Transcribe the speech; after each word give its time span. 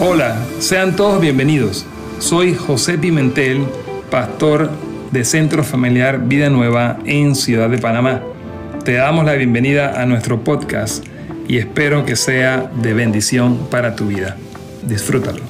Hola, 0.00 0.46
sean 0.60 0.94
todos 0.94 1.20
bienvenidos. 1.20 1.84
Soy 2.20 2.54
José 2.54 2.98
Pimentel, 2.98 3.66
pastor 4.12 4.70
de 5.10 5.24
Centro 5.24 5.64
Familiar 5.64 6.20
Vida 6.20 6.50
Nueva 6.50 7.00
en 7.04 7.34
Ciudad 7.34 7.68
de 7.68 7.78
Panamá. 7.78 8.22
Te 8.84 8.92
damos 8.92 9.24
la 9.24 9.32
bienvenida 9.32 10.00
a 10.00 10.06
nuestro 10.06 10.44
podcast 10.44 11.04
y 11.48 11.58
espero 11.58 12.06
que 12.06 12.14
sea 12.14 12.70
de 12.80 12.94
bendición 12.94 13.66
para 13.70 13.96
tu 13.96 14.06
vida. 14.06 14.36
Disfrútalo. 14.84 15.42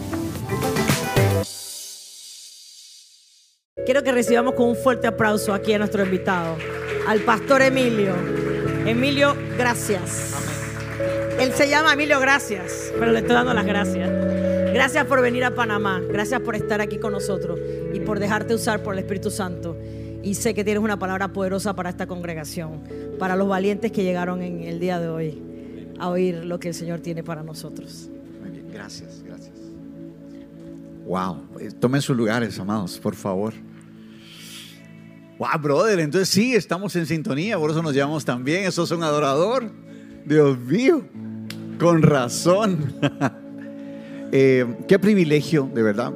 Quiero 3.85 4.03
que 4.03 4.12
recibamos 4.12 4.55
con 4.55 4.71
un 4.71 4.77
fuerte 4.77 5.09
aplauso 5.09 5.53
aquí 5.53 5.75
a 5.75 5.79
nuestro 5.79 6.03
invitado, 6.03 6.57
al 7.07 7.21
pastor 7.21 7.61
Emilio. 7.61 8.15
Emilio, 8.87 9.37
gracias. 9.59 10.33
Él 11.39 11.53
se 11.53 11.69
llama 11.69 11.93
Emilio 11.93 12.19
Gracias, 12.19 12.93
pero 12.99 13.12
le 13.12 13.19
estoy 13.19 13.35
dando 13.35 13.53
las 13.53 13.67
gracias. 13.67 14.18
Gracias 14.79 15.06
por 15.06 15.20
venir 15.20 15.42
a 15.42 15.56
Panamá, 15.56 16.00
gracias 16.09 16.41
por 16.41 16.55
estar 16.55 16.80
aquí 16.80 16.98
con 16.98 17.10
nosotros 17.10 17.59
y 17.92 17.98
por 17.98 18.20
dejarte 18.20 18.55
usar 18.55 18.80
por 18.80 18.95
el 18.95 19.00
Espíritu 19.00 19.28
Santo. 19.28 19.77
Y 20.23 20.36
sé 20.36 20.55
que 20.55 20.62
tienes 20.62 20.80
una 20.80 20.96
palabra 20.96 21.32
poderosa 21.32 21.74
para 21.74 21.91
esta 21.91 22.06
congregación, 22.06 22.84
para 23.19 23.34
los 23.34 23.48
valientes 23.48 23.91
que 23.91 24.05
llegaron 24.05 24.41
en 24.41 24.62
el 24.62 24.78
día 24.78 25.00
de 25.00 25.09
hoy 25.09 25.42
a 25.98 26.09
oír 26.09 26.45
lo 26.45 26.60
que 26.60 26.69
el 26.69 26.74
Señor 26.74 27.00
tiene 27.00 27.24
para 27.24 27.42
nosotros. 27.42 28.09
Gracias, 28.72 29.20
gracias. 29.27 29.56
Wow, 31.06 31.42
eh, 31.58 31.72
tomen 31.72 32.00
sus 32.00 32.16
lugares, 32.16 32.56
amados, 32.60 33.00
por 33.00 33.16
favor. 33.16 33.55
Wow, 35.38 35.58
brother, 35.60 35.98
entonces 35.98 36.28
sí, 36.28 36.55
estamos 36.55 36.95
en 36.95 37.05
sintonía, 37.06 37.58
por 37.58 37.72
eso 37.72 37.83
nos 37.83 37.95
llamamos 37.95 38.24
también. 38.24 38.62
Eso 38.62 38.84
es 38.84 38.92
un 38.92 39.02
adorador. 39.02 39.72
Dios 40.24 40.56
mío, 40.56 41.02
con 41.80 42.00
razón. 42.00 42.95
Eh, 44.30 44.66
qué 44.87 44.98
privilegio, 44.98 45.70
de 45.73 45.82
verdad. 45.82 46.12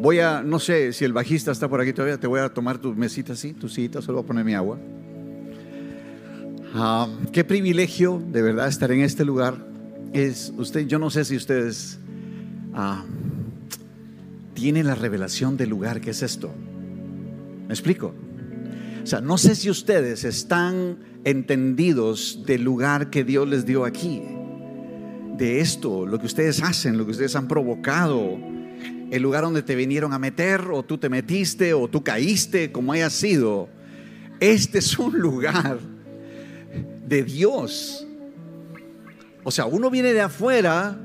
Voy 0.00 0.18
a, 0.18 0.42
no 0.42 0.58
sé 0.58 0.92
si 0.92 1.04
el 1.04 1.12
bajista 1.12 1.52
está 1.52 1.68
por 1.68 1.80
aquí 1.80 1.92
todavía, 1.92 2.18
te 2.18 2.26
voy 2.26 2.40
a 2.40 2.48
tomar 2.48 2.78
tu 2.78 2.92
mesita 2.94 3.34
así, 3.34 3.52
tu 3.52 3.68
silla, 3.68 4.02
solo 4.02 4.18
voy 4.18 4.24
a 4.24 4.26
poner 4.26 4.44
mi 4.44 4.54
agua. 4.54 4.78
Ah, 6.74 7.06
qué 7.32 7.44
privilegio, 7.44 8.20
de 8.32 8.42
verdad, 8.42 8.66
estar 8.66 8.90
en 8.90 9.02
este 9.02 9.24
lugar. 9.24 9.54
Es 10.12 10.52
usted, 10.56 10.86
yo 10.86 10.98
no 10.98 11.08
sé 11.10 11.24
si 11.24 11.36
ustedes 11.36 12.00
ah, 12.74 13.04
tienen 14.54 14.86
la 14.86 14.96
revelación 14.96 15.56
del 15.56 15.70
lugar 15.70 16.00
que 16.00 16.10
es 16.10 16.22
esto. 16.22 16.50
¿Me 17.68 17.74
explico? 17.74 18.12
O 19.04 19.06
sea, 19.06 19.20
no 19.20 19.38
sé 19.38 19.54
si 19.54 19.70
ustedes 19.70 20.24
están 20.24 20.98
entendidos 21.24 22.42
del 22.44 22.64
lugar 22.64 23.10
que 23.10 23.22
Dios 23.22 23.48
les 23.48 23.64
dio 23.64 23.84
aquí 23.84 24.22
de 25.36 25.60
esto, 25.60 26.06
lo 26.06 26.18
que 26.18 26.26
ustedes 26.26 26.62
hacen, 26.62 26.98
lo 26.98 27.04
que 27.04 27.12
ustedes 27.12 27.34
han 27.36 27.48
provocado, 27.48 28.38
el 29.10 29.22
lugar 29.22 29.44
donde 29.44 29.62
te 29.62 29.74
vinieron 29.74 30.12
a 30.12 30.18
meter, 30.18 30.62
o 30.72 30.82
tú 30.82 30.98
te 30.98 31.08
metiste, 31.08 31.74
o 31.74 31.88
tú 31.88 32.02
caíste, 32.02 32.72
como 32.72 32.92
haya 32.92 33.10
sido. 33.10 33.68
Este 34.40 34.78
es 34.78 34.98
un 34.98 35.18
lugar 35.18 35.78
de 37.06 37.22
Dios. 37.22 38.06
O 39.44 39.50
sea, 39.50 39.66
uno 39.66 39.90
viene 39.90 40.12
de 40.12 40.20
afuera 40.20 40.98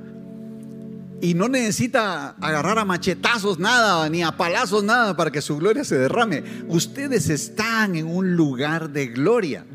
y 1.19 1.33
no 1.33 1.49
necesita 1.49 2.29
agarrar 2.39 2.77
a 2.77 2.85
machetazos 2.85 3.57
nada, 3.57 4.07
ni 4.09 4.23
a 4.23 4.31
palazos 4.31 4.83
nada 4.83 5.17
para 5.17 5.31
que 5.31 5.41
su 5.41 5.57
gloria 5.57 5.83
se 5.83 5.97
derrame. 5.97 6.43
Ustedes 6.67 7.29
están 7.29 7.95
en 7.95 8.07
un 8.07 8.35
lugar 8.35 8.91
de 8.91 9.07
gloria. 9.07 9.65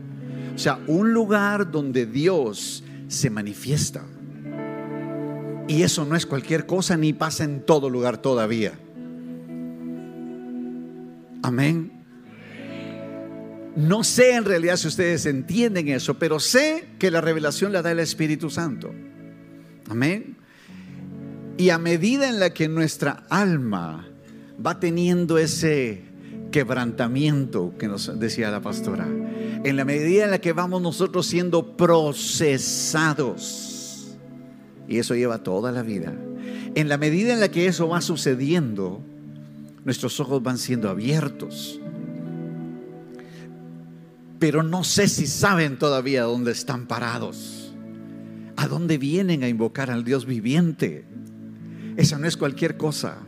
O 0.55 0.59
sea, 0.59 0.79
un 0.87 1.13
lugar 1.13 1.71
donde 1.71 2.07
Dios 2.07 2.85
se 3.09 3.31
manifiesta. 3.31 4.05
Y 5.69 5.83
eso 5.83 6.05
no 6.05 6.17
es 6.17 6.27
cualquier 6.27 6.67
cosa 6.67 6.97
ni 6.97 7.13
pasa 7.13 7.45
en 7.45 7.65
todo 7.65 7.89
lugar 7.89 8.19
todavía. 8.19 8.73
Amén. 11.43 11.93
No 13.75 14.05
sé 14.05 14.35
en 14.35 14.45
realidad 14.45 14.77
si 14.77 14.89
ustedes 14.89 15.25
entienden 15.27 15.89
eso, 15.89 16.15
pero 16.19 16.39
sé 16.41 16.89
que 16.99 17.11
la 17.11 17.21
revelación 17.23 17.73
la 17.73 17.83
da 17.83 17.91
el 17.91 18.01
Espíritu 18.01 18.51
Santo. 18.51 18.93
Amén. 19.89 20.37
Y 21.57 21.71
a 21.71 21.79
medida 21.79 22.29
en 22.29 22.39
la 22.39 22.51
que 22.51 22.69
nuestra 22.69 23.25
alma 23.31 24.07
va 24.65 24.79
teniendo 24.79 25.39
ese 25.39 26.03
quebrantamiento 26.51 27.73
que 27.79 27.89
nos 27.89 28.19
decía 28.21 28.51
la 28.51 28.61
pastora, 28.61 29.07
en 29.65 29.77
la 29.77 29.85
medida 29.85 30.25
en 30.25 30.31
la 30.31 30.41
que 30.41 30.53
vamos 30.53 30.83
nosotros 30.83 31.27
siendo 31.27 31.77
procesados, 31.77 33.72
y 34.89 34.99
eso 34.99 35.15
lleva 35.15 35.39
toda 35.39 35.73
la 35.73 35.83
vida. 35.83 36.13
En 36.75 36.89
la 36.89 36.99
medida 36.99 37.33
en 37.33 37.41
la 37.41 37.51
que 37.51 37.67
eso 37.67 37.89
va 37.89 38.01
sucediendo, 38.01 39.01
nuestros 39.85 40.19
ojos 40.21 40.43
van 40.43 40.59
siendo 40.59 40.89
abiertos. 40.89 41.81
Pero 44.39 44.63
no 44.63 44.83
sé 44.85 45.09
si 45.09 45.27
saben 45.27 45.79
todavía 45.79 46.25
dónde 46.25 46.53
están 46.53 46.87
parados. 46.87 47.75
¿A 48.57 48.67
dónde 48.67 48.99
vienen 48.99 49.43
a 49.45 49.49
invocar 49.49 49.91
al 49.91 50.05
Dios 50.05 50.27
viviente? 50.27 51.05
Esa 51.97 52.19
no 52.19 52.27
es 52.27 52.37
cualquier 52.37 52.77
cosa. 52.77 53.19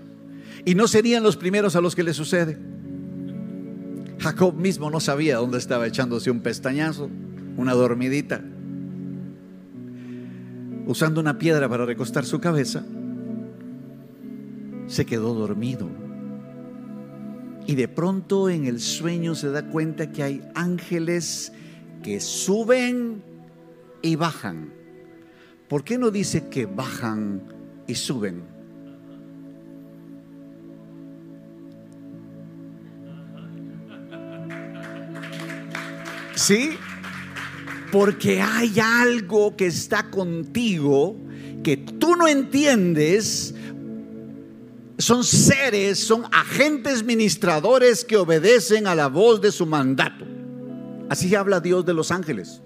Y 0.64 0.74
no 0.74 0.88
serían 0.88 1.22
los 1.22 1.36
primeros 1.36 1.76
a 1.76 1.80
los 1.80 1.94
que 1.94 2.02
le 2.02 2.14
sucede. 2.14 2.58
Jacob 4.18 4.54
mismo 4.54 4.90
no 4.90 5.00
sabía 5.00 5.36
dónde 5.36 5.58
estaba 5.58 5.86
echándose 5.86 6.30
un 6.30 6.40
pestañazo, 6.40 7.10
una 7.56 7.74
dormidita 7.74 8.42
usando 10.86 11.20
una 11.20 11.38
piedra 11.38 11.68
para 11.68 11.86
recostar 11.86 12.24
su 12.24 12.40
cabeza, 12.40 12.84
se 14.86 15.06
quedó 15.06 15.34
dormido. 15.34 15.88
Y 17.66 17.74
de 17.74 17.88
pronto 17.88 18.50
en 18.50 18.66
el 18.66 18.80
sueño 18.80 19.34
se 19.34 19.50
da 19.50 19.66
cuenta 19.66 20.12
que 20.12 20.22
hay 20.22 20.42
ángeles 20.54 21.52
que 22.02 22.20
suben 22.20 23.22
y 24.02 24.16
bajan. 24.16 24.72
¿Por 25.68 25.82
qué 25.82 25.96
no 25.96 26.10
dice 26.10 26.48
que 26.48 26.66
bajan 26.66 27.42
y 27.86 27.94
suben? 27.94 28.42
¿Sí? 36.34 36.76
Porque 37.94 38.42
hay 38.42 38.80
algo 38.80 39.54
que 39.54 39.66
está 39.66 40.10
contigo 40.10 41.16
que 41.62 41.76
tú 41.76 42.16
no 42.16 42.26
entiendes. 42.26 43.54
Son 44.98 45.22
seres, 45.22 46.00
son 46.00 46.24
agentes 46.32 47.04
ministradores 47.04 48.04
que 48.04 48.16
obedecen 48.16 48.88
a 48.88 48.96
la 48.96 49.06
voz 49.06 49.40
de 49.40 49.52
su 49.52 49.64
mandato. 49.64 50.24
Así 51.08 51.32
habla 51.36 51.60
Dios 51.60 51.86
de 51.86 51.94
los 51.94 52.10
ángeles. 52.10 52.60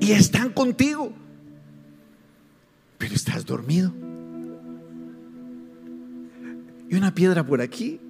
Y 0.00 0.12
están 0.12 0.48
contigo. 0.48 1.12
Pero 2.96 3.14
estás 3.14 3.44
dormido. 3.44 3.92
Y 6.88 6.94
una 6.94 7.14
piedra 7.14 7.44
por 7.46 7.60
aquí 7.60 8.00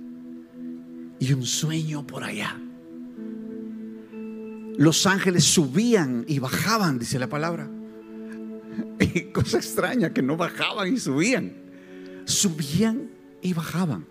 y 1.19 1.33
un 1.33 1.45
sueño 1.45 2.07
por 2.07 2.23
allá 2.23 2.61
los 4.78 5.06
ángeles 5.06 5.44
subían 5.44 6.25
y 6.28 6.38
bajaban, 6.38 6.98
dice 6.98 7.19
la 7.19 7.28
palabra. 7.28 7.69
Y 8.98 9.32
cosa 9.32 9.59
extraña, 9.59 10.12
que 10.12 10.22
no 10.22 10.37
bajaban 10.37 10.92
y 10.92 10.98
subían. 10.98 11.53
Subían 12.25 13.10
y 13.42 13.53
bajaban. 13.54 14.06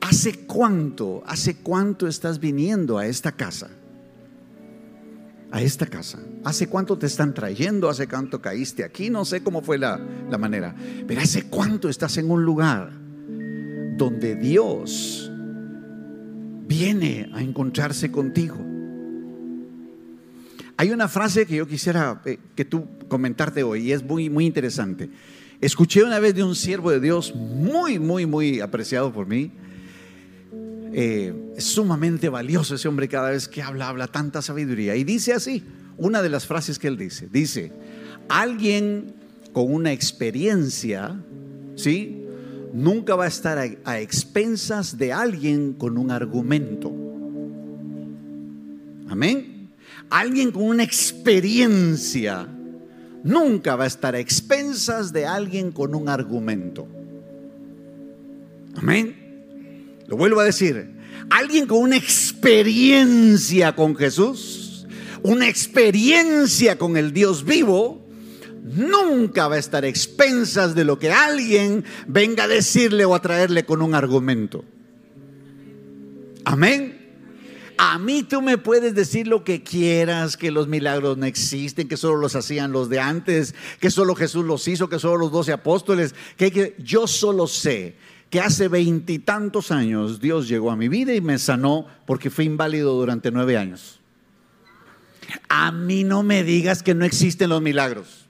¿Hace 0.00 0.46
cuánto, 0.46 1.22
hace 1.26 1.56
cuánto 1.58 2.08
estás 2.08 2.40
viniendo 2.40 2.98
a 2.98 3.06
esta 3.06 3.32
casa? 3.32 3.70
A 5.52 5.62
esta 5.62 5.86
casa. 5.86 6.18
¿Hace 6.44 6.66
cuánto 6.66 6.98
te 6.98 7.06
están 7.06 7.34
trayendo? 7.34 7.88
¿Hace 7.88 8.08
cuánto 8.08 8.40
caíste 8.40 8.82
aquí? 8.82 9.10
No 9.10 9.24
sé 9.24 9.42
cómo 9.42 9.62
fue 9.62 9.78
la, 9.78 10.00
la 10.28 10.38
manera. 10.38 10.74
Pero 11.06 11.20
¿hace 11.20 11.44
cuánto 11.44 11.88
estás 11.88 12.16
en 12.16 12.30
un 12.30 12.44
lugar 12.44 12.90
donde 13.96 14.34
Dios 14.34 15.30
viene 16.66 17.30
a 17.32 17.42
encontrarse 17.42 18.10
contigo? 18.10 18.71
Hay 20.76 20.90
una 20.90 21.08
frase 21.08 21.46
que 21.46 21.56
yo 21.56 21.66
quisiera 21.66 22.20
eh, 22.24 22.38
que 22.54 22.64
tú 22.64 22.86
comentarte 23.08 23.62
hoy 23.62 23.88
y 23.88 23.92
es 23.92 24.02
muy, 24.02 24.30
muy 24.30 24.46
interesante. 24.46 25.10
Escuché 25.60 26.02
una 26.02 26.18
vez 26.18 26.34
de 26.34 26.42
un 26.42 26.54
siervo 26.54 26.90
de 26.90 27.00
Dios 27.00 27.34
muy, 27.34 27.98
muy, 27.98 28.26
muy 28.26 28.60
apreciado 28.60 29.12
por 29.12 29.26
mí. 29.26 29.52
Eh, 30.94 31.54
sumamente 31.58 32.28
valioso 32.28 32.74
ese 32.74 32.88
hombre 32.88 33.08
cada 33.08 33.30
vez 33.30 33.48
que 33.48 33.62
habla, 33.62 33.88
habla 33.88 34.08
tanta 34.08 34.42
sabiduría. 34.42 34.96
Y 34.96 35.04
dice 35.04 35.32
así, 35.32 35.64
una 35.96 36.20
de 36.20 36.28
las 36.28 36.46
frases 36.46 36.78
que 36.78 36.88
él 36.88 36.96
dice, 36.96 37.28
dice, 37.30 37.72
alguien 38.28 39.14
con 39.52 39.72
una 39.72 39.92
experiencia, 39.92 41.14
¿sí? 41.76 42.26
Nunca 42.72 43.14
va 43.14 43.24
a 43.24 43.28
estar 43.28 43.58
a 43.84 44.00
expensas 44.00 44.98
de 44.98 45.12
alguien 45.12 45.74
con 45.74 45.98
un 45.98 46.10
argumento. 46.10 46.90
Amén. 49.08 49.51
Alguien 50.12 50.52
con 50.52 50.64
una 50.64 50.82
experiencia 50.82 52.46
nunca 53.24 53.76
va 53.76 53.84
a 53.84 53.86
estar 53.86 54.14
a 54.14 54.18
expensas 54.18 55.10
de 55.10 55.24
alguien 55.24 55.72
con 55.72 55.94
un 55.94 56.06
argumento. 56.10 56.86
Amén. 58.76 59.16
Lo 60.06 60.18
vuelvo 60.18 60.40
a 60.40 60.44
decir. 60.44 60.90
Alguien 61.30 61.66
con 61.66 61.78
una 61.78 61.96
experiencia 61.96 63.74
con 63.74 63.96
Jesús, 63.96 64.86
una 65.22 65.48
experiencia 65.48 66.76
con 66.76 66.98
el 66.98 67.14
Dios 67.14 67.42
vivo, 67.46 68.06
nunca 68.64 69.48
va 69.48 69.54
a 69.54 69.60
estar 69.60 69.84
a 69.84 69.88
expensas 69.88 70.74
de 70.74 70.84
lo 70.84 70.98
que 70.98 71.10
alguien 71.10 71.84
venga 72.06 72.44
a 72.44 72.48
decirle 72.48 73.06
o 73.06 73.14
a 73.14 73.22
traerle 73.22 73.64
con 73.64 73.80
un 73.80 73.94
argumento. 73.94 74.62
Amén. 76.44 77.01
A 77.84 77.98
mí 77.98 78.22
tú 78.22 78.42
me 78.42 78.58
puedes 78.58 78.94
decir 78.94 79.26
lo 79.26 79.42
que 79.42 79.64
quieras, 79.64 80.36
que 80.36 80.52
los 80.52 80.68
milagros 80.68 81.18
no 81.18 81.26
existen, 81.26 81.88
que 81.88 81.96
solo 81.96 82.16
los 82.16 82.36
hacían 82.36 82.70
los 82.70 82.88
de 82.88 83.00
antes, 83.00 83.56
que 83.80 83.90
solo 83.90 84.14
Jesús 84.14 84.44
los 84.44 84.68
hizo, 84.68 84.88
que 84.88 85.00
solo 85.00 85.16
los 85.16 85.32
doce 85.32 85.52
apóstoles, 85.52 86.14
que, 86.36 86.76
yo 86.78 87.08
solo 87.08 87.48
sé 87.48 87.96
que 88.30 88.38
hace 88.38 88.68
veintitantos 88.68 89.72
años 89.72 90.20
Dios 90.20 90.46
llegó 90.46 90.70
a 90.70 90.76
mi 90.76 90.86
vida 90.86 91.12
y 91.12 91.20
me 91.20 91.40
sanó 91.40 91.88
porque 92.06 92.30
fui 92.30 92.44
inválido 92.44 92.94
durante 92.94 93.32
nueve 93.32 93.56
años. 93.56 93.98
A 95.48 95.72
mí 95.72 96.04
no 96.04 96.22
me 96.22 96.44
digas 96.44 96.84
que 96.84 96.94
no 96.94 97.04
existen 97.04 97.50
los 97.50 97.62
milagros. 97.62 98.28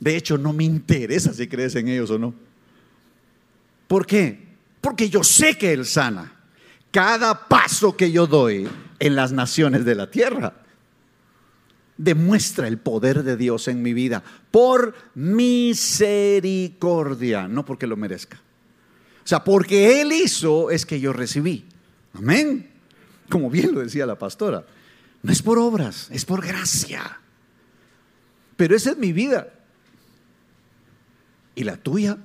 De 0.00 0.16
hecho, 0.16 0.38
no 0.38 0.54
me 0.54 0.64
interesa 0.64 1.34
si 1.34 1.46
crees 1.46 1.74
en 1.74 1.88
ellos 1.88 2.10
o 2.10 2.18
no. 2.18 2.32
¿Por 3.86 4.06
qué? 4.06 4.46
Porque 4.80 5.10
yo 5.10 5.22
sé 5.22 5.58
que 5.58 5.74
Él 5.74 5.84
sana 5.84 6.35
cada 6.90 7.48
paso 7.48 7.96
que 7.96 8.12
yo 8.12 8.26
doy 8.26 8.68
en 8.98 9.16
las 9.16 9.32
naciones 9.32 9.84
de 9.84 9.94
la 9.94 10.10
tierra 10.10 10.54
demuestra 11.96 12.68
el 12.68 12.76
poder 12.78 13.22
de 13.22 13.36
Dios 13.36 13.68
en 13.68 13.82
mi 13.82 13.92
vida 13.94 14.24
por 14.50 14.94
misericordia, 15.14 17.46
no 17.48 17.64
porque 17.64 17.86
lo 17.86 17.96
merezca. 17.96 18.42
O 19.24 19.28
sea, 19.28 19.44
porque 19.44 20.00
Él 20.00 20.12
hizo 20.12 20.70
es 20.70 20.84
que 20.86 21.00
yo 21.00 21.12
recibí. 21.12 21.66
Amén. 22.14 22.70
Como 23.28 23.50
bien 23.50 23.74
lo 23.74 23.80
decía 23.80 24.06
la 24.06 24.16
pastora. 24.18 24.64
No 25.22 25.32
es 25.32 25.42
por 25.42 25.58
obras, 25.58 26.08
es 26.12 26.24
por 26.24 26.46
gracia. 26.46 27.18
Pero 28.56 28.76
esa 28.76 28.92
es 28.92 28.98
mi 28.98 29.12
vida. 29.12 29.52
¿Y 31.54 31.64
la 31.64 31.76
tuya? 31.76 32.16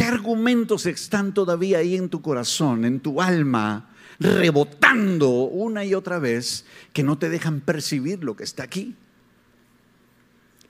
¿Qué 0.00 0.06
argumentos 0.06 0.86
están 0.86 1.34
todavía 1.34 1.76
ahí 1.76 1.94
en 1.94 2.08
tu 2.08 2.22
corazón, 2.22 2.86
en 2.86 3.00
tu 3.00 3.20
alma, 3.20 3.90
rebotando 4.18 5.28
una 5.28 5.84
y 5.84 5.92
otra 5.92 6.18
vez 6.18 6.64
que 6.94 7.02
no 7.02 7.18
te 7.18 7.28
dejan 7.28 7.60
percibir 7.60 8.24
lo 8.24 8.34
que 8.34 8.44
está 8.44 8.62
aquí? 8.62 8.96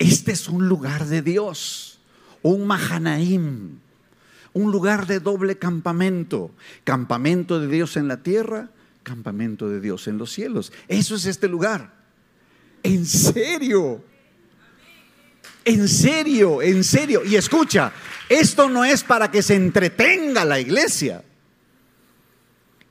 Este 0.00 0.32
es 0.32 0.48
un 0.48 0.66
lugar 0.66 1.06
de 1.06 1.22
Dios, 1.22 2.00
un 2.42 2.66
Mahanaim, 2.66 3.78
un 4.52 4.72
lugar 4.72 5.06
de 5.06 5.20
doble 5.20 5.58
campamento, 5.58 6.50
campamento 6.82 7.60
de 7.60 7.68
Dios 7.68 7.96
en 7.96 8.08
la 8.08 8.24
tierra, 8.24 8.70
campamento 9.04 9.68
de 9.68 9.80
Dios 9.80 10.08
en 10.08 10.18
los 10.18 10.32
cielos. 10.32 10.72
Eso 10.88 11.14
es 11.14 11.26
este 11.26 11.46
lugar. 11.46 11.94
En 12.82 13.06
serio. 13.06 14.02
En 15.64 15.88
serio, 15.88 16.62
en 16.62 16.82
serio. 16.84 17.22
Y 17.24 17.36
escucha, 17.36 17.92
esto 18.28 18.68
no 18.68 18.84
es 18.84 19.04
para 19.04 19.30
que 19.30 19.42
se 19.42 19.54
entretenga 19.54 20.44
la 20.44 20.58
iglesia. 20.60 21.22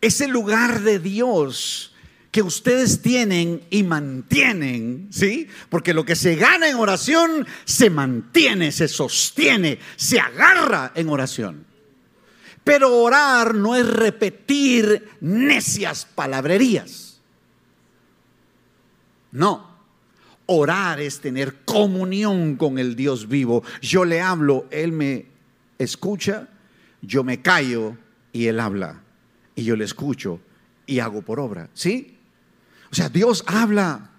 Es 0.02 0.22
el 0.22 0.32
lugar 0.32 0.82
de 0.82 1.00
Dios 1.00 1.94
que 2.32 2.42
ustedes 2.44 3.02
tienen 3.02 3.64
y 3.70 3.84
mantienen, 3.84 5.08
¿sí? 5.12 5.48
Porque 5.70 5.94
lo 5.94 6.06
que 6.06 6.16
se 6.16 6.36
gana 6.36 6.70
en 6.70 6.76
oración 6.76 7.48
se 7.66 7.90
mantiene, 7.90 8.72
se 8.72 8.88
sostiene, 8.88 9.80
se 9.96 10.20
agarra 10.20 10.92
en 10.94 11.10
oración. 11.10 11.66
Pero 12.64 12.98
orar 12.98 13.56
no 13.56 13.76
es 13.76 13.88
repetir 13.88 15.10
necias 15.22 16.06
palabrerías. 16.06 17.20
No. 19.32 19.69
Orar 20.52 21.00
es 21.00 21.20
tener 21.20 21.58
comunión 21.64 22.56
con 22.56 22.80
el 22.80 22.96
Dios 22.96 23.28
vivo. 23.28 23.64
Yo 23.84 24.04
le 24.04 24.20
hablo, 24.20 24.66
Él 24.72 24.92
me 24.92 25.28
escucha, 25.78 26.48
yo 27.04 27.24
me 27.24 27.40
callo 27.44 27.96
y 28.34 28.48
Él 28.48 28.60
habla. 28.60 29.00
Y 29.54 29.64
yo 29.64 29.76
le 29.76 29.86
escucho 29.86 30.40
y 30.88 31.02
hago 31.02 31.22
por 31.22 31.40
obra. 31.40 31.70
¿Sí? 31.76 32.18
O 32.92 32.96
sea, 32.96 33.10
Dios 33.10 33.44
habla. 33.46 34.10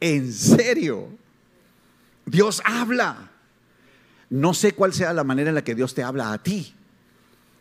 En 0.00 0.32
serio. 0.32 1.08
Dios 2.26 2.60
habla. 2.64 3.30
No 4.28 4.54
sé 4.54 4.72
cuál 4.72 4.92
sea 4.92 5.12
la 5.12 5.22
manera 5.22 5.50
en 5.50 5.54
la 5.54 5.62
que 5.62 5.76
Dios 5.76 5.94
te 5.94 6.02
habla 6.02 6.32
a 6.32 6.42
ti. 6.42 6.74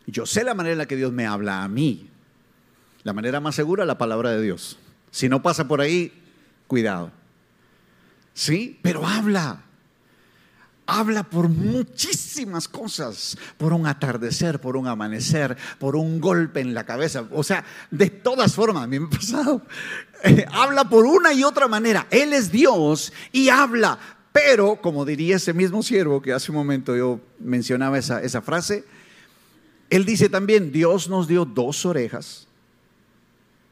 Yo 0.08 0.26
sé 0.26 0.44
la 0.44 0.56
manera 0.56 0.72
en 0.72 0.80
la 0.80 0.88
que 0.88 0.96
Dios 0.96 1.14
me 1.14 1.28
habla 1.28 1.62
a 1.62 1.68
mí. 1.68 2.10
La 3.04 3.14
manera 3.14 3.40
más 3.40 3.54
segura, 3.54 3.86
la 3.86 4.00
palabra 4.00 4.32
de 4.32 4.42
Dios. 4.42 4.80
Si 5.12 5.30
no 5.30 5.44
pasa 5.44 5.68
por 5.68 5.80
ahí, 5.80 6.12
cuidado. 6.66 7.21
¿Sí? 8.34 8.80
Pero 8.82 9.06
habla. 9.06 9.64
Habla 10.88 11.24
por 11.24 11.48
muchísimas 11.48 12.68
cosas, 12.68 13.38
por 13.58 13.72
un 13.72 13.88
atardecer, 13.88 14.60
por 14.60 14.76
un 14.76 14.88
amanecer, 14.88 15.56
por 15.80 15.96
un 15.96 16.20
golpe 16.20 16.60
en 16.60 16.74
la 16.74 16.86
cabeza. 16.86 17.26
O 17.32 17.44
sea, 17.44 17.64
de 17.92 18.10
todas 18.10 18.54
formas, 18.54 18.88
me 18.90 18.98
ha 18.98 19.10
pasado. 19.10 19.62
Habla 20.52 20.90
por 20.90 21.06
una 21.06 21.34
y 21.34 21.44
otra 21.44 21.68
manera. 21.68 22.08
Él 22.10 22.34
es 22.34 22.52
Dios 22.52 23.14
y 23.32 23.50
habla. 23.50 23.98
Pero, 24.34 24.78
como 24.82 25.06
diría 25.06 25.38
ese 25.38 25.54
mismo 25.54 25.82
siervo 25.84 26.22
que 26.22 26.34
hace 26.34 26.52
un 26.52 26.58
momento 26.58 26.96
yo 26.96 27.20
mencionaba 27.40 27.98
esa, 27.98 28.22
esa 28.22 28.42
frase, 28.42 28.86
él 29.90 30.06
dice 30.06 30.30
también, 30.30 30.72
Dios 30.72 31.10
nos 31.10 31.28
dio 31.28 31.44
dos 31.44 31.86
orejas 31.86 32.48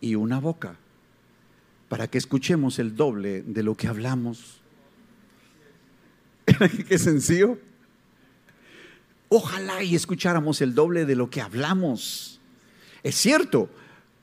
y 0.02 0.16
una 0.16 0.40
boca 0.40 0.76
para 1.89 2.07
que 2.07 2.19
escuchemos 2.19 2.80
el 2.80 2.95
doble 2.95 3.41
de 3.41 3.63
lo 3.63 3.75
que 3.75 3.88
hablamos. 3.88 4.62
Qué 6.88 6.97
sencillo. 6.97 7.57
Ojalá 9.27 9.83
y 9.83 9.95
escucháramos 9.95 10.62
el 10.62 10.74
doble 10.74 11.06
de 11.06 11.15
lo 11.15 11.30
que 11.30 11.41
hablamos. 11.41 12.39
Es 13.03 13.15
cierto, 13.15 13.69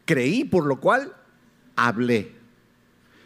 creí 0.05 0.45
por 0.45 0.65
lo 0.65 0.81
cual 0.81 1.13
hablé. 1.75 2.33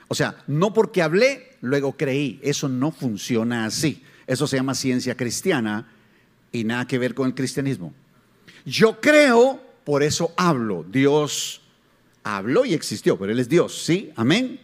O 0.09 0.15
sea, 0.15 0.43
no 0.47 0.73
porque 0.73 1.03
hablé, 1.03 1.57
luego 1.61 1.97
creí. 1.97 2.41
Eso 2.43 2.69
no 2.69 2.91
funciona 2.91 3.67
así. 3.67 4.03
Eso 4.27 4.47
se 4.47 4.57
llama 4.57 4.75
ciencia 4.75 5.17
cristiana 5.17 5.89
y 6.51 6.65
nada 6.65 6.87
que 6.87 6.99
ver 6.99 7.15
con 7.15 7.27
el 7.27 7.35
cristianismo. 7.35 7.93
Yo 8.65 9.01
creo, 9.01 9.61
por 9.85 10.03
eso 10.03 10.33
hablo. 10.37 10.85
Dios 10.89 11.60
habló 12.37 12.65
y 12.65 12.75
existió, 12.75 13.19
pero 13.19 13.33
Él 13.33 13.39
es 13.39 13.49
Dios, 13.49 13.85
¿sí? 13.85 14.11
Amén. 14.17 14.61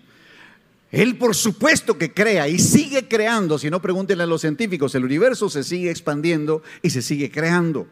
Él 0.92 1.16
por 1.16 1.34
supuesto 1.34 1.98
que 1.98 2.12
crea 2.12 2.48
y 2.48 2.58
sigue 2.58 3.08
creando, 3.08 3.58
si 3.58 3.70
no 3.70 3.82
pregúntenle 3.82 4.24
a 4.24 4.26
los 4.26 4.40
científicos, 4.40 4.94
el 4.94 5.04
universo 5.04 5.50
se 5.50 5.64
sigue 5.64 5.90
expandiendo 5.90 6.62
y 6.82 6.90
se 6.90 7.02
sigue 7.02 7.30
creando. 7.30 7.88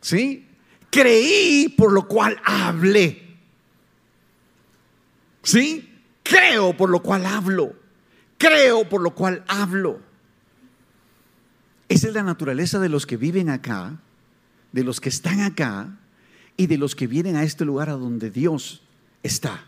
¿Sí? 0.00 0.46
Creí 0.90 1.68
por 1.68 1.92
lo 1.92 2.08
cual 2.08 2.40
hablé. 2.44 3.36
¿Sí? 5.42 5.88
Creo 6.22 6.76
por 6.76 6.90
lo 6.90 7.02
cual 7.02 7.24
hablo. 7.26 7.74
Creo 8.36 8.88
por 8.88 9.00
lo 9.00 9.14
cual 9.14 9.44
hablo. 9.46 10.00
Esa 11.88 12.08
es 12.08 12.14
la 12.14 12.22
naturaleza 12.22 12.78
de 12.78 12.88
los 12.88 13.06
que 13.06 13.16
viven 13.16 13.48
acá, 13.48 14.00
de 14.72 14.84
los 14.84 15.00
que 15.00 15.08
están 15.08 15.40
acá 15.40 15.99
y 16.60 16.66
de 16.66 16.76
los 16.76 16.94
que 16.94 17.06
vienen 17.06 17.36
a 17.36 17.42
este 17.42 17.64
lugar 17.64 17.88
a 17.88 17.94
donde 17.94 18.30
Dios 18.30 18.82
está. 19.22 19.64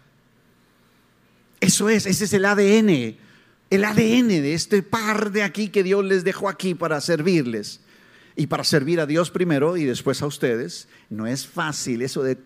Eso 1.59 1.89
es, 1.89 2.05
ese 2.05 2.25
es 2.27 2.35
el 2.35 2.45
ADN, 2.45 3.17
el 3.71 3.85
ADN 3.87 4.29
de 4.29 4.53
este 4.53 4.83
par 4.83 5.33
de 5.33 5.43
aquí 5.43 5.71
que 5.71 5.83
Dios 5.83 6.05
les 6.05 6.23
dejó 6.23 6.51
aquí 6.51 6.75
para 6.75 7.01
servirles 7.01 7.81
y 8.37 8.47
para 8.47 8.63
servir 8.63 9.01
a 9.01 9.07
Dios 9.07 9.31
primero 9.31 9.79
y 9.79 9.87
después 9.87 10.21
a 10.21 10.27
ustedes. 10.27 10.87
No 11.09 11.27
es 11.27 11.47
fácil 11.47 12.03
eso 12.03 12.23
de 12.23 12.37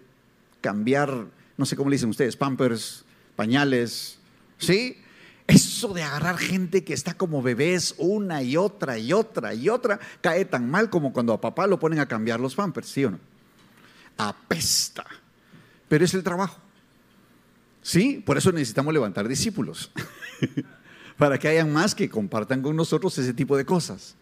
cambiar, 0.60 1.26
no 1.56 1.66
sé 1.66 1.74
cómo 1.74 1.90
le 1.90 1.96
dicen 1.96 2.10
ustedes, 2.10 2.36
pampers, 2.36 3.04
pañales, 3.34 4.20
¿sí? 4.58 4.98
Eso 5.48 5.92
de 5.92 6.04
agarrar 6.04 6.38
gente 6.38 6.84
que 6.84 6.94
está 6.94 7.14
como 7.14 7.42
bebés 7.42 7.96
una 7.98 8.44
y 8.44 8.56
otra 8.56 8.96
y 8.96 9.12
otra 9.12 9.54
y 9.54 9.68
otra, 9.68 9.98
cae 10.20 10.44
tan 10.44 10.70
mal 10.70 10.88
como 10.88 11.12
cuando 11.12 11.32
a 11.32 11.40
papá 11.40 11.66
lo 11.66 11.80
ponen 11.80 11.98
a 11.98 12.06
cambiar 12.06 12.38
los 12.38 12.54
pampers, 12.54 12.88
¿sí 12.88 13.04
o 13.06 13.10
no? 13.10 13.18
Apesta. 14.16 15.04
Pero 15.88 16.04
es 16.04 16.14
el 16.14 16.22
trabajo. 16.22 16.60
¿Sí? 17.82 18.22
Por 18.24 18.36
eso 18.36 18.50
necesitamos 18.52 18.92
levantar 18.92 19.28
discípulos. 19.28 19.90
Para 21.16 21.38
que 21.38 21.48
hayan 21.48 21.72
más 21.72 21.94
que 21.94 22.10
compartan 22.10 22.60
con 22.60 22.76
nosotros 22.76 23.16
ese 23.18 23.32
tipo 23.32 23.56
de 23.56 23.64
cosas. 23.64 24.16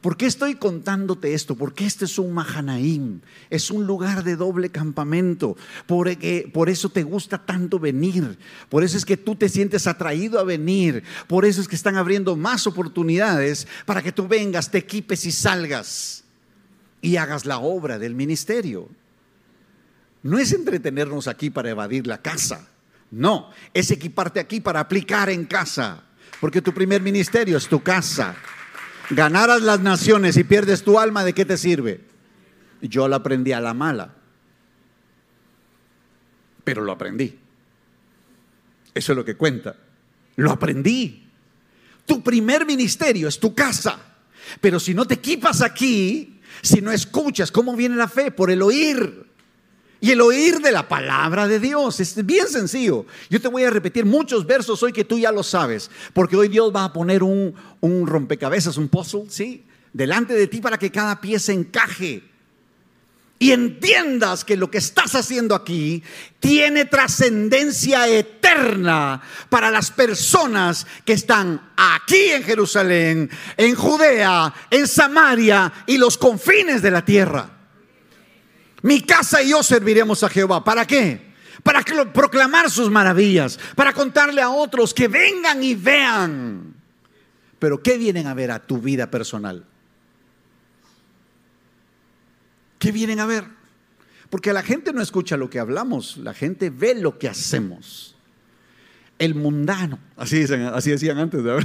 ¿Por 0.00 0.16
qué 0.16 0.26
estoy 0.26 0.54
contándote 0.54 1.34
esto? 1.34 1.56
Porque 1.56 1.84
este 1.84 2.04
es 2.04 2.18
un 2.18 2.32
Mahanaim, 2.32 3.20
es 3.50 3.70
un 3.70 3.86
lugar 3.86 4.22
de 4.24 4.36
doble 4.36 4.70
campamento. 4.70 5.56
Por, 5.86 6.08
por, 6.52 6.68
eso 6.68 6.90
te 6.90 7.02
gusta 7.02 7.44
tanto 7.44 7.78
venir, 7.78 8.38
por 8.68 8.84
eso 8.84 8.96
es 8.96 9.04
que 9.04 9.16
tú 9.16 9.34
te 9.34 9.48
sientes 9.48 9.86
atraído 9.86 10.38
a 10.38 10.44
venir, 10.44 11.02
por 11.26 11.44
eso 11.44 11.60
es 11.60 11.66
que 11.66 11.76
están 11.76 11.96
abriendo 11.96 12.36
más 12.36 12.66
oportunidades 12.66 13.66
para 13.84 14.02
que 14.02 14.12
tú 14.12 14.28
vengas, 14.28 14.70
te 14.70 14.78
equipes 14.78 15.26
y 15.26 15.32
salgas 15.32 16.25
y 17.00 17.16
hagas 17.16 17.46
la 17.46 17.58
obra 17.58 17.98
del 17.98 18.14
ministerio. 18.14 18.88
No 20.22 20.38
es 20.38 20.52
entretenernos 20.52 21.28
aquí 21.28 21.50
para 21.50 21.70
evadir 21.70 22.06
la 22.06 22.20
casa, 22.20 22.68
no, 23.10 23.50
es 23.72 23.90
equiparte 23.90 24.40
aquí 24.40 24.60
para 24.60 24.80
aplicar 24.80 25.30
en 25.30 25.44
casa, 25.44 26.02
porque 26.40 26.60
tu 26.60 26.74
primer 26.74 27.00
ministerio 27.00 27.56
es 27.56 27.68
tu 27.68 27.82
casa 27.82 28.34
ganaras 29.10 29.62
las 29.62 29.80
naciones 29.80 30.36
y 30.36 30.44
pierdes 30.44 30.82
tu 30.82 30.98
alma, 30.98 31.24
¿de 31.24 31.32
qué 31.32 31.44
te 31.44 31.56
sirve? 31.56 32.00
Yo 32.80 33.08
lo 33.08 33.16
aprendí 33.16 33.52
a 33.52 33.60
la 33.60 33.74
mala, 33.74 34.14
pero 36.64 36.82
lo 36.82 36.92
aprendí. 36.92 37.38
Eso 38.94 39.12
es 39.12 39.16
lo 39.16 39.24
que 39.24 39.36
cuenta. 39.36 39.76
Lo 40.36 40.50
aprendí. 40.50 41.28
Tu 42.04 42.22
primer 42.22 42.66
ministerio 42.66 43.28
es 43.28 43.38
tu 43.38 43.54
casa, 43.54 43.98
pero 44.60 44.78
si 44.78 44.94
no 44.94 45.06
te 45.06 45.14
equipas 45.14 45.60
aquí, 45.60 46.35
si 46.62 46.80
no 46.80 46.92
escuchas, 46.92 47.50
¿cómo 47.50 47.76
viene 47.76 47.96
la 47.96 48.08
fe? 48.08 48.30
Por 48.30 48.50
el 48.50 48.62
oír. 48.62 49.26
Y 50.00 50.10
el 50.10 50.20
oír 50.20 50.60
de 50.60 50.72
la 50.72 50.88
palabra 50.88 51.48
de 51.48 51.58
Dios 51.58 52.00
es 52.00 52.24
bien 52.24 52.48
sencillo. 52.48 53.06
Yo 53.30 53.40
te 53.40 53.48
voy 53.48 53.64
a 53.64 53.70
repetir 53.70 54.04
muchos 54.04 54.46
versos 54.46 54.82
hoy 54.82 54.92
que 54.92 55.04
tú 55.04 55.18
ya 55.18 55.32
lo 55.32 55.42
sabes, 55.42 55.90
porque 56.12 56.36
hoy 56.36 56.48
Dios 56.48 56.72
va 56.74 56.84
a 56.84 56.92
poner 56.92 57.22
un, 57.22 57.54
rompecabezas, 57.82 58.76
un 58.76 58.88
puzzle, 58.88 59.24
¿sí? 59.28 59.64
Delante 59.92 60.34
de 60.34 60.46
ti 60.46 60.60
para 60.60 60.78
que 60.78 60.90
cada 60.90 61.20
pieza 61.20 61.52
encaje. 61.52 62.22
Y 63.38 63.52
entiendas 63.52 64.44
que 64.44 64.56
lo 64.56 64.70
que 64.70 64.78
estás 64.78 65.14
haciendo 65.14 65.54
aquí 65.54 66.02
tiene 66.40 66.86
trascendencia 66.86 68.08
eterna 68.08 69.20
para 69.50 69.70
las 69.70 69.90
personas 69.90 70.86
que 71.04 71.12
están 71.12 71.72
aquí 71.76 72.30
en 72.30 72.42
Jerusalén, 72.42 73.30
en 73.58 73.74
Judea, 73.74 74.54
en 74.70 74.88
Samaria 74.88 75.70
y 75.86 75.98
los 75.98 76.16
confines 76.16 76.80
de 76.80 76.90
la 76.90 77.04
tierra. 77.04 77.50
Mi 78.82 79.02
casa 79.02 79.42
y 79.42 79.50
yo 79.50 79.62
serviremos 79.62 80.22
a 80.22 80.30
Jehová. 80.30 80.64
¿Para 80.64 80.86
qué? 80.86 81.34
Para 81.62 81.82
proclamar 81.82 82.70
sus 82.70 82.90
maravillas, 82.90 83.58
para 83.74 83.92
contarle 83.92 84.40
a 84.40 84.48
otros 84.48 84.94
que 84.94 85.08
vengan 85.08 85.62
y 85.62 85.74
vean. 85.74 86.74
Pero 87.58 87.82
¿qué 87.82 87.98
vienen 87.98 88.28
a 88.28 88.34
ver 88.34 88.50
a 88.50 88.64
tu 88.64 88.78
vida 88.78 89.10
personal? 89.10 89.66
¿Qué 92.78 92.92
vienen 92.92 93.20
a 93.20 93.26
ver? 93.26 93.44
Porque 94.30 94.52
la 94.52 94.62
gente 94.62 94.92
no 94.92 95.00
escucha 95.00 95.36
lo 95.36 95.50
que 95.50 95.58
hablamos, 95.58 96.16
la 96.18 96.34
gente 96.34 96.70
ve 96.70 96.94
lo 96.94 97.18
que 97.18 97.28
hacemos 97.28 98.16
el 99.18 99.34
mundano. 99.34 99.98
Así, 100.16 100.44
así 100.44 100.90
decían 100.90 101.18
antes. 101.18 101.42
De 101.42 101.52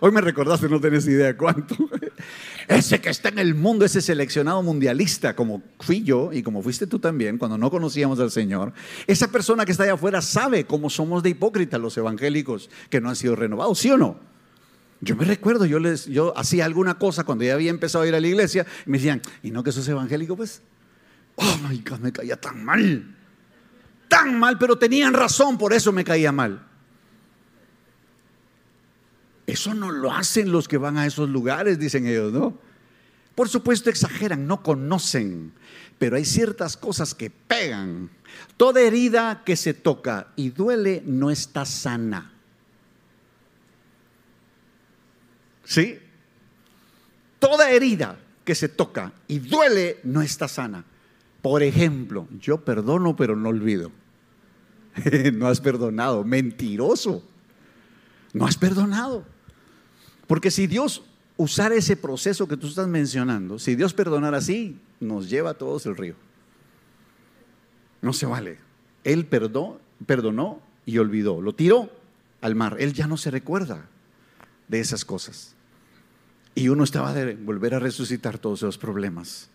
Hoy 0.00 0.12
me 0.12 0.20
recordaste, 0.20 0.68
no 0.68 0.80
tenés 0.80 1.06
idea 1.06 1.36
cuánto. 1.36 1.76
Ese 2.68 3.00
que 3.00 3.10
está 3.10 3.28
en 3.30 3.38
el 3.38 3.54
mundo, 3.54 3.84
ese 3.84 4.00
seleccionado 4.00 4.62
mundialista, 4.62 5.34
como 5.34 5.62
fui 5.80 6.02
yo 6.02 6.32
y 6.32 6.42
como 6.42 6.62
fuiste 6.62 6.86
tú 6.86 7.00
también, 7.00 7.36
cuando 7.36 7.58
no 7.58 7.70
conocíamos 7.70 8.20
al 8.20 8.30
Señor, 8.30 8.72
esa 9.06 9.28
persona 9.28 9.64
que 9.64 9.72
está 9.72 9.84
allá 9.84 9.94
afuera 9.94 10.22
sabe 10.22 10.64
cómo 10.64 10.88
somos 10.88 11.22
de 11.22 11.30
hipócritas 11.30 11.80
los 11.80 11.96
evangélicos 11.96 12.70
que 12.88 13.00
no 13.00 13.08
han 13.08 13.16
sido 13.16 13.34
renovados, 13.34 13.80
¿sí 13.80 13.90
o 13.90 13.96
no? 13.96 14.31
Yo 15.04 15.16
me 15.16 15.24
recuerdo, 15.24 15.66
yo, 15.66 15.80
les, 15.80 16.06
yo 16.06 16.32
hacía 16.38 16.64
alguna 16.64 16.94
cosa 16.94 17.24
cuando 17.24 17.42
ya 17.42 17.54
había 17.54 17.70
empezado 17.70 18.04
a 18.04 18.06
ir 18.06 18.14
a 18.14 18.20
la 18.20 18.28
iglesia 18.28 18.64
y 18.86 18.90
me 18.90 18.98
decían, 18.98 19.20
¿y 19.42 19.50
no 19.50 19.64
que 19.64 19.72
sos 19.72 19.88
evangélico? 19.88 20.36
Pues, 20.36 20.62
oh 21.34 21.58
my 21.68 21.76
God, 21.78 21.98
me 21.98 22.12
caía 22.12 22.40
tan 22.40 22.64
mal. 22.64 23.16
Tan 24.06 24.38
mal, 24.38 24.58
pero 24.58 24.78
tenían 24.78 25.12
razón, 25.12 25.58
por 25.58 25.72
eso 25.72 25.90
me 25.90 26.04
caía 26.04 26.30
mal. 26.30 26.64
Eso 29.44 29.74
no 29.74 29.90
lo 29.90 30.12
hacen 30.12 30.52
los 30.52 30.68
que 30.68 30.76
van 30.76 30.96
a 30.96 31.04
esos 31.04 31.28
lugares, 31.28 31.80
dicen 31.80 32.06
ellos, 32.06 32.32
¿no? 32.32 32.56
Por 33.34 33.48
supuesto 33.48 33.90
exageran, 33.90 34.46
no 34.46 34.62
conocen, 34.62 35.52
pero 35.98 36.14
hay 36.14 36.24
ciertas 36.24 36.76
cosas 36.76 37.12
que 37.12 37.28
pegan. 37.28 38.08
Toda 38.56 38.80
herida 38.80 39.42
que 39.44 39.56
se 39.56 39.74
toca 39.74 40.28
y 40.36 40.50
duele 40.50 41.02
no 41.04 41.32
está 41.32 41.64
sana. 41.64 42.32
¿Sí? 45.64 45.98
Toda 47.38 47.70
herida 47.70 48.18
que 48.44 48.54
se 48.54 48.68
toca 48.68 49.12
y 49.28 49.38
duele 49.38 49.98
no 50.04 50.22
está 50.22 50.48
sana. 50.48 50.84
Por 51.40 51.62
ejemplo, 51.62 52.28
yo 52.38 52.64
perdono 52.64 53.16
pero 53.16 53.36
no 53.36 53.48
olvido. 53.48 53.90
no 55.34 55.48
has 55.48 55.60
perdonado, 55.60 56.24
mentiroso. 56.24 57.22
No 58.32 58.46
has 58.46 58.56
perdonado. 58.56 59.24
Porque 60.26 60.50
si 60.50 60.66
Dios 60.66 61.02
usara 61.36 61.74
ese 61.74 61.96
proceso 61.96 62.46
que 62.46 62.56
tú 62.56 62.68
estás 62.68 62.88
mencionando, 62.88 63.58
si 63.58 63.74
Dios 63.74 63.92
perdonara 63.92 64.38
así, 64.38 64.78
nos 65.00 65.28
lleva 65.28 65.50
a 65.50 65.54
todos 65.54 65.86
el 65.86 65.96
río. 65.96 66.14
No 68.00 68.12
se 68.12 68.26
vale. 68.26 68.58
Él 69.04 69.26
perdonó, 69.26 69.80
perdonó 70.06 70.60
y 70.86 70.98
olvidó. 70.98 71.40
Lo 71.40 71.54
tiró 71.54 71.90
al 72.40 72.54
mar. 72.54 72.76
Él 72.78 72.92
ya 72.92 73.06
no 73.06 73.16
se 73.16 73.30
recuerda 73.30 73.88
de 74.68 74.80
esas 74.80 75.04
cosas. 75.04 75.54
Y 76.54 76.68
uno 76.68 76.84
estaba 76.84 77.12
de 77.12 77.34
volver 77.34 77.74
a 77.74 77.78
resucitar 77.78 78.38
todos 78.38 78.60
esos 78.60 78.78
problemas. 78.78 79.48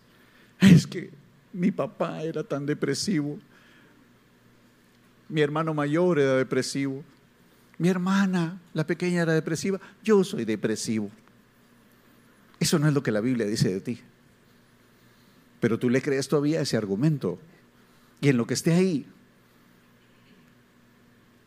Es 0.60 0.86
que 0.86 1.10
mi 1.52 1.70
papá 1.70 2.22
era 2.22 2.42
tan 2.42 2.66
depresivo. 2.66 3.38
Mi 5.28 5.40
hermano 5.40 5.74
mayor 5.74 6.18
era 6.18 6.36
depresivo. 6.36 7.04
Mi 7.78 7.88
hermana, 7.88 8.60
la 8.74 8.86
pequeña, 8.86 9.22
era 9.22 9.32
depresiva. 9.32 9.80
Yo 10.02 10.24
soy 10.24 10.44
depresivo. 10.44 11.10
Eso 12.58 12.78
no 12.78 12.88
es 12.88 12.94
lo 12.94 13.02
que 13.02 13.12
la 13.12 13.20
Biblia 13.20 13.46
dice 13.46 13.72
de 13.72 13.80
ti. 13.80 14.00
Pero 15.60 15.78
tú 15.78 15.88
le 15.88 16.02
crees 16.02 16.28
todavía 16.28 16.60
ese 16.60 16.76
argumento. 16.76 17.38
Y 18.20 18.28
en 18.28 18.36
lo 18.36 18.46
que 18.46 18.54
esté 18.54 18.72
ahí. 18.72 19.06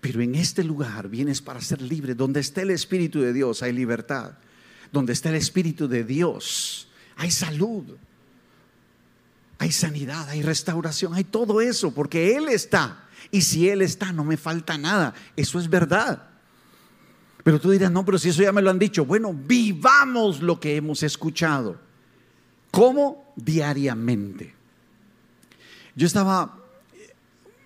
Pero 0.01 0.21
en 0.21 0.35
este 0.35 0.63
lugar 0.63 1.07
vienes 1.07 1.41
para 1.41 1.61
ser 1.61 1.81
libre. 1.81 2.15
Donde 2.15 2.39
esté 2.39 2.63
el 2.63 2.71
Espíritu 2.71 3.21
de 3.21 3.33
Dios 3.33 3.61
hay 3.61 3.71
libertad. 3.71 4.33
Donde 4.91 5.13
está 5.13 5.29
el 5.29 5.35
Espíritu 5.35 5.87
de 5.87 6.03
Dios 6.03 6.87
hay 7.15 7.29
salud. 7.29 7.83
Hay 9.59 9.71
sanidad, 9.71 10.27
hay 10.27 10.41
restauración, 10.41 11.13
hay 11.13 11.23
todo 11.23 11.61
eso, 11.61 11.93
porque 11.93 12.35
Él 12.35 12.47
está. 12.49 13.07
Y 13.29 13.41
si 13.41 13.69
Él 13.69 13.83
está, 13.83 14.11
no 14.11 14.23
me 14.23 14.37
falta 14.37 14.75
nada. 14.75 15.13
Eso 15.35 15.59
es 15.59 15.69
verdad. 15.69 16.29
Pero 17.43 17.61
tú 17.61 17.69
dirás, 17.69 17.91
no, 17.91 18.03
pero 18.03 18.17
si 18.17 18.29
eso 18.29 18.41
ya 18.41 18.51
me 18.51 18.63
lo 18.63 18.71
han 18.71 18.79
dicho. 18.79 19.05
Bueno, 19.05 19.33
vivamos 19.33 20.41
lo 20.41 20.59
que 20.59 20.75
hemos 20.75 21.03
escuchado. 21.03 21.79
¿Cómo? 22.71 23.33
Diariamente. 23.35 24.55
Yo 25.95 26.07
estaba 26.07 26.60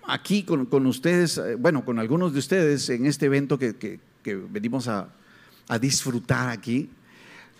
aquí 0.06 0.42
con, 0.42 0.86
ustedes, 0.86 1.38
eh, 1.38 1.56
bueno, 1.56 1.84
con 1.84 1.98
algunos 1.98 2.32
de 2.32 2.38
ustedes 2.38 2.88
en 2.90 3.06
este 3.06 3.26
evento 3.26 3.58
que, 3.58 3.98
venimos 4.50 4.88
a, 4.88 5.08
disfrutar 5.80 6.48
aquí, 6.48 6.88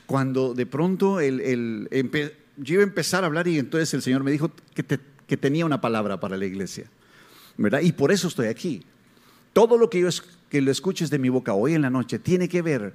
cuando 0.07 0.55
de 0.55 0.67
pronto 0.67 1.19
el, 1.21 1.89
yo 2.57 2.75
iba 2.75 2.83
a 2.83 2.87
empezar 2.87 3.25
a 3.25 3.27
hablar 3.27 3.49
y 3.49 3.59
entonces 3.59 3.93
el 3.95 4.03
Señor 4.03 4.23
me 4.23 4.31
dijo 4.31 4.53
que, 4.75 4.85
que 5.27 5.37
tenía 5.37 5.67
una 5.67 5.81
palabra 5.81 6.21
para 6.21 6.37
la 6.37 6.47
iglesia. 6.47 6.89
Y 7.83 7.93
por 7.93 8.13
eso 8.13 8.29
estoy 8.29 8.49
aquí. 8.49 8.85
Todo 9.53 9.79
lo 9.79 9.89
que 9.89 10.01
yo 10.01 10.09
que 10.51 10.61
lo 10.61 10.71
escuches 10.71 11.11
de 11.11 11.19
mi 11.19 11.29
boca 11.29 11.55
hoy 11.55 11.75
en 11.75 11.83
la 11.83 11.91
noche 11.91 12.19
tiene 12.19 12.49
que 12.49 12.63
ver 12.63 12.95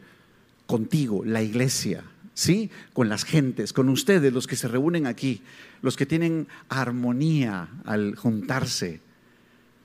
contigo, 0.67 1.23
la 1.25 1.41
iglesia, 1.41 2.03
¿sí? 2.33 2.69
Con 2.93 3.09
las 3.09 3.25
gentes, 3.25 3.73
con 3.73 3.89
ustedes, 3.89 4.31
los 4.31 4.47
que 4.47 4.55
se 4.55 4.67
reúnen 4.67 5.05
aquí, 5.05 5.41
los 5.81 5.97
que 5.97 6.05
tienen 6.05 6.47
armonía 6.69 7.67
al 7.83 8.15
juntarse, 8.15 9.01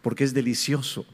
porque 0.06 0.22
es 0.22 0.32
delicioso 0.32 1.04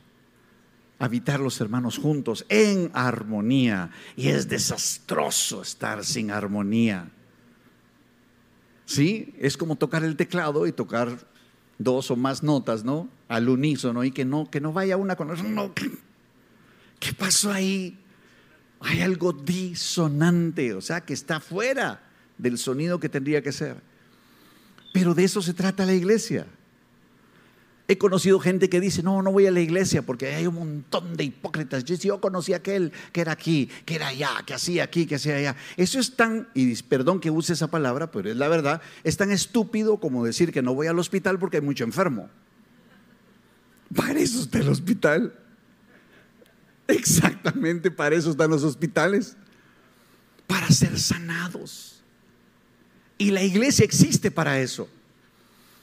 habitar 0.98 1.40
los 1.40 1.58
hermanos 1.62 1.96
juntos 1.96 2.44
en 2.50 2.90
armonía 2.92 3.90
y 4.16 4.28
es 4.28 4.50
desastroso 4.50 5.62
estar 5.62 6.04
sin 6.04 6.30
armonía. 6.30 7.10
¿Sí? 8.84 9.34
Es 9.38 9.56
como 9.56 9.76
tocar 9.76 10.04
el 10.04 10.14
teclado 10.16 10.66
y 10.66 10.72
tocar 10.72 11.26
dos 11.78 12.10
o 12.10 12.16
más 12.16 12.42
notas, 12.42 12.84
¿no? 12.84 13.08
Al 13.28 13.48
unísono 13.48 14.04
y 14.04 14.10
que 14.10 14.26
no, 14.26 14.50
que 14.50 14.60
no 14.60 14.74
vaya 14.74 14.98
una 14.98 15.16
con 15.16 15.30
otra. 15.30 15.42
No. 15.42 15.72
¿Qué 17.00 17.14
pasó 17.14 17.50
ahí? 17.50 17.98
Hay 18.80 19.00
algo 19.00 19.32
disonante, 19.32 20.74
o 20.74 20.82
sea, 20.82 21.00
que 21.00 21.14
está 21.14 21.40
fuera 21.40 22.02
del 22.36 22.58
sonido 22.58 23.00
que 23.00 23.08
tendría 23.08 23.42
que 23.42 23.52
ser. 23.52 23.80
Pero 24.92 25.14
de 25.14 25.24
eso 25.24 25.40
se 25.40 25.54
trata 25.54 25.86
la 25.86 25.94
iglesia. 25.94 26.46
He 27.88 27.98
conocido 27.98 28.38
gente 28.38 28.68
que 28.68 28.80
dice, 28.80 29.02
no, 29.02 29.22
no 29.22 29.32
voy 29.32 29.46
a 29.46 29.50
la 29.50 29.60
iglesia 29.60 30.02
porque 30.02 30.34
hay 30.34 30.46
un 30.46 30.54
montón 30.54 31.16
de 31.16 31.24
hipócritas. 31.24 31.84
Yo, 31.84 31.96
yo 31.96 32.20
conocí 32.20 32.52
a 32.52 32.58
aquel 32.58 32.92
que 33.12 33.20
era 33.20 33.32
aquí, 33.32 33.68
que 33.84 33.96
era 33.96 34.08
allá, 34.08 34.30
que 34.46 34.54
hacía 34.54 34.84
aquí, 34.84 35.04
que 35.04 35.16
hacía 35.16 35.36
allá. 35.36 35.56
Eso 35.76 35.98
es 35.98 36.14
tan, 36.14 36.48
y 36.54 36.80
perdón 36.84 37.20
que 37.20 37.30
use 37.30 37.52
esa 37.52 37.68
palabra, 37.68 38.10
pero 38.10 38.30
es 38.30 38.36
la 38.36 38.48
verdad, 38.48 38.80
es 39.02 39.16
tan 39.16 39.32
estúpido 39.32 39.98
como 39.98 40.24
decir 40.24 40.52
que 40.52 40.62
no 40.62 40.74
voy 40.74 40.86
al 40.86 40.98
hospital 40.98 41.38
porque 41.38 41.56
hay 41.56 41.62
mucho 41.62 41.82
enfermo. 41.82 42.30
Para 43.94 44.20
eso 44.20 44.40
está 44.40 44.58
el 44.58 44.68
hospital. 44.68 45.38
Exactamente 46.88 47.90
para 47.90 48.14
eso 48.14 48.30
están 48.30 48.50
los 48.50 48.62
hospitales. 48.62 49.36
Para 50.46 50.68
ser 50.68 50.98
sanados. 50.98 52.02
Y 53.18 53.30
la 53.30 53.42
iglesia 53.42 53.84
existe 53.84 54.30
para 54.30 54.60
eso. 54.60 54.88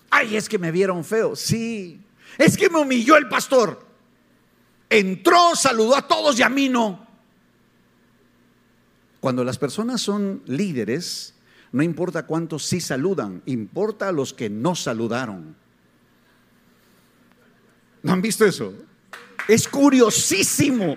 Ay, 0.09 0.35
es 0.35 0.49
que 0.49 0.57
me 0.57 0.71
vieron 0.71 1.03
feo. 1.03 1.35
Sí. 1.35 2.01
Es 2.37 2.57
que 2.57 2.69
me 2.69 2.79
humilló 2.79 3.17
el 3.17 3.27
pastor. 3.27 3.85
Entró, 4.89 5.55
saludó 5.55 5.95
a 5.95 6.07
todos 6.07 6.39
y 6.39 6.43
a 6.43 6.49
mí 6.49 6.69
no. 6.69 7.07
Cuando 9.19 9.43
las 9.43 9.57
personas 9.57 10.01
son 10.01 10.41
líderes, 10.45 11.35
no 11.71 11.83
importa 11.83 12.25
cuántos 12.25 12.65
sí 12.65 12.81
saludan, 12.81 13.43
importa 13.45 14.07
a 14.07 14.11
los 14.11 14.33
que 14.33 14.49
no 14.49 14.75
saludaron. 14.75 15.55
¿No 18.01 18.13
han 18.13 18.21
visto 18.21 18.45
eso? 18.45 18.73
Es 19.47 19.67
curiosísimo. 19.67 20.95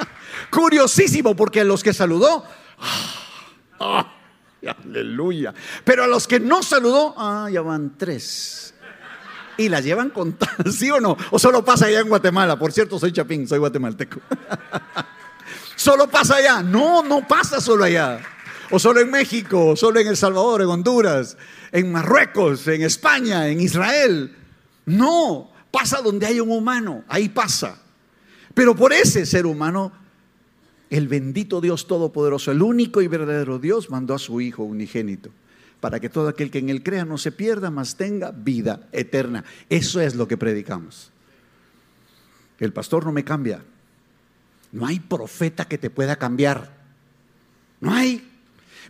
curiosísimo 0.50 1.36
porque 1.36 1.62
los 1.64 1.82
que 1.82 1.92
saludó, 1.92 2.44
¡ah! 3.78 4.14
aleluya. 4.84 5.54
Pero 5.84 6.04
a 6.04 6.06
los 6.06 6.26
que 6.26 6.40
no 6.40 6.62
saludó, 6.62 7.14
ah, 7.16 7.48
ya 7.52 7.62
van 7.62 7.96
tres. 7.96 8.74
Y 9.56 9.68
las 9.68 9.84
llevan 9.84 10.10
con 10.10 10.36
¿sí 10.72 10.90
o 10.90 11.00
no? 11.00 11.16
O 11.30 11.38
solo 11.38 11.64
pasa 11.64 11.86
allá 11.86 12.00
en 12.00 12.08
Guatemala. 12.08 12.58
Por 12.58 12.72
cierto, 12.72 12.98
soy 12.98 13.12
chapín, 13.12 13.48
soy 13.48 13.58
guatemalteco. 13.58 14.20
solo 15.76 16.08
pasa 16.08 16.36
allá. 16.36 16.62
No, 16.62 17.02
no 17.02 17.26
pasa 17.26 17.60
solo 17.60 17.84
allá. 17.84 18.20
O 18.70 18.78
solo 18.78 19.00
en 19.00 19.10
México, 19.10 19.70
o 19.70 19.76
solo 19.76 19.98
en 19.98 20.06
El 20.06 20.16
Salvador, 20.16 20.62
en 20.62 20.68
Honduras, 20.68 21.36
en 21.72 21.90
Marruecos, 21.90 22.68
en 22.68 22.82
España, 22.82 23.48
en 23.48 23.60
Israel. 23.60 24.36
No, 24.84 25.50
pasa 25.70 26.02
donde 26.02 26.26
hay 26.26 26.38
un 26.38 26.50
humano, 26.50 27.02
ahí 27.08 27.30
pasa. 27.30 27.78
Pero 28.54 28.76
por 28.76 28.92
ese 28.92 29.24
ser 29.24 29.46
humano 29.46 29.92
el 30.90 31.08
bendito 31.08 31.60
Dios 31.60 31.86
Todopoderoso, 31.86 32.50
el 32.50 32.62
único 32.62 33.02
y 33.02 33.08
verdadero 33.08 33.58
Dios, 33.58 33.90
mandó 33.90 34.14
a 34.14 34.18
su 34.18 34.40
Hijo 34.40 34.62
unigénito 34.62 35.30
para 35.80 36.00
que 36.00 36.08
todo 36.08 36.28
aquel 36.28 36.50
que 36.50 36.58
en 36.58 36.70
él 36.70 36.82
crea 36.82 37.04
no 37.04 37.18
se 37.18 37.32
pierda, 37.32 37.70
mas 37.70 37.96
tenga 37.96 38.32
vida 38.32 38.88
eterna. 38.92 39.44
Eso 39.68 40.00
es 40.00 40.14
lo 40.16 40.26
que 40.26 40.36
predicamos. 40.36 41.12
El 42.58 42.72
pastor 42.72 43.04
no 43.04 43.12
me 43.12 43.24
cambia. 43.24 43.62
No 44.72 44.86
hay 44.86 44.98
profeta 44.98 45.66
que 45.66 45.78
te 45.78 45.90
pueda 45.90 46.16
cambiar. 46.16 46.76
No 47.80 47.94
hay. 47.94 48.28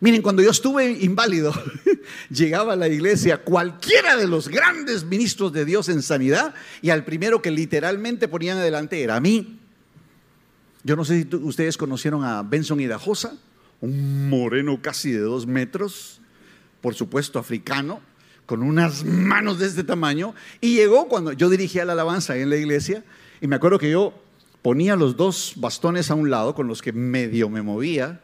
Miren, 0.00 0.22
cuando 0.22 0.42
yo 0.42 0.50
estuve 0.50 0.90
inválido, 0.90 1.52
llegaba 2.30 2.72
a 2.72 2.76
la 2.76 2.88
iglesia 2.88 3.38
cualquiera 3.44 4.16
de 4.16 4.26
los 4.26 4.48
grandes 4.48 5.04
ministros 5.04 5.52
de 5.52 5.64
Dios 5.64 5.88
en 5.88 6.02
sanidad 6.02 6.54
y 6.80 6.90
al 6.90 7.04
primero 7.04 7.42
que 7.42 7.50
literalmente 7.50 8.28
ponían 8.28 8.58
adelante 8.58 9.02
era 9.02 9.16
a 9.16 9.20
mí. 9.20 9.57
Yo 10.88 10.96
no 10.96 11.04
sé 11.04 11.26
si 11.30 11.36
ustedes 11.36 11.76
conocieron 11.76 12.24
a 12.24 12.42
Benson 12.42 12.80
Hidajosa, 12.80 13.36
un 13.82 14.30
moreno 14.30 14.80
casi 14.80 15.12
de 15.12 15.18
dos 15.18 15.46
metros, 15.46 16.22
por 16.80 16.94
supuesto 16.94 17.38
africano, 17.38 18.00
con 18.46 18.62
unas 18.62 19.04
manos 19.04 19.58
de 19.58 19.66
este 19.66 19.84
tamaño, 19.84 20.34
y 20.62 20.76
llegó 20.76 21.06
cuando 21.06 21.32
yo 21.32 21.50
dirigía 21.50 21.84
la 21.84 21.92
alabanza 21.92 22.38
en 22.38 22.48
la 22.48 22.56
iglesia, 22.56 23.04
y 23.42 23.48
me 23.48 23.56
acuerdo 23.56 23.78
que 23.78 23.90
yo 23.90 24.14
ponía 24.62 24.96
los 24.96 25.18
dos 25.18 25.52
bastones 25.56 26.10
a 26.10 26.14
un 26.14 26.30
lado 26.30 26.54
con 26.54 26.68
los 26.68 26.80
que 26.80 26.94
medio 26.94 27.50
me 27.50 27.60
movía, 27.60 28.22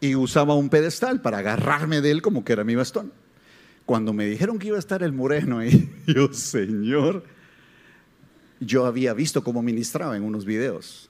y 0.00 0.14
usaba 0.14 0.54
un 0.54 0.68
pedestal 0.68 1.20
para 1.20 1.38
agarrarme 1.38 2.00
de 2.00 2.12
él 2.12 2.22
como 2.22 2.44
que 2.44 2.52
era 2.52 2.62
mi 2.62 2.76
bastón. 2.76 3.12
Cuando 3.84 4.12
me 4.12 4.26
dijeron 4.26 4.60
que 4.60 4.68
iba 4.68 4.76
a 4.76 4.78
estar 4.78 5.02
el 5.02 5.12
moreno 5.12 5.58
ahí, 5.58 5.92
yo, 6.06 6.32
Señor, 6.32 7.24
yo 8.60 8.86
había 8.86 9.12
visto 9.12 9.42
cómo 9.42 9.60
ministraba 9.60 10.16
en 10.16 10.22
unos 10.22 10.44
videos 10.44 11.09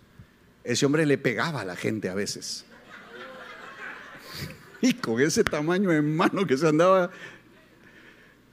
ese 0.71 0.87
hombre 0.87 1.05
le 1.05 1.19
pegaba 1.19 1.63
a 1.63 1.65
la 1.65 1.77
gente 1.77 2.09
a 2.09 2.15
veces. 2.15 2.65
Y 4.83 4.95
con 4.95 5.21
ese 5.21 5.45
tamaño 5.45 5.91
de 5.91 6.01
mano 6.01 6.47
que 6.47 6.57
se 6.57 6.67
andaba. 6.67 7.11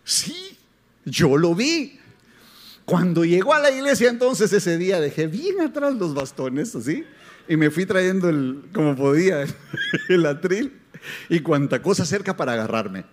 Sí, 0.03 0.57
yo 1.05 1.37
lo 1.37 1.55
vi. 1.55 2.01
Cuando 2.83 3.23
llegó 3.23 3.53
a 3.53 3.59
la 3.59 3.71
iglesia 3.71 4.09
entonces 4.09 4.51
ese 4.51 4.77
día 4.77 4.99
dejé 4.99 5.27
bien 5.27 5.61
atrás 5.61 5.95
los 5.95 6.13
bastones, 6.13 6.75
así, 6.75 7.05
y 7.47 7.57
me 7.57 7.69
fui 7.69 7.85
trayendo 7.85 8.29
el, 8.29 8.63
como 8.73 8.95
podía, 8.95 9.45
el 10.09 10.25
atril 10.25 10.73
y 11.29 11.41
cuanta 11.41 11.81
cosa 11.81 12.05
cerca 12.05 12.35
para 12.35 12.53
agarrarme. 12.53 13.05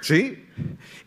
¿Sí? 0.00 0.44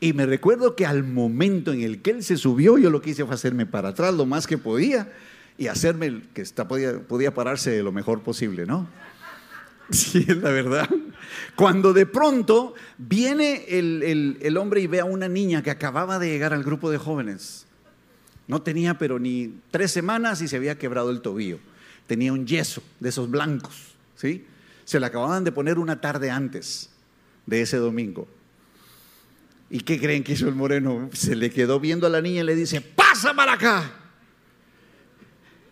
Y 0.01 0.13
me 0.13 0.25
recuerdo 0.25 0.75
que 0.75 0.85
al 0.85 1.03
momento 1.03 1.71
en 1.71 1.81
el 1.81 2.01
que 2.01 2.11
él 2.11 2.23
se 2.23 2.35
subió, 2.35 2.77
yo 2.77 2.89
lo 2.89 3.01
que 3.01 3.11
hice 3.11 3.25
fue 3.25 3.35
hacerme 3.35 3.65
para 3.65 3.89
atrás 3.89 4.13
lo 4.13 4.25
más 4.25 4.47
que 4.47 4.57
podía 4.57 5.11
y 5.61 5.67
hacerme 5.67 6.07
el 6.07 6.27
que 6.33 6.41
está, 6.41 6.67
podía, 6.67 7.33
pararse 7.35 7.83
lo 7.83 7.91
mejor 7.91 8.23
posible, 8.23 8.65
¿no? 8.65 8.89
Sí, 9.91 10.25
es 10.27 10.37
la 10.37 10.49
verdad. 10.49 10.89
Cuando 11.55 11.93
de 11.93 12.07
pronto 12.07 12.73
viene 12.97 13.65
el, 13.67 14.37
el, 14.41 14.57
hombre 14.57 14.81
y 14.81 14.87
ve 14.87 15.01
a 15.01 15.05
una 15.05 15.27
niña 15.27 15.61
que 15.61 15.69
acababa 15.69 16.17
de 16.17 16.29
llegar 16.29 16.53
al 16.53 16.63
grupo 16.63 16.89
de 16.89 16.97
jóvenes. 16.97 17.67
No 18.47 18.63
tenía 18.63 18.97
pero 18.97 19.19
ni 19.19 19.59
tres 19.69 19.91
semanas 19.91 20.41
y 20.41 20.47
se 20.47 20.55
había 20.55 20.79
quebrado 20.79 21.11
el 21.11 21.21
tobillo. 21.21 21.59
Tenía 22.07 22.33
un 22.33 22.47
yeso 22.47 22.81
de 22.99 23.09
esos 23.09 23.29
blancos, 23.29 23.93
¿sí? 24.15 24.45
Se 24.85 24.99
le 24.99 25.05
acababan 25.05 25.43
de 25.43 25.51
poner 25.51 25.77
una 25.77 26.01
tarde 26.01 26.31
antes 26.31 26.89
de 27.45 27.61
ese 27.61 27.77
domingo. 27.77 28.27
¿Y 29.69 29.81
qué 29.81 29.99
creen 29.99 30.23
que 30.23 30.33
hizo 30.33 30.47
el 30.47 30.55
moreno? 30.55 31.09
Se 31.13 31.35
le 31.35 31.51
quedó 31.51 31.79
viendo 31.79 32.07
a 32.07 32.09
la 32.09 32.21
niña 32.21 32.41
y 32.41 32.45
le 32.45 32.55
dice, 32.55 32.81
pasa 32.81 33.35
para 33.35 33.53
acá. 33.53 34.00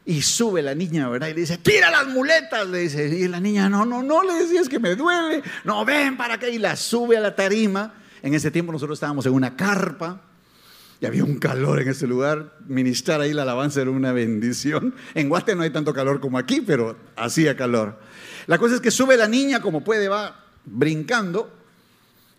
Y 0.09 0.23
sube 0.23 0.63
la 0.63 0.73
niña, 0.73 1.07
¿verdad? 1.07 1.27
Y 1.27 1.35
le 1.35 1.41
dice, 1.41 1.59
tira 1.59 1.91
las 1.91 2.07
muletas, 2.07 2.67
le 2.67 2.79
dice. 2.79 3.07
Y 3.07 3.27
la 3.27 3.39
niña, 3.39 3.69
no, 3.69 3.85
no, 3.85 4.01
no, 4.01 4.23
le 4.23 4.33
decía, 4.33 4.59
es 4.59 4.67
que 4.67 4.79
me 4.79 4.95
duele. 4.95 5.43
No, 5.63 5.85
ven 5.85 6.17
para 6.17 6.33
acá. 6.33 6.49
Y 6.49 6.57
la 6.57 6.75
sube 6.75 7.15
a 7.15 7.19
la 7.19 7.35
tarima. 7.35 7.93
En 8.23 8.33
ese 8.33 8.49
tiempo 8.49 8.71
nosotros 8.71 8.95
estábamos 8.95 9.27
en 9.27 9.33
una 9.33 9.55
carpa. 9.55 10.19
Y 10.99 11.05
había 11.05 11.23
un 11.23 11.37
calor 11.37 11.79
en 11.79 11.89
ese 11.89 12.07
lugar. 12.07 12.55
Ministrar 12.67 13.21
ahí 13.21 13.33
la 13.33 13.43
alabanza 13.43 13.81
era 13.81 13.91
una 13.91 14.11
bendición. 14.11 14.95
En 15.13 15.29
Guate 15.29 15.53
no 15.53 15.61
hay 15.61 15.69
tanto 15.69 15.93
calor 15.93 16.19
como 16.19 16.39
aquí, 16.39 16.61
pero 16.61 16.97
hacía 17.15 17.55
calor. 17.55 17.99
La 18.47 18.57
cosa 18.57 18.73
es 18.73 18.81
que 18.81 18.89
sube 18.89 19.15
la 19.15 19.27
niña 19.27 19.61
como 19.61 19.83
puede, 19.83 20.07
va 20.07 20.43
brincando. 20.65 21.53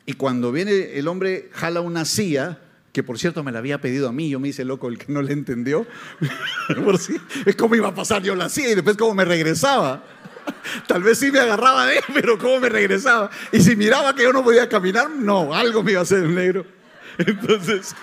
Y 0.06 0.14
cuando 0.14 0.50
viene 0.50 0.98
el 0.98 1.06
hombre, 1.06 1.50
jala 1.52 1.82
una 1.82 2.04
silla 2.04 2.58
que 2.92 3.02
por 3.02 3.18
cierto 3.18 3.44
me 3.44 3.52
la 3.52 3.58
había 3.60 3.80
pedido 3.80 4.08
a 4.08 4.12
mí, 4.12 4.30
yo 4.30 4.40
me 4.40 4.48
hice 4.48 4.64
loco 4.64 4.88
el 4.88 4.98
que 4.98 5.12
no 5.12 5.22
le 5.22 5.32
entendió. 5.32 5.86
por 6.84 6.98
si, 6.98 7.16
es 7.46 7.56
como 7.56 7.74
iba 7.74 7.88
a 7.88 7.94
pasar, 7.94 8.22
yo 8.22 8.34
la 8.34 8.46
hacía 8.46 8.70
y 8.70 8.74
después 8.74 8.96
cómo 8.96 9.14
me 9.14 9.24
regresaba. 9.24 10.02
Tal 10.86 11.02
vez 11.02 11.18
sí 11.18 11.30
me 11.30 11.38
agarraba 11.38 11.86
de 11.86 11.98
él, 11.98 12.04
pero 12.12 12.38
cómo 12.38 12.60
me 12.60 12.68
regresaba. 12.68 13.30
Y 13.52 13.60
si 13.60 13.76
miraba 13.76 14.14
que 14.14 14.22
yo 14.24 14.32
no 14.32 14.42
podía 14.42 14.68
caminar, 14.68 15.10
no, 15.10 15.54
algo 15.54 15.82
me 15.82 15.92
iba 15.92 16.00
a 16.00 16.02
hacer 16.02 16.24
el 16.24 16.34
negro. 16.34 16.64
Entonces, 17.18 17.94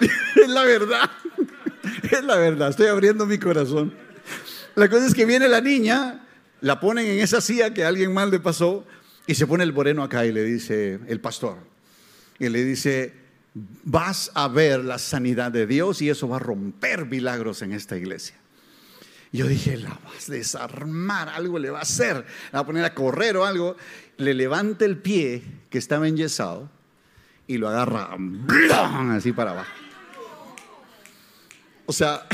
es 0.00 0.48
la 0.48 0.64
verdad, 0.64 1.10
es 2.02 2.24
la 2.24 2.36
verdad, 2.36 2.70
estoy 2.70 2.86
abriendo 2.86 3.26
mi 3.26 3.38
corazón. 3.38 3.92
La 4.74 4.88
cosa 4.88 5.06
es 5.06 5.14
que 5.14 5.24
viene 5.24 5.48
la 5.48 5.60
niña, 5.60 6.24
la 6.60 6.78
ponen 6.78 7.06
en 7.06 7.18
esa 7.18 7.40
silla 7.40 7.74
que 7.74 7.84
alguien 7.84 8.12
mal 8.12 8.30
le 8.30 8.38
pasó 8.38 8.86
y 9.26 9.34
se 9.34 9.46
pone 9.46 9.64
el 9.64 9.72
moreno 9.72 10.02
acá 10.02 10.24
y 10.24 10.32
le 10.32 10.44
dice, 10.44 11.00
el 11.08 11.20
pastor, 11.20 11.58
y 12.38 12.48
le 12.48 12.64
dice, 12.64 13.12
vas 13.84 14.30
a 14.34 14.48
ver 14.48 14.84
la 14.84 14.98
sanidad 14.98 15.52
de 15.52 15.66
Dios 15.66 16.02
y 16.02 16.10
eso 16.10 16.28
va 16.28 16.36
a 16.36 16.40
romper 16.40 17.06
milagros 17.06 17.62
en 17.62 17.72
esta 17.72 17.96
iglesia. 17.96 18.36
Yo 19.32 19.46
dije, 19.46 19.76
la 19.76 19.98
vas 20.04 20.28
a 20.28 20.32
desarmar, 20.32 21.28
algo 21.28 21.58
le 21.58 21.70
va 21.70 21.80
a 21.80 21.82
hacer, 21.82 22.24
la 22.52 22.58
va 22.58 22.60
a 22.60 22.66
poner 22.66 22.84
a 22.84 22.94
correr 22.94 23.36
o 23.36 23.44
algo. 23.44 23.76
Le 24.16 24.34
levanta 24.34 24.84
el 24.84 24.96
pie 24.96 25.42
que 25.70 25.78
estaba 25.78 26.08
enyesado 26.08 26.70
y 27.46 27.58
lo 27.58 27.68
agarra 27.68 28.16
así 29.14 29.32
para 29.32 29.50
abajo. 29.50 29.70
O 31.86 31.92
sea, 31.92 32.26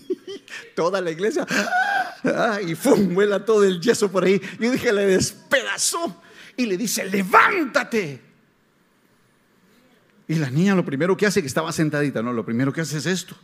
toda 0.74 1.00
la 1.00 1.10
iglesia 1.10 1.46
y 2.66 2.74
¡fum! 2.74 3.14
vuela 3.14 3.44
todo 3.44 3.64
el 3.64 3.80
yeso 3.80 4.10
por 4.10 4.24
ahí. 4.24 4.40
Yo 4.58 4.70
dije, 4.70 4.92
le 4.92 5.06
despedazó 5.06 6.22
y 6.56 6.66
le 6.66 6.76
dice, 6.76 7.04
levántate. 7.04 8.31
Y 10.32 10.36
la 10.36 10.48
niña 10.48 10.74
lo 10.74 10.82
primero 10.82 11.14
que 11.14 11.26
hace, 11.26 11.42
que 11.42 11.46
estaba 11.46 11.72
sentadita, 11.72 12.22
no, 12.22 12.32
lo 12.32 12.42
primero 12.42 12.72
que 12.72 12.80
hace 12.80 12.96
es 12.96 13.04
esto. 13.04 13.36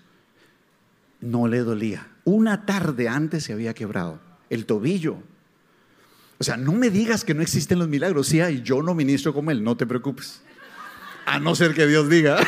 No 1.21 1.47
le 1.47 1.59
dolía. 1.59 2.09
Una 2.25 2.65
tarde 2.65 3.11
antes 3.11 3.45
se 3.45 3.53
había 3.53 3.75
quebrado 3.75 4.19
el 4.49 4.65
tobillo. 4.65 5.19
O 6.39 6.45
sea, 6.45 6.57
no 6.57 6.73
me 6.73 6.89
digas 6.89 7.25
que 7.25 7.35
no 7.35 7.43
existen 7.43 7.79
los 7.79 7.89
milagros. 7.89 8.29
Sí 8.29 8.41
hay, 8.41 8.63
yo 8.63 8.81
no 8.81 8.95
ministro 8.95 9.35
como 9.35 9.51
él, 9.51 9.63
no 9.63 9.77
te 9.77 9.85
preocupes. 9.85 10.41
A 11.27 11.39
no 11.39 11.55
ser 11.55 11.75
que 11.75 11.87
Dios 11.87 12.09
diga. 12.09 12.39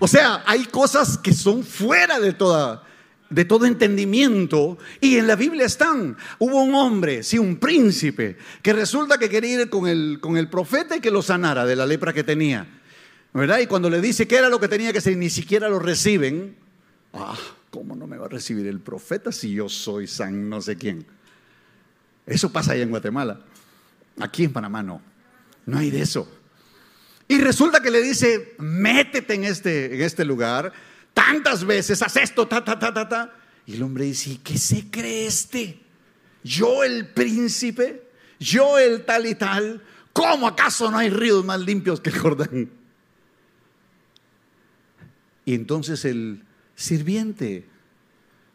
O 0.00 0.08
sea, 0.08 0.42
hay 0.44 0.64
cosas 0.64 1.18
que 1.18 1.32
son 1.32 1.62
fuera 1.62 2.18
de 2.18 2.32
toda 2.32 2.84
de 3.30 3.44
todo 3.44 3.66
entendimiento 3.66 4.78
y 5.00 5.16
en 5.16 5.26
la 5.26 5.36
Biblia 5.36 5.66
están. 5.66 6.16
Hubo 6.38 6.62
un 6.62 6.74
hombre, 6.74 7.22
sí, 7.22 7.38
un 7.38 7.56
príncipe, 7.56 8.36
que 8.62 8.72
resulta 8.72 9.18
que 9.18 9.28
quería 9.28 9.62
ir 9.62 9.70
con 9.70 9.86
el, 9.86 10.18
con 10.20 10.36
el 10.36 10.48
profeta 10.48 10.96
y 10.96 11.00
que 11.00 11.10
lo 11.10 11.22
sanara 11.22 11.66
de 11.66 11.76
la 11.76 11.86
lepra 11.86 12.12
que 12.12 12.24
tenía. 12.24 12.66
¿Verdad? 13.34 13.58
Y 13.60 13.66
cuando 13.66 13.90
le 13.90 14.00
dice 14.00 14.26
qué 14.26 14.36
era 14.36 14.48
lo 14.48 14.58
que 14.58 14.68
tenía 14.68 14.92
que 14.92 14.98
hacer, 14.98 15.16
ni 15.16 15.30
siquiera 15.30 15.68
lo 15.68 15.78
reciben. 15.78 16.56
Ah, 17.12 17.36
¿cómo 17.70 17.94
no 17.94 18.06
me 18.06 18.16
va 18.16 18.26
a 18.26 18.30
recibir 18.30 18.66
el 18.66 18.80
profeta 18.80 19.32
si 19.32 19.52
yo 19.52 19.68
soy 19.68 20.06
san 20.06 20.48
no 20.48 20.60
sé 20.62 20.76
quién? 20.76 21.06
Eso 22.26 22.50
pasa 22.50 22.72
ahí 22.72 22.80
en 22.80 22.90
Guatemala. 22.90 23.40
Aquí 24.20 24.44
en 24.44 24.52
Panamá 24.52 24.82
no. 24.82 25.00
No 25.66 25.78
hay 25.78 25.90
de 25.90 26.00
eso. 26.00 26.28
Y 27.28 27.38
resulta 27.40 27.82
que 27.82 27.90
le 27.90 28.00
dice, 28.00 28.54
métete 28.58 29.34
en 29.34 29.44
este, 29.44 29.94
en 29.94 30.00
este 30.00 30.24
lugar, 30.24 30.72
tantas 31.14 31.64
veces, 31.64 32.02
haz 32.02 32.16
esto, 32.16 32.46
ta, 32.46 32.64
ta, 32.64 32.78
ta, 32.78 32.92
ta, 32.92 33.08
ta. 33.08 33.34
Y 33.66 33.74
el 33.74 33.82
hombre 33.82 34.04
dice, 34.04 34.30
¿y 34.30 34.36
qué 34.38 34.56
se 34.56 34.90
cree 34.90 35.26
este? 35.26 35.80
Yo 36.42 36.84
el 36.84 37.08
príncipe, 37.08 38.08
yo 38.38 38.78
el 38.78 39.04
tal 39.04 39.26
y 39.26 39.34
tal, 39.34 39.82
¿cómo 40.12 40.46
acaso 40.46 40.90
no 40.90 40.98
hay 40.98 41.10
ríos 41.10 41.44
más 41.44 41.60
limpios 41.60 42.00
que 42.00 42.10
el 42.10 42.18
Jordán? 42.18 42.70
Y 45.44 45.54
entonces 45.54 46.04
el 46.04 46.44
sirviente 46.76 47.66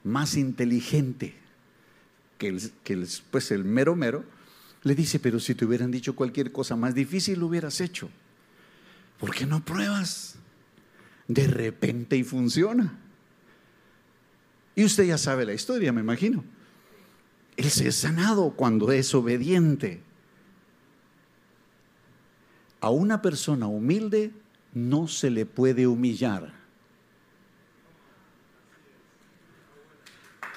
más 0.03 0.35
inteligente 0.35 1.35
que 2.37 2.47
el, 2.47 2.71
que 2.83 2.93
el, 2.93 3.07
pues 3.31 3.51
el 3.51 3.63
mero 3.63 3.95
mero, 3.95 4.23
le 4.83 4.95
dice, 4.95 5.19
pero 5.19 5.39
si 5.39 5.55
te 5.55 5.65
hubieran 5.65 5.91
dicho 5.91 6.15
cualquier 6.15 6.51
cosa 6.51 6.75
más 6.75 6.93
difícil, 6.93 7.39
lo 7.39 7.47
hubieras 7.47 7.79
hecho. 7.79 8.09
¿Por 9.19 9.33
qué 9.33 9.45
no 9.45 9.63
pruebas? 9.63 10.32
De 11.33 11.47
repente 11.47 12.15
y 12.15 12.23
funciona. 12.23 12.99
Y 14.75 14.85
usted 14.85 15.05
ya 15.05 15.17
sabe 15.17 15.45
la 15.45 15.53
historia, 15.53 15.91
me 15.91 16.01
imagino. 16.01 16.43
Él 17.57 17.71
se 17.71 17.87
es 17.87 17.95
sanado 17.95 18.51
cuando 18.51 18.91
es 18.91 19.15
obediente. 19.15 20.03
A 22.81 22.91
una 22.91 23.21
persona 23.21 23.65
humilde 23.65 24.31
no 24.75 25.07
se 25.07 25.31
le 25.31 25.47
puede 25.47 25.87
humillar. 25.87 26.53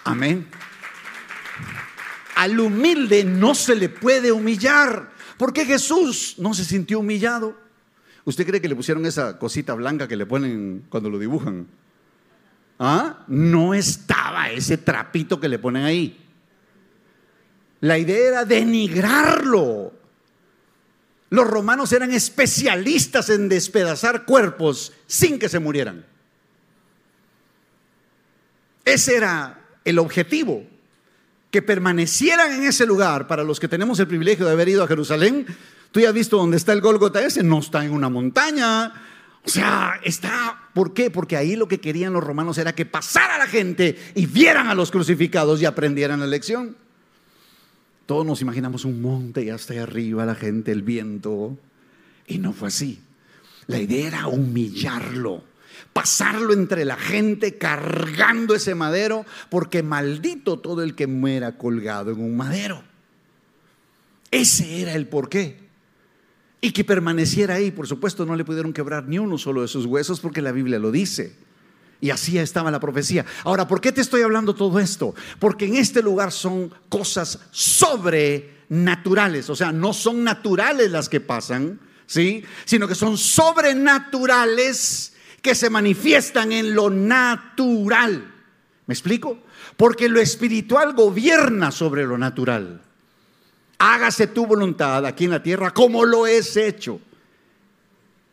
Amén. 0.05 0.47
Al 2.35 2.61
humilde 2.61 3.25
no 3.25 3.55
se 3.55 3.75
le 3.77 3.89
puede 3.89 4.31
humillar. 4.31 5.11
Porque 5.39 5.65
Jesús 5.65 6.35
no 6.37 6.53
se 6.53 6.65
sintió 6.67 7.01
humillado. 7.01 7.66
¿Usted 8.27 8.45
cree 8.45 8.61
que 8.61 8.69
le 8.69 8.75
pusieron 8.75 9.07
esa 9.07 9.39
cosita 9.39 9.73
blanca 9.75 10.09
que 10.09 10.17
le 10.17 10.27
ponen 10.27 10.85
cuando 10.89 11.09
lo 11.09 11.17
dibujan? 11.17 11.69
¿Ah? 12.77 13.25
No 13.29 13.73
estaba 13.73 14.51
ese 14.51 14.79
trapito 14.79 15.39
que 15.39 15.49
le 15.49 15.61
ponen 15.61 15.85
ahí. 15.85 16.27
La 17.81 17.97
idea 17.99 18.29
era 18.29 18.45
denigrarlo. 18.45 19.93
Los 21.31 21.47
romanos 21.47 21.93
eran 21.93 22.13
especialistas 22.13 23.31
en 23.31 23.49
despedazar 23.49 24.25
cuerpos 24.25 24.93
sin 25.07 25.39
que 25.39 25.49
se 25.49 25.61
murieran. 25.61 26.05
Ese 28.85 29.17
era 29.17 29.61
el 29.85 30.01
objetivo, 30.01 30.65
que 31.53 31.63
permanecieran 31.63 32.55
en 32.55 32.65
ese 32.65 32.87
lugar 32.87 33.29
para 33.29 33.45
los 33.45 33.61
que 33.61 33.69
tenemos 33.69 34.01
el 34.01 34.09
privilegio 34.09 34.47
de 34.47 34.53
haber 34.53 34.69
ido 34.69 34.83
a 34.83 34.89
Jerusalén 34.89 35.47
Tú 35.97 36.01
ya 36.01 36.11
has 36.11 36.15
visto 36.15 36.37
dónde 36.37 36.59
está 36.59 36.75
el 36.75 36.83
Golgota 36.83 37.25
ese, 37.25 37.43
no 37.43 37.59
está 37.59 37.83
en 37.83 37.91
una 37.91 38.11
montaña. 38.11 38.93
O 39.43 39.49
sea, 39.49 39.99
está, 40.05 40.69
¿por 40.75 40.93
qué? 40.93 41.11
Porque 41.11 41.39
ahí 41.39 41.57
lo 41.57 41.69
que 41.69 41.81
querían 41.81 42.13
los 42.13 42.23
romanos 42.23 42.59
era 42.59 42.75
que 42.75 42.85
pasara 42.85 43.39
la 43.39 43.47
gente 43.47 43.99
y 44.15 44.27
vieran 44.27 44.69
a 44.69 44.75
los 44.75 44.91
crucificados 44.91 45.63
y 45.63 45.65
aprendieran 45.65 46.21
la 46.21 46.27
lección. 46.27 46.77
Todos 48.05 48.27
nos 48.27 48.43
imaginamos 48.43 48.85
un 48.85 49.01
monte 49.01 49.43
y 49.43 49.49
hasta 49.49 49.73
ahí 49.73 49.79
arriba 49.79 50.27
la 50.27 50.35
gente, 50.35 50.71
el 50.71 50.83
viento. 50.83 51.57
Y 52.27 52.41
no 52.41 52.53
fue 52.53 52.69
así. 52.69 53.01
La 53.67 53.79
idea 53.79 54.09
era 54.09 54.27
humillarlo, 54.27 55.45
pasarlo 55.95 56.53
entre 56.53 56.85
la 56.85 56.97
gente 56.97 57.57
cargando 57.57 58.55
ese 58.55 58.75
madero, 58.75 59.25
porque 59.49 59.83
maldito 59.83 60.59
todo 60.59 60.83
el 60.83 60.95
que 60.95 61.07
muera 61.07 61.57
colgado 61.57 62.11
en 62.11 62.21
un 62.21 62.37
madero. 62.37 62.83
Ese 64.31 64.83
era 64.83 64.93
el 64.93 65.09
porqué 65.09 65.65
y 66.61 66.73
que 66.73 66.85
permaneciera 66.85 67.55
ahí. 67.55 67.71
Por 67.71 67.87
supuesto, 67.87 68.27
no 68.27 68.35
le 68.37 68.45
pudieron 68.45 68.73
quebrar 68.73 69.07
ni 69.07 69.19
uno 69.19 69.39
solo 69.39 69.63
de 69.63 69.69
sus 69.69 69.87
huesos 69.87 70.21
porque 70.21 70.43
la 70.43 70.53
Biblia 70.53 70.79
lo 70.79 70.91
dice. 70.91 71.37
Y 72.01 72.11
así 72.11 72.39
estaba 72.39 72.71
la 72.71 72.79
profecía. 72.81 73.25
Ahora, 73.45 73.67
¿por 73.67 73.81
qué 73.81 73.91
te 73.93 74.03
estoy 74.03 74.23
hablando 74.23 74.55
todo 74.55 74.79
esto? 74.79 75.15
Porque 75.39 75.67
en 75.67 75.77
este 75.77 76.03
lugar 76.03 76.31
son 76.31 76.71
cosas 76.89 77.39
sobrenaturales. 77.51 79.49
O 79.49 79.57
sea, 79.57 79.73
no 79.73 79.93
son 79.95 80.23
naturales 80.23 80.91
las 80.91 81.09
que 81.09 81.21
pasan, 81.21 81.81
¿sí? 82.07 82.45
Sino 82.65 82.87
que 82.87 82.95
son 82.95 83.17
sobrenaturales 83.17 85.15
que 85.41 85.55
se 85.55 85.71
manifiestan 85.71 86.53
en 86.53 86.75
lo 86.75 86.91
natural. 86.91 88.35
¿Me 88.87 88.93
explico? 88.93 89.39
Porque 89.77 90.09
lo 90.09 90.21
espiritual 90.21 90.93
gobierna 90.95 91.71
sobre 91.71 92.05
lo 92.05 92.19
natural 92.19 92.83
hágase 93.79 94.27
tu 94.27 94.47
voluntad 94.47 95.05
aquí 95.05 95.25
en 95.25 95.31
la 95.31 95.43
tierra 95.43 95.73
como 95.73 96.05
lo 96.05 96.27
es 96.27 96.57
hecho 96.57 97.01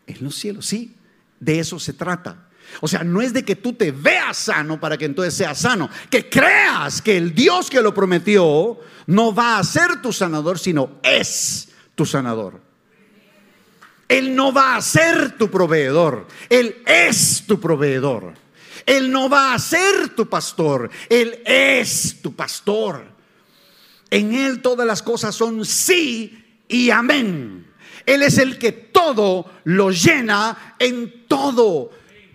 en 0.07 0.17
los 0.23 0.35
cielos. 0.35 0.65
Sí, 0.65 0.95
de 1.39 1.59
eso 1.59 1.79
se 1.79 1.93
trata. 1.93 2.49
O 2.81 2.87
sea, 2.87 3.03
no 3.03 3.21
es 3.21 3.33
de 3.33 3.43
que 3.43 3.55
tú 3.55 3.73
te 3.73 3.91
veas 3.91 4.37
sano 4.37 4.79
para 4.79 4.97
que 4.97 5.05
entonces 5.05 5.33
seas 5.33 5.59
sano, 5.59 5.89
que 6.09 6.29
creas 6.29 7.01
que 7.01 7.17
el 7.17 7.33
Dios 7.35 7.69
que 7.69 7.81
lo 7.81 7.93
prometió 7.93 8.79
no 9.07 9.33
va 9.33 9.57
a 9.57 9.63
ser 9.63 10.01
tu 10.01 10.11
sanador, 10.11 10.57
sino 10.57 10.99
es 11.03 11.69
tu 11.95 12.05
sanador. 12.05 12.61
Él 14.07 14.35
no 14.35 14.53
va 14.53 14.75
a 14.75 14.81
ser 14.81 15.37
tu 15.37 15.49
proveedor, 15.49 16.27
Él 16.49 16.81
es 16.85 17.43
tu 17.47 17.59
proveedor. 17.59 18.33
Él 18.85 19.11
no 19.11 19.29
va 19.29 19.53
a 19.53 19.59
ser 19.59 20.09
tu 20.09 20.27
pastor, 20.27 20.89
Él 21.09 21.41
es 21.45 22.21
tu 22.21 22.35
pastor. 22.35 23.12
En 24.13 24.35
Él 24.35 24.61
todas 24.61 24.85
las 24.85 25.01
cosas 25.01 25.33
son 25.33 25.65
sí 25.65 26.61
y 26.67 26.91
amén. 26.91 27.65
Él 28.05 28.21
es 28.21 28.37
el 28.37 28.59
que 28.59 28.71
todo 28.71 29.49
lo 29.63 29.89
llena 29.89 30.75
en 30.77 31.25
todo. 31.27 31.89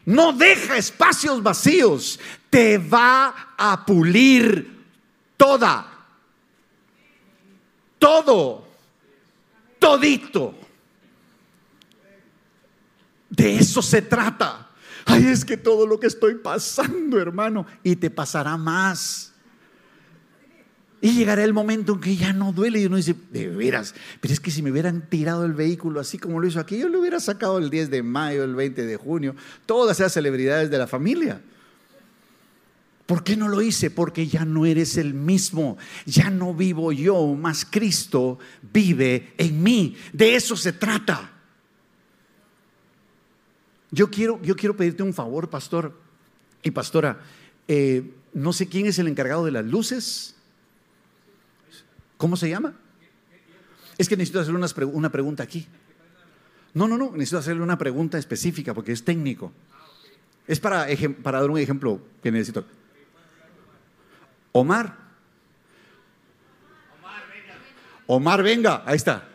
No 0.04 0.32
deja 0.32 0.76
espacios 0.76 1.40
vacíos. 1.40 2.18
Te 2.50 2.78
va 2.78 3.54
a 3.56 3.86
pulir 3.86 4.76
toda. 5.36 5.86
Todo. 8.00 8.66
Todito. 9.78 10.56
De 13.30 13.54
eso 13.54 13.82
se 13.82 14.02
trata. 14.02 14.70
Ay, 15.04 15.28
es 15.28 15.44
que 15.44 15.56
todo 15.56 15.86
lo 15.86 16.00
que 16.00 16.08
estoy 16.08 16.34
pasando, 16.34 17.20
hermano, 17.20 17.66
y 17.84 17.94
te 17.94 18.10
pasará 18.10 18.56
más. 18.56 19.32
Y 21.00 21.12
llegará 21.12 21.44
el 21.44 21.52
momento 21.52 21.92
en 21.94 22.00
que 22.00 22.16
ya 22.16 22.32
no 22.32 22.52
duele 22.52 22.80
y 22.80 22.86
uno 22.86 22.96
dice, 22.96 23.14
de 23.30 23.48
veras, 23.48 23.94
pero 24.20 24.34
es 24.34 24.40
que 24.40 24.50
si 24.50 24.62
me 24.62 24.72
hubieran 24.72 25.08
tirado 25.08 25.44
el 25.44 25.52
vehículo 25.52 26.00
así 26.00 26.18
como 26.18 26.40
lo 26.40 26.46
hizo 26.46 26.58
aquí, 26.58 26.76
yo 26.76 26.88
lo 26.88 27.00
hubiera 27.00 27.20
sacado 27.20 27.58
el 27.58 27.70
10 27.70 27.90
de 27.90 28.02
mayo, 28.02 28.42
el 28.42 28.56
20 28.56 28.84
de 28.84 28.96
junio, 28.96 29.36
todas 29.64 30.00
esas 30.00 30.12
celebridades 30.12 30.70
de 30.70 30.78
la 30.78 30.88
familia. 30.88 31.40
¿Por 33.06 33.22
qué 33.22 33.36
no 33.36 33.48
lo 33.48 33.62
hice? 33.62 33.90
Porque 33.90 34.26
ya 34.26 34.44
no 34.44 34.66
eres 34.66 34.96
el 34.96 35.14
mismo, 35.14 35.78
ya 36.04 36.30
no 36.30 36.52
vivo 36.52 36.92
yo, 36.92 37.26
más 37.34 37.64
Cristo 37.64 38.38
vive 38.72 39.32
en 39.38 39.62
mí. 39.62 39.96
De 40.12 40.34
eso 40.34 40.56
se 40.56 40.72
trata. 40.72 41.32
Yo 43.90 44.10
quiero, 44.10 44.42
yo 44.42 44.56
quiero 44.56 44.76
pedirte 44.76 45.02
un 45.02 45.14
favor, 45.14 45.48
pastor 45.48 45.98
y 46.62 46.70
pastora. 46.70 47.20
Eh, 47.66 48.12
no 48.34 48.52
sé 48.52 48.68
quién 48.68 48.86
es 48.86 48.98
el 48.98 49.08
encargado 49.08 49.44
de 49.44 49.52
las 49.52 49.64
luces. 49.64 50.34
¿Cómo 52.18 52.36
se 52.36 52.50
llama? 52.50 52.74
Es 53.96 54.08
que 54.08 54.16
necesito 54.16 54.40
hacerle 54.40 54.60
una, 54.92 55.10
pregunta 55.10 55.42
aquí. 55.42 55.66
No, 56.74 56.86
no, 56.86 56.98
no, 56.98 57.12
necesito 57.12 57.38
hacerle 57.38 57.62
una 57.62 57.78
pregunta 57.78 58.18
específica 58.18 58.74
porque 58.74 58.92
es 58.92 59.04
técnico. 59.04 59.52
Es 60.46 60.60
para, 60.60 60.86
dar 60.86 61.50
un 61.50 61.58
ejemplo 61.58 62.00
que 62.22 62.30
necesito. 62.30 62.66
Omar. 64.52 64.96
Omar, 68.06 68.42
venga. 68.42 68.82
Ahí 68.84 68.96
está. 68.96 69.26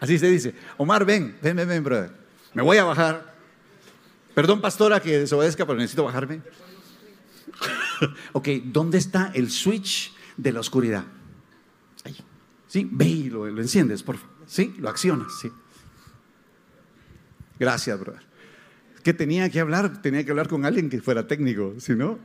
Así 0.00 0.18
se 0.18 0.28
dice. 0.28 0.54
Omar, 0.76 1.04
ven, 1.04 1.38
ven, 1.42 1.56
ven, 1.56 1.68
ven, 1.68 1.84
brother. 1.84 2.12
Me 2.52 2.62
voy 2.62 2.76
a 2.76 2.84
bajar. 2.84 3.34
Perdón, 4.34 4.60
pastora, 4.60 5.00
que 5.00 5.18
desobedezca, 5.18 5.64
pero 5.64 5.78
necesito 5.78 6.04
bajarme. 6.04 6.42
ok, 8.32 8.48
¿dónde 8.64 8.98
está 8.98 9.30
el 9.34 9.50
switch 9.50 10.12
de 10.36 10.52
la 10.52 10.60
oscuridad? 10.60 11.04
¿Sí? 12.72 12.88
Ve 12.90 13.04
y 13.04 13.28
lo, 13.28 13.46
enciendes, 13.46 14.02
por 14.02 14.16
favor. 14.16 14.34
¿Sí? 14.46 14.74
Lo 14.78 14.88
accionas, 14.88 15.30
¿sí? 15.38 15.52
Gracias, 17.58 18.00
brother. 18.00 18.22
que 19.02 19.12
tenía 19.12 19.50
que 19.50 19.60
hablar, 19.60 20.00
tenía 20.00 20.24
que 20.24 20.30
hablar 20.30 20.48
con 20.48 20.64
alguien 20.64 20.88
que 20.88 21.02
fuera 21.02 21.26
técnico, 21.26 21.74
si 21.76 21.94
no. 21.94 22.18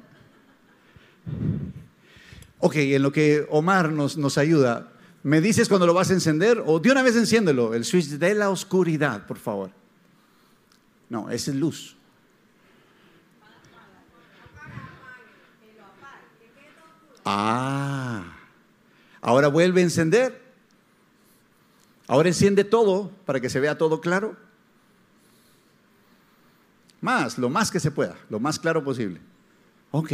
Ok, 2.60 2.76
en 2.78 3.04
lo 3.04 3.12
que 3.12 3.46
Omar 3.50 3.92
nos, 3.92 4.16
nos 4.16 4.38
ayuda, 4.38 4.94
¿me 5.22 5.42
dices 5.42 5.68
cuando 5.68 5.86
lo 5.86 5.94
vas 5.94 6.12
a 6.12 6.14
encender? 6.14 6.64
O 6.66 6.80
de 6.80 6.92
una 6.92 7.04
vez 7.04 7.18
enciéndelo, 7.18 7.74
el 7.74 7.84
switch 7.84 8.12
de 8.12 8.34
la 8.34 8.50
oscuridad, 8.50 9.28
por 9.28 9.40
favor. 9.40 9.72
No, 11.10 11.30
ese 11.30 11.52
es 11.52 11.58
luz. 11.58 11.98
Ah, 17.26 18.37
ahora 19.28 19.50
vuelve 19.50 19.82
a 19.82 19.84
encender. 19.84 20.42
Ahora 22.08 22.30
enciende 22.30 22.64
todo 22.64 23.12
para 23.26 23.42
que 23.42 23.50
se 23.50 23.60
vea 23.60 23.78
todo 23.78 24.00
claro. 24.00 24.38
Más, 27.02 27.38
lo 27.38 27.50
más 27.50 27.70
que 27.70 27.82
se 27.82 27.92
pueda, 27.92 28.18
lo 28.30 28.40
más 28.40 28.58
claro 28.58 28.86
posible. 28.86 29.20
Ok, 29.92 30.14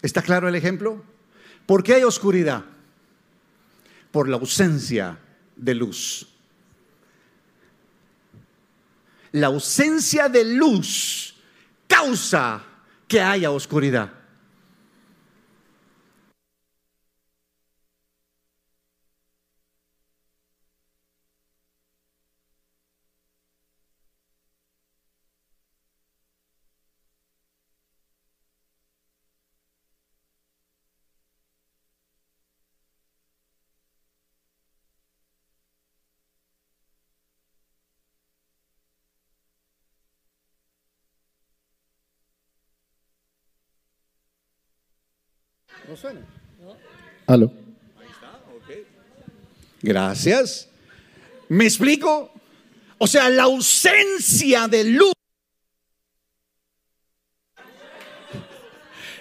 ¿está 0.00 0.22
claro 0.22 0.48
el 0.48 0.54
ejemplo? 0.54 1.02
¿Por 1.66 1.82
qué 1.82 1.96
hay 1.96 2.04
oscuridad? 2.04 2.64
Por 4.10 4.30
la 4.30 4.36
ausencia 4.36 5.18
de 5.54 5.74
luz. 5.74 6.26
La 9.32 9.48
ausencia 9.48 10.30
de 10.30 10.44
luz 10.44 11.34
causa 11.86 12.64
que 13.06 13.20
haya 13.20 13.50
oscuridad. 13.50 14.21
¿No 45.88 45.96
suena? 45.96 46.20
Aló. 47.26 47.52
Gracias. 49.82 50.68
¿Me 51.48 51.64
explico? 51.64 52.32
O 52.98 53.06
sea, 53.06 53.28
la 53.28 53.44
ausencia 53.44 54.68
de 54.68 54.84
luz. 54.84 55.12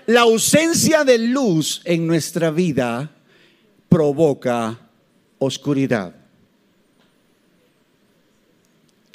La 0.05 0.21
ausencia 0.21 1.03
de 1.03 1.17
luz 1.17 1.81
en 1.83 2.05
nuestra 2.05 2.51
vida 2.51 3.11
provoca 3.89 4.79
oscuridad. 5.39 6.15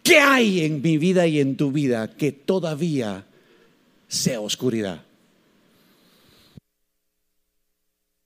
¿Qué 0.03 0.19
hay 0.19 0.65
en 0.65 0.83
mi 0.83 0.99
vida 0.99 1.27
y 1.27 1.41
en 1.41 1.57
tu 1.57 1.73
vida 1.73 2.17
que 2.17 2.33
todavía 2.33 3.25
sea 4.09 4.41
oscuridad? 4.41 5.06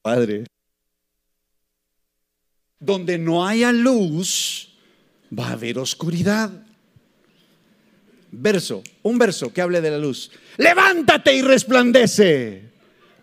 Padre. 0.02 0.44
Donde 2.78 3.18
no 3.18 3.46
haya 3.46 3.72
luz, 3.72 4.70
va 5.36 5.48
a 5.48 5.52
haber 5.52 5.78
oscuridad. 5.78 6.50
Verso, 8.32 8.82
un 9.02 9.18
verso 9.18 9.52
que 9.52 9.60
hable 9.60 9.80
de 9.80 9.90
la 9.90 9.98
luz. 9.98 10.30
Levántate 10.56 11.34
y 11.34 11.42
resplandece, 11.42 12.70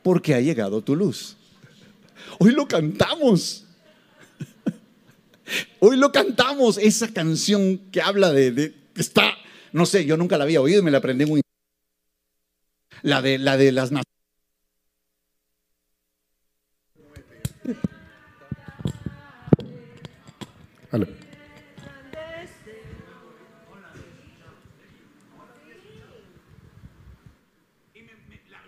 porque 0.03 0.35
ha 0.35 0.41
llegado 0.41 0.83
tu 0.83 0.95
luz. 0.95 1.37
Hoy 2.39 2.51
lo 2.51 2.67
cantamos. 2.67 3.65
Hoy 5.79 5.95
lo 5.95 6.11
cantamos, 6.11 6.77
esa 6.77 7.07
canción 7.13 7.77
que 7.89 8.01
habla 8.01 8.33
de, 8.33 8.73
está, 8.95 9.33
no 9.71 9.85
sé, 9.85 10.05
yo 10.05 10.17
nunca 10.17 10.37
la 10.37 10.43
había 10.43 10.61
oído 10.61 10.81
y 10.81 10.83
me 10.83 10.91
la 10.91 10.97
aprendí 10.97 11.25
muy. 11.25 11.41
La 13.01 13.21
de, 13.21 13.37
la 13.37 13.55
de 13.55 13.71
las 13.71 13.91
naciones 13.91 14.16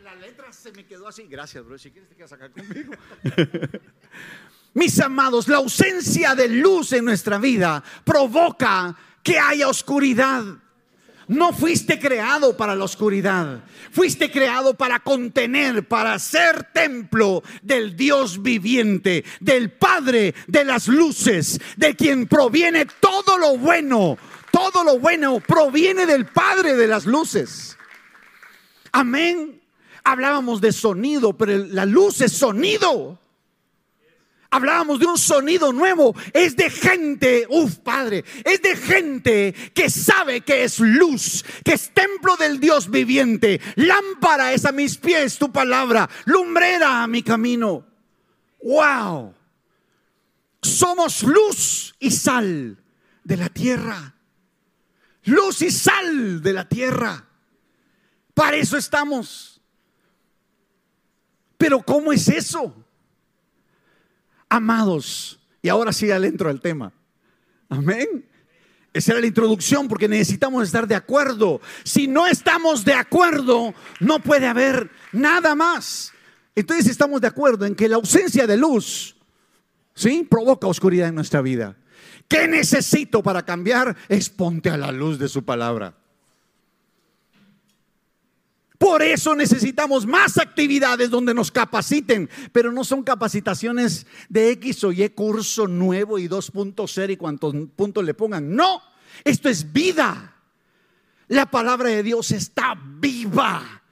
La, 0.03 0.15
letra 0.15 0.51
se 0.51 0.71
me 0.71 0.85
quedó 0.85 1.07
así. 1.07 1.27
Gracias, 1.27 1.63
bro. 1.65 1.77
Si 1.77 1.91
quieres 1.91 2.09
te 2.09 2.15
quedas 2.15 2.33
acá 2.33 2.49
conmigo. 2.49 2.93
Mis 4.73 4.99
amados, 4.99 5.47
la 5.47 5.57
ausencia 5.57 6.35
de 6.35 6.47
luz 6.47 6.93
en 6.93 7.05
nuestra 7.05 7.37
vida 7.37 7.83
provoca 8.03 8.95
que 9.23 9.39
haya 9.39 9.67
oscuridad. 9.67 10.43
No 11.29 11.53
fuiste 11.53 11.99
creado 11.99 12.57
para 12.57 12.75
la 12.75 12.85
oscuridad. 12.85 13.63
Fuiste 13.91 14.31
creado 14.31 14.73
para 14.73 14.99
contener, 14.99 15.87
para 15.87 16.17
ser 16.17 16.63
templo 16.73 17.43
del 17.61 17.95
Dios 17.95 18.41
viviente, 18.41 19.23
del 19.39 19.71
Padre 19.71 20.33
de 20.47 20.65
las 20.65 20.87
luces, 20.87 21.61
de 21.77 21.95
quien 21.95 22.25
proviene 22.25 22.87
todo 22.99 23.37
lo 23.37 23.57
bueno. 23.57 24.17
Todo 24.51 24.83
lo 24.83 24.97
bueno 24.97 25.39
proviene 25.39 26.07
del 26.07 26.25
Padre 26.25 26.75
de 26.75 26.87
las 26.87 27.05
luces. 27.05 27.77
Amén. 28.91 29.61
Hablábamos 30.03 30.61
de 30.61 30.71
sonido, 30.71 31.37
pero 31.37 31.59
la 31.59 31.85
luz 31.85 32.21
es 32.21 32.31
sonido. 32.33 33.19
Hablábamos 34.51 34.99
de 34.99 35.05
un 35.05 35.17
sonido 35.17 35.71
nuevo. 35.71 36.15
Es 36.33 36.55
de 36.55 36.69
gente, 36.69 37.45
uff, 37.49 37.77
Padre, 37.77 38.25
es 38.43 38.61
de 38.61 38.75
gente 38.75 39.53
que 39.73 39.89
sabe 39.89 40.41
que 40.41 40.63
es 40.63 40.79
luz, 40.79 41.45
que 41.63 41.73
es 41.73 41.93
templo 41.93 42.35
del 42.35 42.59
Dios 42.59 42.89
viviente. 42.89 43.61
Lámpara 43.75 44.53
es 44.53 44.65
a 44.65 44.71
mis 44.71 44.97
pies 44.97 45.37
tu 45.37 45.51
palabra, 45.51 46.09
lumbrera 46.25 47.03
a 47.03 47.07
mi 47.07 47.21
camino. 47.21 47.85
Wow. 48.63 49.35
Somos 50.61 51.23
luz 51.23 51.95
y 51.99 52.09
sal 52.09 52.77
de 53.23 53.37
la 53.37 53.49
tierra. 53.49 54.15
Luz 55.25 55.61
y 55.61 55.69
sal 55.69 56.41
de 56.41 56.53
la 56.53 56.67
tierra. 56.67 57.23
Para 58.33 58.57
eso 58.57 58.77
estamos. 58.77 59.61
Pero 61.57 61.81
¿cómo 61.83 62.11
es 62.11 62.27
eso? 62.29 62.78
Amados. 64.49 65.39
Y 65.61 65.69
ahora 65.69 65.93
sí 65.93 66.09
adentro 66.11 66.47
del 66.49 66.61
tema. 66.61 66.91
Amén. 67.69 68.25
Esa 68.91 69.11
era 69.11 69.21
la 69.21 69.27
introducción 69.27 69.87
porque 69.87 70.07
necesitamos 70.07 70.63
estar 70.63 70.87
de 70.87 70.95
acuerdo. 70.95 71.61
Si 71.83 72.07
no 72.07 72.25
estamos 72.25 72.83
de 72.83 72.93
acuerdo, 72.93 73.73
no 73.99 74.19
puede 74.19 74.47
haber 74.47 74.89
nada 75.11 75.53
más. 75.53 76.11
Entonces 76.55 76.87
estamos 76.87 77.21
de 77.21 77.27
acuerdo 77.27 77.65
en 77.65 77.75
que 77.75 77.87
la 77.87 77.97
ausencia 77.97 78.47
de 78.47 78.57
luz, 78.57 79.15
¿sí? 79.93 80.27
Provoca 80.29 80.67
oscuridad 80.67 81.09
en 81.09 81.15
nuestra 81.15 81.41
vida. 81.41 81.77
¿Qué 82.27 82.47
necesito 82.47 83.21
para 83.21 83.43
cambiar? 83.43 83.95
Es 84.07 84.29
ponte 84.29 84.69
a 84.69 84.77
la 84.77 84.91
luz 84.91 85.19
de 85.19 85.29
su 85.29 85.45
palabra. 85.45 85.98
Por 88.79 89.01
eso 89.01 89.35
necesitamos 89.35 90.05
más 90.05 90.37
actividades 90.37 91.09
donde 91.09 91.33
nos 91.33 91.51
capaciten, 91.51 92.29
pero 92.53 92.71
no 92.71 92.85
son 92.85 93.03
capacitaciones 93.03 94.07
de 94.29 94.51
X 94.51 94.85
o 94.85 94.93
Y 94.93 95.07
curso 95.09 95.67
nuevo 95.67 96.17
y 96.17 96.29
2.0 96.29 97.11
y 97.11 97.17
cuantos 97.17 97.53
puntos 97.75 98.05
le 98.05 98.13
pongan. 98.13 98.55
No, 98.55 98.81
esto 99.25 99.49
es 99.49 99.73
vida. 99.73 100.33
La 101.27 101.51
palabra 101.51 101.89
de 101.89 102.03
Dios 102.03 102.31
está 102.31 102.73
viva. 102.81 103.83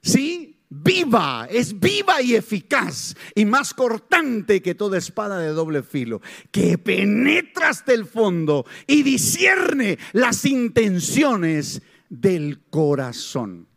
¿Sí? 0.00 0.56
Viva, 0.70 1.46
es 1.50 1.78
viva 1.78 2.22
y 2.22 2.34
eficaz 2.34 3.16
y 3.34 3.44
más 3.44 3.74
cortante 3.74 4.62
que 4.62 4.76
toda 4.76 4.98
espada 4.98 5.38
de 5.40 5.48
doble 5.48 5.82
filo, 5.82 6.22
que 6.52 6.78
penetra 6.78 7.70
hasta 7.70 7.92
el 7.92 8.06
fondo 8.06 8.64
y 8.86 9.02
discierne 9.02 9.98
las 10.12 10.44
intenciones 10.44 11.82
del 12.08 12.60
corazón. 12.70 13.69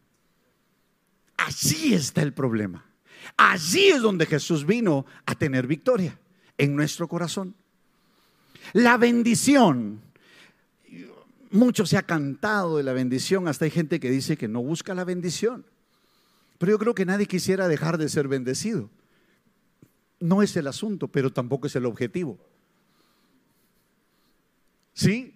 Allí 1.37 1.93
está 1.93 2.21
el 2.21 2.33
problema. 2.33 2.85
Allí 3.37 3.87
es 3.87 4.01
donde 4.01 4.25
Jesús 4.25 4.65
vino 4.65 5.05
a 5.25 5.35
tener 5.35 5.67
victoria, 5.67 6.19
en 6.57 6.75
nuestro 6.75 7.07
corazón. 7.07 7.55
La 8.73 8.97
bendición. 8.97 10.01
Mucho 11.51 11.85
se 11.85 11.97
ha 11.97 12.03
cantado 12.03 12.77
de 12.77 12.83
la 12.83 12.93
bendición, 12.93 13.47
hasta 13.47 13.65
hay 13.65 13.71
gente 13.71 13.99
que 13.99 14.09
dice 14.09 14.37
que 14.37 14.47
no 14.47 14.63
busca 14.63 14.93
la 14.93 15.03
bendición. 15.03 15.65
Pero 16.57 16.71
yo 16.71 16.79
creo 16.79 16.95
que 16.95 17.05
nadie 17.05 17.25
quisiera 17.25 17.67
dejar 17.67 17.97
de 17.97 18.09
ser 18.09 18.27
bendecido. 18.27 18.89
No 20.19 20.41
es 20.41 20.55
el 20.55 20.67
asunto, 20.67 21.07
pero 21.07 21.31
tampoco 21.31 21.67
es 21.67 21.75
el 21.75 21.85
objetivo. 21.85 22.39
¿Sí? 24.93 25.35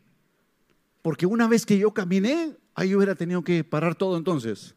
Porque 1.01 1.25
una 1.25 1.47
vez 1.47 1.65
que 1.65 1.77
yo 1.77 1.93
caminé, 1.93 2.55
Ahí 2.77 2.93
hubiera 2.93 3.15
tenido 3.15 3.43
que 3.43 3.63
parar 3.63 3.95
todo 3.95 4.17
entonces. 4.17 4.75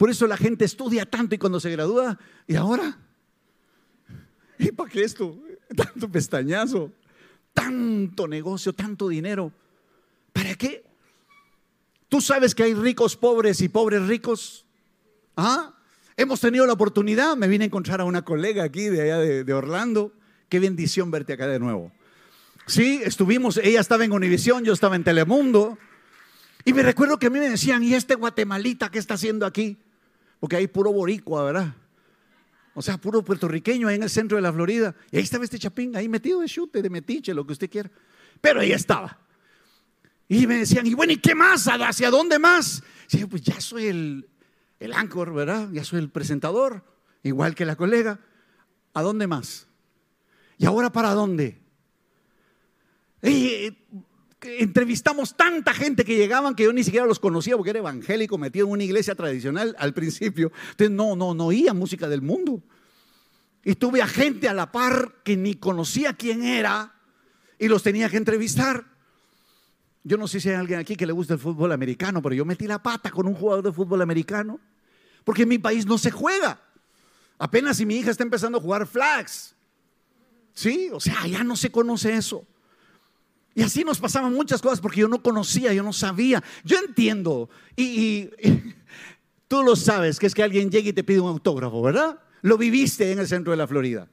Por 0.00 0.08
eso 0.08 0.26
la 0.26 0.38
gente 0.38 0.64
estudia 0.64 1.04
tanto 1.04 1.34
y 1.34 1.38
cuando 1.38 1.60
se 1.60 1.70
gradúa, 1.70 2.18
¿y 2.46 2.56
ahora? 2.56 2.96
¿Y 4.58 4.72
para 4.72 4.88
qué 4.88 5.04
esto? 5.04 5.38
Tanto 5.76 6.10
pestañazo, 6.10 6.90
tanto 7.52 8.26
negocio, 8.26 8.72
tanto 8.72 9.10
dinero. 9.10 9.52
¿Para 10.32 10.54
qué? 10.54 10.84
¿Tú 12.08 12.22
sabes 12.22 12.54
que 12.54 12.62
hay 12.62 12.72
ricos 12.72 13.14
pobres 13.14 13.60
y 13.60 13.68
pobres 13.68 14.06
ricos? 14.06 14.64
¿Ah? 15.36 15.74
Hemos 16.16 16.40
tenido 16.40 16.64
la 16.64 16.72
oportunidad, 16.72 17.36
me 17.36 17.46
vine 17.46 17.64
a 17.64 17.66
encontrar 17.66 18.00
a 18.00 18.04
una 18.04 18.22
colega 18.22 18.64
aquí 18.64 18.84
de 18.84 19.02
allá 19.02 19.18
de, 19.18 19.52
Orlando. 19.52 20.14
Qué 20.48 20.60
bendición 20.60 21.10
verte 21.10 21.34
acá 21.34 21.46
de 21.46 21.58
nuevo. 21.58 21.92
Sí, 22.66 23.02
estuvimos, 23.04 23.58
ella 23.58 23.80
estaba 23.82 24.02
en 24.06 24.12
Univisión, 24.12 24.64
yo 24.64 24.72
estaba 24.72 24.96
en 24.96 25.04
Telemundo. 25.04 25.76
Y 26.64 26.72
me 26.72 26.82
recuerdo 26.82 27.18
que 27.18 27.26
a 27.26 27.30
mí 27.30 27.38
me 27.38 27.50
decían, 27.50 27.84
¿y 27.84 27.92
este 27.92 28.14
guatemalita 28.14 28.90
qué 28.90 28.98
está 28.98 29.12
haciendo 29.12 29.44
aquí? 29.44 29.76
Porque 30.40 30.56
hay 30.56 30.66
puro 30.66 30.92
boricua, 30.92 31.44
¿verdad? 31.44 31.74
O 32.74 32.82
sea, 32.82 32.96
puro 32.98 33.22
puertorriqueño 33.22 33.88
ahí 33.88 33.96
en 33.96 34.02
el 34.02 34.10
centro 34.10 34.36
de 34.36 34.42
la 34.42 34.52
Florida. 34.52 34.94
Y 35.10 35.18
ahí 35.18 35.22
estaba 35.22 35.44
este 35.44 35.58
chapín, 35.58 35.94
ahí 35.96 36.08
metido 36.08 36.40
de 36.40 36.48
chute, 36.48 36.82
de 36.82 36.90
metiche, 36.90 37.34
lo 37.34 37.46
que 37.46 37.52
usted 37.52 37.70
quiera. 37.70 37.90
Pero 38.40 38.60
ahí 38.60 38.72
estaba. 38.72 39.18
Y 40.28 40.46
me 40.46 40.56
decían, 40.56 40.86
y 40.86 40.94
bueno, 40.94 41.12
¿y 41.12 41.18
qué 41.18 41.34
más? 41.34 41.66
¿Hacia 41.66 42.10
dónde 42.10 42.38
más? 42.38 42.82
Y 43.12 43.24
pues 43.26 43.42
ya 43.42 43.60
soy 43.60 43.86
el, 43.86 44.28
el 44.78 44.92
anchor, 44.92 45.34
¿verdad? 45.34 45.68
Ya 45.72 45.84
soy 45.84 45.98
el 45.98 46.08
presentador, 46.08 46.84
igual 47.22 47.54
que 47.54 47.64
la 47.64 47.76
colega. 47.76 48.20
¿A 48.94 49.02
dónde 49.02 49.26
más? 49.26 49.66
¿Y 50.56 50.66
ahora 50.66 50.90
para 50.90 51.10
dónde? 51.14 51.60
Y 53.22 53.76
entrevistamos 54.42 55.36
tanta 55.36 55.74
gente 55.74 56.04
que 56.04 56.16
llegaban 56.16 56.54
que 56.54 56.64
yo 56.64 56.72
ni 56.72 56.84
siquiera 56.84 57.06
los 57.06 57.18
conocía 57.18 57.56
porque 57.56 57.70
era 57.70 57.80
evangélico, 57.80 58.38
metido 58.38 58.66
en 58.66 58.72
una 58.72 58.84
iglesia 58.84 59.14
tradicional 59.14 59.76
al 59.78 59.92
principio. 59.92 60.52
Entonces 60.70 60.90
no, 60.90 61.16
no, 61.16 61.34
no 61.34 61.46
oía 61.46 61.74
música 61.74 62.08
del 62.08 62.22
mundo. 62.22 62.62
Y 63.64 63.74
tuve 63.74 64.00
a 64.00 64.06
gente 64.06 64.48
a 64.48 64.54
la 64.54 64.72
par 64.72 65.16
que 65.22 65.36
ni 65.36 65.54
conocía 65.54 66.14
quién 66.14 66.44
era 66.44 66.94
y 67.58 67.68
los 67.68 67.82
tenía 67.82 68.08
que 68.08 68.16
entrevistar. 68.16 68.86
Yo 70.02 70.16
no 70.16 70.26
sé 70.26 70.40
si 70.40 70.48
hay 70.48 70.54
alguien 70.54 70.80
aquí 70.80 70.96
que 70.96 71.06
le 71.06 71.12
gusta 71.12 71.34
el 71.34 71.40
fútbol 71.40 71.72
americano, 71.72 72.22
pero 72.22 72.34
yo 72.34 72.46
metí 72.46 72.66
la 72.66 72.82
pata 72.82 73.10
con 73.10 73.26
un 73.26 73.34
jugador 73.34 73.64
de 73.64 73.72
fútbol 73.72 74.00
americano 74.00 74.58
porque 75.24 75.42
en 75.42 75.50
mi 75.50 75.58
país 75.58 75.86
no 75.86 75.98
se 75.98 76.10
juega. 76.10 76.60
Apenas 77.38 77.76
si 77.76 77.86
mi 77.86 77.96
hija 77.96 78.10
está 78.10 78.22
empezando 78.22 78.58
a 78.58 78.60
jugar 78.60 78.86
flags. 78.86 79.54
Sí, 80.52 80.90
o 80.92 81.00
sea, 81.00 81.26
ya 81.26 81.44
no 81.44 81.56
se 81.56 81.70
conoce 81.70 82.14
eso. 82.14 82.46
Y 83.54 83.62
así 83.62 83.84
nos 83.84 83.98
pasaban 83.98 84.32
muchas 84.32 84.62
cosas 84.62 84.80
porque 84.80 85.00
yo 85.00 85.08
no 85.08 85.22
conocía, 85.22 85.72
yo 85.72 85.82
no 85.82 85.92
sabía. 85.92 86.42
Yo 86.64 86.78
entiendo. 86.78 87.50
Y, 87.76 88.30
tú 89.48 89.62
lo 89.62 89.76
sabes, 89.76 90.18
que 90.18 90.26
es 90.26 90.34
que 90.34 90.42
alguien 90.42 90.70
llegue 90.70 90.90
y 90.90 90.92
te 90.92 91.04
pide 91.04 91.20
un 91.20 91.28
autógrafo, 91.28 91.82
¿verdad? 91.82 92.20
Lo 92.42 92.56
viviste 92.56 93.10
en 93.10 93.18
el 93.18 93.26
centro 93.26 93.50
de 93.50 93.56
la 93.56 93.66
Florida. 93.66 94.08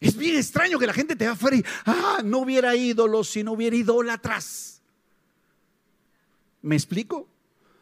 Es 0.00 0.16
bien 0.16 0.36
extraño 0.36 0.78
que 0.78 0.86
la 0.86 0.92
gente 0.92 1.16
te 1.16 1.26
va 1.26 1.32
afuera 1.32 1.56
y, 1.56 1.64
ah, 1.86 2.20
no 2.24 2.38
hubiera 2.38 2.76
ídolos 2.76 3.28
si 3.28 3.42
no 3.42 3.52
hubiera 3.52 3.74
idólatras. 3.74 4.80
¿Me 6.62 6.76
explico? 6.76 7.28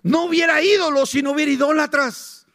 No 0.03 0.25
hubiera 0.25 0.63
ídolos 0.63 1.11
si 1.11 1.23
no 1.23 1.33
hubiera 1.33 1.53
idólatras. 1.53 2.47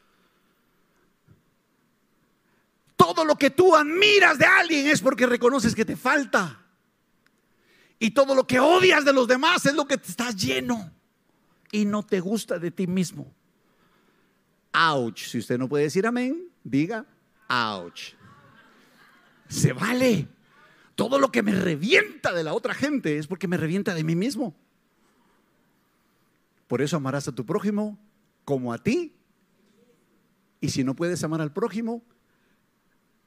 Todo 2.96 3.26
lo 3.26 3.36
que 3.36 3.50
tú 3.52 3.76
admiras 3.76 4.38
de 4.38 4.46
alguien 4.46 4.88
es 4.88 5.02
porque 5.02 5.28
reconoces 5.28 5.76
que 5.76 5.86
te 5.86 5.96
falta. 5.96 6.61
Y 8.04 8.10
todo 8.10 8.34
lo 8.34 8.48
que 8.48 8.60
odias 8.60 9.06
de 9.06 9.14
los 9.14 9.28
demás 9.28 9.64
es 9.68 9.76
lo 9.76 9.86
que 9.86 9.96
te 9.96 10.10
estás 10.10 10.36
lleno 10.36 10.92
y 11.72 11.86
no 11.86 12.02
te 12.02 12.20
gusta 12.20 12.58
de 12.58 12.72
ti 12.72 12.88
mismo. 12.88 13.32
Ouch. 14.74 15.28
Si 15.28 15.38
usted 15.38 15.60
no 15.60 15.70
puede 15.70 15.84
decir 15.84 16.08
amén, 16.08 16.50
diga 16.64 17.06
ouch. 17.48 18.16
Se 19.48 19.72
vale. 19.72 20.28
Todo 20.96 21.20
lo 21.20 21.32
que 21.32 21.44
me 21.44 21.54
revienta 21.54 22.34
de 22.34 22.44
la 22.44 22.56
otra 22.56 22.74
gente 22.74 23.20
es 23.20 23.28
porque 23.28 23.48
me 23.48 23.56
revienta 23.56 23.94
de 23.94 24.04
mí 24.04 24.16
mismo. 24.16 24.56
Por 26.68 26.82
eso 26.82 26.98
amarás 26.98 27.28
a 27.28 27.36
tu 27.36 27.46
prójimo 27.46 28.00
como 28.46 28.74
a 28.74 28.80
ti. 28.80 29.14
Y 30.60 30.70
si 30.70 30.84
no 30.84 30.96
puedes 30.96 31.24
amar 31.24 31.42
al 31.42 31.54
prójimo, 31.54 32.02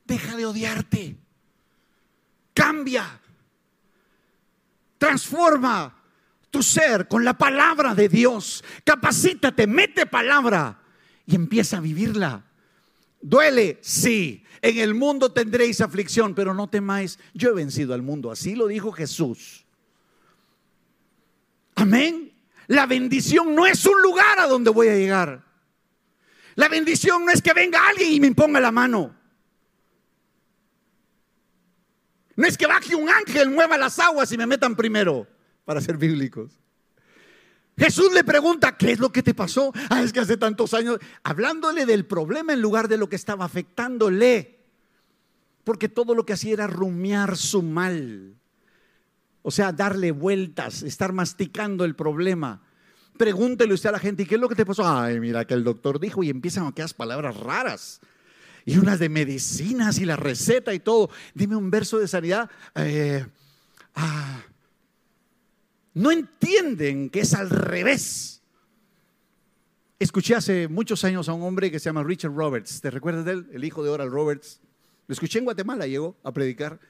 deja 0.05 0.37
de 0.37 0.47
odiarte. 0.47 1.17
Cambia. 2.55 3.21
Transforma 5.05 5.95
tu 6.51 6.63
ser 6.63 7.07
con 7.09 7.27
la 7.27 7.37
palabra 7.37 7.95
de 7.95 8.09
Dios. 8.09 8.65
Capacítate, 8.85 9.67
mete 9.67 10.07
palabra 10.07 10.81
y 11.27 11.35
empieza 11.35 11.77
a 11.77 11.81
vivirla. 11.81 12.43
Duele, 13.21 13.79
sí. 13.83 14.43
En 14.63 14.79
el 14.79 14.95
mundo 14.95 15.31
tendréis 15.31 15.83
aflicción, 15.83 16.35
pero 16.35 16.55
no 16.55 16.71
temáis. 16.71 17.19
Yo 17.35 17.51
he 17.51 17.53
vencido 17.53 17.93
al 17.93 18.01
mundo. 18.01 18.31
Así 18.31 18.55
lo 18.55 18.67
dijo 18.67 18.93
Jesús. 18.93 19.67
Amén. 21.75 22.33
La 22.67 22.87
bendición 22.87 23.55
no 23.55 23.67
es 23.67 23.85
un 23.85 24.01
lugar 24.01 24.41
a 24.41 24.47
donde 24.47 24.71
voy 24.71 24.89
a 24.89 24.97
llegar. 24.97 25.45
La 26.55 26.71
bendición 26.71 27.27
no 27.27 27.31
es 27.31 27.43
que 27.43 27.53
venga 27.53 27.89
alguien 27.89 28.11
y 28.11 28.21
me 28.21 28.29
imponga 28.29 28.59
la 28.59 28.73
mano. 28.73 29.15
No 32.37 32.47
es 32.47 32.59
que 32.59 32.67
baje 32.67 32.95
un 32.95 33.09
ángel, 33.09 33.51
mueva 33.51 33.79
las 33.79 33.99
aguas 33.99 34.31
y 34.33 34.39
me 34.39 34.47
metan 34.47 34.75
primero, 34.75 35.27
para 35.65 35.81
ser 35.81 35.97
bíblicos. 35.97 36.59
Jesús 37.77 38.13
le 38.13 38.23
pregunta, 38.23 38.77
¿qué 38.77 38.93
es 38.93 39.01
lo 39.01 39.11
que 39.11 39.23
te 39.23 39.35
pasó? 39.35 39.73
Ah, 39.91 40.03
es 40.03 40.13
que 40.13 40.21
hace 40.21 40.37
tantos 40.37 40.75
años, 40.75 40.99
hablándole 41.23 41.87
del 41.87 42.07
problema 42.07 42.53
en 42.53 42.61
lugar 42.61 42.89
de 42.89 42.97
lo 42.97 43.09
que 43.09 43.17
estaba 43.17 43.45
afectándole. 43.45 44.61
Porque 45.65 45.89
todo 45.89 46.15
lo 46.15 46.25
que 46.25 46.35
hacía 46.35 46.53
era 46.53 46.67
rumiar 46.67 47.37
su 47.37 47.63
mal. 47.63 48.37
O 49.43 49.51
sea, 49.51 49.73
darle 49.73 50.13
vueltas, 50.13 50.83
estar 50.83 51.13
masticando 51.13 51.85
el 51.85 51.97
problema. 51.97 52.63
Pregúntele 53.17 53.75
usted 53.75 53.89
a 53.89 53.93
la 53.93 53.99
gente, 53.99 54.23
¿y 54.23 54.27
qué 54.27 54.37
es 54.37 54.41
lo 54.41 54.49
que 54.49 54.55
te 54.55 54.67
pasó? 54.67 54.87
Ay, 54.87 55.21
mira 55.21 55.45
que 55.45 55.55
el 55.55 55.65
doctor 55.65 56.01
dijo 56.01 56.23
y 56.23 56.31
empiezan 56.31 56.67
aquellas 56.67 56.95
palabras 56.95 57.37
raras 57.37 58.01
y 58.65 58.79
unas 58.79 58.99
de 58.99 59.09
medicinas 59.09 59.99
y 59.99 60.05
la 60.05 60.17
receta 60.17 60.73
y 60.73 60.81
todo. 60.81 61.11
Dime 61.35 61.57
un 61.57 61.71
verso 61.71 61.99
de 61.99 62.09
sanidad. 62.09 62.51
Eh, 62.75 63.27
ah, 63.95 64.43
no 65.95 66.11
entienden 66.11 67.11
que 67.11 67.21
es 67.21 67.35
al 67.35 67.51
revés. 67.51 68.43
Escuché 69.99 70.35
hace 70.35 70.69
muchos 70.69 71.05
años 71.05 71.29
a 71.29 71.35
un 71.35 71.43
hombre 71.43 71.71
que 71.71 71.79
se 71.79 71.85
llama 71.85 72.03
Richard 72.03 72.35
Roberts. 72.35 72.81
¿Te 72.81 72.91
recuerdas 72.91 73.25
de 73.25 73.33
él? 73.33 73.47
El 73.53 73.65
hijo 73.65 73.85
de 73.85 73.91
Oral 73.91 74.11
Roberts. 74.11 74.61
Lo 75.07 75.13
escuché 75.13 75.39
en 75.39 75.45
Guatemala, 75.45 75.87
llegó 75.87 76.17
a 76.25 76.33
predicar. 76.33 76.81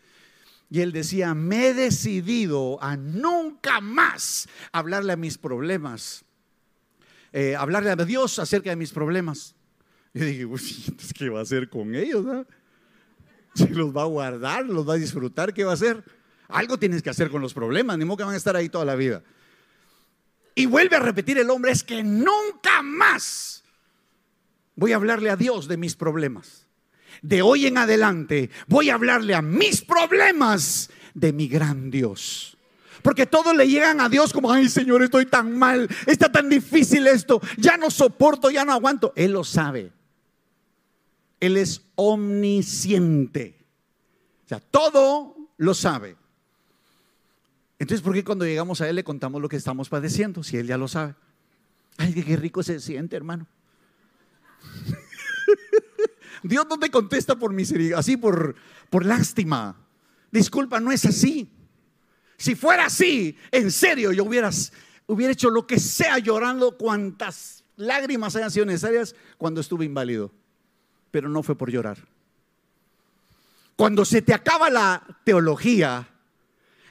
Y 0.71 0.81
él 0.81 0.93
decía, 0.93 1.35
me 1.35 1.69
he 1.69 1.75
decidido 1.75 2.83
a 2.83 2.97
nunca 2.97 3.81
más 3.81 4.49
hablarle 4.73 5.13
a 5.13 5.17
mis 5.17 5.37
problemas, 5.37 6.25
eh, 7.33 7.55
hablarle 7.57 7.91
a 7.91 7.97
Dios 7.97 8.39
acerca 8.39 8.71
de 8.71 8.77
mis 8.77 8.93
problemas. 8.93 9.55
Yo 10.15 10.25
dije, 10.25 10.47
¿qué 11.19 11.29
va 11.29 11.41
a 11.41 11.43
hacer 11.43 11.69
con 11.69 11.93
ellos? 11.97 12.25
Ah? 12.29 12.45
¿Se 13.55 13.69
los 13.71 13.95
va 13.95 14.03
a 14.03 14.07
guardar? 14.07 14.65
¿Los 14.65 14.89
va 14.89 14.95
a 14.95 14.97
disfrutar? 14.97 15.53
¿Qué 15.53 15.65
va 15.65 15.73
a 15.73 15.75
hacer? 15.75 16.05
Algo 16.49 16.79
tienes 16.79 17.03
que 17.03 17.11
hacer 17.11 17.31
con 17.31 17.43
los 17.43 17.53
problemas, 17.53 17.99
ni 17.99 18.05
modo 18.05 18.19
que 18.19 18.25
van 18.25 18.35
a 18.35 18.37
estar 18.37 18.55
ahí 18.55 18.69
toda 18.69 18.85
la 18.85 18.95
vida. 18.95 19.23
Y 20.55 20.67
vuelve 20.67 20.95
a 20.95 21.01
repetir 21.01 21.39
el 21.39 21.51
hombre, 21.51 21.73
es 21.73 21.83
que 21.83 22.05
nunca 22.05 22.81
más 22.83 23.65
voy 24.77 24.93
a 24.93 24.97
hablarle 24.97 25.31
a 25.31 25.37
Dios 25.37 25.67
de 25.67 25.77
mis 25.77 25.97
problemas. 25.97 26.69
De 27.21 27.43
hoy 27.43 27.67
en 27.67 27.79
adelante 27.79 28.51
voy 28.69 28.91
a 28.91 28.95
hablarle 28.95 29.35
a 29.35 29.43
mis 29.43 29.83
problemas 29.83 30.91
de 31.13 31.33
mi 31.33 31.49
gran 31.49 31.91
Dios. 31.91 32.57
Porque 33.03 33.27
todos 33.27 33.57
le 33.57 33.69
llegan 33.69 34.01
a 34.01 34.09
Dios 34.09 34.33
como, 34.33 34.53
ay 34.53 34.69
Señor, 34.69 35.03
estoy 35.03 35.27
tan 35.27 35.59
mal, 35.59 35.89
está 36.07 36.31
tan 36.31 36.49
difícil 36.49 37.07
esto, 37.09 37.41
ya 37.57 37.77
no 37.77 37.91
soporto, 37.91 38.51
ya 38.51 38.65
no 38.65 38.73
aguanto. 38.73 39.13
Él 39.17 39.33
lo 39.33 39.43
sabe. 39.43 39.93
Él 41.47 41.57
es 41.57 41.83
omnisciente. 41.95 43.67
O 44.45 44.49
sea, 44.49 44.61
todo 44.61 45.37
lo 45.59 45.75
sabe. 45.75 46.17
Entonces, 47.79 48.03
¿por 48.03 48.15
qué 48.15 48.25
cuando 48.25 48.45
llegamos 48.47 48.81
a 48.81 48.89
Él 48.89 48.97
le 48.97 49.05
contamos 49.05 49.43
lo 49.43 49.49
que 49.49 49.57
estamos 49.57 49.89
padeciendo 49.89 50.43
si 50.43 50.57
Él 50.57 50.67
ya 50.67 50.79
lo 50.79 50.89
sabe? 50.89 51.15
Ay, 51.99 52.15
qué 52.15 52.37
rico 52.37 52.63
se 52.63 52.81
siente, 52.81 53.17
hermano. 53.17 53.47
Dios 56.43 56.67
no 56.69 56.79
te 56.79 56.91
contesta 56.91 57.37
por 57.37 57.53
misericordia, 57.53 57.99
así 57.99 58.17
por, 58.17 58.55
por 58.89 59.05
lástima. 59.05 59.77
Disculpa, 60.31 60.81
no 60.81 60.93
es 60.93 61.05
así. 61.05 61.51
Si 62.37 62.55
fuera 62.55 62.87
así, 62.87 63.37
en 63.51 63.71
serio, 63.71 64.13
yo 64.13 64.25
hubiera 64.25 64.51
hecho 65.31 65.51
lo 65.51 65.67
que 65.67 65.79
sea 65.79 66.19
llorando 66.19 66.77
cuantas 66.77 67.65
lágrimas 67.77 68.35
hayan 68.35 68.51
sido 68.51 68.67
necesarias 68.67 69.15
cuando 69.37 69.61
estuve 69.61 69.85
inválido 69.85 70.33
pero 71.15 71.29
no 71.29 71.45
fue 71.45 71.57
por 71.57 71.71
llorar. 71.71 71.97
Cuando 73.77 74.05
se 74.05 74.21
te 74.21 74.35
acaba 74.35 74.69
la 74.69 75.01
teología 75.23 76.09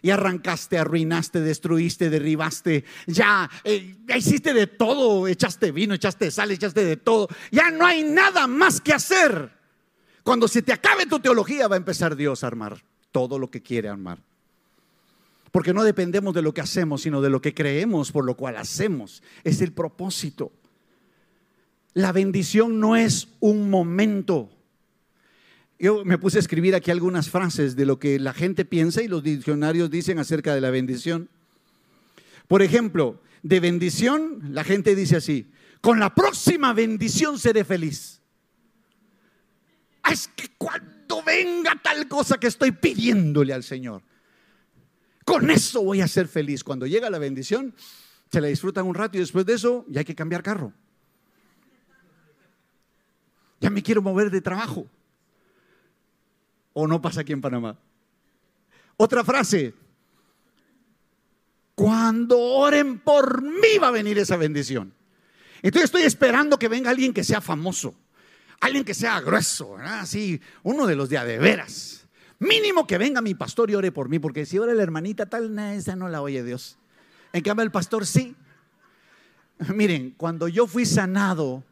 y 0.01 0.11
arrancaste, 0.11 0.77
arruinaste, 0.77 1.41
destruiste, 1.41 2.09
derribaste, 2.09 2.85
ya 3.05 3.51
eh, 3.65 3.97
ya 4.07 4.15
hiciste 4.15 4.53
de 4.53 4.67
todo, 4.67 5.27
echaste 5.27 5.73
vino, 5.73 5.93
echaste 5.93 6.31
sal, 6.31 6.51
echaste 6.51 6.85
de 6.85 6.95
todo, 6.95 7.27
ya 7.51 7.69
no 7.69 7.85
hay 7.85 8.03
nada 8.03 8.47
más 8.47 8.79
que 8.79 8.93
hacer. 8.93 9.51
Cuando 10.23 10.47
se 10.47 10.61
te 10.61 10.71
acabe 10.71 11.05
tu 11.05 11.19
teología 11.19 11.67
va 11.67 11.75
a 11.75 11.83
empezar 11.83 12.15
Dios 12.15 12.45
a 12.45 12.47
armar 12.47 12.81
todo 13.11 13.37
lo 13.37 13.51
que 13.51 13.61
quiere 13.61 13.89
armar. 13.89 14.19
Porque 15.51 15.73
no 15.73 15.83
dependemos 15.83 16.33
de 16.33 16.41
lo 16.41 16.53
que 16.53 16.61
hacemos, 16.61 17.01
sino 17.01 17.19
de 17.19 17.29
lo 17.29 17.41
que 17.41 17.53
creemos 17.53 18.13
por 18.13 18.23
lo 18.23 18.37
cual 18.37 18.55
hacemos. 18.55 19.21
Es 19.43 19.59
el 19.59 19.73
propósito. 19.73 20.53
La 21.93 22.11
bendición 22.11 22.79
no 22.79 22.95
es 22.95 23.27
un 23.39 23.69
momento. 23.69 24.49
Yo 25.77 26.03
me 26.05 26.17
puse 26.17 26.37
a 26.37 26.39
escribir 26.39 26.75
aquí 26.75 26.91
algunas 26.91 27.29
frases 27.29 27.75
de 27.75 27.85
lo 27.85 27.99
que 27.99 28.19
la 28.19 28.33
gente 28.33 28.65
piensa 28.65 29.01
y 29.01 29.07
los 29.07 29.21
diccionarios 29.21 29.91
dicen 29.91 30.17
acerca 30.17 30.55
de 30.55 30.61
la 30.61 30.69
bendición. 30.69 31.29
Por 32.47 32.61
ejemplo, 32.61 33.21
de 33.43 33.59
bendición, 33.59 34.39
la 34.51 34.63
gente 34.63 34.95
dice 34.95 35.17
así, 35.17 35.51
con 35.81 35.99
la 35.99 36.15
próxima 36.15 36.73
bendición 36.73 37.37
seré 37.37 37.63
feliz. 37.63 38.21
Ah, 40.01 40.13
es 40.13 40.29
que 40.35 40.47
cuando 40.57 41.21
venga 41.23 41.79
tal 41.81 42.07
cosa 42.07 42.37
que 42.37 42.47
estoy 42.47 42.71
pidiéndole 42.71 43.53
al 43.53 43.63
Señor, 43.63 44.01
con 45.25 45.49
eso 45.49 45.83
voy 45.83 46.01
a 46.01 46.07
ser 46.07 46.27
feliz. 46.27 46.63
Cuando 46.63 46.87
llega 46.87 47.09
la 47.09 47.19
bendición, 47.19 47.73
se 48.31 48.41
la 48.41 48.47
disfrutan 48.47 48.85
un 48.85 48.95
rato 48.95 49.17
y 49.17 49.21
después 49.21 49.45
de 49.45 49.53
eso 49.53 49.85
ya 49.89 49.99
hay 49.99 50.05
que 50.05 50.15
cambiar 50.15 50.43
carro. 50.43 50.73
Ya 53.63 53.69
me 53.69 53.81
quiero 53.81 54.01
mover 54.01 54.29
de 54.29 54.41
trabajo. 54.41 54.85
¿O 56.73 56.85
no 56.85 57.01
pasa 57.01 57.21
aquí 57.21 57.31
en 57.31 57.39
Panamá? 57.39 57.77
Otra 58.97 59.23
frase. 59.23 59.73
Cuando 61.73 62.37
oren 62.37 62.99
por 62.99 63.41
mí 63.41 63.77
va 63.81 63.87
a 63.87 63.91
venir 63.91 64.19
esa 64.19 64.35
bendición. 64.35 64.93
Entonces 65.61 65.85
estoy 65.85 66.01
esperando 66.01 66.59
que 66.59 66.67
venga 66.67 66.89
alguien 66.89 67.13
que 67.13 67.23
sea 67.23 67.39
famoso, 67.39 67.95
alguien 68.59 68.83
que 68.83 68.93
sea 68.93 69.21
grueso, 69.21 69.77
así, 69.77 70.41
uno 70.63 70.85
de 70.85 70.97
los 70.97 71.07
de 71.07 71.23
de 71.23 71.39
veras. 71.39 72.05
Mínimo 72.39 72.85
que 72.85 72.97
venga 72.97 73.21
mi 73.21 73.33
pastor 73.33 73.71
y 73.71 73.75
ore 73.75 73.93
por 73.93 74.09
mí, 74.09 74.19
porque 74.19 74.45
si 74.45 74.59
ora 74.59 74.73
la 74.73 74.83
hermanita 74.83 75.27
tal, 75.27 75.57
esa 75.57 75.95
no 75.95 76.09
la 76.09 76.21
oye 76.21 76.43
Dios. 76.43 76.77
En 77.31 77.41
cambio 77.43 77.63
el 77.63 77.71
pastor 77.71 78.05
sí. 78.05 78.35
Miren, 79.73 80.11
cuando 80.17 80.49
yo 80.49 80.67
fui 80.67 80.85
sanado, 80.85 81.63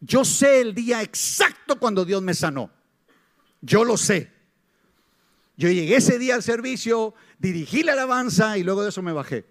yo 0.00 0.24
sé 0.24 0.60
el 0.60 0.74
día 0.74 1.02
exacto 1.02 1.78
cuando 1.78 2.04
Dios 2.04 2.22
me 2.22 2.34
sanó. 2.34 2.70
Yo 3.60 3.84
lo 3.84 3.96
sé. 3.96 4.30
Yo 5.56 5.70
llegué 5.70 5.96
ese 5.96 6.18
día 6.18 6.34
al 6.34 6.42
servicio, 6.42 7.14
dirigí 7.38 7.82
la 7.82 7.94
alabanza 7.94 8.58
y 8.58 8.62
luego 8.62 8.82
de 8.82 8.90
eso 8.90 9.02
me 9.02 9.12
bajé. 9.12 9.46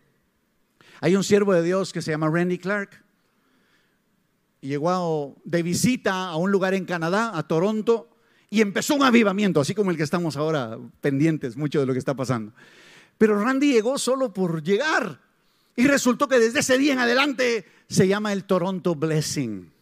Hay 1.02 1.16
un 1.16 1.24
siervo 1.24 1.54
de 1.54 1.64
Dios 1.64 1.92
que 1.92 2.02
se 2.02 2.12
llama 2.12 2.30
Randy 2.30 2.58
Clark. 2.58 3.04
Llegó 4.62 5.36
de 5.44 5.64
visita 5.64 6.30
a 6.30 6.36
un 6.36 6.52
lugar 6.52 6.74
en 6.74 6.86
Canadá, 6.86 7.32
a 7.36 7.44
Toronto, 7.44 8.10
y 8.50 8.62
empezó 8.62 8.96
un 8.96 9.04
avivamiento, 9.04 9.60
así 9.60 9.76
como 9.76 9.92
el 9.92 9.98
que 9.98 10.04
estamos 10.04 10.38
ahora 10.38 10.78
pendientes 11.02 11.58
mucho 11.58 11.80
de 11.80 11.86
lo 11.86 11.94
que 11.94 12.00
está 12.00 12.16
pasando. 12.16 12.54
Pero 13.18 13.40
Randy 13.40 13.74
llegó 13.74 13.98
solo 13.98 14.34
por 14.34 14.64
llegar. 14.64 15.22
Y 15.76 15.88
resultó 15.88 16.28
que 16.28 16.40
desde 16.40 16.60
ese 16.60 16.78
día 16.78 16.94
en 16.94 17.00
adelante 17.00 17.66
se 17.90 18.08
llama 18.08 18.32
el 18.32 18.46
Toronto 18.46 18.96
Blessing. 18.96 19.75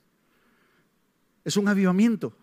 Es 1.46 1.58
un 1.58 1.68
avivamiento. 1.68 2.34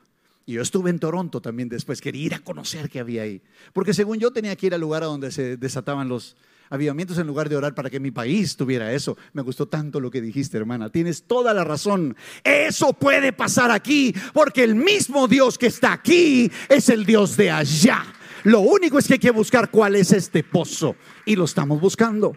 Y 0.47 0.55
yo 0.55 0.63
estuve 0.63 0.91
en 0.91 0.99
Toronto 0.99 1.41
también 1.41 1.69
después, 1.69 2.01
quería 2.01 2.27
ir 2.27 2.35
a 2.35 2.41
conocer 2.41 2.89
qué 2.91 3.01
había 3.01 3.23
ahí. 3.23 3.41
Porque 3.73 3.95
según 3.95 4.19
yo 4.19 4.33
tenía 4.33 4.57
que 4.57 4.67
ir 4.67 4.75
al 4.75 4.81
lugar 4.81 5.03
a 5.03 5.07
donde 5.07 5.31
se 5.31 5.57
desataban 5.57 6.09
los 6.09 6.37
avivamientos 6.71 7.19
en 7.19 7.27
lugar 7.27 7.49
de 7.49 7.57
orar 7.57 7.75
para 7.75 7.91
que 7.91 8.01
mi 8.01 8.11
país 8.11 8.57
tuviera 8.57 8.93
eso. 8.93 9.17
Me 9.33 9.43
gustó 9.43 9.67
tanto 9.67 10.01
lo 10.01 10.11
que 10.11 10.21
dijiste, 10.21 10.57
hermana. 10.57 10.91
Tienes 10.91 11.25
toda 11.25 11.53
la 11.53 11.65
razón. 11.65 12.17
Eso 12.43 12.93
puede 12.93 13.33
pasar 13.33 13.71
aquí, 13.71 14.15
porque 14.33 14.65
el 14.65 14.75
mismo 14.75 15.29
Dios 15.29 15.59
que 15.59 15.67
está 15.67 15.93
aquí 15.93 16.51
es 16.69 16.89
el 16.89 17.05
Dios 17.05 17.37
de 17.37 17.51
allá. 17.51 18.03
Lo 18.45 18.61
único 18.61 18.99
es 18.99 19.07
que 19.07 19.15
hay 19.15 19.19
que 19.19 19.33
buscar 19.33 19.71
cuál 19.71 19.97
es 19.97 20.13
este 20.13 20.43
pozo. 20.43 20.97
Y 21.27 21.37
lo 21.37 21.45
estamos 21.45 21.81
buscando. 21.81 22.37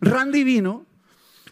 Randy 0.00 0.44
vino, 0.44 0.86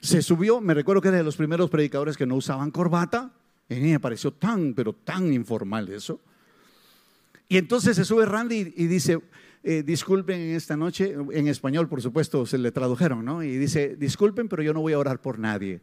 se 0.00 0.22
subió, 0.22 0.60
me 0.60 0.74
recuerdo 0.74 1.02
que 1.02 1.08
era 1.08 1.18
de 1.18 1.24
los 1.24 1.36
primeros 1.36 1.70
predicadores 1.70 2.16
que 2.16 2.26
no 2.26 2.36
usaban 2.36 2.70
corbata 2.70 3.32
a 3.74 3.78
mí 3.78 3.90
me 3.90 4.00
pareció 4.00 4.32
tan, 4.32 4.74
pero 4.74 4.92
tan 4.92 5.32
informal 5.32 5.88
eso. 5.88 6.20
Y 7.48 7.56
entonces 7.56 7.96
se 7.96 8.04
sube 8.04 8.26
Randy 8.26 8.74
y 8.76 8.86
dice, 8.86 9.20
eh, 9.62 9.82
disculpen 9.82 10.40
esta 10.40 10.76
noche, 10.76 11.14
en 11.32 11.48
español 11.48 11.88
por 11.88 12.00
supuesto 12.00 12.46
se 12.46 12.58
le 12.58 12.72
tradujeron, 12.72 13.24
¿no? 13.24 13.42
Y 13.42 13.56
dice, 13.58 13.96
disculpen, 13.96 14.48
pero 14.48 14.62
yo 14.62 14.72
no 14.72 14.80
voy 14.80 14.92
a 14.92 14.98
orar 14.98 15.20
por 15.20 15.38
nadie. 15.38 15.80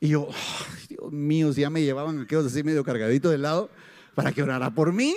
Y 0.00 0.08
yo, 0.08 0.28
Dios 0.88 1.12
mío, 1.12 1.52
ya 1.52 1.70
me 1.70 1.82
llevaban 1.82 2.18
aquellos 2.20 2.46
así 2.46 2.62
medio 2.62 2.82
cargadito 2.82 3.30
del 3.30 3.42
lado 3.42 3.70
para 4.14 4.32
que 4.32 4.42
orara 4.42 4.74
por 4.74 4.92
mí. 4.92 5.14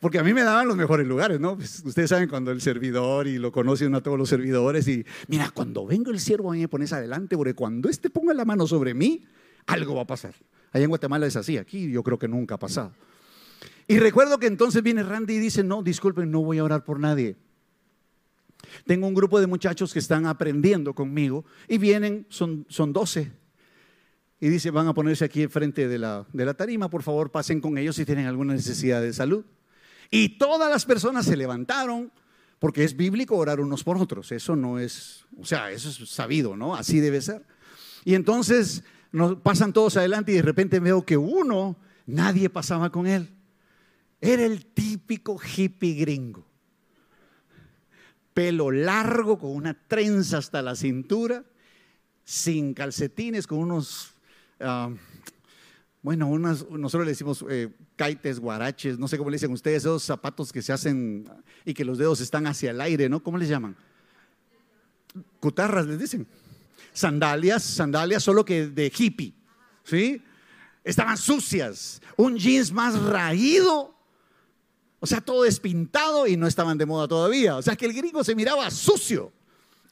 Porque 0.00 0.18
a 0.18 0.22
mí 0.22 0.34
me 0.34 0.42
daban 0.42 0.68
los 0.68 0.76
mejores 0.76 1.06
lugares, 1.06 1.40
¿no? 1.40 1.56
Pues, 1.56 1.82
ustedes 1.82 2.10
saben 2.10 2.28
cuando 2.28 2.50
el 2.50 2.60
servidor 2.60 3.26
y 3.26 3.38
lo 3.38 3.50
conocen 3.50 3.94
a 3.94 4.02
todos 4.02 4.18
los 4.18 4.28
servidores 4.28 4.86
y 4.86 5.06
mira, 5.28 5.50
cuando 5.50 5.86
vengo 5.86 6.10
el 6.10 6.20
siervo 6.20 6.50
a 6.50 6.54
mí 6.54 6.60
me 6.60 6.68
pones 6.68 6.92
adelante, 6.92 7.38
porque 7.38 7.54
cuando 7.54 7.88
este 7.88 8.10
ponga 8.10 8.34
la 8.34 8.44
mano 8.44 8.66
sobre 8.66 8.92
mí, 8.92 9.24
algo 9.66 9.94
va 9.94 10.02
a 10.02 10.06
pasar. 10.06 10.34
Allá 10.72 10.84
en 10.84 10.90
Guatemala 10.90 11.26
es 11.26 11.36
así, 11.36 11.56
aquí 11.56 11.90
yo 11.90 12.02
creo 12.02 12.18
que 12.18 12.28
nunca 12.28 12.56
ha 12.56 12.58
pasado. 12.58 12.92
Y 13.86 13.98
recuerdo 13.98 14.38
que 14.38 14.46
entonces 14.46 14.82
viene 14.82 15.02
Randy 15.02 15.34
y 15.34 15.38
dice, 15.38 15.62
no, 15.62 15.82
disculpen, 15.82 16.30
no 16.30 16.42
voy 16.42 16.58
a 16.58 16.64
orar 16.64 16.84
por 16.84 16.98
nadie. 16.98 17.36
Tengo 18.86 19.06
un 19.06 19.14
grupo 19.14 19.40
de 19.40 19.46
muchachos 19.46 19.92
que 19.92 19.98
están 19.98 20.26
aprendiendo 20.26 20.94
conmigo 20.94 21.44
y 21.68 21.78
vienen, 21.78 22.26
son, 22.28 22.66
son 22.68 22.92
12. 22.92 23.30
Y 24.40 24.48
dice, 24.48 24.70
van 24.70 24.88
a 24.88 24.94
ponerse 24.94 25.24
aquí 25.24 25.42
enfrente 25.42 25.86
de 25.86 25.98
la, 25.98 26.26
de 26.32 26.44
la 26.44 26.54
tarima, 26.54 26.90
por 26.90 27.02
favor 27.02 27.30
pasen 27.30 27.60
con 27.60 27.78
ellos 27.78 27.96
si 27.96 28.04
tienen 28.04 28.26
alguna 28.26 28.54
necesidad 28.54 29.00
de 29.00 29.12
salud. 29.12 29.44
Y 30.10 30.38
todas 30.38 30.70
las 30.70 30.84
personas 30.84 31.26
se 31.26 31.36
levantaron, 31.36 32.12
porque 32.58 32.84
es 32.84 32.96
bíblico 32.96 33.36
orar 33.36 33.60
unos 33.60 33.84
por 33.84 33.96
otros. 33.96 34.32
Eso 34.32 34.56
no 34.56 34.78
es, 34.78 35.24
o 35.38 35.44
sea, 35.44 35.70
eso 35.70 35.88
es 35.88 36.08
sabido, 36.08 36.56
¿no? 36.56 36.74
Así 36.74 37.00
debe 37.00 37.20
ser. 37.20 37.44
Y 38.04 38.14
entonces 38.14 38.84
nos 39.14 39.36
pasan 39.36 39.72
todos 39.72 39.96
adelante 39.96 40.32
y 40.32 40.34
de 40.34 40.42
repente 40.42 40.80
veo 40.80 41.06
que 41.06 41.16
uno, 41.16 41.76
nadie 42.04 42.50
pasaba 42.50 42.90
con 42.90 43.06
él. 43.06 43.30
Era 44.20 44.44
el 44.44 44.66
típico 44.66 45.38
hippie 45.38 45.94
gringo. 45.94 46.44
Pelo 48.34 48.72
largo, 48.72 49.38
con 49.38 49.54
una 49.54 49.72
trenza 49.72 50.38
hasta 50.38 50.62
la 50.62 50.74
cintura, 50.74 51.44
sin 52.24 52.74
calcetines, 52.74 53.46
con 53.46 53.60
unos, 53.60 54.14
ah, 54.58 54.90
bueno, 56.02 56.26
unas, 56.26 56.68
nosotros 56.68 57.06
le 57.06 57.12
decimos 57.12 57.44
eh, 57.48 57.72
caites, 57.94 58.40
guaraches, 58.40 58.98
no 58.98 59.06
sé 59.06 59.16
cómo 59.16 59.30
le 59.30 59.36
dicen 59.36 59.52
ustedes, 59.52 59.84
esos 59.84 60.02
zapatos 60.02 60.52
que 60.52 60.60
se 60.60 60.72
hacen 60.72 61.30
y 61.64 61.72
que 61.72 61.84
los 61.84 61.98
dedos 61.98 62.20
están 62.20 62.48
hacia 62.48 62.72
el 62.72 62.80
aire, 62.80 63.08
¿no? 63.08 63.22
¿Cómo 63.22 63.38
les 63.38 63.48
llaman? 63.48 63.76
Cutarras 65.38 65.86
les 65.86 66.00
dicen 66.00 66.26
sandalias, 66.94 67.62
sandalias 67.62 68.22
solo 68.22 68.44
que 68.44 68.68
de 68.68 68.90
hippie, 68.96 69.34
¿sí? 69.82 70.22
Estaban 70.82 71.18
sucias, 71.18 72.00
un 72.16 72.38
jeans 72.38 72.72
más 72.72 72.98
raído, 73.02 73.94
o 75.00 75.06
sea, 75.06 75.20
todo 75.20 75.42
despintado 75.42 76.26
y 76.26 76.36
no 76.36 76.46
estaban 76.46 76.78
de 76.78 76.86
moda 76.86 77.08
todavía. 77.08 77.56
O 77.56 77.62
sea, 77.62 77.76
que 77.76 77.84
el 77.84 77.92
gringo 77.92 78.24
se 78.24 78.34
miraba 78.34 78.70
sucio 78.70 79.32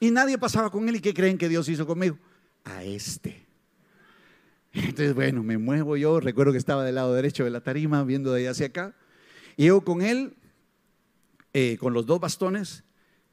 y 0.00 0.10
nadie 0.10 0.38
pasaba 0.38 0.70
con 0.70 0.88
él. 0.88 0.96
¿Y 0.96 1.00
qué 1.00 1.12
creen 1.12 1.36
que 1.36 1.48
Dios 1.48 1.68
hizo 1.68 1.86
conmigo? 1.86 2.18
A 2.64 2.82
este. 2.84 3.46
Entonces, 4.72 5.14
bueno, 5.14 5.42
me 5.42 5.58
muevo 5.58 5.96
yo, 5.96 6.20
recuerdo 6.20 6.52
que 6.52 6.58
estaba 6.58 6.84
del 6.84 6.94
lado 6.94 7.12
derecho 7.12 7.44
de 7.44 7.50
la 7.50 7.60
tarima, 7.60 8.04
viendo 8.04 8.32
de 8.32 8.40
allá 8.40 8.50
hacia 8.52 8.66
acá, 8.66 8.94
y 9.58 9.66
yo 9.66 9.82
con 9.82 10.00
él, 10.00 10.34
eh, 11.52 11.76
con 11.78 11.92
los 11.92 12.06
dos 12.06 12.20
bastones, 12.20 12.84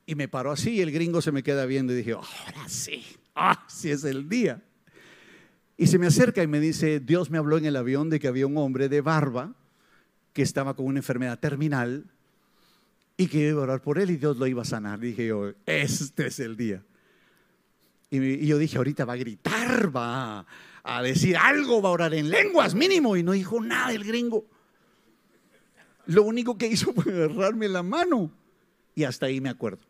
y 0.06 0.16
me 0.16 0.28
paró 0.28 0.52
así, 0.52 0.72
y 0.72 0.82
el 0.82 0.92
gringo 0.92 1.22
se 1.22 1.32
me 1.32 1.44
queda 1.44 1.66
viendo 1.66 1.94
y 1.94 1.98
dije, 1.98 2.12
ahora 2.12 2.68
sí 2.68 3.19
ah, 3.36 3.66
si 3.68 3.92
es 3.92 4.04
el 4.04 4.30
día. 4.30 4.62
Y 5.78 5.88
se 5.88 5.98
me 5.98 6.08
acerca 6.08 6.44
y 6.44 6.48
me 6.48 6.60
dice, 6.60 7.00
Dios 7.00 7.30
me 7.30 7.38
habló 7.38 7.58
en 7.58 7.66
el 7.66 7.76
avión 7.76 8.10
de 8.10 8.20
que 8.20 8.28
había 8.28 8.46
un 8.46 8.58
hombre 8.58 8.90
de 8.90 9.02
barba 9.02 9.56
que 10.34 10.42
estaba 10.42 10.76
con 10.76 10.86
una 10.86 11.00
enfermedad 11.00 11.40
terminal 11.40 12.06
y 13.16 13.28
que 13.28 13.50
iba 13.50 13.62
a 13.62 13.64
orar 13.64 13.82
por 13.82 14.00
él 14.00 14.12
y 14.12 14.18
Dios 14.18 14.38
lo 14.38 14.48
iba 14.48 14.62
a 14.62 14.66
sanar. 14.66 15.00
Dije 15.00 15.28
yo, 15.28 15.54
este 15.66 16.28
es 16.28 16.40
el 16.40 16.58
día. 16.58 16.84
Y, 18.10 18.46
yo 18.46 18.58
dije, 18.58 18.78
ahorita 18.78 19.06
va 19.06 19.14
a 19.14 19.18
gritar, 19.18 19.96
va 19.96 20.46
a 20.84 21.02
decir 21.02 21.38
algo, 21.38 21.82
va 21.82 21.90
a 21.90 21.92
orar 21.94 22.14
en 22.14 22.30
lenguas 22.30 22.76
mínimo. 22.76 23.16
Y 23.16 23.24
no 23.24 23.34
dijo 23.34 23.62
nada 23.62 23.94
el 23.94 24.04
gringo. 24.04 24.46
Lo 26.08 26.24
único 26.24 26.58
que 26.58 26.68
hizo 26.68 26.94
fue 26.94 27.14
agarrarme 27.14 27.68
la 27.68 27.84
mano. 27.84 28.32
Y 28.96 29.04
hasta 29.04 29.28
ahí 29.28 29.40
me 29.40 29.50
acuerdo. 29.50 29.89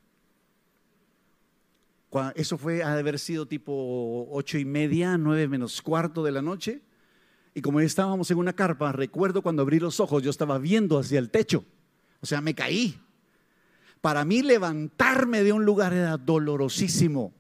Eso 2.36 2.58
fue, 2.58 2.82
ha 2.84 2.94
haber 2.94 3.20
sido 3.20 3.46
tipo 3.46 4.28
ocho 4.32 4.58
y 4.58 4.66
media, 4.66 5.18
nueve 5.18 5.48
menos 5.48 5.82
cuarto 5.82 6.24
de 6.24 6.32
la 6.32 6.42
noche. 6.42 6.82
Y 7.54 7.62
como 7.62 7.80
estábamos 7.80 8.32
en 8.32 8.38
una 8.38 8.54
carpa, 8.54 8.92
recuerdo 8.92 9.42
cuando 9.42 9.62
abrí 9.62 9.80
los 9.80 10.00
ojos, 10.00 10.24
yo 10.24 10.30
estaba 10.30 10.58
viendo 10.58 10.98
hacia 10.98 11.20
el 11.20 11.30
techo. 11.30 11.66
O 12.22 12.26
sea, 12.26 12.42
me 12.42 12.56
caí. 12.56 13.00
Para 14.02 14.26
mí 14.26 14.42
levantarme 14.42 15.44
de 15.44 15.54
un 15.54 15.66
lugar 15.66 15.94
era 15.94 16.18
dolorosísimo. 16.18 17.34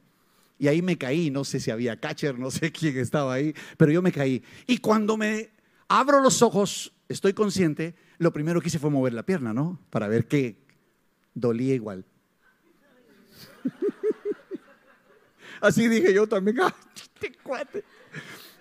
Y 0.57 0.67
ahí 0.67 0.82
me 0.82 0.97
caí, 0.97 1.32
no 1.32 1.45
sé 1.45 1.59
si 1.59 1.72
había 1.72 1.99
catcher, 1.99 2.38
no 2.38 2.51
sé 2.51 2.72
quién 2.74 2.97
estaba 2.97 3.34
ahí, 3.34 3.53
pero 3.78 3.91
yo 3.91 4.01
me 4.01 4.11
caí. 4.11 4.43
Y 4.67 4.80
cuando 4.80 5.15
me 5.15 5.51
abro 5.88 6.20
los 6.20 6.41
ojos, 6.41 6.93
estoy 7.07 7.34
consciente, 7.34 7.95
lo 8.17 8.34
primero 8.34 8.61
que 8.61 8.67
hice 8.67 8.78
fue 8.78 8.89
mover 8.89 9.13
la 9.13 9.24
pierna, 9.24 9.53
¿no? 9.53 9.80
Para 9.89 10.07
ver 10.07 10.28
qué 10.28 10.61
dolía 11.34 11.74
igual. 11.74 12.05
Así 15.62 15.88
dije 15.88 16.14
yo 16.14 16.28
también, 16.28 16.57
este 16.95 17.38
cuate! 17.43 17.84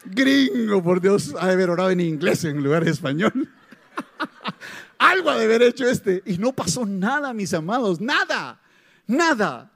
Gringo, 0.04 0.82
por 0.82 1.00
Dios, 1.00 1.34
ha 1.38 1.48
de 1.48 1.52
haber 1.52 1.70
orado 1.70 1.90
en 1.90 2.00
inglés 2.00 2.44
en 2.44 2.62
lugar 2.62 2.84
de 2.84 2.90
español. 2.90 3.32
Algo 4.98 5.30
ha 5.30 5.36
de 5.36 5.44
haber 5.44 5.62
hecho 5.62 5.88
este. 5.88 6.22
Y 6.26 6.38
no 6.38 6.52
pasó 6.52 6.86
nada, 6.86 7.32
mis 7.32 7.52
amados, 7.54 8.00
nada, 8.00 8.60
nada. 9.06 9.70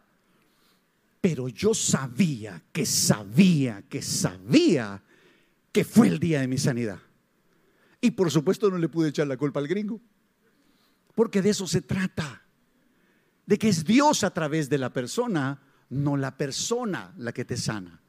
Pero 1.21 1.49
yo 1.49 1.75
sabía 1.75 2.63
que 2.73 2.85
sabía 2.87 3.83
que 3.89 4.03
sabía 4.03 5.03
que 5.71 5.85
fue 5.85 6.09
el 6.09 6.19
día 6.19 6.41
de 6.41 6.49
mi 6.49 6.59
sanidad. 6.59 6.99
Y 8.01 8.11
por 8.11 8.31
supuesto 8.31 8.71
no 8.71 8.79
le 8.79 8.89
pude 8.89 9.11
echar 9.11 9.27
la 9.29 9.37
culpa 9.37 9.61
al 9.61 9.69
gringo. 9.69 10.01
Porque 11.15 11.43
de 11.43 11.51
eso 11.51 11.67
se 11.67 11.83
trata. 11.83 12.43
De 13.47 13.59
que 13.59 13.69
es 13.69 13.85
Dios 13.85 14.25
a 14.25 14.31
través 14.33 14.69
de 14.69 14.79
la 14.79 14.93
persona, 14.93 15.61
no 15.93 16.17
la 16.17 16.37
persona 16.37 17.13
la 17.19 17.33
que 17.33 17.45
te 17.45 17.57
sana. 17.57 18.01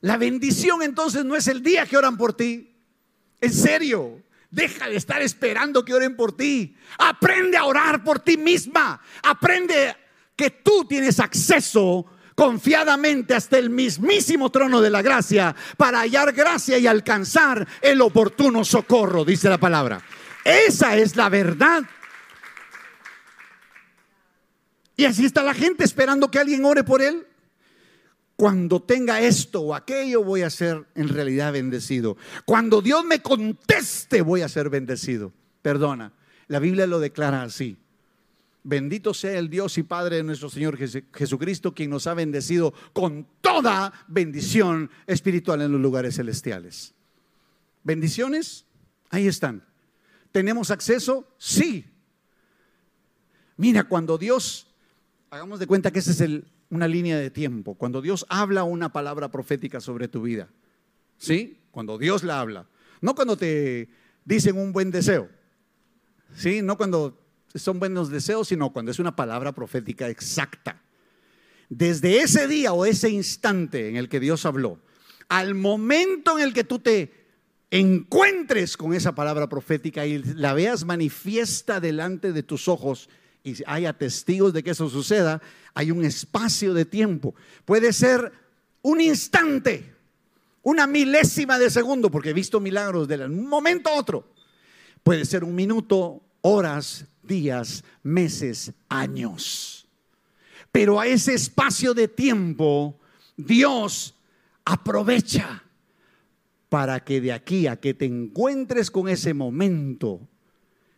La 0.00 0.16
bendición 0.16 0.82
entonces 0.82 1.24
no 1.24 1.36
es 1.36 1.48
el 1.48 1.62
día 1.62 1.86
que 1.86 1.96
oran 1.96 2.16
por 2.16 2.34
ti. 2.34 2.74
En 3.40 3.52
serio, 3.52 4.22
deja 4.50 4.88
de 4.88 4.96
estar 4.96 5.22
esperando 5.22 5.84
que 5.84 5.94
oren 5.94 6.16
por 6.16 6.36
ti. 6.36 6.76
Aprende 6.98 7.56
a 7.56 7.64
orar 7.64 8.02
por 8.04 8.18
ti 8.18 8.36
misma. 8.36 9.00
Aprende 9.22 9.96
que 10.34 10.50
tú 10.50 10.84
tienes 10.84 11.20
acceso 11.20 12.06
confiadamente 12.34 13.34
hasta 13.34 13.56
el 13.56 13.70
mismísimo 13.70 14.50
trono 14.50 14.80
de 14.80 14.90
la 14.90 15.00
gracia 15.00 15.54
para 15.76 16.00
hallar 16.00 16.32
gracia 16.32 16.76
y 16.78 16.86
alcanzar 16.86 17.66
el 17.80 18.02
oportuno 18.02 18.64
socorro, 18.64 19.24
dice 19.24 19.48
la 19.48 19.58
palabra. 19.58 20.02
Esa 20.44 20.96
es 20.96 21.16
la 21.16 21.28
verdad. 21.28 21.82
Y 24.96 25.04
así 25.04 25.24
está 25.24 25.42
la 25.42 25.54
gente 25.54 25.84
esperando 25.84 26.30
que 26.30 26.38
alguien 26.38 26.64
ore 26.64 26.82
por 26.82 27.02
él. 27.02 27.26
Cuando 28.34 28.82
tenga 28.82 29.20
esto 29.20 29.60
o 29.62 29.74
aquello 29.74 30.22
voy 30.22 30.42
a 30.42 30.50
ser 30.50 30.86
en 30.94 31.08
realidad 31.08 31.52
bendecido. 31.52 32.16
Cuando 32.44 32.82
Dios 32.82 33.04
me 33.04 33.20
conteste 33.22 34.22
voy 34.22 34.42
a 34.42 34.48
ser 34.48 34.68
bendecido. 34.68 35.32
Perdona, 35.62 36.12
la 36.48 36.58
Biblia 36.58 36.86
lo 36.86 37.00
declara 37.00 37.42
así. 37.42 37.78
Bendito 38.62 39.14
sea 39.14 39.38
el 39.38 39.48
Dios 39.48 39.78
y 39.78 39.84
Padre 39.84 40.16
de 40.16 40.22
nuestro 40.24 40.50
Señor 40.50 40.76
Jesucristo, 40.76 41.72
quien 41.72 41.88
nos 41.88 42.08
ha 42.08 42.14
bendecido 42.14 42.74
con 42.92 43.26
toda 43.40 43.92
bendición 44.08 44.90
espiritual 45.06 45.62
en 45.62 45.70
los 45.70 45.80
lugares 45.80 46.16
celestiales. 46.16 46.92
Bendiciones, 47.84 48.66
ahí 49.10 49.28
están. 49.28 49.64
¿Tenemos 50.32 50.72
acceso? 50.72 51.32
Sí. 51.38 51.86
Mira, 53.56 53.84
cuando 53.84 54.18
Dios, 54.18 54.65
hagamos 55.30 55.58
de 55.58 55.66
cuenta 55.66 55.90
que 55.90 55.98
esa 55.98 56.24
es 56.24 56.42
una 56.70 56.88
línea 56.88 57.18
de 57.18 57.30
tiempo, 57.30 57.74
cuando 57.74 58.02
Dios 58.02 58.26
habla 58.28 58.64
una 58.64 58.92
palabra 58.92 59.30
profética 59.30 59.80
sobre 59.80 60.08
tu 60.08 60.22
vida, 60.22 60.48
¿sí? 61.18 61.60
Cuando 61.70 61.98
Dios 61.98 62.22
la 62.22 62.40
habla, 62.40 62.68
no 63.00 63.14
cuando 63.14 63.36
te 63.36 63.88
dicen 64.24 64.56
un 64.56 64.72
buen 64.72 64.90
deseo, 64.90 65.28
¿sí? 66.34 66.62
No 66.62 66.76
cuando 66.76 67.20
son 67.54 67.78
buenos 67.78 68.10
deseos, 68.10 68.48
sino 68.48 68.72
cuando 68.72 68.90
es 68.90 68.98
una 68.98 69.16
palabra 69.16 69.52
profética 69.52 70.08
exacta. 70.08 70.82
Desde 71.68 72.20
ese 72.20 72.46
día 72.46 72.72
o 72.72 72.84
ese 72.84 73.10
instante 73.10 73.88
en 73.88 73.96
el 73.96 74.08
que 74.08 74.20
Dios 74.20 74.46
habló, 74.46 74.80
al 75.28 75.54
momento 75.54 76.38
en 76.38 76.44
el 76.44 76.54
que 76.54 76.64
tú 76.64 76.78
te 76.78 77.26
encuentres 77.70 78.76
con 78.76 78.94
esa 78.94 79.14
palabra 79.14 79.48
profética 79.48 80.06
y 80.06 80.22
la 80.22 80.54
veas 80.54 80.84
manifiesta 80.84 81.80
delante 81.80 82.32
de 82.32 82.44
tus 82.44 82.68
ojos 82.68 83.08
y 83.46 83.62
haya 83.64 83.92
testigos 83.92 84.52
de 84.52 84.64
que 84.64 84.70
eso 84.70 84.90
suceda, 84.90 85.40
hay 85.72 85.92
un 85.92 86.04
espacio 86.04 86.74
de 86.74 86.84
tiempo. 86.84 87.32
Puede 87.64 87.92
ser 87.92 88.32
un 88.82 89.00
instante, 89.00 89.94
una 90.62 90.88
milésima 90.88 91.56
de 91.56 91.70
segundo, 91.70 92.10
porque 92.10 92.30
he 92.30 92.32
visto 92.32 92.58
milagros 92.58 93.06
de 93.06 93.24
un 93.24 93.48
momento 93.48 93.88
a 93.88 93.94
otro. 93.94 94.28
Puede 95.04 95.24
ser 95.24 95.44
un 95.44 95.54
minuto, 95.54 96.20
horas, 96.40 97.06
días, 97.22 97.84
meses, 98.02 98.72
años. 98.88 99.86
Pero 100.72 100.98
a 100.98 101.06
ese 101.06 101.34
espacio 101.34 101.94
de 101.94 102.08
tiempo 102.08 102.98
Dios 103.36 104.16
aprovecha 104.64 105.62
para 106.68 106.98
que 107.04 107.20
de 107.20 107.32
aquí 107.32 107.68
a 107.68 107.76
que 107.76 107.94
te 107.94 108.06
encuentres 108.06 108.90
con 108.90 109.08
ese 109.08 109.34
momento, 109.34 110.28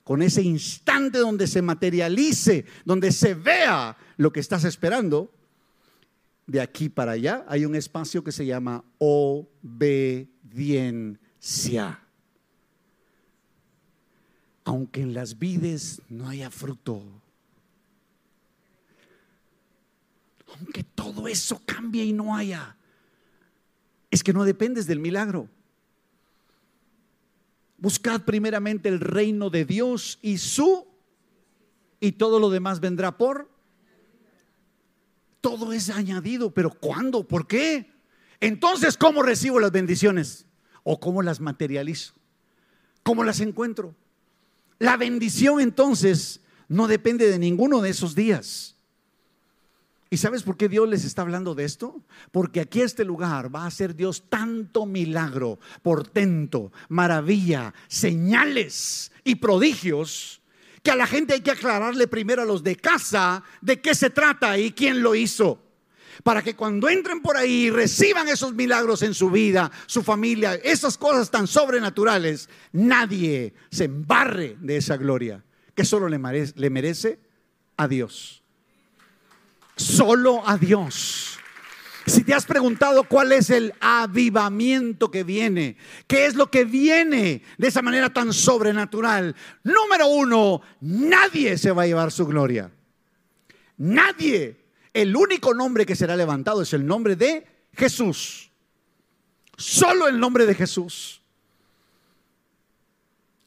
con 0.09 0.22
ese 0.22 0.40
instante 0.40 1.18
donde 1.18 1.46
se 1.46 1.61
materialice, 1.61 2.64
donde 2.86 3.12
se 3.12 3.34
vea 3.34 3.94
lo 4.16 4.32
que 4.32 4.40
estás 4.40 4.64
esperando, 4.64 5.30
de 6.46 6.62
aquí 6.62 6.88
para 6.88 7.12
allá 7.12 7.44
hay 7.46 7.66
un 7.66 7.74
espacio 7.74 8.24
que 8.24 8.32
se 8.32 8.46
llama 8.46 8.82
obediencia 8.96 10.30
aunque 14.64 15.02
en 15.02 15.12
las 15.12 15.38
vides 15.38 16.00
no 16.09 16.26
haya 16.26 16.50
fruto, 16.50 17.02
aunque 20.56 20.84
todo 20.84 21.28
eso 21.28 21.61
cambie 21.66 22.06
y 22.06 22.14
no 22.14 22.34
haya, 22.34 22.78
es 24.11 24.22
que 24.22 24.32
no 24.32 24.44
dependes 24.44 24.86
del 24.86 25.00
milagro. 25.00 25.50
Buscad 27.79 28.22
primeramente 28.22 28.89
el 28.89 29.01
reino 29.01 29.51
de 29.51 29.64
Dios 29.64 30.18
y 30.20 30.39
su, 30.39 30.87
y 32.01 32.12
todo 32.12 32.41
lo 32.41 32.51
demás 32.51 32.81
vendrá 32.81 33.16
por. 33.16 33.49
Todo 35.41 35.72
es 35.72 35.89
añadido, 35.89 36.53
pero 36.53 36.70
¿cuándo? 36.70 37.26
¿Por 37.26 37.47
qué? 37.47 37.91
Entonces, 38.41 38.97
¿cómo 38.97 39.22
recibo 39.22 39.61
las 39.61 39.70
bendiciones? 39.70 40.47
¿O 40.83 40.99
cómo 40.99 41.22
las 41.22 41.41
materializo? 41.41 42.14
¿Cómo 43.05 43.22
las 43.22 43.41
encuentro? 43.41 43.95
La 44.81 44.97
bendición 44.97 45.61
entonces 45.61 46.41
no 46.68 46.89
depende 46.89 47.31
de 47.31 47.39
ninguno 47.39 47.81
de 47.81 47.91
esos 47.91 48.14
días. 48.14 48.78
¿Y 50.11 50.16
sabes 50.16 50.42
por 50.42 50.56
qué 50.56 50.68
Dios 50.68 50.88
les 50.88 51.04
está 51.04 51.22
hablando 51.22 51.54
de 51.54 51.64
esto? 51.64 52.00
Porque 52.32 52.61
aquí 52.61 52.80
este 52.80 53.04
lugar 53.04 53.54
va 53.54 53.64
a 53.64 53.66
hacer 53.66 53.94
Dios 53.94 54.24
tanto 54.28 54.86
milagro, 54.86 55.59
portento, 55.82 56.72
maravilla, 56.88 57.74
señales 57.88 59.12
y 59.24 59.34
prodigios, 59.34 60.40
que 60.82 60.90
a 60.90 60.96
la 60.96 61.06
gente 61.06 61.34
hay 61.34 61.40
que 61.42 61.50
aclararle 61.50 62.09
primero 62.09 62.42
a 62.42 62.46
los 62.46 62.62
de 62.62 62.76
casa 62.76 63.42
de 63.61 63.80
qué 63.80 63.94
se 63.94 64.09
trata 64.09 64.56
y 64.59 64.72
quién 64.72 65.02
lo 65.02 65.14
hizo 65.14 65.62
para 66.22 66.42
que 66.42 66.56
cuando 66.56 66.88
entren 66.88 67.20
por 67.20 67.36
ahí 67.36 67.70
reciban 67.70 68.28
esos 68.28 68.54
milagros 68.54 69.02
en 69.02 69.14
su 69.14 69.30
vida, 69.30 69.70
su 69.86 70.02
familia, 70.02 70.54
esas 70.54 70.98
cosas 70.98 71.30
tan 71.30 71.46
sobrenaturales, 71.46 72.48
nadie 72.72 73.54
se 73.70 73.84
embarre 73.84 74.56
de 74.61 74.76
esa 74.76 74.96
gloria 74.96 75.44
que 75.74 75.84
solo 75.84 76.09
le 76.09 76.18
merece, 76.18 76.54
le 76.56 76.70
merece 76.70 77.20
a 77.76 77.86
Dios. 77.86 78.42
Solo 79.79 80.47
a 80.47 80.59
Dios. 80.59 81.39
Si 82.05 82.24
te 82.24 82.35
has 82.35 82.47
preguntado 82.47 83.05
cuál 83.05 83.33
es 83.33 83.51
el 83.51 83.72
avivamiento 83.81 85.11
que 85.11 85.24
viene, 85.24 85.76
qué 86.07 86.26
es 86.26 86.35
lo 86.35 86.51
que 86.51 86.64
viene 86.64 87.43
de 87.59 87.68
esa 87.68 87.83
manera 87.83 88.12
tan 88.12 88.33
sobrenatural, 88.33 89.37
número 89.62 90.09
uno, 90.09 90.62
nadie 90.81 91.57
se 91.59 91.70
va 91.70 91.83
a 91.83 91.87
llevar 91.87 92.11
su 92.11 92.26
gloria. 92.26 92.70
Nadie 93.76 94.57
el 94.95 95.14
único 95.14 95.55
nombre 95.55 95.87
que 95.87 95.95
será 95.95 96.16
levantado 96.16 96.62
es 96.62 96.72
el 96.72 96.85
nombre 96.85 97.14
de 97.14 97.47
Jesús. 97.74 98.51
Solo 99.57 100.09
el 100.09 100.18
nombre 100.18 100.45
de 100.45 100.55
Jesús. 100.55 101.22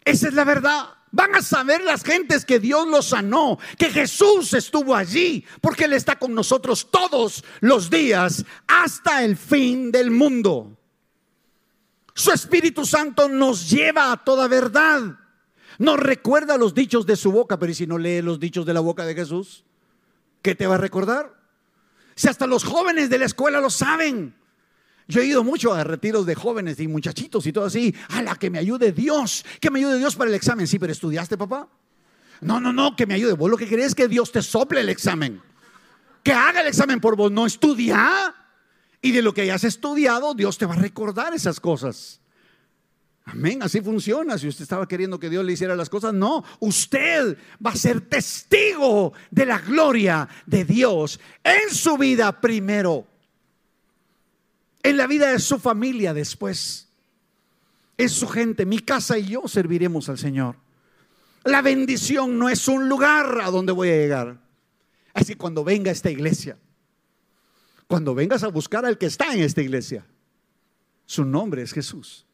Esa 0.05 0.27
es 0.29 0.33
la 0.33 0.45
verdad. 0.45 1.00
Van 1.11 1.35
a 1.35 1.41
saber 1.41 1.81
las 1.83 2.03
gentes 2.03 2.45
que 2.45 2.59
Dios 2.59 2.87
los 2.87 3.07
sanó, 3.07 3.59
que 3.77 3.89
Jesús 3.89 4.53
estuvo 4.53 4.95
allí, 4.95 5.45
porque 5.59 5.85
Él 5.85 5.93
está 5.93 6.17
con 6.17 6.33
nosotros 6.33 6.89
todos 6.89 7.43
los 7.59 7.89
días 7.89 8.45
hasta 8.67 9.23
el 9.23 9.35
fin 9.35 9.91
del 9.91 10.09
mundo. 10.09 10.77
Su 12.13 12.31
Espíritu 12.31 12.85
Santo 12.85 13.27
nos 13.27 13.69
lleva 13.69 14.11
a 14.11 14.23
toda 14.23 14.47
verdad. 14.47 15.17
Nos 15.77 15.99
recuerda 15.99 16.57
los 16.57 16.73
dichos 16.73 17.05
de 17.05 17.15
su 17.15 17.31
boca, 17.31 17.57
pero 17.57 17.71
¿y 17.71 17.75
si 17.75 17.87
no 17.87 17.97
lee 17.97 18.21
los 18.21 18.39
dichos 18.39 18.65
de 18.65 18.73
la 18.73 18.79
boca 18.79 19.05
de 19.05 19.15
Jesús? 19.15 19.65
¿Qué 20.41 20.55
te 20.55 20.67
va 20.67 20.75
a 20.75 20.77
recordar? 20.77 21.35
Si 22.15 22.27
hasta 22.27 22.47
los 22.47 22.63
jóvenes 22.63 23.09
de 23.09 23.17
la 23.17 23.25
escuela 23.25 23.59
lo 23.59 23.69
saben. 23.69 24.35
Yo 25.11 25.19
he 25.19 25.25
ido 25.25 25.43
mucho 25.43 25.73
a 25.73 25.83
retiros 25.83 26.25
de 26.25 26.35
jóvenes 26.35 26.79
y 26.79 26.87
muchachitos 26.87 27.45
y 27.45 27.51
todo 27.51 27.65
así. 27.65 27.93
A 28.07 28.21
la 28.21 28.35
que 28.35 28.49
me 28.49 28.57
ayude 28.57 28.93
Dios, 28.93 29.45
que 29.59 29.69
me 29.69 29.79
ayude 29.79 29.97
Dios 29.97 30.15
para 30.15 30.29
el 30.29 30.35
examen. 30.35 30.67
Sí, 30.67 30.79
pero 30.79 30.93
estudiaste, 30.93 31.37
papá. 31.37 31.67
No, 32.39 32.61
no, 32.61 32.71
no, 32.71 32.95
que 32.95 33.05
me 33.05 33.15
ayude. 33.15 33.33
Vos 33.33 33.51
lo 33.51 33.57
que 33.57 33.67
querés 33.67 33.87
es 33.87 33.95
que 33.95 34.07
Dios 34.07 34.31
te 34.31 34.41
sople 34.41 34.79
el 34.79 34.87
examen. 34.87 35.41
Que 36.23 36.31
haga 36.31 36.61
el 36.61 36.67
examen 36.67 37.01
por 37.01 37.17
vos, 37.17 37.29
no 37.29 37.45
estudia. 37.45 38.33
Y 39.01 39.11
de 39.11 39.21
lo 39.21 39.33
que 39.33 39.41
hayas 39.41 39.65
estudiado, 39.65 40.33
Dios 40.33 40.57
te 40.57 40.65
va 40.65 40.75
a 40.75 40.77
recordar 40.77 41.33
esas 41.33 41.59
cosas. 41.59 42.21
Amén, 43.25 43.61
así 43.61 43.81
funciona. 43.81 44.37
Si 44.37 44.47
usted 44.47 44.63
estaba 44.63 44.87
queriendo 44.87 45.19
que 45.19 45.29
Dios 45.29 45.43
le 45.43 45.51
hiciera 45.51 45.75
las 45.75 45.89
cosas, 45.89 46.13
no. 46.13 46.43
Usted 46.59 47.37
va 47.63 47.71
a 47.71 47.75
ser 47.75 47.99
testigo 47.99 49.11
de 49.29 49.45
la 49.45 49.59
gloria 49.59 50.27
de 50.45 50.63
Dios 50.63 51.19
en 51.43 51.75
su 51.75 51.97
vida 51.97 52.39
primero, 52.39 53.07
en 54.83 54.97
la 54.97 55.07
vida 55.07 55.31
de 55.31 55.39
su 55.39 55.59
familia 55.59 56.13
después, 56.13 56.89
en 57.97 58.09
su 58.09 58.27
gente. 58.27 58.65
Mi 58.65 58.79
casa 58.79 59.17
y 59.17 59.25
yo 59.25 59.47
serviremos 59.47 60.09
al 60.09 60.17
Señor. 60.17 60.55
La 61.43 61.61
bendición 61.61 62.37
no 62.37 62.49
es 62.49 62.67
un 62.67 62.87
lugar 62.87 63.41
a 63.41 63.49
donde 63.49 63.71
voy 63.71 63.89
a 63.89 63.97
llegar. 63.97 64.39
Así 65.13 65.35
cuando 65.35 65.63
venga 65.63 65.91
esta 65.91 66.09
iglesia, 66.09 66.57
cuando 67.87 68.15
vengas 68.15 68.43
a 68.43 68.47
buscar 68.47 68.85
al 68.85 68.97
que 68.97 69.07
está 69.07 69.33
en 69.33 69.41
esta 69.41 69.61
iglesia, 69.61 70.05
su 71.05 71.25
nombre 71.25 71.61
es 71.61 71.73
Jesús. 71.73 72.25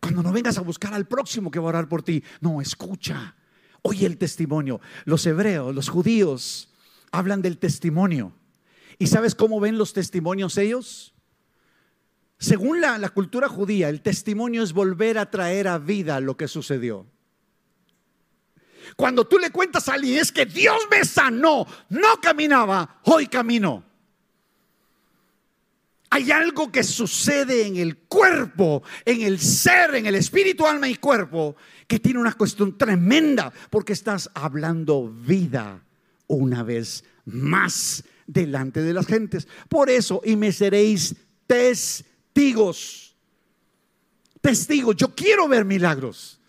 Cuando 0.00 0.22
no 0.22 0.30
vengas 0.30 0.56
a 0.56 0.60
buscar 0.60 0.94
al 0.94 1.08
próximo 1.08 1.50
que 1.50 1.58
va 1.58 1.66
a 1.66 1.68
orar 1.70 1.88
por 1.88 2.02
ti, 2.02 2.22
no, 2.40 2.60
escucha, 2.60 3.34
oye 3.82 4.06
el 4.06 4.18
testimonio. 4.18 4.80
Los 5.04 5.26
hebreos, 5.26 5.74
los 5.74 5.88
judíos, 5.88 6.72
hablan 7.10 7.42
del 7.42 7.58
testimonio. 7.58 8.32
¿Y 8.98 9.06
sabes 9.08 9.34
cómo 9.34 9.60
ven 9.60 9.78
los 9.78 9.92
testimonios 9.92 10.56
ellos? 10.56 11.14
Según 12.38 12.80
la, 12.80 13.08
cultura 13.10 13.48
judía, 13.48 13.88
el 13.88 14.02
testimonio 14.02 14.62
es 14.62 14.72
volver 14.72 15.18
a 15.18 15.30
traer 15.30 15.68
a 15.68 15.78
vida 15.78 16.20
lo 16.20 16.36
que 16.36 16.48
sucedió. 16.48 17.06
Cuando 18.94 19.26
tú 19.26 19.38
le 19.38 19.50
cuentas 19.50 19.88
a 19.88 19.94
alguien 19.94 20.18
es 20.18 20.30
que 20.30 20.46
Dios 20.46 20.78
me 20.90 21.04
sanó, 21.04 21.66
no 21.88 22.20
caminaba, 22.20 23.00
hoy 23.04 23.26
camino. 23.26 23.84
Hay 26.10 26.30
algo 26.30 26.70
que 26.70 26.84
sucede 26.84 27.66
en 27.66 27.76
el 27.76 27.96
cuerpo, 27.96 28.82
en 29.04 29.22
el 29.22 29.40
ser, 29.40 29.96
en 29.96 30.06
el 30.06 30.14
espíritu, 30.14 30.66
alma 30.66 30.88
y 30.88 30.96
cuerpo, 30.96 31.56
que 31.88 31.98
tiene 31.98 32.20
una 32.20 32.34
cuestión 32.34 32.78
tremenda, 32.78 33.52
porque 33.70 33.92
estás 33.92 34.30
hablando 34.34 35.08
vida 35.08 35.82
una 36.28 36.62
vez 36.62 37.02
más 37.24 38.04
delante 38.26 38.82
de 38.82 38.92
las 38.92 39.06
gentes. 39.06 39.48
Por 39.68 39.90
eso, 39.90 40.20
y 40.24 40.36
me 40.36 40.52
seréis 40.52 41.14
testigos. 41.46 43.16
Testigos, 44.40 44.96
yo 44.96 45.14
quiero 45.14 45.48
ver 45.48 45.64
milagros. 45.64 46.40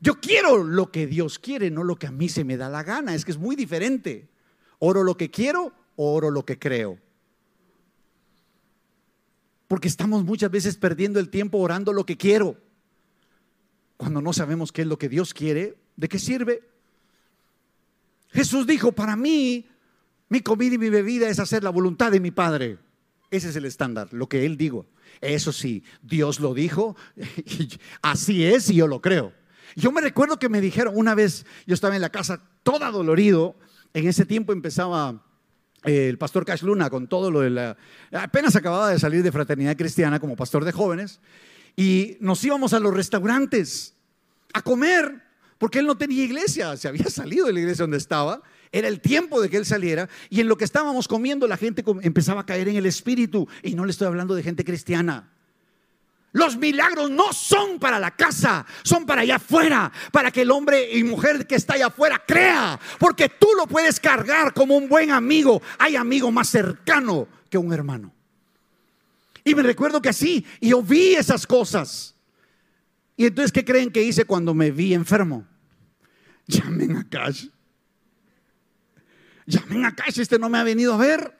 Yo 0.00 0.20
quiero 0.20 0.62
lo 0.62 0.92
que 0.92 1.06
Dios 1.06 1.38
quiere, 1.38 1.70
no 1.70 1.82
lo 1.82 1.96
que 1.96 2.06
a 2.06 2.12
mí 2.12 2.28
se 2.28 2.44
me 2.44 2.56
da 2.56 2.68
la 2.68 2.82
gana. 2.82 3.14
Es 3.14 3.24
que 3.24 3.32
es 3.32 3.38
muy 3.38 3.56
diferente. 3.56 4.28
Oro 4.78 5.02
lo 5.02 5.16
que 5.16 5.30
quiero, 5.30 5.72
oro 5.96 6.30
lo 6.30 6.44
que 6.44 6.58
creo. 6.58 6.98
Porque 9.66 9.88
estamos 9.88 10.24
muchas 10.24 10.50
veces 10.50 10.76
perdiendo 10.76 11.18
el 11.20 11.28
tiempo 11.28 11.58
orando 11.58 11.92
lo 11.92 12.06
que 12.06 12.16
quiero. 12.16 12.56
Cuando 13.96 14.22
no 14.22 14.32
sabemos 14.32 14.70
qué 14.70 14.82
es 14.82 14.88
lo 14.88 14.98
que 14.98 15.08
Dios 15.08 15.34
quiere, 15.34 15.76
¿de 15.96 16.08
qué 16.08 16.18
sirve? 16.18 16.62
Jesús 18.30 18.66
dijo, 18.66 18.92
para 18.92 19.16
mí, 19.16 19.66
mi 20.28 20.40
comida 20.40 20.74
y 20.74 20.78
mi 20.78 20.90
bebida 20.90 21.28
es 21.28 21.38
hacer 21.38 21.64
la 21.64 21.70
voluntad 21.70 22.12
de 22.12 22.20
mi 22.20 22.30
Padre. 22.30 22.78
Ese 23.30 23.50
es 23.50 23.56
el 23.56 23.64
estándar, 23.64 24.08
lo 24.12 24.28
que 24.28 24.46
Él 24.46 24.56
dijo. 24.56 24.86
Eso 25.20 25.52
sí, 25.52 25.82
Dios 26.02 26.40
lo 26.40 26.54
dijo, 26.54 26.96
así 28.02 28.44
es 28.44 28.70
y 28.70 28.76
yo 28.76 28.86
lo 28.86 29.00
creo. 29.00 29.32
Yo 29.76 29.92
me 29.92 30.00
recuerdo 30.00 30.38
que 30.38 30.48
me 30.48 30.60
dijeron 30.60 30.94
una 30.96 31.14
vez, 31.14 31.44
yo 31.66 31.74
estaba 31.74 31.94
en 31.94 32.02
la 32.02 32.10
casa 32.10 32.42
toda 32.62 32.90
dolorido, 32.90 33.56
en 33.94 34.06
ese 34.06 34.24
tiempo 34.24 34.52
empezaba 34.52 35.22
eh, 35.84 36.08
el 36.08 36.18
pastor 36.18 36.44
Cash 36.44 36.62
Luna 36.62 36.90
con 36.90 37.06
todo 37.06 37.30
lo 37.30 37.40
de 37.40 37.50
la... 37.50 37.76
Apenas 38.12 38.56
acababa 38.56 38.90
de 38.90 38.98
salir 38.98 39.22
de 39.22 39.32
Fraternidad 39.32 39.76
Cristiana 39.76 40.20
como 40.20 40.36
pastor 40.36 40.64
de 40.64 40.72
jóvenes 40.72 41.20
y 41.76 42.16
nos 42.20 42.42
íbamos 42.44 42.72
a 42.72 42.80
los 42.80 42.94
restaurantes 42.94 43.94
a 44.52 44.62
comer 44.62 45.22
porque 45.58 45.80
él 45.80 45.86
no 45.86 45.96
tenía 45.96 46.24
iglesia, 46.24 46.76
se 46.76 46.88
había 46.88 47.10
salido 47.10 47.46
de 47.46 47.52
la 47.52 47.60
iglesia 47.60 47.82
donde 47.82 47.98
estaba, 47.98 48.42
era 48.72 48.88
el 48.88 49.00
tiempo 49.00 49.40
de 49.40 49.48
que 49.48 49.56
él 49.56 49.66
saliera 49.66 50.08
y 50.30 50.40
en 50.40 50.48
lo 50.48 50.56
que 50.56 50.64
estábamos 50.64 51.08
comiendo 51.08 51.46
la 51.46 51.56
gente 51.56 51.84
empezaba 52.02 52.42
a 52.42 52.46
caer 52.46 52.68
en 52.68 52.76
el 52.76 52.86
espíritu 52.86 53.48
y 53.62 53.74
no 53.74 53.84
le 53.84 53.90
estoy 53.90 54.06
hablando 54.06 54.34
de 54.34 54.42
gente 54.42 54.64
cristiana. 54.64 55.32
Los 56.32 56.56
milagros 56.56 57.10
no 57.10 57.32
son 57.32 57.78
para 57.78 57.98
la 57.98 58.14
casa, 58.14 58.66
son 58.82 59.06
para 59.06 59.22
allá 59.22 59.36
afuera, 59.36 59.90
para 60.12 60.30
que 60.30 60.42
el 60.42 60.50
hombre 60.50 60.96
y 60.96 61.02
mujer 61.02 61.46
que 61.46 61.54
está 61.54 61.74
allá 61.74 61.86
afuera 61.86 62.22
crea, 62.26 62.78
porque 62.98 63.30
tú 63.30 63.48
lo 63.56 63.66
puedes 63.66 63.98
cargar 63.98 64.52
como 64.52 64.76
un 64.76 64.88
buen 64.88 65.10
amigo. 65.10 65.62
Hay 65.78 65.96
amigo 65.96 66.30
más 66.30 66.48
cercano 66.48 67.26
que 67.48 67.56
un 67.56 67.72
hermano. 67.72 68.12
Y 69.42 69.54
me 69.54 69.62
recuerdo 69.62 70.02
que 70.02 70.10
así, 70.10 70.44
y 70.60 70.68
yo 70.70 70.82
vi 70.82 71.14
esas 71.14 71.46
cosas. 71.46 72.14
Y 73.16 73.26
entonces, 73.26 73.50
¿qué 73.50 73.64
creen 73.64 73.90
que 73.90 74.02
hice 74.02 74.26
cuando 74.26 74.52
me 74.52 74.70
vi 74.70 74.92
enfermo? 74.92 75.46
Llamen 76.46 76.96
a 76.96 77.08
Cash. 77.08 77.46
Llamen 79.48 79.86
a 79.86 79.94
Cash, 79.94 80.20
este 80.20 80.38
no 80.38 80.50
me 80.50 80.58
ha 80.58 80.62
venido 80.62 80.92
a 80.92 80.98
ver. 80.98 81.34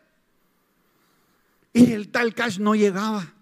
Y 1.74 1.92
el 1.92 2.09
tal 2.09 2.34
Cash 2.34 2.59
no 2.59 2.74
llegaba. 2.74 3.34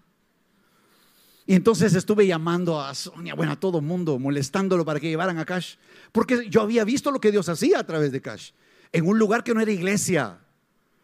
Y 1.45 1.55
entonces 1.55 1.95
estuve 1.95 2.27
llamando 2.27 2.81
a 2.81 2.93
Sonia, 2.93 3.33
bueno, 3.33 3.53
a 3.53 3.55
todo 3.55 3.79
mundo, 3.79 4.19
molestándolo 4.19 4.83
para 4.83 4.99
que 4.99 5.07
llevaran 5.07 5.37
a 5.37 5.45
Cash. 5.45 5.75
Porque 6.11 6.49
yo 6.49 6.61
había 6.61 6.83
visto 6.83 7.11
lo 7.11 7.21
que 7.21 7.31
Dios 7.31 7.47
hacía 7.47 7.79
a 7.79 7.85
través 7.85 8.11
de 8.11 8.21
Cash. 8.21 8.51
En 8.91 9.07
un 9.07 9.17
lugar 9.17 9.45
que 9.45 9.53
no 9.53 9.61
era 9.61 9.71
iglesia. 9.71 10.37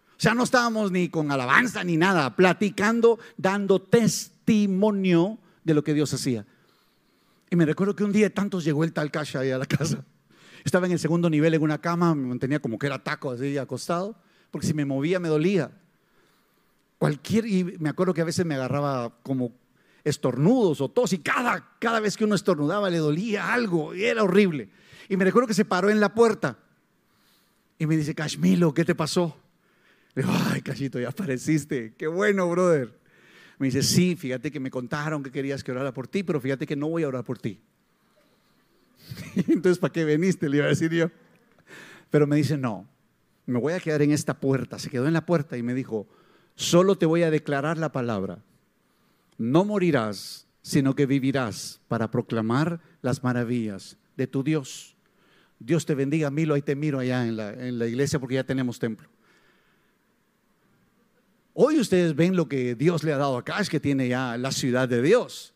O 0.09 0.19
sea, 0.19 0.33
no 0.33 0.43
estábamos 0.43 0.91
ni 0.91 1.07
con 1.07 1.31
alabanza 1.31 1.85
ni 1.85 1.95
nada, 1.95 2.35
platicando, 2.35 3.17
dando 3.37 3.81
testimonio 3.81 5.37
de 5.63 5.73
lo 5.73 5.85
que 5.85 5.93
Dios 5.93 6.13
hacía. 6.13 6.45
Y 7.49 7.55
me 7.55 7.65
recuerdo 7.65 7.95
que 7.95 8.03
un 8.03 8.11
día 8.11 8.33
tantos 8.33 8.65
llegó 8.65 8.83
el 8.83 8.91
tal 8.91 9.09
Cash 9.09 9.37
ahí 9.37 9.51
a 9.51 9.57
la 9.57 9.65
casa. 9.65 10.03
Estaba 10.63 10.85
en 10.85 10.93
el 10.93 10.99
segundo 10.99 11.29
nivel 11.29 11.53
en 11.53 11.61
una 11.61 11.79
cama, 11.79 12.15
me 12.15 12.27
mantenía 12.27 12.59
como 12.59 12.79
que 12.79 12.87
era 12.87 13.03
taco 13.03 13.31
así 13.31 13.57
acostado, 13.57 14.15
porque 14.51 14.67
si 14.67 14.73
me 14.73 14.85
movía 14.85 15.19
me 15.19 15.27
dolía. 15.27 15.71
Cualquier, 16.97 17.45
y 17.45 17.63
me 17.79 17.89
acuerdo 17.89 18.13
que 18.13 18.21
a 18.21 18.25
veces 18.25 18.45
me 18.45 18.55
agarraba 18.55 19.17
como 19.23 19.51
estornudos 20.03 20.81
o 20.81 20.89
tos 20.89 21.13
y 21.13 21.19
cada, 21.19 21.77
cada 21.79 21.99
vez 21.99 22.17
que 22.17 22.25
uno 22.25 22.35
estornudaba 22.35 22.89
le 22.89 22.97
dolía 22.97 23.53
algo 23.53 23.93
y 23.93 24.03
era 24.03 24.23
horrible. 24.23 24.69
Y 25.09 25.17
me 25.17 25.25
recuerdo 25.25 25.47
que 25.47 25.53
se 25.53 25.65
paró 25.65 25.89
en 25.89 25.99
la 25.99 26.13
puerta 26.13 26.57
y 27.77 27.85
me 27.85 27.97
dice, 27.97 28.15
Cashmilo, 28.15 28.73
¿qué 28.73 28.85
te 28.85 28.95
pasó? 28.95 29.37
Le 30.15 30.23
digo, 30.23 30.33
ay, 30.51 30.61
Cachito, 30.61 30.99
ya 30.99 31.09
apareciste, 31.09 31.93
qué 31.97 32.07
bueno, 32.07 32.49
brother. 32.49 32.97
Me 33.57 33.67
dice, 33.67 33.83
sí, 33.83 34.15
fíjate 34.15 34.51
que 34.51 34.59
me 34.59 34.71
contaron 34.71 35.23
que 35.23 35.31
querías 35.31 35.63
que 35.63 35.71
orara 35.71 35.93
por 35.93 36.07
ti, 36.07 36.23
pero 36.23 36.39
fíjate 36.39 36.65
que 36.65 36.75
no 36.75 36.87
voy 36.87 37.03
a 37.03 37.07
orar 37.07 37.23
por 37.23 37.39
ti. 37.39 37.61
Entonces, 39.47 39.79
¿para 39.79 39.91
qué 39.91 40.05
veniste? 40.05 40.49
Le 40.49 40.57
iba 40.57 40.65
a 40.65 40.69
decir 40.69 40.91
yo. 40.91 41.09
Pero 42.09 42.27
me 42.27 42.35
dice, 42.35 42.57
no, 42.57 42.87
me 43.45 43.59
voy 43.59 43.73
a 43.73 43.79
quedar 43.79 44.01
en 44.01 44.11
esta 44.11 44.39
puerta. 44.39 44.79
Se 44.79 44.89
quedó 44.89 45.07
en 45.07 45.13
la 45.13 45.25
puerta 45.25 45.57
y 45.57 45.63
me 45.63 45.73
dijo, 45.73 46.07
solo 46.55 46.97
te 46.97 47.05
voy 47.05 47.23
a 47.23 47.31
declarar 47.31 47.77
la 47.77 47.91
palabra 47.91 48.43
no 49.37 49.65
morirás, 49.65 50.47
sino 50.61 50.95
que 50.95 51.05
vivirás 51.05 51.81
para 51.87 52.11
proclamar 52.11 52.79
las 53.01 53.23
maravillas 53.23 53.97
de 54.15 54.27
tu 54.27 54.43
Dios. 54.43 54.95
Dios 55.59 55.85
te 55.85 55.95
bendiga, 55.95 56.29
Milo, 56.29 56.55
ahí 56.55 56.61
te 56.61 56.75
miro 56.75 56.99
allá 56.99 57.25
en 57.25 57.37
la, 57.37 57.53
en 57.53 57.79
la 57.79 57.87
iglesia 57.87 58.19
porque 58.19 58.35
ya 58.35 58.43
tenemos 58.43 58.79
templo. 58.79 59.09
Hoy 61.53 61.79
ustedes 61.79 62.15
ven 62.15 62.35
lo 62.35 62.47
que 62.47 62.75
Dios 62.75 63.03
le 63.03 63.13
ha 63.13 63.17
dado 63.17 63.37
acá, 63.37 63.59
es 63.59 63.69
que 63.69 63.79
tiene 63.79 64.07
ya 64.07 64.37
la 64.37 64.51
ciudad 64.51 64.89
de 64.89 65.01
Dios, 65.01 65.53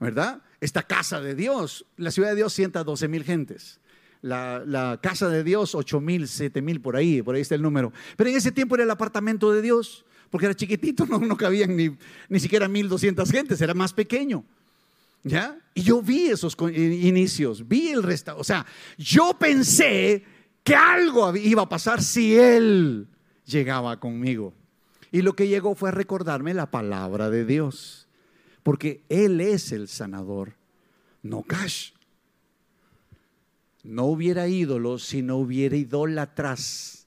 ¿verdad? 0.00 0.42
Esta 0.62 0.84
casa 0.84 1.20
de 1.20 1.34
Dios, 1.34 1.86
la 1.96 2.12
ciudad 2.12 2.28
de 2.28 2.36
Dios 2.36 2.52
sienta 2.52 2.84
12 2.84 3.08
mil 3.08 3.24
gentes. 3.24 3.80
La, 4.20 5.00
casa 5.02 5.28
de 5.28 5.42
Dios, 5.42 5.74
8 5.74 6.00
mil, 6.00 6.28
7 6.28 6.62
mil, 6.62 6.80
por 6.80 6.94
ahí, 6.94 7.20
por 7.20 7.34
ahí 7.34 7.40
está 7.40 7.56
el 7.56 7.62
número. 7.62 7.92
Pero 8.16 8.30
en 8.30 8.36
ese 8.36 8.52
tiempo 8.52 8.76
era 8.76 8.84
el 8.84 8.90
apartamento 8.92 9.50
de 9.50 9.60
Dios 9.60 10.04
porque 10.30 10.46
era 10.46 10.54
chiquitito, 10.54 11.04
no, 11.20 11.36
cabían 11.36 11.76
ni, 11.76 11.96
ni 12.28 12.38
siquiera 12.38 12.68
1200 12.68 13.28
gentes, 13.28 13.60
era 13.60 13.74
más 13.74 13.92
pequeño. 13.92 14.44
¿Ya? 15.24 15.58
Y 15.74 15.82
yo 15.82 16.00
vi 16.00 16.26
esos 16.26 16.56
inicios, 16.72 17.66
vi 17.66 17.88
el 17.88 18.04
resto. 18.04 18.36
O 18.38 18.44
sea, 18.44 18.64
yo 18.96 19.36
pensé 19.36 20.22
que 20.62 20.76
algo 20.76 21.34
iba 21.34 21.62
a 21.62 21.68
pasar 21.68 22.00
si 22.00 22.38
él 22.38 23.08
llegaba 23.46 23.98
conmigo. 23.98 24.54
Y 25.10 25.22
lo 25.22 25.34
que 25.34 25.48
llegó 25.48 25.74
fue 25.74 25.88
a 25.88 25.92
recordarme 25.92 26.54
la 26.54 26.70
palabra 26.70 27.30
de 27.30 27.44
Dios. 27.44 28.06
Porque 28.62 29.02
Él 29.08 29.40
es 29.40 29.72
el 29.72 29.88
sanador, 29.88 30.54
no 31.22 31.42
Cash. 31.42 31.92
No 33.82 34.04
hubiera 34.04 34.46
ídolos 34.46 35.02
si 35.04 35.22
no 35.22 35.36
hubiera 35.36 35.76
idólatras. 35.76 37.06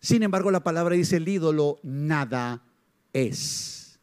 Sin 0.00 0.22
embargo, 0.22 0.52
la 0.52 0.62
palabra 0.62 0.94
dice 0.94 1.16
el 1.16 1.26
ídolo 1.26 1.80
nada 1.82 2.62
es. 3.12 3.98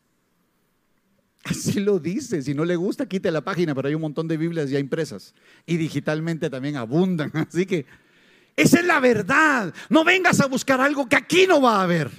Así 1.45 1.79
lo 1.79 1.99
dice. 1.99 2.41
Si 2.41 2.53
no 2.53 2.65
le 2.65 2.75
gusta, 2.75 3.05
quite 3.05 3.31
la 3.31 3.41
página, 3.41 3.75
pero 3.75 3.87
hay 3.87 3.95
un 3.95 4.01
montón 4.01 4.27
de 4.27 4.37
Biblias 4.37 4.69
ya 4.69 4.79
impresas. 4.79 5.33
Y 5.65 5.77
digitalmente 5.77 6.49
también 6.49 6.75
abundan. 6.75 7.31
Así 7.49 7.65
que 7.65 7.85
esa 8.55 8.79
es 8.79 8.85
la 8.85 8.99
verdad. 8.99 9.73
No 9.89 10.03
vengas 10.03 10.39
a 10.39 10.47
buscar 10.47 10.79
algo 10.81 11.07
que 11.07 11.15
aquí 11.15 11.47
no 11.47 11.61
va 11.61 11.79
a 11.79 11.83
haber. 11.83 12.11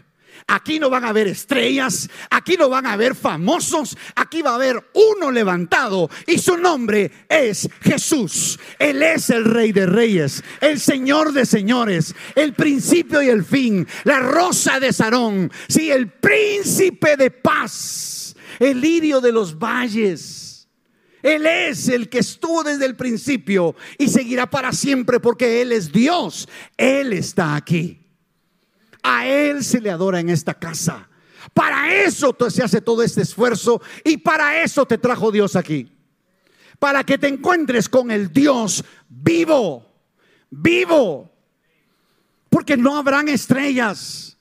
Aquí 0.46 0.78
no 0.78 0.90
van 0.90 1.04
a 1.04 1.08
haber 1.08 1.28
estrellas, 1.28 2.10
aquí 2.30 2.56
no 2.56 2.68
van 2.68 2.86
a 2.86 2.92
haber 2.92 3.14
famosos, 3.14 3.96
aquí 4.14 4.42
va 4.42 4.50
a 4.50 4.54
haber 4.56 4.90
uno 4.92 5.30
levantado 5.30 6.10
y 6.26 6.38
su 6.38 6.58
nombre 6.58 7.10
es 7.28 7.68
Jesús. 7.80 8.58
Él 8.78 9.02
es 9.02 9.30
el 9.30 9.44
rey 9.44 9.72
de 9.72 9.86
reyes, 9.86 10.44
el 10.60 10.78
señor 10.80 11.32
de 11.32 11.46
señores, 11.46 12.14
el 12.34 12.52
principio 12.52 13.22
y 13.22 13.28
el 13.28 13.44
fin, 13.44 13.86
la 14.04 14.20
rosa 14.20 14.80
de 14.80 14.92
Sarón, 14.92 15.50
sí, 15.68 15.90
el 15.90 16.08
príncipe 16.10 17.16
de 17.16 17.30
paz, 17.30 18.36
el 18.58 18.80
lirio 18.80 19.20
de 19.20 19.32
los 19.32 19.58
valles. 19.58 20.68
Él 21.22 21.46
es 21.46 21.88
el 21.88 22.10
que 22.10 22.18
estuvo 22.18 22.62
desde 22.62 22.84
el 22.84 22.96
principio 22.96 23.74
y 23.96 24.08
seguirá 24.08 24.50
para 24.50 24.72
siempre 24.72 25.20
porque 25.20 25.62
Él 25.62 25.72
es 25.72 25.90
Dios. 25.90 26.46
Él 26.76 27.14
está 27.14 27.56
aquí. 27.56 28.03
A 29.04 29.26
Él 29.26 29.62
se 29.62 29.80
le 29.80 29.90
adora 29.90 30.18
en 30.18 30.30
esta 30.30 30.54
casa. 30.54 31.08
Para 31.52 31.94
eso 31.94 32.34
se 32.48 32.62
hace 32.62 32.80
todo 32.80 33.02
este 33.02 33.22
esfuerzo 33.22 33.80
y 34.02 34.16
para 34.16 34.62
eso 34.62 34.86
te 34.86 34.98
trajo 34.98 35.30
Dios 35.30 35.54
aquí. 35.54 35.92
Para 36.78 37.04
que 37.04 37.18
te 37.18 37.28
encuentres 37.28 37.88
con 37.88 38.10
el 38.10 38.32
Dios 38.32 38.84
vivo, 39.08 39.94
vivo. 40.50 41.30
Porque 42.48 42.76
no 42.76 42.96
habrán 42.96 43.28
estrellas, 43.28 44.38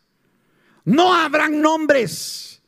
no 0.85 1.13
habrán 1.13 1.61
nombres, 1.61 2.63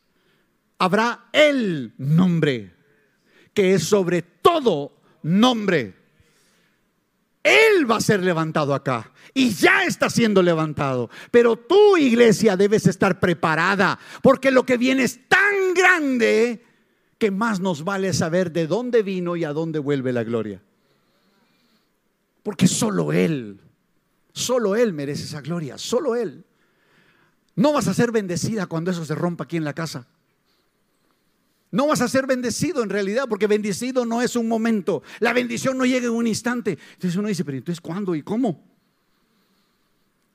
habrá 0.77 1.29
el 1.31 1.93
nombre 1.97 2.75
que 3.55 3.73
es 3.73 3.85
sobre 3.85 4.21
todo 4.21 5.01
nombre. 5.23 5.95
Él 7.41 7.89
va 7.89 7.97
a 7.97 8.01
ser 8.01 8.21
levantado 8.21 8.75
acá 8.75 9.11
y 9.37 9.53
ya 9.53 9.83
está 9.83 10.09
siendo 10.09 10.41
levantado. 10.41 11.09
Pero 11.29 11.57
tu 11.57 11.97
iglesia 11.97 12.55
debes 12.55 12.87
estar 12.87 13.19
preparada 13.19 13.99
porque 14.23 14.49
lo 14.49 14.65
que 14.65 14.77
viene 14.77 15.03
es 15.03 15.27
tan 15.27 15.73
grande 15.75 16.63
que 17.19 17.31
más 17.31 17.59
nos 17.59 17.83
vale 17.83 18.13
saber 18.13 18.51
de 18.51 18.65
dónde 18.65 19.03
vino 19.03 19.35
y 19.35 19.43
a 19.43 19.51
dónde 19.51 19.79
vuelve 19.79 20.13
la 20.13 20.23
gloria. 20.23 20.63
Porque 22.43 22.65
solo 22.67 23.11
Él, 23.11 23.59
solo 24.31 24.75
Él 24.75 24.93
merece 24.93 25.25
esa 25.25 25.41
gloria, 25.41 25.77
solo 25.77 26.15
Él. 26.15 26.45
No 27.55 27.73
vas 27.73 27.89
a 27.89 27.93
ser 27.93 28.13
bendecida 28.13 28.67
cuando 28.67 28.91
eso 28.91 29.03
se 29.03 29.15
rompa 29.15 29.43
aquí 29.43 29.57
en 29.57 29.65
la 29.65 29.73
casa. 29.73 30.07
No 31.71 31.87
vas 31.87 31.99
a 31.99 32.07
ser 32.07 32.25
bendecido 32.25 32.83
en 32.83 32.89
realidad, 32.89 33.25
porque 33.27 33.47
bendecido 33.47 34.05
no 34.05 34.21
es 34.21 34.37
un 34.37 34.47
momento. 34.47 35.03
La 35.19 35.33
bendición 35.33 35.77
no 35.77 35.85
llega 35.85 36.05
en 36.05 36.13
un 36.13 36.25
instante. 36.25 36.77
Entonces 36.93 37.17
uno 37.17 37.27
dice, 37.27 37.43
pero 37.43 37.57
entonces 37.57 37.81
¿cuándo 37.81 38.15
y 38.15 38.21
cómo? 38.21 38.74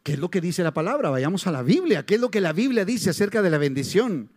¿Qué 0.02 0.12
es 0.12 0.18
lo 0.18 0.30
que 0.30 0.40
dice 0.40 0.62
la 0.62 0.72
palabra? 0.72 1.10
Vayamos 1.10 1.46
a 1.46 1.52
la 1.52 1.62
Biblia. 1.62 2.06
¿Qué 2.06 2.14
es 2.14 2.20
lo 2.20 2.30
que 2.30 2.40
la 2.40 2.52
Biblia 2.52 2.84
dice 2.84 3.10
acerca 3.10 3.42
de 3.42 3.50
la 3.50 3.58
bendición? 3.58 4.30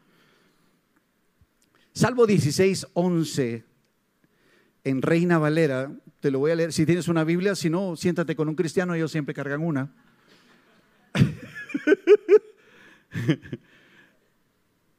Salvo 1.93 2.25
16, 2.25 2.87
11, 2.93 3.63
en 4.83 5.01
Reina 5.01 5.37
Valera, 5.37 5.91
te 6.19 6.31
lo 6.31 6.39
voy 6.39 6.51
a 6.51 6.55
leer. 6.55 6.73
Si 6.73 6.85
tienes 6.85 7.07
una 7.07 7.23
Biblia, 7.23 7.55
si 7.55 7.69
no, 7.69 7.95
siéntate 7.95 8.35
con 8.35 8.49
un 8.49 8.55
cristiano, 8.55 8.93
ellos 8.95 9.11
siempre 9.11 9.33
cargan 9.33 9.61
una. 9.61 9.93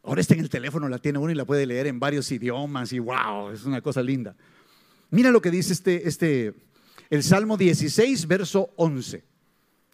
Ahora 0.05 0.21
está 0.21 0.35
en 0.35 0.41
el 0.41 0.51
teléfono, 0.51 0.89
la 0.89 0.99
tiene 0.99 1.19
uno 1.19 1.33
y 1.33 1.35
la 1.35 1.45
puede 1.45 1.67
leer 1.67 1.89
en 1.89 1.99
varios 1.99 2.31
idiomas 2.31 2.93
y 2.93 2.99
wow, 3.01 3.51
es 3.51 3.65
una 3.65 3.81
cosa 3.81 4.03
linda. 4.03 4.37
Mira 5.11 5.31
lo 5.31 5.41
que 5.41 5.51
dice 5.51 5.73
este, 5.73 6.09
este, 6.09 6.55
el 7.11 7.23
Salmo 7.23 7.57
16, 7.57 8.27
verso 8.29 8.73
11. 8.77 9.34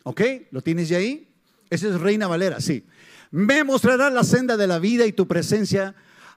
¿Ok? 0.02 0.20
¿Lo 0.50 0.62
tienes 0.62 0.88
ya 0.88 0.98
ahí? 0.98 1.28
Ese 1.68 1.88
es 1.88 2.00
Reina 2.00 2.26
Valera, 2.26 2.60
sí. 2.60 2.84
Me 3.30 3.62
mostrará 3.64 4.10
la 4.10 4.24
senda 4.24 4.56
de 4.56 4.66
la 4.66 4.78
vida 4.78 5.06
y 5.06 5.12
tu 5.12 5.28
presencia, 5.28 5.94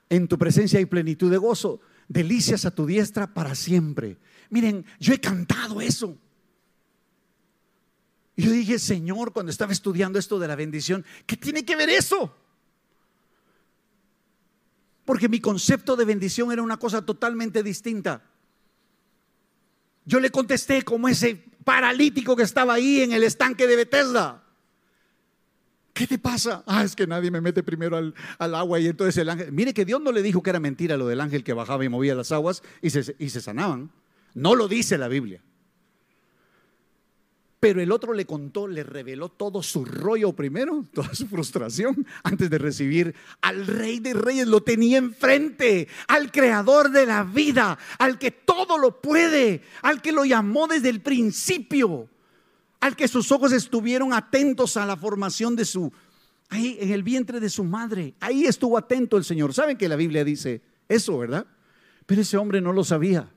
en 0.08 0.28
tu 0.28 0.38
presencia 0.38 0.78
hay 0.78 0.86
plenitud 0.86 1.30
de 1.30 1.38
gozo, 1.38 1.80
delicias 2.08 2.64
a 2.66 2.70
tu 2.70 2.86
diestra 2.86 3.34
para 3.34 3.54
siempre. 3.54 4.18
Miren, 4.50 4.84
yo 5.00 5.12
he 5.12 5.20
cantado 5.20 5.80
eso. 5.80 6.16
Yo 8.36 8.50
dije, 8.50 8.78
Señor, 8.78 9.32
cuando 9.32 9.50
estaba 9.50 9.72
estudiando 9.72 10.18
esto 10.18 10.38
de 10.38 10.48
la 10.48 10.56
bendición, 10.56 11.04
¿qué 11.26 11.36
tiene 11.36 11.64
que 11.64 11.76
ver 11.76 11.88
eso? 11.88 12.36
Porque 15.04 15.28
mi 15.28 15.40
concepto 15.40 15.96
de 15.96 16.04
bendición 16.04 16.50
era 16.50 16.62
una 16.62 16.78
cosa 16.78 17.04
totalmente 17.04 17.62
distinta. 17.62 18.22
Yo 20.04 20.20
le 20.20 20.30
contesté 20.30 20.82
como 20.82 21.08
ese 21.08 21.44
paralítico 21.64 22.36
que 22.36 22.42
estaba 22.42 22.74
ahí 22.74 23.00
en 23.00 23.12
el 23.12 23.22
estanque 23.22 23.66
de 23.66 23.76
Bethesda. 23.76 24.42
¿Qué 25.92 26.06
te 26.06 26.18
pasa? 26.18 26.64
Ah, 26.66 26.82
es 26.82 26.96
que 26.96 27.06
nadie 27.06 27.30
me 27.30 27.40
mete 27.40 27.62
primero 27.62 27.96
al, 27.96 28.14
agua 28.54 28.80
y 28.80 28.88
entonces 28.88 29.16
el 29.16 29.30
ángel. 29.30 29.52
Mire 29.52 29.72
que 29.72 29.84
Dios 29.84 30.00
no 30.00 30.10
le 30.10 30.22
dijo 30.22 30.42
que 30.42 30.50
era 30.50 30.58
mentira 30.58 30.96
lo 30.96 31.06
del 31.06 31.20
ángel 31.20 31.44
que 31.44 31.52
bajaba 31.52 31.84
y 31.84 31.88
movía 31.88 32.16
las 32.16 32.32
aguas 32.32 32.62
y 32.82 32.90
se, 32.90 33.14
y 33.18 33.30
se 33.30 33.40
sanaban. 33.40 33.92
No 34.34 34.56
lo 34.56 34.66
dice 34.66 34.98
la 34.98 35.06
Biblia. 35.06 35.40
Pero 37.64 37.80
el 37.80 37.92
otro 37.92 38.12
le 38.12 38.26
contó, 38.26 38.68
le 38.68 38.82
reveló 38.82 39.30
todo 39.30 39.62
su 39.62 39.86
rollo 39.86 40.34
primero, 40.34 40.84
toda 40.92 41.14
su 41.14 41.26
frustración, 41.26 42.06
antes 42.22 42.50
de 42.50 42.58
recibir 42.58 43.14
al 43.40 43.66
rey 43.66 44.00
de 44.00 44.12
reyes. 44.12 44.46
Lo 44.46 44.62
tenía 44.62 44.98
enfrente, 44.98 45.88
al 46.06 46.30
creador 46.30 46.90
de 46.90 47.06
la 47.06 47.24
vida, 47.24 47.78
al 47.98 48.18
que 48.18 48.30
todo 48.32 48.76
lo 48.76 49.00
puede, 49.00 49.62
al 49.80 50.02
que 50.02 50.12
lo 50.12 50.26
llamó 50.26 50.66
desde 50.66 50.90
el 50.90 51.00
principio, 51.00 52.10
al 52.80 52.96
que 52.96 53.08
sus 53.08 53.32
ojos 53.32 53.50
estuvieron 53.52 54.12
atentos 54.12 54.76
a 54.76 54.84
la 54.84 54.98
formación 54.98 55.56
de 55.56 55.64
su, 55.64 55.90
ahí 56.50 56.76
en 56.82 56.92
el 56.92 57.02
vientre 57.02 57.40
de 57.40 57.48
su 57.48 57.64
madre. 57.64 58.12
Ahí 58.20 58.44
estuvo 58.44 58.76
atento 58.76 59.16
el 59.16 59.24
Señor. 59.24 59.54
¿Saben 59.54 59.78
que 59.78 59.88
la 59.88 59.96
Biblia 59.96 60.22
dice 60.22 60.60
eso, 60.86 61.16
verdad? 61.16 61.46
Pero 62.04 62.20
ese 62.20 62.36
hombre 62.36 62.60
no 62.60 62.74
lo 62.74 62.84
sabía. 62.84 63.32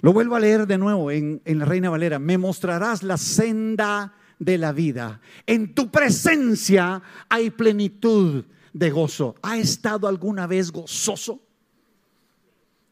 Lo 0.00 0.12
vuelvo 0.12 0.36
a 0.36 0.40
leer 0.40 0.66
de 0.66 0.78
nuevo 0.78 1.10
en, 1.10 1.40
la 1.44 1.64
Reina 1.64 1.90
Valera. 1.90 2.18
Me 2.18 2.38
mostrarás 2.38 3.02
la 3.02 3.16
senda 3.16 4.14
de 4.38 4.58
la 4.58 4.72
vida. 4.72 5.20
En 5.46 5.74
tu 5.74 5.90
presencia 5.90 7.02
hay 7.28 7.50
plenitud 7.50 8.44
de 8.72 8.90
gozo. 8.90 9.36
¿Ha 9.42 9.56
estado 9.56 10.06
alguna 10.06 10.46
vez 10.46 10.70
gozoso? 10.70 11.40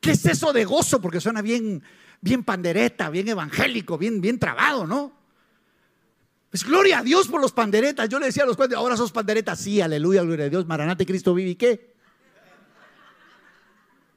¿Qué 0.01 0.13
es 0.13 0.25
eso 0.25 0.53
de 0.53 0.65
gozo? 0.65 1.01
Porque 1.01 1.21
suena 1.21 1.43
bien, 1.43 1.83
bien 2.21 2.43
pandereta, 2.43 3.11
bien 3.11 3.29
evangélico, 3.29 3.99
bien, 3.99 4.21
bien 4.21 4.39
trabado, 4.39 4.87
¿no? 4.87 5.13
Pues 6.51 6.65
gloria 6.65 7.01
a 7.01 7.03
Dios 7.03 7.29
por 7.29 7.41
los 7.41 7.53
panderetas. 7.53 8.09
Yo 8.09 8.19
le 8.19 8.27
decía 8.27 8.45
a 8.45 8.47
los 8.47 8.57
cuantos, 8.57 8.79
ahora 8.79 8.97
sos 8.97 9.13
panderetas. 9.13 9.59
Sí, 9.59 9.81
aleluya, 9.81 10.23
gloria 10.23 10.47
a 10.47 10.49
Dios. 10.49 10.67
Maranate, 10.67 11.05
Cristo 11.05 11.35
vive. 11.35 11.51
¿Y 11.51 11.55
qué? 11.57 11.95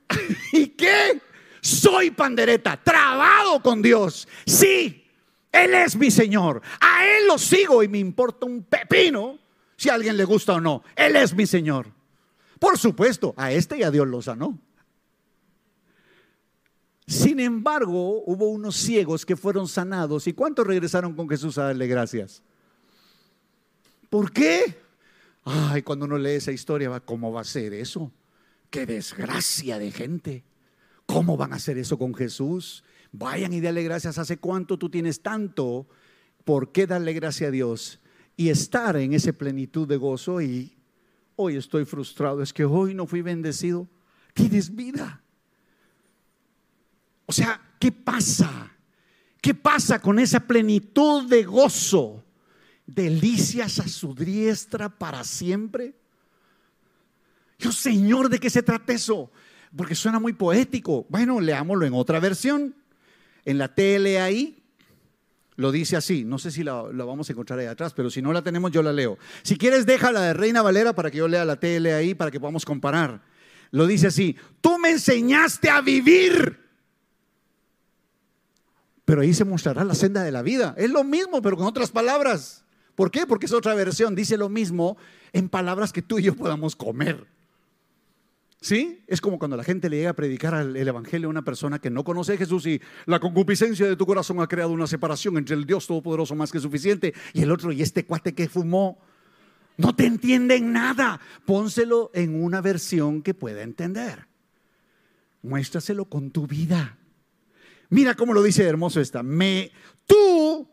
¿Y 0.54 0.68
qué? 0.68 1.22
Soy 1.62 2.12
pandereta, 2.12 2.82
trabado 2.84 3.62
con 3.62 3.82
Dios. 3.82 4.28
Sí, 4.46 5.06
Él 5.52 5.74
es 5.74 5.96
mi 5.96 6.12
Señor. 6.12 6.62
A 6.80 7.06
Él 7.06 7.28
lo 7.28 7.38
sigo 7.38 7.84
y 7.84 7.88
me 7.88 8.00
importa 8.00 8.46
un 8.46 8.64
pepino 8.64 9.40
si 9.76 9.90
a 9.90 9.96
alguien 9.96 10.18
le 10.18 10.26
gusta 10.26 10.54
o 10.54 10.62
no. 10.62 10.84
Él 10.96 11.16
es 11.16 11.34
mi 11.34 11.46
Señor. 11.46 11.88
Por 12.60 12.78
supuesto, 12.78 13.34
a 13.38 13.52
este 13.52 13.78
y 13.78 13.84
a 13.84 13.92
Dios 13.92 14.08
lo 14.08 14.22
sanó. 14.22 14.60
Sin 17.06 17.40
embargo, 17.40 18.24
hubo 18.26 18.50
unos 18.50 18.76
ciegos 18.76 19.26
que 19.26 19.38
fueron 19.38 19.68
sanados. 19.68 20.28
¿Y 20.28 20.34
cuántos 20.34 20.68
regresaron 20.68 21.16
con 21.16 21.30
Jesús 21.30 21.58
a 21.58 21.64
darle 21.64 21.88
gracias? 21.88 22.44
¿Por 24.10 24.32
qué? 24.32 24.78
Ay, 25.46 25.84
cuando 25.84 26.06
uno 26.06 26.18
lee 26.18 26.32
esa 26.32 26.52
historia, 26.52 27.00
¿cómo 27.00 27.32
va 27.32 27.42
a 27.42 27.46
ser 27.46 27.74
eso? 27.74 28.12
Qué 28.70 28.86
desgracia 28.86 29.80
de 29.80 29.92
gente. 29.92 30.44
¿Cómo 31.08 31.38
van 31.38 31.54
a 31.54 31.56
hacer 31.56 31.78
eso 31.78 31.98
con 31.98 32.14
Jesús? 32.14 32.84
Vayan 33.12 33.54
y 33.54 33.62
dale 33.62 33.82
gracias. 33.82 34.20
¿Hace 34.20 34.38
cuánto 34.38 34.78
tú 34.78 34.90
tienes 34.90 35.22
tanto? 35.22 35.88
¿Por 36.44 36.72
qué 36.72 36.86
darle 36.86 37.14
gracias 37.14 37.48
a 37.48 37.52
Dios? 37.52 38.00
Y 38.36 38.50
estar 38.50 38.96
en 38.98 39.14
esa 39.14 39.32
plenitud 39.32 39.88
de 39.88 39.98
gozo 39.98 40.42
y 40.42 40.78
hoy 41.38 41.56
estoy 41.56 41.86
frustrado. 41.86 42.44
Es 42.44 42.52
que 42.52 42.66
hoy 42.66 42.94
no 42.94 43.08
fui 43.08 43.22
bendecido. 43.22 43.88
Tienes 44.34 44.76
vida. 44.76 45.24
O 47.26 47.32
sea, 47.32 47.60
¿qué 47.80 47.92
pasa? 47.92 48.72
¿Qué 49.42 49.54
pasa 49.54 50.00
con 50.00 50.20
esa 50.20 50.42
plenitud 50.42 51.30
de 51.30 51.44
gozo? 51.44 52.22
Delicias 52.86 53.80
a 53.80 53.88
su 53.88 54.14
diestra 54.14 54.90
para 54.90 55.24
siempre. 55.24 55.96
Yo, 57.58 57.72
Señor, 57.72 58.30
¿de 58.30 58.40
qué 58.40 58.50
se 58.50 58.62
trata 58.62 58.92
eso? 58.92 59.32
Porque 59.78 59.96
suena 59.96 60.20
muy 60.20 60.34
poético. 60.34 61.06
Bueno, 61.10 61.40
leámoslo 61.40 61.86
en 61.86 61.94
otra 61.94 62.20
versión. 62.20 62.76
En 63.46 63.58
la 63.58 63.74
TLAI 63.74 64.58
lo 65.56 65.72
dice 65.72 65.96
así. 65.96 66.24
No 66.24 66.40
sé 66.40 66.52
si 66.52 66.64
la, 66.64 66.74
vamos 66.74 67.30
a 67.30 67.32
encontrar 67.32 67.60
ahí 67.60 67.68
atrás, 67.68 67.94
pero 67.94 68.10
si 68.10 68.22
no 68.22 68.34
la 68.34 68.42
tenemos, 68.42 68.72
yo 68.72 68.82
la 68.82 68.92
leo. 68.92 69.18
Si 69.44 69.58
quieres, 69.58 69.86
déjala 69.86 70.22
de 70.22 70.34
Reina 70.34 70.62
Valera 70.62 70.94
para 70.94 71.12
que 71.12 71.20
yo 71.20 71.28
lea 71.28 71.46
la 71.46 71.58
TLAI 71.58 72.16
para 72.16 72.32
que 72.32 72.40
podamos 72.40 72.66
comparar. 72.66 73.22
lo 73.72 73.88
dice 73.88 74.08
así, 74.08 74.36
tú 74.62 74.78
me 74.80 74.92
enseñaste 74.92 75.70
a 75.70 75.82
vivir. 75.82 76.60
Pero 79.06 79.22
ahí 79.22 79.34
se 79.34 79.46
mostrará 79.46 79.86
la 79.86 79.96
senda 79.96 80.24
de 80.24 80.32
la 80.32 80.42
vida. 80.42 80.76
Es 80.78 80.90
lo 80.90 81.04
mismo, 81.06 81.42
pero 81.42 81.56
con 81.56 81.66
otras 81.66 81.92
palabras. 81.92 82.66
¿Por 82.96 83.10
qué? 83.12 83.26
Porque 83.26 83.46
es 83.46 83.54
otra 83.54 83.74
versión. 83.74 84.16
Dice 84.16 84.38
lo 84.38 84.50
mismo 84.50 84.98
en 85.32 85.48
palabras 85.48 85.94
que 85.94 86.02
tú 86.02 86.20
y 86.20 86.24
yo 86.24 86.36
podamos 86.36 86.76
comer. 86.76 87.37
¿Sí? 88.68 89.02
Es 89.08 89.22
como 89.22 89.40
cuando 89.40 89.56
la 89.56 89.64
gente 89.64 89.90
le 89.90 89.96
llega 89.96 90.10
a 90.10 90.14
predicar 90.14 90.54
el 90.54 90.86
Evangelio 90.86 91.30
a 91.30 91.30
una 91.30 91.46
persona 91.46 91.80
que 91.80 91.90
no 91.90 92.04
conoce 92.04 92.34
a 92.34 92.38
Jesús 92.38 92.66
y 92.66 92.82
la 93.06 93.18
concupiscencia 93.18 93.88
de 93.88 93.96
tu 93.96 94.06
corazón 94.06 94.42
ha 94.42 94.48
creado 94.48 94.72
una 94.72 94.88
separación 94.88 95.38
entre 95.38 95.56
el 95.56 95.66
Dios 95.66 95.88
Todopoderoso 95.88 96.36
más 96.36 96.52
que 96.52 96.60
suficiente 96.60 97.14
y 97.32 97.44
el 97.44 97.52
otro 97.52 97.72
y 97.72 97.82
este 97.82 98.04
cuate 98.06 98.36
que 98.36 98.50
fumó. 98.50 99.00
No 99.78 99.96
te 99.96 100.06
entienden 100.06 100.74
nada. 100.74 101.22
Pónselo 101.46 102.12
en 102.14 102.44
una 102.44 102.60
versión 102.60 103.22
que 103.22 103.34
pueda 103.34 103.62
entender. 103.62 104.28
Muéstraselo 105.44 106.04
con 106.04 106.32
tu 106.32 106.46
vida. 106.46 106.98
Mira 107.90 108.16
cómo 108.16 108.34
lo 108.34 108.44
dice 108.44 108.66
hermoso 108.66 109.00
esta. 109.00 109.24
Me, 109.24 109.72
tú, 110.06 110.70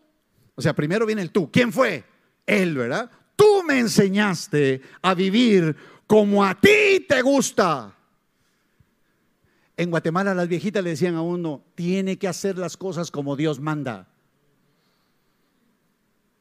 o 0.52 0.60
sea, 0.60 0.74
primero 0.74 1.06
viene 1.06 1.22
el 1.22 1.30
tú. 1.30 1.48
¿Quién 1.48 1.72
fue? 1.72 2.02
Él, 2.44 2.76
¿verdad? 2.76 3.08
Tú 3.36 3.62
me 3.64 3.78
enseñaste 3.78 4.80
a 5.00 5.14
vivir 5.14 5.76
como 6.06 6.44
a 6.44 6.54
ti 6.54 7.04
te 7.08 7.22
gusta. 7.22 7.94
En 9.76 9.90
Guatemala 9.90 10.34
las 10.34 10.48
viejitas 10.48 10.84
le 10.84 10.90
decían 10.90 11.16
a 11.16 11.22
uno, 11.22 11.62
tiene 11.74 12.18
que 12.18 12.28
hacer 12.28 12.58
las 12.58 12.76
cosas 12.76 13.10
como 13.10 13.36
Dios 13.36 13.60
manda. 13.60 14.08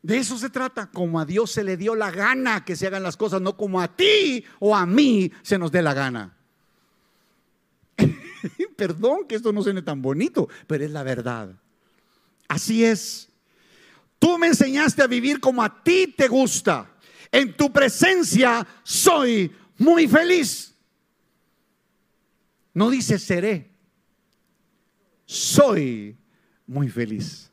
De 0.03 0.18
eso 0.18 0.38
se 0.38 0.49
trata, 0.49 0.91
como 0.91 1.20
a 1.20 1.26
Dios 1.26 1.51
se 1.51 1.64
le 1.64 1.78
dio 1.78 1.95
la 1.95 2.11
gana 2.11 2.66
que 2.66 2.76
se 2.76 2.88
hagan 2.88 3.03
las 3.03 3.16
cosas, 3.16 3.41
no 3.41 3.55
como 3.55 3.82
a 3.82 3.95
ti 3.95 4.43
o 4.59 4.76
a 4.76 4.86
mí 4.86 5.32
se 5.41 5.57
nos 5.57 5.72
dé 5.72 5.82
la 5.82 5.93
gana. 5.93 6.38
Perdón 8.76 9.26
que 9.28 9.36
esto 9.36 9.53
no 9.53 9.64
suene 9.64 9.82
tan 9.82 10.01
bonito, 10.01 10.49
pero 10.68 10.84
es 10.84 10.91
la 10.91 11.03
verdad. 11.03 11.55
Así 12.49 12.84
es. 12.84 13.30
Tú 14.20 14.38
me 14.38 14.47
enseñaste 14.47 15.01
a 15.01 15.07
vivir 15.07 15.39
como 15.39 15.64
a 15.64 15.84
ti 15.84 16.14
te 16.16 16.28
gusta. 16.28 16.92
En 17.34 17.51
tu 17.57 17.73
presencia 17.73 18.65
soy 18.84 19.51
muy 19.79 20.07
feliz. 20.07 20.75
No 22.75 22.91
dice 22.91 23.17
seré. 23.17 23.71
Soy 25.25 26.15
muy 26.67 26.89
feliz. 26.89 27.49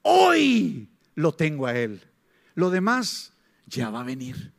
Hoy 0.00 0.88
lo 1.14 1.34
tengo 1.34 1.66
a 1.66 1.76
Él. 1.76 2.00
Lo 2.54 2.70
demás 2.70 3.34
ya 3.66 3.90
va 3.90 4.00
a 4.00 4.04
venir. 4.04 4.54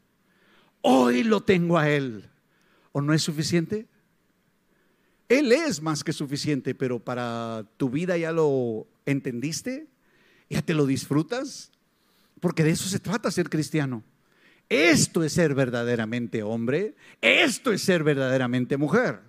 Hoy 0.81 1.23
lo 1.23 1.41
tengo 1.41 1.79
a 1.79 1.89
Él. 1.89 2.29
¿O 2.91 3.01
no 3.01 3.15
es 3.15 3.23
suficiente? 3.23 3.87
Él 5.27 5.51
es 5.53 5.81
más 5.81 6.03
que 6.03 6.13
suficiente, 6.13 6.75
pero 6.75 6.99
para 6.99 7.65
tu 7.77 7.89
vida 7.89 8.15
ya 8.15 8.31
lo 8.31 8.85
entendiste, 9.07 9.87
ya 10.51 10.61
te 10.61 10.75
lo 10.75 10.85
disfrutas, 10.85 11.71
porque 12.39 12.63
de 12.63 12.69
eso 12.69 12.87
se 12.87 12.99
trata 12.99 13.31
ser 13.31 13.49
cristiano. 13.49 14.03
Esto 14.69 15.23
es 15.23 15.33
ser 15.33 15.53
verdaderamente 15.53 16.41
hombre, 16.41 16.95
esto 17.21 17.71
es 17.71 17.81
ser 17.81 18.03
verdaderamente 18.03 18.77
mujer. 18.77 19.21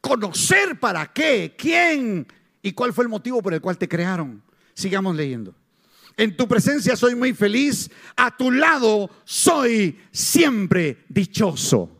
Conocer 0.00 0.80
para 0.80 1.12
qué, 1.12 1.54
quién 1.56 2.26
y 2.62 2.72
cuál 2.72 2.92
fue 2.92 3.04
el 3.04 3.10
motivo 3.10 3.42
por 3.42 3.54
el 3.54 3.60
cual 3.60 3.76
te 3.76 3.88
crearon. 3.88 4.42
Sigamos 4.74 5.14
leyendo. 5.14 5.54
En 6.16 6.36
tu 6.36 6.48
presencia 6.48 6.96
soy 6.96 7.14
muy 7.14 7.32
feliz, 7.32 7.90
a 8.16 8.36
tu 8.36 8.50
lado 8.50 9.10
soy 9.24 9.98
siempre 10.10 11.04
dichoso. 11.08 11.90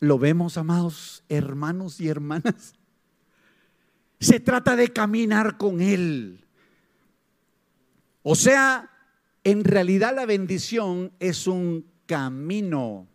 ¿Lo 0.00 0.18
vemos, 0.18 0.56
amados 0.56 1.24
hermanos 1.28 2.00
y 2.00 2.08
hermanas? 2.08 2.74
Se 4.20 4.40
trata 4.40 4.76
de 4.76 4.92
caminar 4.92 5.56
con 5.56 5.80
Él. 5.80 6.44
O 8.22 8.34
sea, 8.34 8.90
en 9.50 9.64
realidad 9.64 10.14
la 10.14 10.26
bendición 10.26 11.10
es 11.18 11.46
un 11.46 11.86
camino 12.04 13.08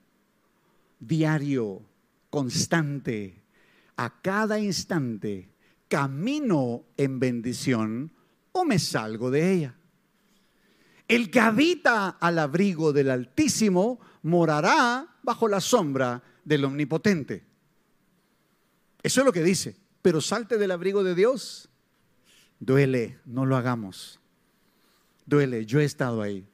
diario, 0.99 1.83
constante, 2.31 3.43
a 3.97 4.19
cada 4.19 4.59
instante, 4.59 5.51
camino 5.87 6.85
en 6.97 7.19
bendición 7.19 8.11
o 8.51 8.65
me 8.65 8.79
salgo 8.79 9.29
de 9.29 9.53
ella. 9.53 9.75
El 11.07 11.29
que 11.29 11.39
habita 11.39 12.09
al 12.09 12.39
abrigo 12.39 12.93
del 12.93 13.11
Altísimo 13.11 13.99
morará 14.23 15.15
bajo 15.21 15.47
la 15.47 15.61
sombra 15.61 16.23
del 16.43 16.65
Omnipotente. 16.65 17.45
Eso 19.03 19.21
es 19.21 19.25
lo 19.25 19.31
que 19.31 19.43
dice. 19.43 19.77
Pero 20.01 20.19
salte 20.19 20.57
del 20.57 20.71
abrigo 20.71 21.03
de 21.03 21.13
Dios. 21.13 21.69
Duele, 22.59 23.19
no 23.23 23.45
lo 23.45 23.55
hagamos. 23.55 24.19
Duele, 25.25 25.65
yo 25.65 25.79
he 25.79 25.85
estado 25.85 26.21
ahí. 26.21 26.45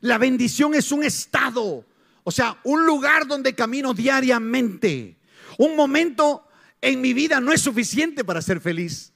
La 0.00 0.18
bendición 0.18 0.74
es 0.74 0.92
un 0.92 1.02
estado, 1.02 1.84
o 2.22 2.30
sea, 2.30 2.58
un 2.64 2.86
lugar 2.86 3.26
donde 3.26 3.54
camino 3.54 3.94
diariamente. 3.94 5.16
Un 5.58 5.74
momento 5.74 6.46
en 6.80 7.00
mi 7.00 7.12
vida 7.12 7.40
no 7.40 7.52
es 7.52 7.60
suficiente 7.60 8.24
para 8.24 8.42
ser 8.42 8.60
feliz. 8.60 9.12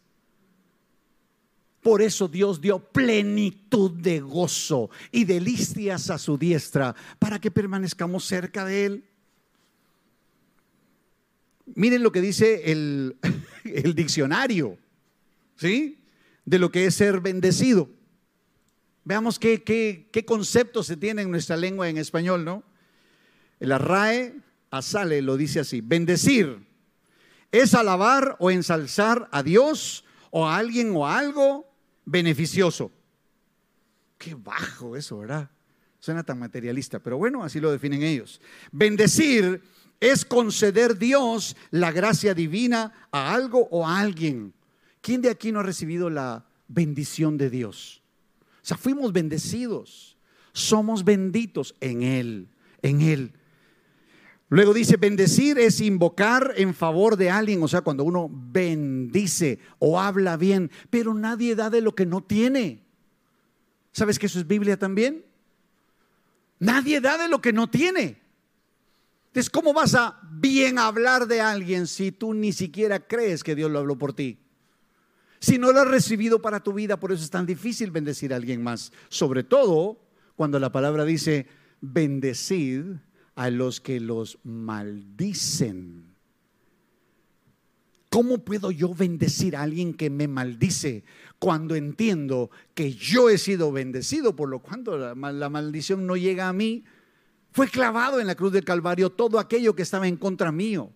Por 1.83 2.03
eso 2.03 2.29
Dios 2.29 2.61
dio 2.61 2.79
plenitud 2.79 3.93
de 3.93 4.21
gozo 4.21 4.91
y 5.11 5.25
delicias 5.25 6.11
a 6.11 6.19
su 6.19 6.37
diestra 6.37 6.95
para 7.19 7.41
que 7.41 7.51
permanezcamos 7.51 8.25
cerca 8.25 8.65
de 8.65 8.87
Él. 8.87 9.05
Miren 11.75 12.03
lo 12.03 12.13
que 12.13 12.21
dice 12.21 12.71
el, 12.71 13.17
el 13.65 13.95
diccionario, 13.95 14.77
¿sí? 15.57 15.99
De 16.45 16.59
lo 16.59 16.71
que 16.71 16.87
es 16.87 16.95
ser 16.95 17.21
bendecido. 17.21 17.89
Veamos 19.05 19.39
qué, 19.39 19.63
qué, 19.63 20.09
qué 20.13 20.25
concepto 20.25 20.83
se 20.83 20.97
tiene 20.97 21.23
en 21.23 21.31
nuestra 21.31 21.57
lengua 21.57 21.89
en 21.89 21.99
español, 21.99 22.45
¿no? 22.45 22.63
El 23.59 23.73
arrae, 23.73 24.35
asale, 24.71 25.23
lo 25.23 25.37
dice 25.37 25.61
así. 25.61 25.81
Bendecir 25.81 26.67
es 27.53 27.75
alabar 27.75 28.37
o 28.39 28.51
ensalzar 28.51 29.29
a 29.33 29.43
Dios 29.43 30.05
o 30.31 30.47
a 30.47 30.57
alguien 30.57 30.93
o 30.95 31.07
a 31.07 31.19
algo 31.19 31.71
beneficioso. 32.05 32.91
Qué 34.19 34.35
bajo 34.35 34.97
eso, 34.97 35.19
¿verdad? 35.19 35.51
Suena 35.99 36.23
tan 36.23 36.39
materialista, 36.39 36.99
pero 36.99 37.19
bueno, 37.19 37.43
así 37.43 37.61
lo 37.61 37.71
definen 37.71 38.03
ellos. 38.03 38.41
Bendecir 38.73 39.63
es 39.99 40.25
conceder 40.25 40.99
Dios 40.99 41.57
la 41.71 41.93
gracia 41.93 42.35
divina 42.35 43.09
a 43.11 43.35
algo 43.35 43.69
o 43.71 43.87
a 43.87 43.99
alguien. 43.99 44.55
¿Quién 45.01 45.21
de 45.21 45.31
aquí 45.31 45.53
no 45.53 45.61
ha 45.61 45.63
recibido 45.63 46.09
la 46.09 46.47
bendición 46.69 47.37
de 47.37 47.51
Dios? 47.51 48.00
O 48.63 48.67
sea, 48.67 48.77
fuimos 48.77 49.13
bendecidos. 49.13 50.17
Somos 50.53 51.05
benditos 51.05 51.75
en 51.81 52.03
Él, 52.03 52.49
en 52.83 53.01
Él. 53.01 53.33
Luego 54.49 54.75
dice, 54.75 54.97
bendecir 54.97 55.59
es 55.59 55.81
invocar 55.81 56.55
en 56.57 56.75
favor 56.75 57.17
de 57.17 57.31
alguien, 57.31 57.63
o 57.63 57.69
sea, 57.69 57.83
cuando 57.83 58.03
uno 58.03 58.29
bendice 58.31 59.61
o 59.79 60.01
habla 60.01 60.37
bien, 60.37 60.73
pero 60.91 61.15
nadie 61.15 61.55
da 61.55 61.71
de 61.71 61.81
lo 61.81 61.95
que 61.95 62.05
no 62.05 62.25
tiene. 62.25 62.83
¿Sabes 63.93 64.19
que 64.19 64.27
eso 64.27 64.41
es 64.41 64.47
Biblia 64.49 64.77
también? 64.77 65.25
Nadie 66.59 67.01
da 67.01 67.17
de 67.17 67.29
lo 67.29 67.41
que 67.41 67.53
no 67.53 67.71
tiene. 67.71 68.21
Entonces, 69.29 69.51
¿cómo 69.51 69.73
vas 69.73 69.95
a 69.95 70.21
bien 70.33 70.81
hablar 70.81 71.29
de 71.29 71.41
alguien 71.41 71.87
si 71.87 72.11
tú 72.11 72.35
ni 72.35 72.53
siquiera 72.53 73.07
crees 73.07 73.45
que 73.45 73.55
Dios 73.55 73.71
lo 73.71 73.79
habló 73.79 73.97
por 73.97 74.13
ti? 74.13 74.41
Si 75.41 75.57
no 75.59 75.73
lo 75.73 75.81
has 75.81 75.89
recibido 75.89 76.43
para 76.43 76.61
tu 76.61 76.75
vida, 76.75 77.01
por 77.01 77.13
eso 77.13 77.25
es 77.25 77.31
tan 77.31 77.47
difícil 77.47 77.91
bendecir 77.91 78.33
a 78.33 78.37
alguien 78.37 78.63
más. 78.63 78.93
Sobre 79.09 79.43
todo 79.43 79.99
cuando 80.37 80.59
la 80.59 80.71
palabra 80.71 81.05
dice, 81.05 81.47
bendecid 81.81 82.85
a 83.35 83.51
los 83.51 83.81
que 83.81 84.01
los 84.01 84.39
maldicen. 84.45 86.15
¿Cómo 88.11 88.39
puedo 88.39 88.71
yo 88.71 88.93
bendecir 88.93 89.57
a 89.57 89.63
alguien 89.63 89.95
que 89.95 90.11
me 90.11 90.29
maldice 90.29 91.05
cuando 91.39 91.75
entiendo 91.75 92.51
que 92.75 92.93
yo 92.93 93.31
he 93.31 93.39
sido 93.39 93.73
bendecido, 93.73 94.35
por 94.35 94.49
lo 94.49 94.59
cual 94.59 94.85
la, 95.17 95.33
la 95.33 95.49
maldición 95.49 96.07
no 96.07 96.17
llega 96.17 96.49
a 96.49 96.53
mí? 96.53 96.85
Fue 97.53 97.69
clavado 97.69 98.21
en 98.21 98.27
la 98.27 98.35
cruz 98.35 98.53
del 98.53 98.65
Calvario 98.65 99.11
todo 99.11 99.39
aquello 99.39 99.75
que 99.75 99.83
estaba 99.83 100.07
en 100.07 100.17
contra 100.17 100.53
mío. 100.53 100.93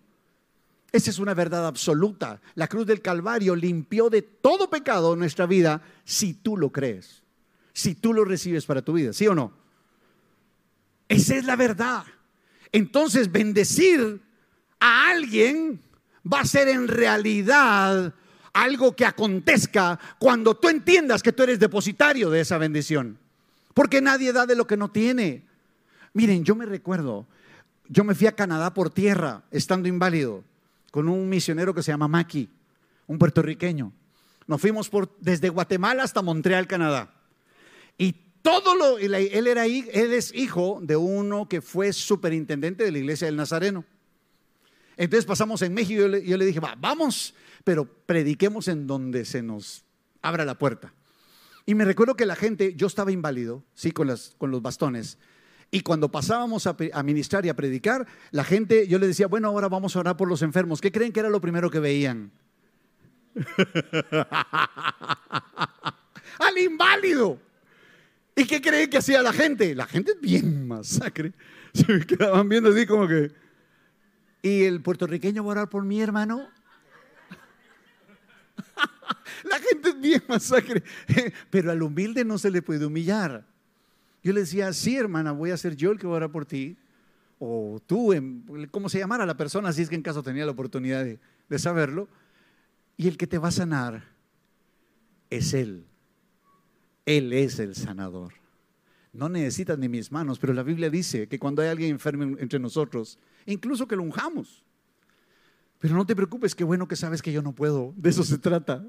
Esa 0.95 1.09
es 1.09 1.19
una 1.19 1.33
verdad 1.33 1.67
absoluta. 1.67 2.39
La 2.55 2.69
cruz 2.69 2.87
del 2.87 3.01
Calvario 3.01 3.53
limpió 3.53 4.09
de 4.09 4.21
todo 4.21 4.69
pecado 4.69 5.17
nuestra 5.17 5.45
vida 5.45 5.81
si 6.05 6.33
tú 6.33 6.55
lo 6.55 6.71
crees, 6.71 7.21
si 7.73 7.95
tú 7.95 8.13
lo 8.13 8.23
recibes 8.23 8.65
para 8.65 8.81
tu 8.81 8.93
vida, 8.93 9.11
¿sí 9.11 9.27
o 9.27 9.35
no? 9.35 9.51
Esa 11.09 11.35
es 11.35 11.43
la 11.43 11.57
verdad. 11.57 12.05
Entonces, 12.71 13.29
bendecir 13.29 14.21
a 14.79 15.09
alguien 15.09 15.81
va 16.25 16.39
a 16.39 16.45
ser 16.45 16.69
en 16.69 16.87
realidad 16.87 18.13
algo 18.53 18.95
que 18.95 19.05
acontezca 19.05 19.99
cuando 20.17 20.55
tú 20.55 20.69
entiendas 20.69 21.21
que 21.21 21.33
tú 21.33 21.43
eres 21.43 21.59
depositario 21.59 22.29
de 22.29 22.39
esa 22.39 22.57
bendición. 22.57 23.19
Porque 23.73 23.99
nadie 23.99 24.31
da 24.31 24.45
de 24.45 24.55
lo 24.55 24.65
que 24.65 24.77
no 24.77 24.89
tiene. 24.89 25.43
Miren, 26.13 26.45
yo 26.45 26.55
me 26.55 26.65
recuerdo 26.65 27.27
yo 27.87 28.03
me 28.03 28.15
fui 28.15 28.27
a 28.27 28.35
Canadá 28.35 28.73
por 28.73 28.89
tierra, 28.89 29.43
estando 29.51 29.87
inválido, 29.87 30.43
con 30.95 31.09
un 31.09 31.27
misionero 31.27 31.73
que 31.73 31.83
se 31.83 31.91
llama 31.91 32.07
Maki, 32.07 32.49
un 33.07 33.19
puertorriqueño. 33.19 33.91
Nos 34.47 34.61
fuimos 34.61 34.89
por, 34.89 35.13
desde 35.19 35.49
Guatemala 35.49 36.03
hasta 36.03 36.21
Montreal, 36.21 36.67
Canadá. 36.67 37.13
Y 37.97 38.13
todo 38.41 38.75
lo, 38.75 38.97
él, 38.97 39.13
era, 39.45 39.65
él 39.65 40.13
es 40.13 40.33
hijo 40.33 40.79
de 40.81 40.95
uno 40.95 41.49
que 41.49 41.59
fue 41.59 41.91
superintendente 41.91 42.85
de 42.85 42.93
la 42.93 42.99
iglesia 42.99 43.27
del 43.27 43.35
Nazareno. 43.35 43.83
Entonces 44.95 45.25
pasamos 45.25 45.61
en 45.63 45.73
México 45.73 45.99
y 46.15 46.29
yo 46.29 46.37
le, 46.37 46.45
dije, 46.45 46.61
vamos, 46.77 47.35
pero 47.65 47.83
prediquemos 47.83 48.69
en 48.69 48.87
donde 48.87 49.25
se 49.25 49.43
nos 49.43 49.83
abra 50.21 50.45
la 50.45 50.57
puerta. 50.57 50.93
Y 51.65 51.75
me 51.75 51.83
recuerdo 51.83 52.15
que 52.15 52.25
la 52.25 52.37
gente, 52.37 52.73
yo 52.73 52.87
estaba 52.87 53.11
inválido, 53.11 53.65
sí, 53.73 53.91
con, 53.91 54.07
las, 54.07 54.33
con 54.37 54.49
los 54.49 54.61
bastones. 54.61 55.17
Y 55.71 55.81
cuando 55.81 56.09
pasábamos 56.09 56.67
a, 56.67 57.03
ministrar 57.03 57.45
y 57.45 57.49
a 57.49 57.55
predicar, 57.55 58.07
la 58.31 58.43
gente, 58.43 58.87
yo 58.87 58.99
le 58.99 59.07
decía, 59.07 59.27
bueno, 59.27 59.49
ahora 59.49 59.67
vamos 59.67 59.95
a 59.95 59.99
orar 59.99 60.17
por 60.17 60.27
los 60.27 60.41
enfermos. 60.41 60.81
¿Qué 60.81 60.91
creen 60.91 61.11
que 61.11 61.19
era 61.19 61.29
lo 61.29 61.41
primero 61.41 61.69
que 61.69 61.79
veían? 61.79 62.31
Al 66.39 66.57
inválido. 66.57 67.39
¿Y 68.35 68.45
qué 68.45 68.61
creen 68.61 68.89
que 68.89 68.97
hacía 68.97 69.21
la 69.21 69.33
gente? 69.33 69.75
La 69.75 69.85
gente 69.85 70.11
es 70.11 70.21
bien 70.21 70.67
masacre. 70.67 71.33
Se 71.73 71.91
me 71.91 72.05
quedaban 72.05 72.47
viendo 72.49 72.69
así 72.69 72.85
como 72.85 73.07
que. 73.07 73.31
¿Y 74.41 74.63
el 74.63 74.81
puertorriqueño 74.81 75.43
va 75.43 75.49
a 75.49 75.51
orar 75.51 75.69
por 75.69 75.83
mi 75.83 76.01
hermano? 76.01 76.47
La 79.43 79.59
gente 79.59 79.89
es 79.89 79.99
bien 79.99 80.23
masacre. 80.27 80.83
Pero 81.49 81.71
al 81.71 81.81
humilde 81.81 82.23
no 82.23 82.37
se 82.37 82.51
le 82.51 82.61
puede 82.61 82.85
humillar. 82.85 83.43
Yo 84.25 84.33
le 84.33 84.39
decía, 84.39 84.73
sí, 84.73 84.97
hermana, 84.97 85.33
voy 85.33 85.51
a 85.51 85.57
ser 85.57 85.75
yo 85.75 85.91
el 85.91 85.99
que 85.99 86.07
va 86.07 86.13
a 86.13 86.15
orar 86.15 86.31
por 86.31 86.47
ti. 86.47 86.75
O 87.37 87.79
tú, 87.85 88.11
¿cómo 88.71 88.89
se 88.89 88.97
llamara 88.97 89.23
la 89.23 89.37
persona? 89.37 89.71
Si 89.71 89.83
es 89.83 89.87
que 89.89 89.93
en 89.93 90.01
caso 90.01 90.23
tenía 90.23 90.47
la 90.47 90.51
oportunidad 90.51 91.03
de, 91.03 91.19
de 91.47 91.59
saberlo. 91.59 92.09
Y 92.97 93.07
el 93.07 93.17
que 93.17 93.27
te 93.27 93.37
va 93.37 93.49
a 93.49 93.51
sanar 93.51 94.03
es 95.29 95.53
Él. 95.53 95.85
Él 97.05 97.33
es 97.33 97.59
el 97.59 97.75
sanador. 97.75 98.33
No 99.13 99.29
necesitas 99.29 99.77
ni 99.77 99.89
mis 99.89 100.11
manos, 100.11 100.39
pero 100.39 100.53
la 100.53 100.63
Biblia 100.63 100.89
dice 100.89 101.27
que 101.27 101.37
cuando 101.37 101.61
hay 101.61 101.67
alguien 101.67 101.91
enfermo 101.91 102.23
entre 102.39 102.57
nosotros, 102.57 103.19
incluso 103.45 103.87
que 103.87 103.95
lo 103.95 104.01
unjamos. 104.01 104.65
Pero 105.77 105.93
no 105.93 106.03
te 106.03 106.15
preocupes, 106.15 106.55
qué 106.55 106.63
bueno 106.63 106.87
que 106.87 106.95
sabes 106.95 107.21
que 107.21 107.31
yo 107.31 107.43
no 107.43 107.53
puedo. 107.53 107.93
De 107.95 108.09
eso 108.09 108.23
se 108.23 108.39
trata. 108.39 108.83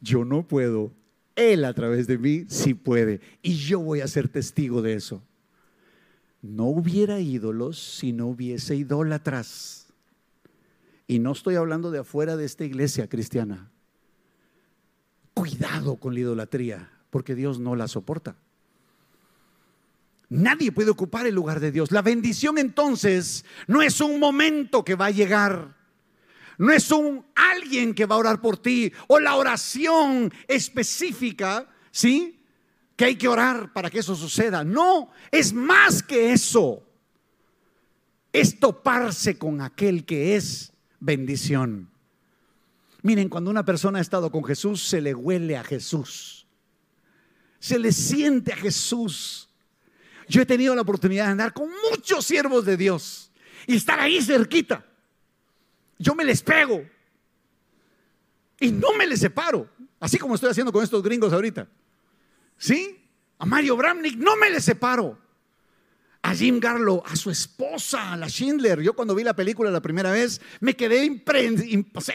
Yo 0.00 0.24
no 0.24 0.48
puedo. 0.48 0.90
Él 1.38 1.64
a 1.64 1.72
través 1.72 2.08
de 2.08 2.18
mí 2.18 2.46
sí 2.48 2.74
puede. 2.74 3.20
Y 3.42 3.54
yo 3.54 3.78
voy 3.78 4.00
a 4.00 4.08
ser 4.08 4.28
testigo 4.28 4.82
de 4.82 4.94
eso. 4.94 5.22
No 6.42 6.64
hubiera 6.64 7.20
ídolos 7.20 7.78
si 7.78 8.12
no 8.12 8.26
hubiese 8.26 8.74
idólatras. 8.74 9.86
Y 11.06 11.20
no 11.20 11.30
estoy 11.30 11.54
hablando 11.54 11.92
de 11.92 12.00
afuera 12.00 12.36
de 12.36 12.44
esta 12.44 12.64
iglesia 12.64 13.08
cristiana. 13.08 13.70
Cuidado 15.32 15.94
con 15.94 16.12
la 16.14 16.20
idolatría, 16.20 16.90
porque 17.08 17.36
Dios 17.36 17.60
no 17.60 17.76
la 17.76 17.86
soporta. 17.86 18.34
Nadie 20.28 20.72
puede 20.72 20.90
ocupar 20.90 21.24
el 21.28 21.36
lugar 21.36 21.60
de 21.60 21.70
Dios. 21.70 21.92
La 21.92 22.02
bendición 22.02 22.58
entonces 22.58 23.44
no 23.68 23.80
es 23.80 24.00
un 24.00 24.18
momento 24.18 24.84
que 24.84 24.96
va 24.96 25.06
a 25.06 25.12
llegar. 25.12 25.77
No 26.58 26.72
es 26.72 26.90
un 26.90 27.24
alguien 27.36 27.94
que 27.94 28.04
va 28.04 28.16
a 28.16 28.18
orar 28.18 28.40
por 28.40 28.58
ti 28.58 28.92
o 29.06 29.20
la 29.20 29.36
oración 29.36 30.32
específica, 30.48 31.68
¿sí? 31.92 32.42
Que 32.96 33.06
hay 33.06 33.16
que 33.16 33.28
orar 33.28 33.72
para 33.72 33.88
que 33.88 34.00
eso 34.00 34.16
suceda. 34.16 34.64
No, 34.64 35.10
es 35.30 35.52
más 35.52 36.02
que 36.02 36.32
eso. 36.32 36.84
Es 38.32 38.58
toparse 38.58 39.38
con 39.38 39.60
aquel 39.60 40.04
que 40.04 40.34
es 40.34 40.72
bendición. 40.98 41.90
Miren, 43.02 43.28
cuando 43.28 43.50
una 43.50 43.64
persona 43.64 44.00
ha 44.00 44.02
estado 44.02 44.32
con 44.32 44.44
Jesús, 44.44 44.82
se 44.82 45.00
le 45.00 45.14
huele 45.14 45.56
a 45.56 45.62
Jesús. 45.62 46.48
Se 47.60 47.78
le 47.78 47.92
siente 47.92 48.52
a 48.52 48.56
Jesús. 48.56 49.48
Yo 50.28 50.42
he 50.42 50.46
tenido 50.46 50.74
la 50.74 50.82
oportunidad 50.82 51.26
de 51.26 51.30
andar 51.30 51.52
con 51.52 51.70
muchos 51.90 52.26
siervos 52.26 52.64
de 52.64 52.76
Dios 52.76 53.30
y 53.68 53.76
estar 53.76 54.00
ahí 54.00 54.20
cerquita. 54.20 54.87
Yo 55.98 56.14
me 56.14 56.24
les 56.24 56.42
pego 56.42 56.84
y 58.60 58.70
no 58.72 58.94
me 58.94 59.06
les 59.06 59.20
separo, 59.20 59.68
así 60.00 60.18
como 60.18 60.34
estoy 60.34 60.50
haciendo 60.50 60.72
con 60.72 60.82
estos 60.82 61.02
gringos 61.02 61.32
ahorita. 61.32 61.68
¿Sí? 62.56 63.04
A 63.38 63.46
Mario 63.46 63.76
Bramnick 63.76 64.16
no 64.16 64.36
me 64.36 64.50
les 64.50 64.64
separo 64.64 65.18
a 66.22 66.34
Jim 66.34 66.58
Garlow, 66.60 67.02
a 67.06 67.16
su 67.16 67.30
esposa, 67.30 68.12
a 68.12 68.16
la 68.16 68.28
Schindler. 68.28 68.80
Yo 68.82 68.94
cuando 68.94 69.14
vi 69.14 69.24
la 69.24 69.36
película 69.36 69.70
la 69.70 69.80
primera 69.80 70.10
vez 70.10 70.40
me 70.60 70.74
quedé 70.74 71.04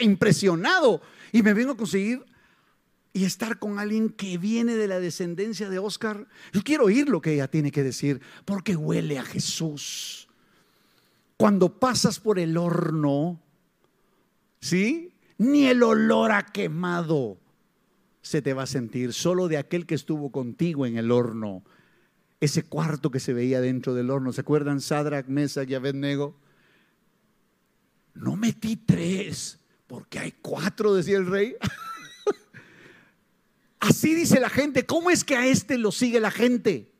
impresionado 0.00 1.00
y 1.32 1.42
me 1.42 1.54
vengo 1.54 1.72
a 1.72 1.76
conseguir 1.76 2.24
y 3.12 3.24
estar 3.24 3.58
con 3.58 3.78
alguien 3.78 4.10
que 4.10 4.38
viene 4.38 4.76
de 4.76 4.88
la 4.88 5.00
descendencia 5.00 5.70
de 5.70 5.78
Oscar. 5.78 6.26
Yo 6.52 6.62
quiero 6.62 6.84
oír 6.84 7.08
lo 7.08 7.20
que 7.20 7.32
ella 7.34 7.48
tiene 7.48 7.70
que 7.70 7.82
decir 7.82 8.20
porque 8.44 8.76
huele 8.76 9.18
a 9.18 9.24
Jesús. 9.24 10.28
Cuando 11.36 11.78
pasas 11.78 12.20
por 12.20 12.38
el 12.38 12.56
horno, 12.56 13.40
¿sí? 14.64 15.12
Ni 15.36 15.66
el 15.66 15.82
olor 15.82 16.32
a 16.32 16.46
quemado 16.46 17.38
se 18.22 18.40
te 18.40 18.54
va 18.54 18.62
a 18.62 18.66
sentir, 18.66 19.12
solo 19.12 19.48
de 19.48 19.58
aquel 19.58 19.84
que 19.84 19.94
estuvo 19.94 20.32
contigo 20.32 20.86
en 20.86 20.96
el 20.96 21.10
horno 21.10 21.62
ese 22.40 22.62
cuarto 22.62 23.10
que 23.10 23.20
se 23.20 23.34
veía 23.34 23.60
dentro 23.60 23.94
del 23.94 24.10
horno. 24.10 24.32
¿Se 24.32 24.40
acuerdan 24.40 24.80
Sadrach, 24.80 25.26
Mesach 25.26 25.68
y 25.68 25.74
Abednego? 25.74 26.38
No 28.14 28.36
metí 28.36 28.76
tres, 28.76 29.58
porque 29.86 30.18
hay 30.18 30.32
cuatro, 30.32 30.94
decía 30.94 31.18
el 31.18 31.26
rey. 31.26 31.56
Así 33.80 34.14
dice 34.14 34.40
la 34.40 34.50
gente. 34.50 34.86
¿Cómo 34.86 35.10
es 35.10 35.24
que 35.24 35.36
a 35.36 35.46
este 35.46 35.76
lo 35.76 35.92
sigue 35.92 36.20
la 36.20 36.30
gente? 36.30 36.90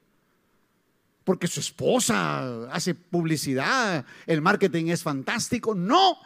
Porque 1.24 1.46
su 1.46 1.60
esposa 1.60 2.70
hace 2.70 2.94
publicidad, 2.94 4.04
el 4.26 4.42
marketing 4.42 4.86
es 4.86 5.02
fantástico. 5.02 5.74
No, 5.74 6.18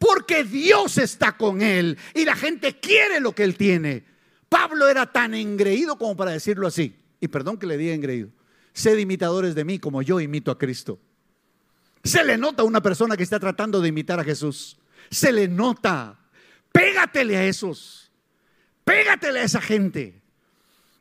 porque 0.00 0.44
Dios 0.44 0.96
está 0.96 1.36
con 1.36 1.60
él 1.60 1.98
y 2.14 2.24
la 2.24 2.34
gente 2.34 2.80
quiere 2.80 3.20
lo 3.20 3.34
que 3.34 3.44
él 3.44 3.54
tiene. 3.54 4.02
Pablo 4.48 4.88
era 4.88 5.12
tan 5.12 5.34
engreído 5.34 5.98
como 5.98 6.16
para 6.16 6.30
decirlo 6.30 6.66
así. 6.66 6.96
Y 7.20 7.28
perdón 7.28 7.58
que 7.58 7.66
le 7.66 7.76
diga 7.76 7.92
engreído. 7.92 8.30
Sed 8.72 8.96
imitadores 8.96 9.54
de 9.54 9.66
mí 9.66 9.78
como 9.78 10.00
yo 10.00 10.18
imito 10.18 10.50
a 10.50 10.58
Cristo. 10.58 10.98
Se 12.02 12.24
le 12.24 12.38
nota 12.38 12.62
a 12.62 12.64
una 12.64 12.80
persona 12.80 13.14
que 13.14 13.22
está 13.22 13.38
tratando 13.38 13.82
de 13.82 13.90
imitar 13.90 14.18
a 14.18 14.24
Jesús. 14.24 14.78
Se 15.10 15.32
le 15.32 15.48
nota. 15.48 16.18
Pégatele 16.72 17.36
a 17.36 17.44
esos. 17.44 18.10
Pégatele 18.84 19.40
a 19.40 19.44
esa 19.44 19.60
gente. 19.60 20.22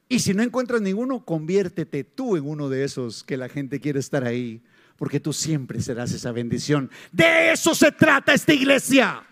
Y 0.09 0.19
si 0.19 0.33
no 0.33 0.43
encuentras 0.43 0.81
ninguno, 0.81 1.23
conviértete 1.23 2.03
tú 2.03 2.35
en 2.35 2.45
uno 2.45 2.67
de 2.67 2.83
esos 2.83 3.23
que 3.23 3.37
la 3.37 3.47
gente 3.47 3.79
quiere 3.79 3.99
estar 3.99 4.25
ahí. 4.25 4.61
Porque 4.99 5.19
tú 5.21 5.33
siempre 5.33 5.81
serás 5.81 6.11
esa 6.11 6.31
bendición. 6.33 6.91
De 7.11 7.53
eso 7.53 7.73
se 7.73 7.91
trata 7.91 8.33
esta 8.33 8.53
iglesia. 8.53 9.23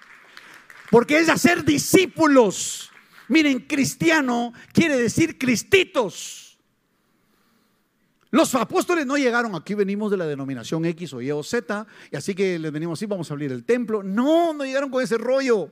Porque 0.89 1.19
es 1.19 1.29
hacer 1.29 1.65
discípulos. 1.65 2.89
Miren, 3.27 3.59
cristiano 3.59 4.53
quiere 4.71 4.97
decir 4.97 5.37
cristitos. 5.37 6.57
Los 8.31 8.55
apóstoles 8.55 9.05
no 9.05 9.17
llegaron, 9.17 9.55
aquí 9.55 9.73
venimos 9.73 10.11
de 10.11 10.17
la 10.17 10.25
denominación 10.25 10.85
X 10.85 11.13
o 11.13 11.21
Y 11.21 11.31
o 11.31 11.43
Z, 11.43 11.85
y 12.11 12.15
así 12.15 12.35
que 12.35 12.59
les 12.59 12.71
venimos 12.71 12.99
así, 12.99 13.05
vamos 13.05 13.29
a 13.29 13.33
abrir 13.33 13.51
el 13.51 13.63
templo. 13.63 14.03
No, 14.03 14.53
no 14.53 14.63
llegaron 14.65 14.89
con 14.89 15.03
ese 15.03 15.17
rollo. 15.17 15.71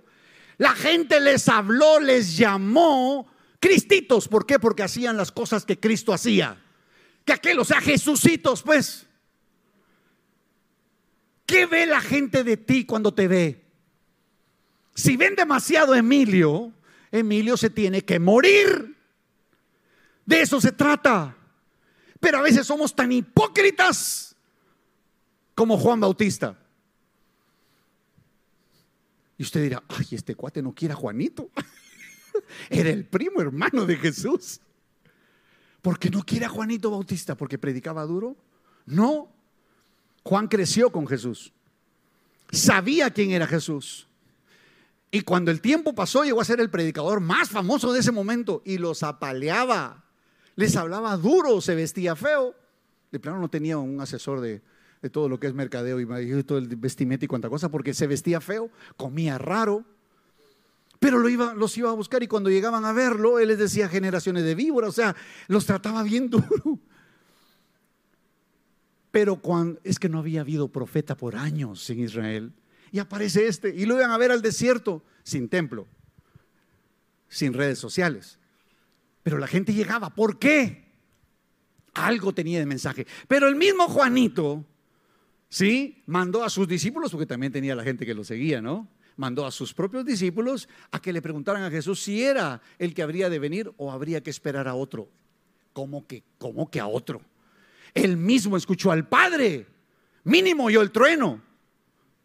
La 0.57 0.71
gente 0.71 1.19
les 1.19 1.47
habló, 1.49 1.99
les 1.99 2.37
llamó 2.37 3.27
cristitos. 3.59 4.27
¿Por 4.27 4.45
qué? 4.45 4.59
Porque 4.59 4.83
hacían 4.83 5.17
las 5.17 5.31
cosas 5.31 5.65
que 5.65 5.79
Cristo 5.79 6.13
hacía. 6.13 6.57
Que 7.25 7.33
aquel, 7.33 7.59
o 7.59 7.65
sea, 7.65 7.81
Jesucitos, 7.81 8.61
pues. 8.61 9.07
¿Qué 11.45 11.65
ve 11.65 11.85
la 11.85 12.01
gente 12.01 12.43
de 12.43 12.57
ti 12.57 12.85
cuando 12.85 13.13
te 13.13 13.27
ve? 13.27 13.65
Si 14.95 15.17
ven 15.17 15.35
demasiado 15.35 15.93
Emilio, 15.93 16.73
Emilio 17.11 17.57
se 17.57 17.69
tiene 17.69 18.03
que 18.03 18.19
morir. 18.19 18.95
De 20.25 20.41
eso 20.41 20.59
se 20.59 20.71
trata. 20.71 21.35
Pero 22.19 22.39
a 22.39 22.41
veces 22.41 22.65
somos 22.65 22.95
tan 22.95 23.11
hipócritas 23.11 24.35
como 25.53 25.77
Juan 25.77 25.99
Bautista. 25.99 26.57
Y 29.37 29.43
usted 29.43 29.61
dirá, 29.61 29.83
ay, 29.89 30.07
este 30.11 30.33
cuate 30.33 30.61
no 30.61 30.73
quiere 30.73 30.93
a 30.93 30.97
Juanito. 30.97 31.49
Era 32.69 32.89
el 32.89 33.05
primo 33.05 33.41
hermano 33.41 33.85
de 33.85 33.97
Jesús. 33.97 34.61
¿Por 35.81 35.99
qué 35.99 36.09
no 36.09 36.23
quiere 36.23 36.45
a 36.45 36.49
Juanito 36.49 36.89
Bautista? 36.89 37.35
¿Porque 37.35 37.57
predicaba 37.57 38.03
duro? 38.05 38.35
No. 38.85 39.34
Juan 40.26 40.49
creció 40.49 40.91
con 40.91 41.07
Jesús. 41.07 41.53
Sabía 42.51 43.09
quién 43.11 43.32
era 43.32 43.47
Jesús. 43.47 44.07
Y 45.11 45.21
cuando 45.21 45.51
el 45.51 45.61
tiempo 45.61 45.95
pasó, 45.95 46.26
llegó 46.26 46.41
a 46.41 46.45
ser 46.45 46.59
el 46.59 46.69
predicador 46.69 47.21
más 47.21 47.49
famoso 47.49 47.93
de 47.93 48.01
ese 48.01 48.11
momento 48.11 48.61
y 48.65 48.78
los 48.78 49.03
apaleaba 49.03 50.05
les 50.55 50.76
hablaba 50.76 51.17
duro, 51.17 51.61
se 51.61 51.76
vestía 51.76 52.15
feo. 52.15 52.55
De 53.11 53.19
plano 53.19 53.39
no 53.39 53.49
tenía 53.49 53.78
un 53.78 54.01
asesor 54.01 54.41
de, 54.41 54.61
de 55.01 55.09
todo 55.09 55.30
lo 55.30 55.39
que 55.39 55.47
es 55.47 55.53
mercadeo 55.53 55.99
y 55.99 56.43
todo 56.43 56.57
el 56.57 56.67
vestimenta 56.76 57.26
y 57.26 57.28
cuanta 57.28 57.49
cosa, 57.49 57.69
porque 57.69 57.93
se 57.93 58.07
vestía 58.07 58.41
feo, 58.41 58.69
comía 58.97 59.38
raro, 59.38 59.84
pero 60.99 61.19
lo 61.19 61.30
iba, 61.30 61.53
los 61.53 61.78
iba 61.78 61.89
a 61.89 61.93
buscar 61.93 62.23
y 62.23 62.28
cuando 62.28 62.49
llegaban 62.49 62.86
a 62.86 62.93
verlo, 62.93 63.39
él 63.39 63.49
les 63.49 63.59
decía 63.59 63.89
generaciones 63.89 64.43
de 64.43 64.55
víboras, 64.55 64.89
o 64.89 64.93
sea, 64.93 65.15
los 65.47 65.65
trataba 65.65 66.03
bien 66.03 66.30
duro. 66.32 66.80
Pero 69.16 69.39
es 69.86 69.97
que 69.97 70.09
no 70.09 70.20
había 70.20 70.41
habido 70.41 70.68
profeta 70.68 71.16
por 71.16 71.38
años 71.38 71.89
en 71.89 72.01
Israel, 72.01 72.51
y 72.91 72.99
aparece 72.99 73.47
este, 73.47 73.74
y 73.74 73.86
lo 73.86 73.95
iban 73.95 74.11
a 74.11 74.18
ver 74.18 74.30
al 74.30 74.41
desierto, 74.41 75.03
sin 75.24 75.47
templo, 75.47 75.88
sin 77.30 77.53
redes 77.53 77.80
sociales. 77.80 78.39
Pero 79.24 79.38
la 79.38 79.47
gente 79.47 79.74
llegaba, 79.74 80.09
¿por 80.09 80.38
qué? 80.38 80.91
Algo 81.93 82.34
tenía 82.34 82.59
de 82.59 82.66
mensaje. 82.66 83.07
Pero 83.30 83.47
el 83.47 83.55
mismo 83.55 83.88
Juanito, 83.88 84.66
¿sí? 85.47 86.03
Mandó 86.07 86.43
a 86.43 86.49
sus 86.49 86.68
discípulos, 86.68 87.09
porque 87.09 87.26
también 87.26 87.53
tenía 87.53 87.74
la 87.74 87.86
gente 87.86 88.05
que 88.05 88.13
lo 88.13 88.26
seguía, 88.26 88.61
¿no? 88.61 88.86
Mandó 89.16 89.45
a 89.45 89.51
sus 89.51 89.74
propios 89.74 90.03
discípulos 90.03 90.68
a 90.91 90.99
que 90.99 91.13
le 91.13 91.22
preguntaran 91.22 91.63
a 91.63 91.72
Jesús 91.72 92.03
si 92.03 92.22
era 92.22 92.61
el 92.80 92.93
que 92.93 93.01
habría 93.01 93.30
de 93.30 93.39
venir 93.39 93.72
o 93.78 93.93
habría 93.93 94.22
que 94.22 94.30
esperar 94.30 94.68
a 94.68 94.76
otro. 94.76 95.07
¿Cómo 95.72 96.05
que, 96.05 96.22
cómo 96.38 96.70
que 96.70 96.82
a 96.82 96.88
otro? 96.88 97.22
Él 97.95 98.17
mismo 98.17 98.57
escuchó 98.57 98.91
al 98.91 99.07
Padre. 99.07 99.65
Mínimo 100.25 100.65
oyó 100.65 100.81
el 100.81 100.91
trueno. 100.91 101.41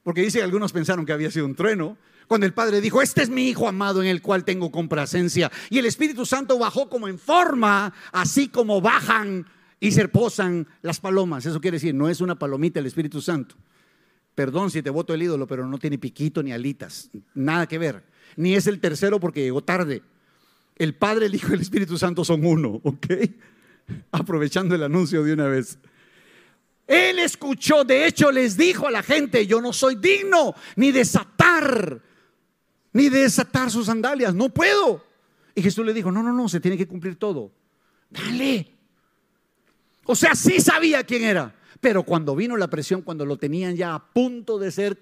Porque 0.02 0.22
dice 0.22 0.38
que 0.38 0.44
algunos 0.44 0.72
pensaron 0.72 1.06
que 1.06 1.12
había 1.12 1.30
sido 1.30 1.46
un 1.46 1.54
trueno. 1.54 1.96
Cuando 2.26 2.46
el 2.46 2.52
Padre 2.52 2.80
dijo, 2.80 3.00
este 3.00 3.22
es 3.22 3.30
mi 3.30 3.48
Hijo 3.48 3.68
amado 3.68 4.02
en 4.02 4.08
el 4.08 4.20
cual 4.20 4.44
tengo 4.44 4.70
complacencia. 4.70 5.50
Y 5.70 5.78
el 5.78 5.86
Espíritu 5.86 6.26
Santo 6.26 6.58
bajó 6.58 6.88
como 6.88 7.08
en 7.08 7.18
forma, 7.18 7.94
así 8.12 8.48
como 8.48 8.80
bajan 8.80 9.46
y 9.78 9.92
se 9.92 10.08
posan 10.08 10.66
las 10.82 11.00
palomas. 11.00 11.46
Eso 11.46 11.60
quiere 11.60 11.76
decir, 11.76 11.94
no 11.94 12.08
es 12.08 12.20
una 12.20 12.38
palomita 12.38 12.80
el 12.80 12.86
Espíritu 12.86 13.20
Santo. 13.22 13.56
Perdón 14.34 14.70
si 14.70 14.82
te 14.82 14.90
voto 14.90 15.14
el 15.14 15.22
ídolo, 15.22 15.46
pero 15.46 15.66
no 15.66 15.78
tiene 15.78 15.98
piquito 15.98 16.42
ni 16.42 16.52
alitas. 16.52 17.10
Nada 17.34 17.66
que 17.66 17.78
ver. 17.78 18.04
Ni 18.36 18.54
es 18.54 18.66
el 18.66 18.80
tercero 18.80 19.20
porque 19.20 19.42
llegó 19.42 19.62
tarde. 19.62 20.02
El 20.76 20.94
Padre, 20.94 21.26
el 21.26 21.34
Hijo 21.34 21.50
y 21.50 21.54
el 21.54 21.60
Espíritu 21.60 21.98
Santo 21.98 22.24
son 22.24 22.44
uno, 22.44 22.80
¿ok? 22.82 23.06
Aprovechando 24.12 24.74
el 24.74 24.82
anuncio 24.82 25.22
de 25.22 25.32
una 25.32 25.46
vez. 25.46 25.78
Él 26.86 27.20
escuchó, 27.20 27.84
de 27.84 28.06
hecho 28.06 28.32
les 28.32 28.56
dijo 28.56 28.88
a 28.88 28.90
la 28.90 29.02
gente, 29.02 29.46
yo 29.46 29.60
no 29.60 29.72
soy 29.72 29.94
digno 29.94 30.54
ni 30.74 30.90
desatar, 30.90 32.02
ni 32.92 33.08
de 33.08 33.20
desatar 33.20 33.70
sus 33.70 33.86
sandalias, 33.86 34.34
no 34.34 34.48
puedo. 34.48 35.04
Y 35.54 35.62
Jesús 35.62 35.86
le 35.86 35.94
dijo, 35.94 36.10
no, 36.10 36.22
no, 36.22 36.32
no, 36.32 36.48
se 36.48 36.58
tiene 36.58 36.76
que 36.76 36.88
cumplir 36.88 37.14
todo. 37.16 37.52
Dale, 38.10 38.80
o 40.04 40.16
sea, 40.16 40.34
sí 40.34 40.60
sabía 40.60 41.04
quién 41.04 41.22
era. 41.22 41.54
Pero 41.80 42.02
cuando 42.02 42.34
vino 42.34 42.56
la 42.56 42.68
presión, 42.68 43.02
cuando 43.02 43.24
lo 43.24 43.38
tenían 43.38 43.76
ya 43.76 43.94
a 43.94 44.12
punto 44.12 44.58
de 44.58 44.72
ser... 44.72 45.00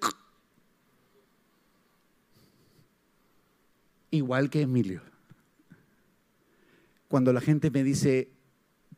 Igual 4.11 4.51
que 4.51 4.61
Emilio. 4.61 5.01
Cuando 7.09 7.33
la 7.33 7.41
gente 7.41 7.71
me 7.71 7.83
dice, 7.83 8.29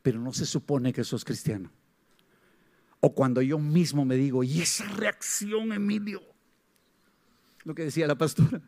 pero 0.02 0.20
no 0.20 0.32
se 0.32 0.46
supone 0.46 0.92
que 0.92 1.04
sos 1.04 1.24
cristiano. 1.24 1.70
O 3.00 3.14
cuando 3.14 3.40
yo 3.42 3.58
mismo 3.58 4.04
me 4.04 4.16
digo, 4.16 4.44
y 4.44 4.60
esa 4.60 4.84
reacción, 4.84 5.72
Emilio, 5.72 6.22
lo 7.64 7.74
que 7.74 7.84
decía 7.84 8.06
la 8.06 8.16
pastora, 8.16 8.60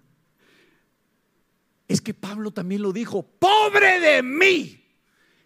es 1.89 2.01
que 2.01 2.14
Pablo 2.14 2.51
también 2.51 2.83
lo 2.83 2.93
dijo, 2.93 3.22
pobre 3.22 4.01
de 4.01 4.22
mí. 4.22 4.83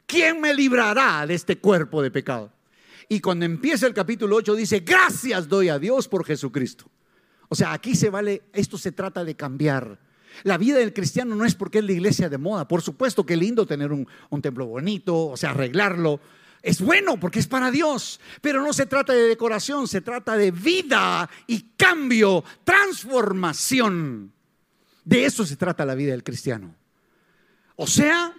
¿quién 0.07 0.41
me 0.41 0.55
librará 0.55 1.27
de 1.27 1.35
este 1.35 1.59
cuerpo 1.59 2.03
de 2.03 2.11
pecado? 2.11 2.53
Y 3.09 3.21
cuando 3.21 3.45
empieza 3.45 3.87
el 3.87 3.95
capítulo 3.95 4.37
8 4.37 4.55
dice, 4.55 4.81
gracias 4.81 5.49
doy 5.49 5.69
a 5.69 5.79
Dios 5.79 6.09
por 6.09 6.25
Jesucristo. 6.25 6.91
O 7.49 7.55
sea, 7.55 7.73
aquí 7.73 7.95
se 7.95 8.11
vale, 8.11 8.45
esto 8.53 8.79
se 8.79 8.91
trata 8.93 9.25
de 9.25 9.37
cambiar. 9.37 10.01
La 10.43 10.59
vida 10.59 10.79
del 10.79 10.93
cristiano 10.93 11.35
no 11.35 11.45
es 11.45 11.55
porque 11.55 11.79
es 11.79 11.85
la 11.85 11.93
iglesia 11.93 12.29
de 12.29 12.39
moda. 12.39 12.69
Por 12.69 12.83
supuesto 12.83 13.25
que 13.25 13.37
lindo 13.37 13.67
tener 13.67 13.93
un, 13.93 14.07
un 14.31 14.43
templo 14.43 14.67
bonito, 14.67 15.29
o 15.29 15.37
sea, 15.37 15.51
arreglarlo. 15.51 16.21
Es 16.63 16.81
bueno 16.81 17.21
porque 17.21 17.39
es 17.39 17.47
para 17.47 17.71
Dios, 17.71 18.21
pero 18.41 18.63
no 18.63 18.73
se 18.73 18.87
trata 18.87 19.13
de 19.13 19.29
decoración, 19.29 19.87
se 19.87 20.01
trata 20.01 20.37
de 20.37 20.51
vida 20.51 21.31
y 21.47 21.61
cambio, 21.77 22.43
transformación. 22.65 24.33
De 25.05 25.25
eso 25.25 25.47
se 25.47 25.57
trata 25.57 25.85
la 25.85 25.95
vida 25.95 26.11
del 26.11 26.25
cristiano. 26.25 26.75
O 27.77 27.87
sea, 27.87 28.35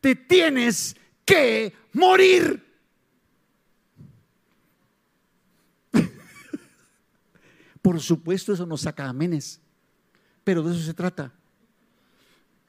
te 0.00 0.14
tienes 0.14 0.94
que 1.24 1.72
morir. 1.94 2.62
Por 7.82 8.00
supuesto, 8.00 8.52
eso 8.52 8.66
nos 8.66 8.82
saca 8.82 9.08
amenes, 9.08 9.61
pero 10.44 10.62
de 10.62 10.74
eso 10.74 10.84
se 10.84 10.94
trata. 10.94 11.32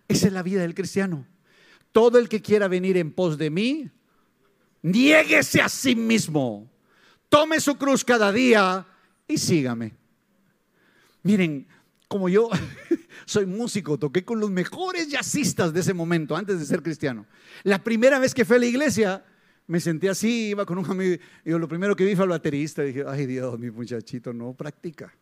Esa 0.08 0.28
es 0.28 0.34
la 0.34 0.44
vida 0.44 0.62
del 0.62 0.76
cristiano. 0.76 1.26
Todo 1.92 2.18
el 2.18 2.30
que 2.30 2.42
quiera 2.42 2.68
venir 2.68 2.98
en 2.98 3.12
pos 3.12 3.38
de 3.38 3.50
mí, 3.50 3.90
niéguese 4.82 5.62
a 5.62 5.70
sí 5.70 5.96
mismo, 5.96 6.70
tome 7.30 7.60
su 7.60 7.76
cruz 7.78 8.04
cada 8.04 8.32
día 8.32 8.86
y 9.28 9.38
sígame. 9.38 9.96
Miren, 11.24 11.68
como 12.08 12.30
yo 12.30 12.50
soy 13.26 13.46
músico, 13.46 13.98
toqué 13.98 14.24
con 14.24 14.40
los 14.40 14.52
mejores 14.52 15.08
jazzistas 15.08 15.74
de 15.74 15.80
ese 15.80 15.94
momento, 15.94 16.36
antes 16.36 16.60
de 16.60 16.66
ser 16.66 16.84
cristiano. 16.84 17.26
La 17.64 17.84
primera 17.84 18.20
vez 18.20 18.34
que 18.34 18.46
fui 18.46 18.58
a 18.58 18.60
la 18.60 18.66
iglesia, 18.66 19.26
me 19.68 19.80
senté 19.80 20.10
así, 20.10 20.50
iba 20.50 20.66
con 20.66 20.78
un 20.78 20.86
amigo, 20.90 21.16
y 21.46 21.52
lo 21.52 21.68
primero 21.68 21.96
que 21.96 22.06
vi 22.06 22.16
fue 22.16 22.24
al 22.24 22.30
baterista, 22.30 22.84
y 22.84 22.88
dije, 22.88 23.04
ay 23.08 23.26
Dios, 23.26 23.58
mi 23.58 23.72
muchachito 23.72 24.34
no 24.34 24.54
practica. 24.54 25.14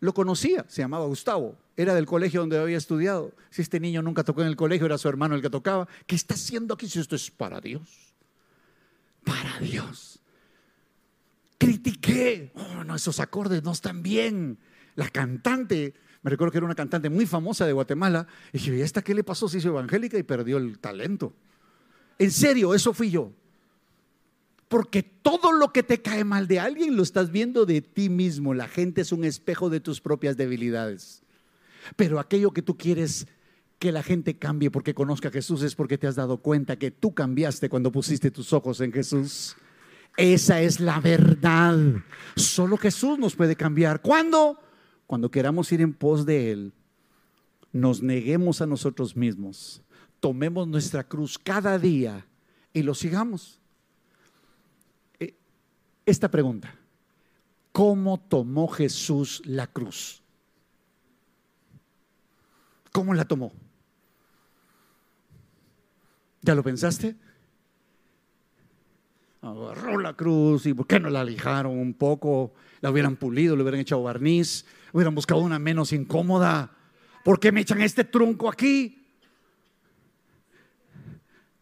Lo 0.00 0.14
conocía, 0.14 0.64
se 0.68 0.82
llamaba 0.82 1.04
Gustavo, 1.06 1.56
era 1.76 1.94
del 1.94 2.06
colegio 2.06 2.40
donde 2.40 2.58
había 2.58 2.78
estudiado. 2.78 3.32
Si 3.50 3.62
este 3.62 3.80
niño 3.80 4.02
nunca 4.02 4.24
tocó 4.24 4.40
en 4.42 4.48
el 4.48 4.56
colegio, 4.56 4.86
era 4.86 4.98
su 4.98 5.08
hermano 5.08 5.34
el 5.34 5.42
que 5.42 5.50
tocaba. 5.50 5.86
¿Qué 6.06 6.16
está 6.16 6.34
haciendo 6.34 6.74
aquí 6.74 6.88
si 6.88 6.98
esto 7.00 7.16
es 7.16 7.30
para 7.30 7.60
Dios? 7.60 8.14
Para 9.24 9.58
Dios. 9.60 10.20
Critiqué, 11.58 12.52
oh, 12.54 12.84
no, 12.84 12.94
esos 12.94 13.20
acordes 13.20 13.62
no 13.62 13.72
están 13.72 14.02
bien. 14.02 14.58
La 14.94 15.08
cantante 15.08 15.94
me 16.22 16.30
recuerdo 16.30 16.52
que 16.52 16.58
era 16.58 16.66
una 16.66 16.74
cantante 16.74 17.08
muy 17.08 17.26
famosa 17.26 17.66
de 17.66 17.72
Guatemala. 17.72 18.26
Y 18.52 18.58
dije, 18.58 18.76
¿y 18.76 18.80
esta 18.82 19.02
qué 19.02 19.14
le 19.14 19.24
pasó? 19.24 19.48
Se 19.48 19.58
hizo 19.58 19.68
evangélica 19.68 20.18
y 20.18 20.22
perdió 20.22 20.58
el 20.58 20.78
talento. 20.78 21.34
En 22.18 22.30
serio, 22.30 22.74
eso 22.74 22.92
fui 22.92 23.10
yo. 23.10 23.32
Porque 24.70 25.02
todo 25.02 25.52
lo 25.52 25.74
que 25.74 25.82
te 25.82 26.00
cae 26.00 26.24
mal 26.24 26.48
de 26.48 26.58
alguien 26.58 26.96
lo 26.96 27.02
estás 27.02 27.30
viendo 27.30 27.66
de 27.66 27.82
ti 27.82 28.08
mismo. 28.08 28.54
La 28.54 28.68
gente 28.68 29.02
es 29.02 29.12
un 29.12 29.24
espejo 29.24 29.68
de 29.68 29.80
tus 29.80 30.00
propias 30.00 30.38
debilidades. 30.38 31.22
Pero 31.96 32.18
aquello 32.18 32.52
que 32.52 32.62
tú 32.62 32.78
quieres 32.78 33.26
que 33.78 33.92
la 33.92 34.02
gente 34.02 34.38
cambie 34.38 34.70
porque 34.70 34.94
conozca 34.94 35.28
a 35.28 35.32
Jesús 35.32 35.62
es 35.62 35.74
porque 35.74 35.98
te 35.98 36.06
has 36.06 36.14
dado 36.14 36.38
cuenta 36.38 36.78
que 36.78 36.90
tú 36.90 37.12
cambiaste 37.12 37.68
cuando 37.68 37.92
pusiste 37.92 38.30
tus 38.30 38.54
ojos 38.54 38.80
en 38.80 38.92
Jesús. 38.92 39.56
Esa 40.16 40.62
es 40.62 40.80
la 40.80 41.00
verdad. 41.00 41.76
Solo 42.36 42.78
Jesús 42.78 43.18
nos 43.18 43.36
puede 43.36 43.56
cambiar. 43.56 44.00
¿Cuándo? 44.00 44.58
cuando 45.10 45.28
queramos 45.28 45.72
ir 45.72 45.80
en 45.80 45.92
pos 45.92 46.24
de 46.24 46.52
Él, 46.52 46.72
nos 47.72 48.00
neguemos 48.00 48.60
a 48.60 48.66
nosotros 48.66 49.16
mismos, 49.16 49.82
tomemos 50.20 50.68
nuestra 50.68 51.02
cruz 51.02 51.36
cada 51.36 51.80
día 51.80 52.28
y 52.72 52.84
lo 52.84 52.94
sigamos. 52.94 53.59
Esta 56.10 56.28
pregunta, 56.28 56.74
¿cómo 57.70 58.18
tomó 58.18 58.66
Jesús 58.66 59.42
la 59.44 59.68
cruz? 59.68 60.24
¿Cómo 62.90 63.14
la 63.14 63.24
tomó? 63.24 63.52
¿Ya 66.42 66.56
lo 66.56 66.64
pensaste? 66.64 67.14
Agarró 69.40 70.00
la 70.00 70.14
cruz 70.14 70.66
y 70.66 70.74
¿por 70.74 70.88
qué 70.88 70.98
no 70.98 71.10
la 71.10 71.22
lijaron 71.22 71.78
un 71.78 71.94
poco? 71.94 72.54
La 72.80 72.90
hubieran 72.90 73.14
pulido, 73.14 73.54
le 73.54 73.62
hubieran 73.62 73.80
echado 73.80 74.02
barniz 74.02 74.66
hubieran 74.92 75.14
buscado 75.14 75.40
una 75.42 75.60
menos 75.60 75.92
incómoda. 75.92 76.72
¿Por 77.24 77.38
qué 77.38 77.52
me 77.52 77.60
echan 77.60 77.82
este 77.82 78.02
trunco 78.02 78.48
aquí? 78.48 79.00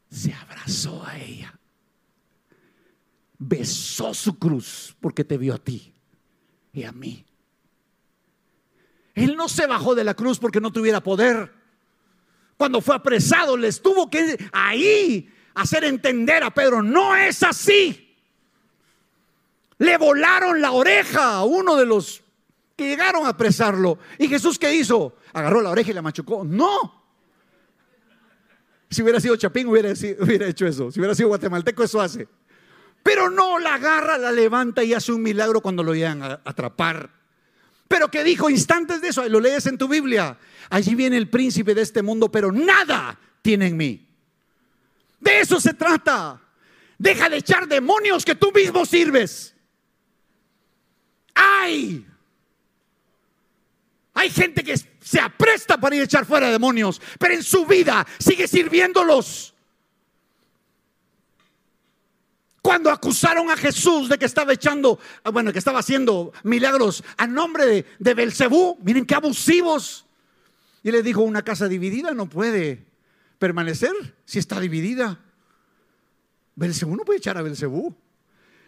Se 0.09 0.33
abrazó 0.33 1.05
a 1.05 1.19
ella. 1.19 1.58
Besó 3.39 4.13
su 4.15 4.39
cruz 4.39 4.97
porque 5.01 5.25
te 5.25 5.39
vio 5.39 5.55
a 5.55 5.59
ti 5.59 5.95
y 6.73 6.83
a 6.83 6.93
mí. 6.93 7.25
Él 9.15 9.37
no 9.37 9.49
se 9.49 9.67
bajó 9.67 9.95
de 9.95 10.05
la 10.05 10.15
cruz 10.15 10.39
porque 10.39 10.61
no 10.61 10.73
tuviera 10.73 11.03
poder. 11.03 11.53
Cuando 12.57 12.81
fue 12.81 12.97
apresado, 12.97 13.57
les 13.57 13.81
tuvo 13.81 14.11
que 14.11 14.37
ahí 14.53 15.33
hacer 15.55 15.85
entender 15.85 16.43
a 16.43 16.53
Pedro, 16.53 16.83
no 16.83 17.17
es 17.17 17.43
así. 17.43 18.17
Le 19.79 19.97
volaron 19.97 20.61
la 20.61 20.73
oreja 20.73 21.35
a 21.35 21.45
uno 21.45 21.77
de 21.77 21.87
los 21.87 22.23
que 22.77 22.89
llegaron 22.89 23.27
a 23.27 23.31
apresarlo. 23.31 23.99
¿Y 24.19 24.29
Jesús 24.29 24.59
qué 24.59 24.75
hizo? 24.75 25.17
Agarró 25.33 25.61
la 25.61 25.71
oreja 25.71 25.91
y 25.91 25.95
la 25.95 26.03
machucó. 26.03 26.45
No. 26.45 27.05
Si 28.91 29.03
hubiera 29.03 29.21
sido 29.21 29.37
Chapín, 29.37 29.67
hubiera, 29.67 29.93
hubiera 30.21 30.47
hecho 30.47 30.67
eso. 30.67 30.91
Si 30.91 30.99
hubiera 31.01 31.15
sido 31.15 31.29
guatemalteco, 31.29 31.83
eso 31.83 32.01
hace. 32.01 32.29
Pero 33.09 33.31
no 33.31 33.59
la 33.59 33.77
agarra, 33.77 34.19
la 34.19 34.31
levanta 34.31 34.85
y 34.85 34.93
hace 34.93 35.13
un 35.13 35.23
milagro 35.23 35.63
cuando 35.63 35.83
lo 35.83 35.95
llegan 35.95 36.23
a 36.23 36.43
atrapar. 36.45 37.09
Pero 37.89 38.11
que 38.11 38.23
dijo 38.23 38.51
instantes 38.51 39.01
de 39.01 39.09
eso, 39.09 39.27
lo 39.31 39.41
lees 39.41 39.65
en 39.65 39.79
tu 39.79 39.89
Biblia. 39.89 40.37
Allí 40.69 40.95
viene 40.95 41.17
el 41.17 41.31
príncipe 41.31 41.75
de 41.75 41.81
este 41.81 42.03
mundo, 42.03 42.31
pero 42.31 42.53
nada 42.53 43.19
tiene 43.41 43.69
en 43.69 43.79
mí. 43.79 44.07
De 45.21 45.41
eso 45.41 45.59
se 45.59 45.73
trata. 45.73 46.39
Deja 46.99 47.31
de 47.31 47.39
echar 47.39 47.67
demonios 47.67 48.27
que 48.27 48.35
tú 48.35 48.53
mismo 48.53 48.85
sirves. 48.85 49.55
¡Ay! 51.33 52.07
Hay 54.13 54.29
gente 54.29 54.63
que 54.63 54.77
se 55.01 55.19
apresta 55.19 55.81
para 55.81 55.97
ir 55.97 56.03
a 56.03 56.05
echar 56.05 56.27
fuera 56.27 56.51
demonios, 56.51 57.01
pero 57.19 57.33
en 57.33 57.43
su 57.43 57.65
vida 57.65 58.07
sigue 58.19 58.47
sirviéndolos. 58.47 59.55
Cuando 62.63 62.91
acusaron 62.91 63.51
a 63.51 63.57
Jesús 63.57 64.09
de 64.09 64.19
que 64.19 64.25
estaba 64.25 64.53
echando, 64.53 64.99
ah, 65.25 65.31
bueno, 65.31 65.53
que 65.53 65.59
estaba 65.59 65.79
haciendo 65.79 66.33
milagros 66.43 67.05
a 67.17 67.27
nombre 67.27 67.67
de, 67.67 67.87
de 67.99 68.15
Belcebú, 68.15 68.79
miren 68.83 69.07
qué 69.07 69.15
abusivos. 69.15 70.07
Y 70.83 70.91
le 70.91 71.03
dijo, 71.03 71.23
una 71.23 71.43
casa 71.43 71.69
dividida 71.69 72.13
no 72.13 72.29
puede 72.29 72.87
permanecer 73.39 73.93
si 74.25 74.39
está 74.39 74.61
dividida. 74.61 75.21
Belcebú 76.57 76.97
no 76.97 77.05
puede 77.05 77.19
echar 77.19 77.39
a 77.39 77.43
Belcebú. 77.43 77.95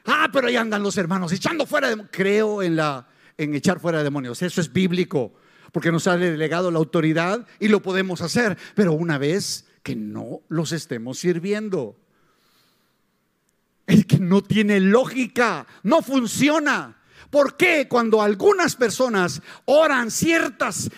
Ah, 0.06 0.28
pero 0.32 0.48
ahí 0.48 0.56
andan 0.56 0.82
los 0.82 0.96
hermanos 0.96 1.32
echando 1.32 1.66
fuera 1.66 1.94
de 1.94 2.06
creo 2.08 2.62
en 2.62 2.76
la 2.76 3.06
en 3.40 3.54
echar 3.54 3.80
fuera 3.80 4.02
demonios. 4.02 4.42
Eso 4.42 4.60
es 4.60 4.72
bíblico, 4.72 5.32
porque 5.72 5.90
nos 5.90 6.06
ha 6.06 6.16
delegado 6.16 6.70
la 6.70 6.78
autoridad 6.78 7.46
y 7.58 7.68
lo 7.68 7.80
podemos 7.80 8.20
hacer, 8.20 8.58
pero 8.74 8.92
una 8.92 9.16
vez 9.16 9.66
que 9.82 9.96
no 9.96 10.42
los 10.48 10.72
estemos 10.72 11.18
sirviendo. 11.18 11.96
Es 13.90 14.06
que 14.06 14.20
no 14.20 14.40
tiene 14.40 14.78
lógica, 14.78 15.66
no 15.82 16.00
funciona. 16.00 16.96
¿Por 17.28 17.56
qué 17.56 17.88
cuando 17.88 18.22
algunas 18.22 18.76
personas 18.76 19.42
oran 19.64 20.12
ciertas, 20.12 20.88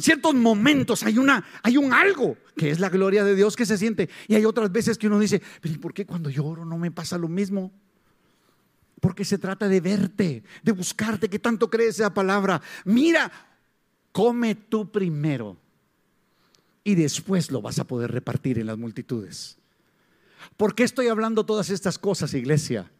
ciertos 0.00 0.34
momentos 0.34 1.02
hay, 1.04 1.16
una, 1.16 1.42
hay 1.62 1.78
un 1.78 1.94
algo 1.94 2.36
que 2.54 2.70
es 2.70 2.80
la 2.80 2.90
gloria 2.90 3.24
de 3.24 3.34
Dios 3.34 3.56
que 3.56 3.64
se 3.64 3.78
siente? 3.78 4.10
Y 4.28 4.34
hay 4.34 4.44
otras 4.44 4.70
veces 4.70 4.98
que 4.98 5.06
uno 5.06 5.18
dice, 5.18 5.40
pero 5.62 5.80
¿por 5.80 5.94
qué 5.94 6.04
cuando 6.04 6.28
yo 6.28 6.44
oro 6.44 6.66
no 6.66 6.76
me 6.76 6.90
pasa 6.90 7.16
lo 7.16 7.28
mismo? 7.28 7.72
Porque 9.00 9.24
se 9.24 9.38
trata 9.38 9.66
de 9.66 9.80
verte, 9.80 10.42
de 10.62 10.72
buscarte, 10.72 11.30
que 11.30 11.38
tanto 11.38 11.70
crees 11.70 11.98
esa 12.00 12.12
palabra. 12.12 12.60
Mira, 12.84 13.32
come 14.12 14.54
tú 14.54 14.92
primero 14.92 15.56
y 16.82 16.94
después 16.94 17.50
lo 17.50 17.62
vas 17.62 17.78
a 17.78 17.84
poder 17.84 18.12
repartir 18.12 18.58
en 18.58 18.66
las 18.66 18.76
multitudes. 18.76 19.56
¿Por 20.56 20.74
qué 20.74 20.84
estoy 20.84 21.08
hablando 21.08 21.44
todas 21.46 21.70
estas 21.70 21.98
cosas, 21.98 22.34
iglesia? 22.34 22.90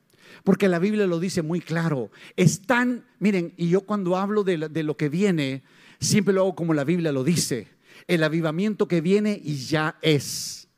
Porque 0.42 0.68
la 0.68 0.78
Biblia 0.78 1.06
lo 1.06 1.20
dice 1.20 1.42
muy 1.42 1.60
claro. 1.60 2.10
Están, 2.36 3.04
miren, 3.18 3.54
y 3.56 3.68
yo 3.68 3.82
cuando 3.82 4.16
hablo 4.16 4.44
de, 4.44 4.56
lo 4.58 4.96
que 4.96 5.08
viene, 5.08 5.62
siempre 6.00 6.34
lo 6.34 6.42
hago 6.42 6.54
como 6.54 6.74
la 6.74 6.84
Biblia 6.84 7.12
lo 7.12 7.24
dice. 7.24 7.68
El 8.06 8.22
avivamiento 8.22 8.88
que 8.88 9.00
viene 9.00 9.40
y 9.42 9.56
ya 9.56 9.98
es. 10.02 10.68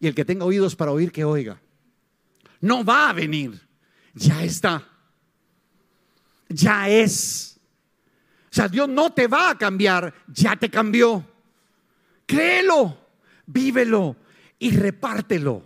Y 0.00 0.06
el 0.06 0.14
que 0.14 0.24
tenga 0.24 0.44
oídos 0.44 0.76
para 0.76 0.92
oír, 0.92 1.12
que 1.12 1.24
oiga. 1.24 1.60
No 2.60 2.84
va 2.84 3.10
a 3.10 3.12
venir 3.12 3.68
ya 4.18 4.42
está. 4.42 4.86
Ya 6.48 6.88
es. 6.88 7.60
O 8.50 8.54
sea, 8.54 8.68
Dios 8.68 8.88
no 8.88 9.12
te 9.12 9.26
va 9.26 9.50
a 9.50 9.58
cambiar, 9.58 10.12
ya 10.26 10.56
te 10.56 10.70
cambió. 10.70 11.24
Créelo, 12.26 12.98
vívelo 13.46 14.16
y 14.58 14.70
repártelo. 14.70 15.62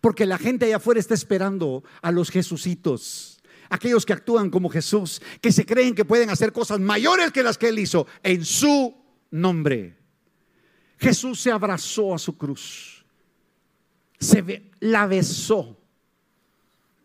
Porque 0.00 0.26
la 0.26 0.38
gente 0.38 0.66
allá 0.66 0.76
afuera 0.76 1.00
está 1.00 1.14
esperando 1.14 1.84
a 2.02 2.10
los 2.10 2.30
Jesucitos. 2.30 3.40
Aquellos 3.70 4.04
que 4.04 4.12
actúan 4.12 4.50
como 4.50 4.68
Jesús, 4.68 5.22
que 5.40 5.52
se 5.52 5.64
creen 5.64 5.94
que 5.94 6.04
pueden 6.04 6.30
hacer 6.30 6.52
cosas 6.52 6.80
mayores 6.80 7.32
que 7.32 7.42
las 7.42 7.56
que 7.56 7.68
Él 7.68 7.78
hizo 7.78 8.06
en 8.22 8.44
su 8.44 8.94
nombre. 9.30 9.96
Jesús 10.98 11.40
se 11.40 11.50
abrazó 11.50 12.14
a 12.14 12.18
su 12.18 12.36
cruz, 12.36 13.04
se 14.18 14.70
la 14.80 15.06
besó 15.06 15.78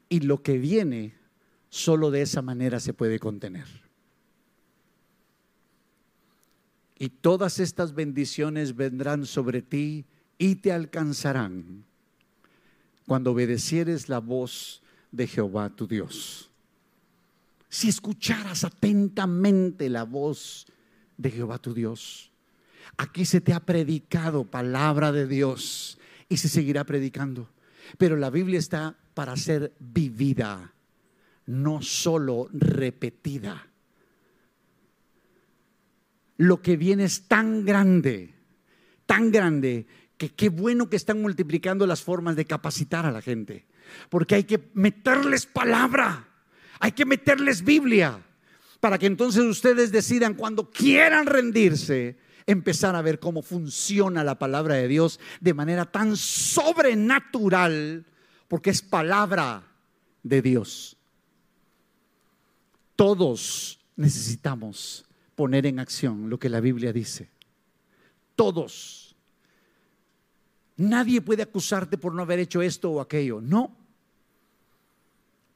y 0.10 0.22
lo 0.22 0.42
que 0.42 0.58
viene 0.58 1.16
solo 1.70 2.12
de 2.12 2.22
esa 2.22 2.42
manera 2.42 2.80
se 2.80 2.94
puede 2.94 3.20
contener. 3.20 3.68
Y 6.98 7.10
todas 7.10 7.60
estas 7.60 7.94
bendiciones 7.94 8.76
vendrán 8.76 9.26
sobre 9.26 9.62
ti 9.62 10.06
y 10.40 10.56
te 10.56 10.72
alcanzarán 10.72 11.84
cuando 13.06 13.34
obedecieres 13.34 14.10
la 14.10 14.20
voz 14.20 14.82
de 15.12 15.28
Jehová 15.28 15.70
tu 15.70 15.86
Dios. 15.86 16.50
Si 17.70 17.90
escucharas 17.90 18.64
atentamente 18.64 19.90
la 19.90 20.04
voz 20.04 20.66
de 21.18 21.30
Jehová 21.30 21.60
tu 21.60 21.74
Dios, 21.74 22.32
aquí 22.98 23.26
se 23.26 23.42
te 23.42 23.54
ha 23.54 23.60
predicado 23.60 24.46
palabra 24.46 25.12
de 25.12 25.28
Dios 25.28 26.00
y 26.30 26.38
se 26.38 26.48
seguirá 26.50 26.86
predicando. 26.86 27.50
Pero 27.98 28.16
la 28.16 28.30
Biblia 28.30 28.60
está 28.60 28.96
para 29.14 29.36
ser 29.36 29.74
vivida, 29.80 30.74
no 31.48 31.82
solo 31.82 32.48
repetida. 32.54 33.68
Lo 36.38 36.62
que 36.62 36.78
viene 36.78 37.04
es 37.04 37.24
tan 37.24 37.66
grande, 37.66 38.34
tan 39.06 39.32
grande, 39.32 39.86
que 40.20 40.30
qué 40.30 40.50
bueno 40.50 40.90
que 40.90 40.98
están 40.98 41.22
multiplicando 41.22 41.88
las 41.88 42.04
formas 42.04 42.36
de 42.36 42.44
capacitar 42.44 43.06
a 43.06 43.12
la 43.12 43.22
gente. 43.22 43.66
Porque 44.10 44.36
hay 44.36 44.44
que 44.44 44.70
meterles 44.74 45.46
palabra, 45.46 46.28
hay 46.82 46.92
que 46.92 47.06
meterles 47.06 47.64
Biblia, 47.64 48.20
para 48.82 49.00
que 49.00 49.06
entonces 49.06 49.46
ustedes 49.46 49.94
decidan 49.94 50.34
cuando 50.34 50.70
quieran 50.70 51.26
rendirse, 51.26 52.18
empezar 52.46 52.98
a 52.98 53.02
ver 53.02 53.20
cómo 53.20 53.42
funciona 53.42 54.26
la 54.26 54.38
palabra 54.38 54.76
de 54.76 54.90
Dios 54.90 55.22
de 55.40 55.54
manera 55.54 55.86
tan 55.86 56.18
sobrenatural 56.18 58.06
porque 58.50 58.72
es 58.72 58.82
palabra 58.82 59.64
de 60.22 60.42
Dios. 60.42 60.98
Todos 62.98 63.80
necesitamos 63.96 65.06
poner 65.36 65.66
en 65.66 65.80
acción 65.80 66.30
lo 66.30 66.38
que 66.40 66.50
la 66.50 66.60
Biblia 66.60 66.92
dice. 66.92 67.30
Todos. 68.36 69.09
Nadie 70.80 71.20
puede 71.20 71.44
acusarte 71.44 71.98
por 71.98 72.14
no 72.14 72.22
haber 72.22 72.40
hecho 72.40 72.62
esto 72.62 72.90
o 72.90 73.02
aquello. 73.02 73.42
No. 73.42 73.76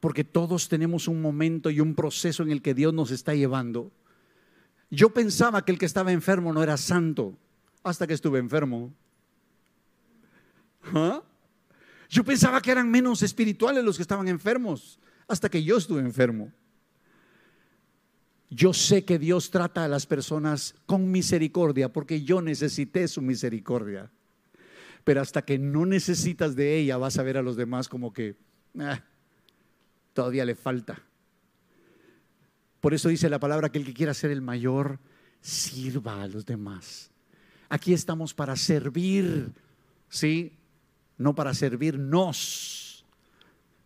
Porque 0.01 0.25
todos 0.25 0.67
tenemos 0.67 1.07
un 1.07 1.21
momento 1.21 1.69
y 1.69 1.79
un 1.79 1.95
proceso 1.95 2.43
en 2.43 2.51
el 2.51 2.61
que 2.61 2.73
Dios 2.73 2.93
nos 2.93 3.09
está 3.09 3.33
llevando. 3.33 3.89
Yo 4.91 5.13
pensaba 5.13 5.63
que 5.63 5.71
el 5.71 5.79
que 5.79 5.85
estaba 5.85 6.11
enfermo 6.11 6.51
no 6.51 6.61
era 6.61 6.75
santo 6.75 7.37
hasta 7.83 8.05
que 8.05 8.13
estuve 8.13 8.37
enfermo. 8.37 8.93
¿Ah? 10.93 11.21
Yo 12.09 12.25
pensaba 12.25 12.61
que 12.61 12.71
eran 12.71 12.91
menos 12.91 13.23
espirituales 13.23 13.81
los 13.81 13.95
que 13.95 14.01
estaban 14.01 14.27
enfermos, 14.27 14.99
hasta 15.25 15.47
que 15.47 15.63
yo 15.63 15.77
estuve 15.77 16.01
enfermo. 16.01 16.51
Yo 18.49 18.73
sé 18.73 19.05
que 19.05 19.17
Dios 19.17 19.51
trata 19.51 19.85
a 19.85 19.87
las 19.87 20.05
personas 20.05 20.75
con 20.85 21.09
misericordia 21.09 21.93
porque 21.93 22.23
yo 22.23 22.41
necesité 22.41 23.07
su 23.07 23.21
misericordia. 23.21 24.11
Pero 25.03 25.21
hasta 25.21 25.43
que 25.43 25.57
no 25.57 25.85
necesitas 25.85 26.55
de 26.55 26.77
ella, 26.77 26.97
vas 26.97 27.17
a 27.17 27.23
ver 27.23 27.37
a 27.37 27.41
los 27.41 27.55
demás 27.55 27.89
como 27.89 28.13
que 28.13 28.35
ah, 28.79 29.01
todavía 30.13 30.45
le 30.45 30.55
falta. 30.55 31.01
Por 32.79 32.93
eso 32.93 33.09
dice 33.09 33.29
la 33.29 33.39
palabra 33.39 33.69
que 33.69 33.79
el 33.79 33.85
que 33.85 33.93
quiera 33.93 34.13
ser 34.13 34.31
el 34.31 34.41
mayor, 34.41 34.99
sirva 35.41 36.21
a 36.21 36.27
los 36.27 36.45
demás. 36.45 37.11
Aquí 37.69 37.93
estamos 37.93 38.33
para 38.33 38.55
servir, 38.55 39.51
¿sí? 40.09 40.53
no 41.17 41.35
para 41.35 41.53
servirnos 41.53 43.05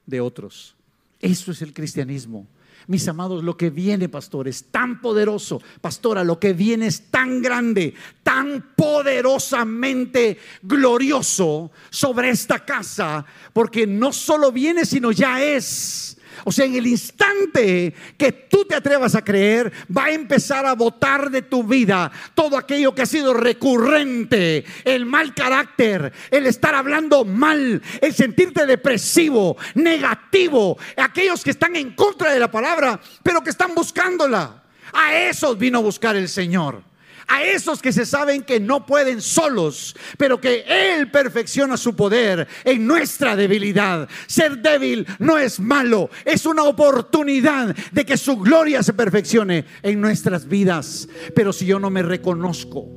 de 0.05 0.21
otros. 0.21 0.75
Eso 1.19 1.51
es 1.51 1.61
el 1.61 1.73
cristianismo. 1.73 2.47
Mis 2.87 3.05
amados, 3.09 3.43
lo 3.43 3.57
que 3.57 3.69
viene, 3.69 4.07
pastor, 4.07 4.47
es 4.47 4.71
tan 4.71 5.01
poderoso. 5.01 5.61
Pastora, 5.81 6.23
lo 6.23 6.39
que 6.39 6.53
viene 6.53 6.87
es 6.87 7.11
tan 7.11 7.41
grande, 7.41 7.93
tan 8.23 8.73
poderosamente 8.77 10.37
glorioso 10.61 11.71
sobre 11.89 12.29
esta 12.29 12.63
casa, 12.63 13.25
porque 13.51 13.85
no 13.85 14.13
solo 14.13 14.53
viene, 14.53 14.85
sino 14.85 15.11
ya 15.11 15.43
es. 15.43 16.16
O 16.43 16.51
sea, 16.51 16.65
en 16.65 16.75
el 16.75 16.87
instante 16.87 17.93
que 18.17 18.31
tú 18.31 18.65
te 18.65 18.75
atrevas 18.75 19.15
a 19.15 19.23
creer, 19.23 19.71
va 19.95 20.05
a 20.05 20.11
empezar 20.11 20.65
a 20.65 20.73
botar 20.73 21.29
de 21.29 21.41
tu 21.41 21.63
vida 21.63 22.11
todo 22.33 22.57
aquello 22.57 22.93
que 22.93 23.03
ha 23.03 23.05
sido 23.05 23.33
recurrente, 23.33 24.65
el 24.83 25.05
mal 25.05 25.33
carácter, 25.33 26.11
el 26.31 26.45
estar 26.47 26.75
hablando 26.75 27.25
mal, 27.25 27.81
el 28.01 28.13
sentirte 28.13 28.65
depresivo, 28.65 29.57
negativo, 29.75 30.77
aquellos 30.97 31.43
que 31.43 31.51
están 31.51 31.75
en 31.75 31.91
contra 31.91 32.31
de 32.31 32.39
la 32.39 32.51
palabra, 32.51 32.99
pero 33.23 33.43
que 33.43 33.49
están 33.49 33.73
buscándola. 33.75 34.63
A 34.93 35.15
esos 35.15 35.57
vino 35.57 35.79
a 35.79 35.81
buscar 35.81 36.15
el 36.15 36.29
Señor. 36.29 36.86
A 37.27 37.43
esos 37.43 37.81
que 37.81 37.91
se 37.91 38.05
saben 38.05 38.43
que 38.43 38.59
no 38.59 38.85
pueden 38.85 39.21
solos, 39.21 39.95
pero 40.17 40.39
que 40.39 40.63
Él 40.67 41.11
perfecciona 41.11 41.77
su 41.77 41.95
poder 41.95 42.47
en 42.63 42.87
nuestra 42.87 43.35
debilidad. 43.35 44.07
Ser 44.27 44.61
débil 44.61 45.05
no 45.19 45.37
es 45.37 45.59
malo, 45.59 46.09
es 46.25 46.45
una 46.45 46.63
oportunidad 46.63 47.75
de 47.91 48.05
que 48.05 48.17
su 48.17 48.37
gloria 48.37 48.81
se 48.81 48.93
perfeccione 48.93 49.65
en 49.83 49.99
nuestras 49.99 50.47
vidas. 50.47 51.07
Pero 51.35 51.51
si 51.51 51.65
yo 51.65 51.79
no 51.79 51.89
me 51.89 52.01
reconozco 52.01 52.87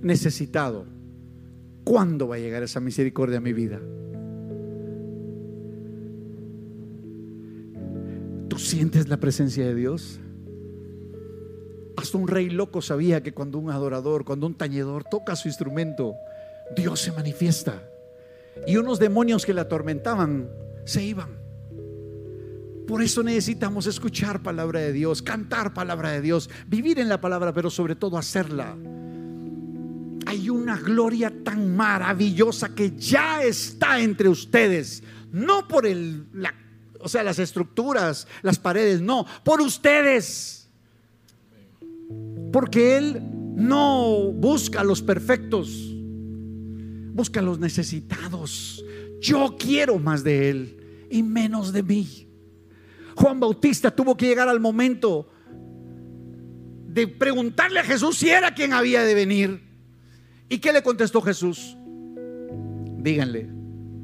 necesitado, 0.00 0.86
¿cuándo 1.84 2.28
va 2.28 2.36
a 2.36 2.38
llegar 2.38 2.62
esa 2.62 2.80
misericordia 2.80 3.38
a 3.38 3.42
mi 3.42 3.52
vida? 3.52 3.80
¿Tú 8.48 8.58
sientes 8.58 9.08
la 9.08 9.18
presencia 9.18 9.66
de 9.66 9.74
Dios? 9.74 10.20
Hasta 11.98 12.16
un 12.16 12.28
rey 12.28 12.48
loco 12.48 12.80
sabía 12.80 13.24
que 13.24 13.34
cuando 13.34 13.58
un 13.58 13.72
adorador, 13.72 14.24
cuando 14.24 14.46
un 14.46 14.54
tañedor 14.54 15.02
toca 15.02 15.34
su 15.34 15.48
instrumento, 15.48 16.14
Dios 16.76 17.00
se 17.00 17.10
manifiesta. 17.10 17.82
Y 18.68 18.76
unos 18.76 19.00
demonios 19.00 19.44
que 19.44 19.52
le 19.52 19.62
atormentaban 19.62 20.48
se 20.84 21.02
iban. 21.02 21.36
Por 22.86 23.02
eso 23.02 23.24
necesitamos 23.24 23.88
escuchar 23.88 24.44
palabra 24.44 24.78
de 24.78 24.92
Dios, 24.92 25.22
cantar 25.22 25.74
palabra 25.74 26.12
de 26.12 26.20
Dios, 26.20 26.48
vivir 26.68 27.00
en 27.00 27.08
la 27.08 27.20
palabra, 27.20 27.52
pero 27.52 27.68
sobre 27.68 27.96
todo 27.96 28.16
hacerla. 28.16 28.76
Hay 30.26 30.50
una 30.50 30.78
gloria 30.78 31.32
tan 31.42 31.74
maravillosa 31.74 32.76
que 32.76 32.96
ya 32.96 33.42
está 33.42 33.98
entre 33.98 34.28
ustedes, 34.28 35.02
no 35.32 35.66
por 35.66 35.84
el, 35.84 36.28
o 37.00 37.08
sea, 37.08 37.24
las 37.24 37.40
estructuras, 37.40 38.28
las 38.42 38.60
paredes, 38.60 39.00
no, 39.00 39.26
por 39.42 39.60
ustedes. 39.60 40.57
Porque 42.52 42.96
Él 42.96 43.22
no 43.54 44.32
busca 44.32 44.80
a 44.80 44.84
los 44.84 45.02
perfectos, 45.02 45.94
busca 47.12 47.40
a 47.40 47.42
los 47.42 47.58
necesitados. 47.58 48.84
Yo 49.20 49.56
quiero 49.58 49.98
más 49.98 50.22
de 50.22 50.50
Él 50.50 51.06
y 51.10 51.22
menos 51.22 51.72
de 51.72 51.82
mí. 51.82 52.28
Juan 53.16 53.40
Bautista 53.40 53.90
tuvo 53.90 54.16
que 54.16 54.26
llegar 54.26 54.48
al 54.48 54.60
momento 54.60 55.28
de 56.86 57.08
preguntarle 57.08 57.80
a 57.80 57.84
Jesús 57.84 58.16
si 58.16 58.28
era 58.30 58.54
quien 58.54 58.72
había 58.72 59.02
de 59.02 59.14
venir. 59.14 59.60
¿Y 60.48 60.58
qué 60.58 60.72
le 60.72 60.82
contestó 60.82 61.20
Jesús? 61.20 61.76
Díganle 62.98 63.50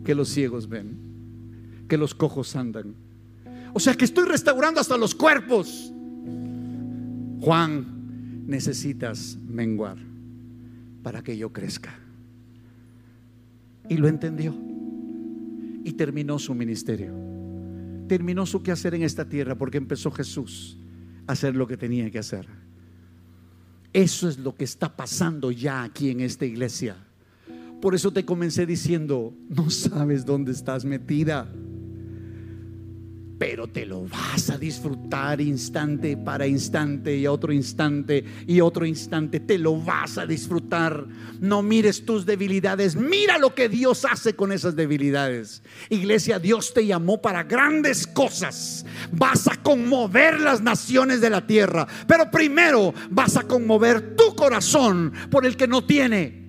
que 0.04 0.14
los 0.14 0.28
ciegos 0.28 0.68
ven, 0.68 1.86
que 1.88 1.96
los 1.96 2.14
cojos 2.14 2.54
andan. 2.56 2.94
O 3.72 3.80
sea 3.80 3.94
que 3.94 4.04
estoy 4.04 4.26
restaurando 4.26 4.80
hasta 4.80 4.96
los 4.96 5.14
cuerpos. 5.14 5.92
Juan, 7.40 7.93
necesitas 8.46 9.38
menguar 9.46 9.98
para 11.02 11.22
que 11.22 11.36
yo 11.36 11.52
crezca. 11.52 11.98
Y 13.88 13.96
lo 13.96 14.08
entendió. 14.08 14.54
Y 15.84 15.92
terminó 15.92 16.38
su 16.38 16.54
ministerio. 16.54 17.14
Terminó 18.08 18.46
su 18.46 18.62
quehacer 18.62 18.94
en 18.94 19.02
esta 19.02 19.28
tierra 19.28 19.56
porque 19.56 19.78
empezó 19.78 20.10
Jesús 20.10 20.78
a 21.26 21.32
hacer 21.32 21.54
lo 21.54 21.66
que 21.66 21.76
tenía 21.76 22.10
que 22.10 22.18
hacer. 22.18 22.46
Eso 23.92 24.28
es 24.28 24.38
lo 24.38 24.54
que 24.56 24.64
está 24.64 24.96
pasando 24.96 25.50
ya 25.50 25.84
aquí 25.84 26.10
en 26.10 26.20
esta 26.20 26.44
iglesia. 26.44 26.96
Por 27.80 27.94
eso 27.94 28.12
te 28.12 28.24
comencé 28.24 28.66
diciendo, 28.66 29.34
no 29.48 29.70
sabes 29.70 30.24
dónde 30.24 30.52
estás 30.52 30.84
metida 30.84 31.48
pero 33.39 33.66
te 33.66 33.85
lo 33.85 34.06
vas 34.06 34.48
a 34.51 34.59
disfrutar 34.59 35.40
instante 35.40 36.16
para 36.16 36.47
instante 36.47 37.16
y 37.16 37.27
otro 37.27 37.52
instante 37.52 38.24
y 38.47 38.61
otro 38.61 38.86
instante. 38.86 39.40
Te 39.40 39.59
lo 39.59 39.77
vas 39.81 40.19
a 40.19 40.27
disfrutar. 40.27 41.06
No 41.40 41.62
mires 41.62 42.06
tus 42.06 42.24
debilidades, 42.27 42.94
mira 42.94 43.39
lo 43.39 43.55
que 43.55 43.69
Dios 43.69 44.05
hace 44.05 44.35
con 44.35 44.52
esas 44.52 44.77
debilidades. 44.77 45.62
Iglesia, 45.90 46.39
Dios 46.39 46.73
te 46.73 46.86
llamó 46.86 47.20
para 47.20 47.43
grandes 47.43 48.06
cosas. 48.06 48.86
Vas 49.11 49.48
a 49.48 49.56
conmover 49.62 50.40
las 50.40 50.61
naciones 50.61 51.20
de 51.20 51.31
la 51.31 51.47
tierra, 51.47 51.86
pero 52.06 52.31
primero 52.31 52.94
vas 53.11 53.36
a 53.36 53.43
conmover 53.43 54.16
tu 54.16 54.35
corazón 54.36 55.12
por 55.31 55.44
el 55.44 55.56
que 55.56 55.66
no 55.66 55.85
tiene. 55.85 56.44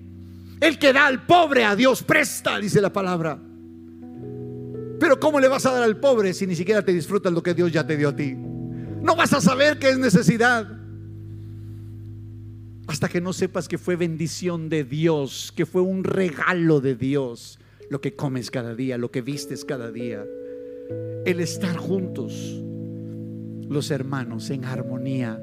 El 0.60 0.78
que 0.78 0.92
da 0.92 1.06
al 1.06 1.26
pobre 1.26 1.64
a 1.64 1.76
Dios 1.76 2.02
presta, 2.02 2.58
dice 2.58 2.80
la 2.80 2.92
palabra. 2.92 3.38
Pero 4.98 5.20
¿cómo 5.20 5.40
le 5.40 5.48
vas 5.48 5.66
a 5.66 5.72
dar 5.72 5.82
al 5.82 5.98
pobre 5.98 6.32
si 6.32 6.46
ni 6.46 6.56
siquiera 6.56 6.82
te 6.82 6.92
disfrutas 6.92 7.32
lo 7.32 7.42
que 7.42 7.54
Dios 7.54 7.72
ya 7.72 7.86
te 7.86 7.96
dio 7.96 8.08
a 8.08 8.16
ti? 8.16 8.34
No 8.34 9.14
vas 9.14 9.32
a 9.32 9.40
saber 9.40 9.78
que 9.78 9.90
es 9.90 9.98
necesidad. 9.98 10.66
Hasta 12.86 13.08
que 13.08 13.20
no 13.20 13.32
sepas 13.32 13.68
que 13.68 13.78
fue 13.78 13.96
bendición 13.96 14.68
de 14.68 14.84
Dios, 14.84 15.52
que 15.54 15.66
fue 15.66 15.82
un 15.82 16.04
regalo 16.04 16.80
de 16.80 16.94
Dios, 16.94 17.58
lo 17.90 18.00
que 18.00 18.14
comes 18.14 18.50
cada 18.50 18.74
día, 18.74 18.96
lo 18.96 19.10
que 19.10 19.22
vistes 19.22 19.64
cada 19.64 19.90
día. 19.90 20.24
El 21.24 21.40
estar 21.40 21.76
juntos, 21.76 22.32
los 23.68 23.90
hermanos, 23.90 24.50
en 24.50 24.64
armonía. 24.64 25.40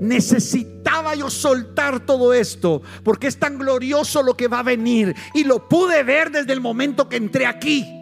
Necesitaba 0.00 1.14
yo 1.14 1.28
soltar 1.30 2.04
todo 2.04 2.34
esto 2.34 2.82
porque 3.02 3.26
es 3.26 3.38
tan 3.38 3.58
glorioso 3.58 4.22
lo 4.22 4.36
que 4.36 4.46
va 4.46 4.60
a 4.60 4.62
venir 4.62 5.14
y 5.34 5.44
lo 5.44 5.68
pude 5.68 6.02
ver 6.02 6.30
desde 6.30 6.52
el 6.52 6.60
momento 6.60 7.08
que 7.08 7.16
entré 7.16 7.46
aquí. 7.46 7.95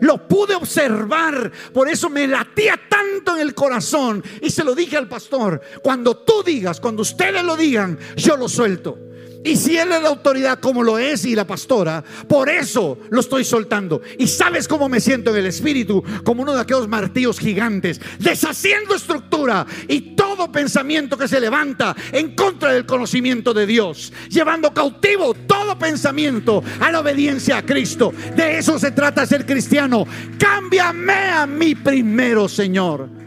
Lo 0.00 0.26
pude 0.26 0.54
observar, 0.54 1.50
por 1.72 1.88
eso 1.88 2.10
me 2.10 2.26
latía 2.26 2.78
tanto 2.88 3.36
en 3.36 3.42
el 3.42 3.54
corazón. 3.54 4.22
Y 4.40 4.50
se 4.50 4.64
lo 4.64 4.74
dije 4.74 4.96
al 4.96 5.08
pastor, 5.08 5.60
cuando 5.82 6.16
tú 6.16 6.42
digas, 6.44 6.80
cuando 6.80 7.02
ustedes 7.02 7.42
lo 7.44 7.56
digan, 7.56 7.98
yo 8.16 8.36
lo 8.36 8.48
suelto. 8.48 9.05
Y 9.46 9.54
si 9.54 9.78
él 9.78 9.92
es 9.92 10.02
la 10.02 10.08
autoridad 10.08 10.58
como 10.58 10.82
lo 10.82 10.98
es 10.98 11.24
y 11.24 11.36
la 11.36 11.46
pastora, 11.46 12.02
por 12.28 12.48
eso 12.48 12.98
lo 13.10 13.20
estoy 13.20 13.44
soltando. 13.44 14.02
Y 14.18 14.26
sabes 14.26 14.66
cómo 14.66 14.88
me 14.88 14.98
siento 14.98 15.30
en 15.30 15.36
el 15.36 15.46
espíritu, 15.46 16.02
como 16.24 16.42
uno 16.42 16.52
de 16.52 16.62
aquellos 16.62 16.88
martillos 16.88 17.38
gigantes, 17.38 18.00
deshaciendo 18.18 18.96
estructura 18.96 19.64
y 19.86 20.16
todo 20.16 20.50
pensamiento 20.50 21.16
que 21.16 21.28
se 21.28 21.38
levanta 21.38 21.94
en 22.10 22.34
contra 22.34 22.72
del 22.72 22.86
conocimiento 22.86 23.54
de 23.54 23.68
Dios, 23.68 24.12
llevando 24.30 24.74
cautivo 24.74 25.32
todo 25.32 25.78
pensamiento 25.78 26.64
a 26.80 26.90
la 26.90 26.98
obediencia 26.98 27.58
a 27.58 27.64
Cristo. 27.64 28.12
De 28.34 28.58
eso 28.58 28.80
se 28.80 28.90
trata 28.90 29.26
ser 29.26 29.46
cristiano. 29.46 30.08
Cámbiame 30.40 31.30
a 31.30 31.46
mí 31.46 31.76
primero, 31.76 32.48
Señor 32.48 33.25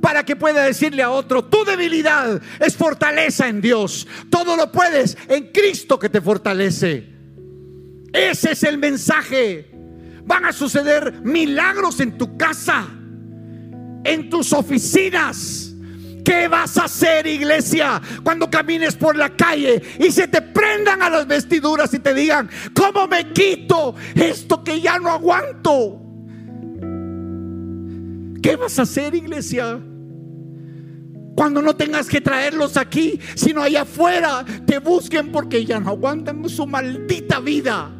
para 0.00 0.24
que 0.24 0.36
pueda 0.36 0.64
decirle 0.64 1.02
a 1.02 1.10
otro, 1.10 1.44
tu 1.44 1.64
debilidad 1.64 2.40
es 2.58 2.76
fortaleza 2.76 3.48
en 3.48 3.60
Dios. 3.60 4.06
Todo 4.30 4.56
lo 4.56 4.72
puedes 4.72 5.16
en 5.28 5.48
Cristo 5.52 5.98
que 5.98 6.08
te 6.08 6.20
fortalece. 6.20 7.08
Ese 8.12 8.52
es 8.52 8.62
el 8.62 8.78
mensaje. 8.78 9.70
Van 10.24 10.44
a 10.44 10.52
suceder 10.52 11.20
milagros 11.22 12.00
en 12.00 12.16
tu 12.16 12.36
casa, 12.36 12.86
en 14.04 14.30
tus 14.30 14.52
oficinas. 14.52 15.66
¿Qué 16.24 16.48
vas 16.48 16.76
a 16.76 16.84
hacer, 16.84 17.26
iglesia, 17.26 18.00
cuando 18.22 18.50
camines 18.50 18.94
por 18.94 19.16
la 19.16 19.30
calle 19.30 19.82
y 19.98 20.10
se 20.12 20.28
te 20.28 20.42
prendan 20.42 21.02
a 21.02 21.10
las 21.10 21.26
vestiduras 21.26 21.92
y 21.94 21.98
te 21.98 22.14
digan, 22.14 22.48
¿cómo 22.74 23.08
me 23.08 23.32
quito 23.32 23.94
esto 24.14 24.62
que 24.62 24.80
ya 24.80 24.98
no 24.98 25.10
aguanto? 25.10 26.00
¿Qué 28.42 28.56
vas 28.56 28.78
a 28.78 28.82
hacer, 28.82 29.14
iglesia? 29.14 29.80
Cuando 31.34 31.62
no 31.62 31.74
tengas 31.74 32.08
que 32.08 32.20
traerlos 32.20 32.76
aquí, 32.76 33.18
sino 33.34 33.62
allá 33.62 33.82
afuera, 33.82 34.44
te 34.66 34.78
busquen 34.78 35.32
porque 35.32 35.64
ya 35.64 35.80
no 35.80 35.90
aguantan 35.90 36.48
su 36.48 36.66
maldita 36.66 37.40
vida. 37.40 37.90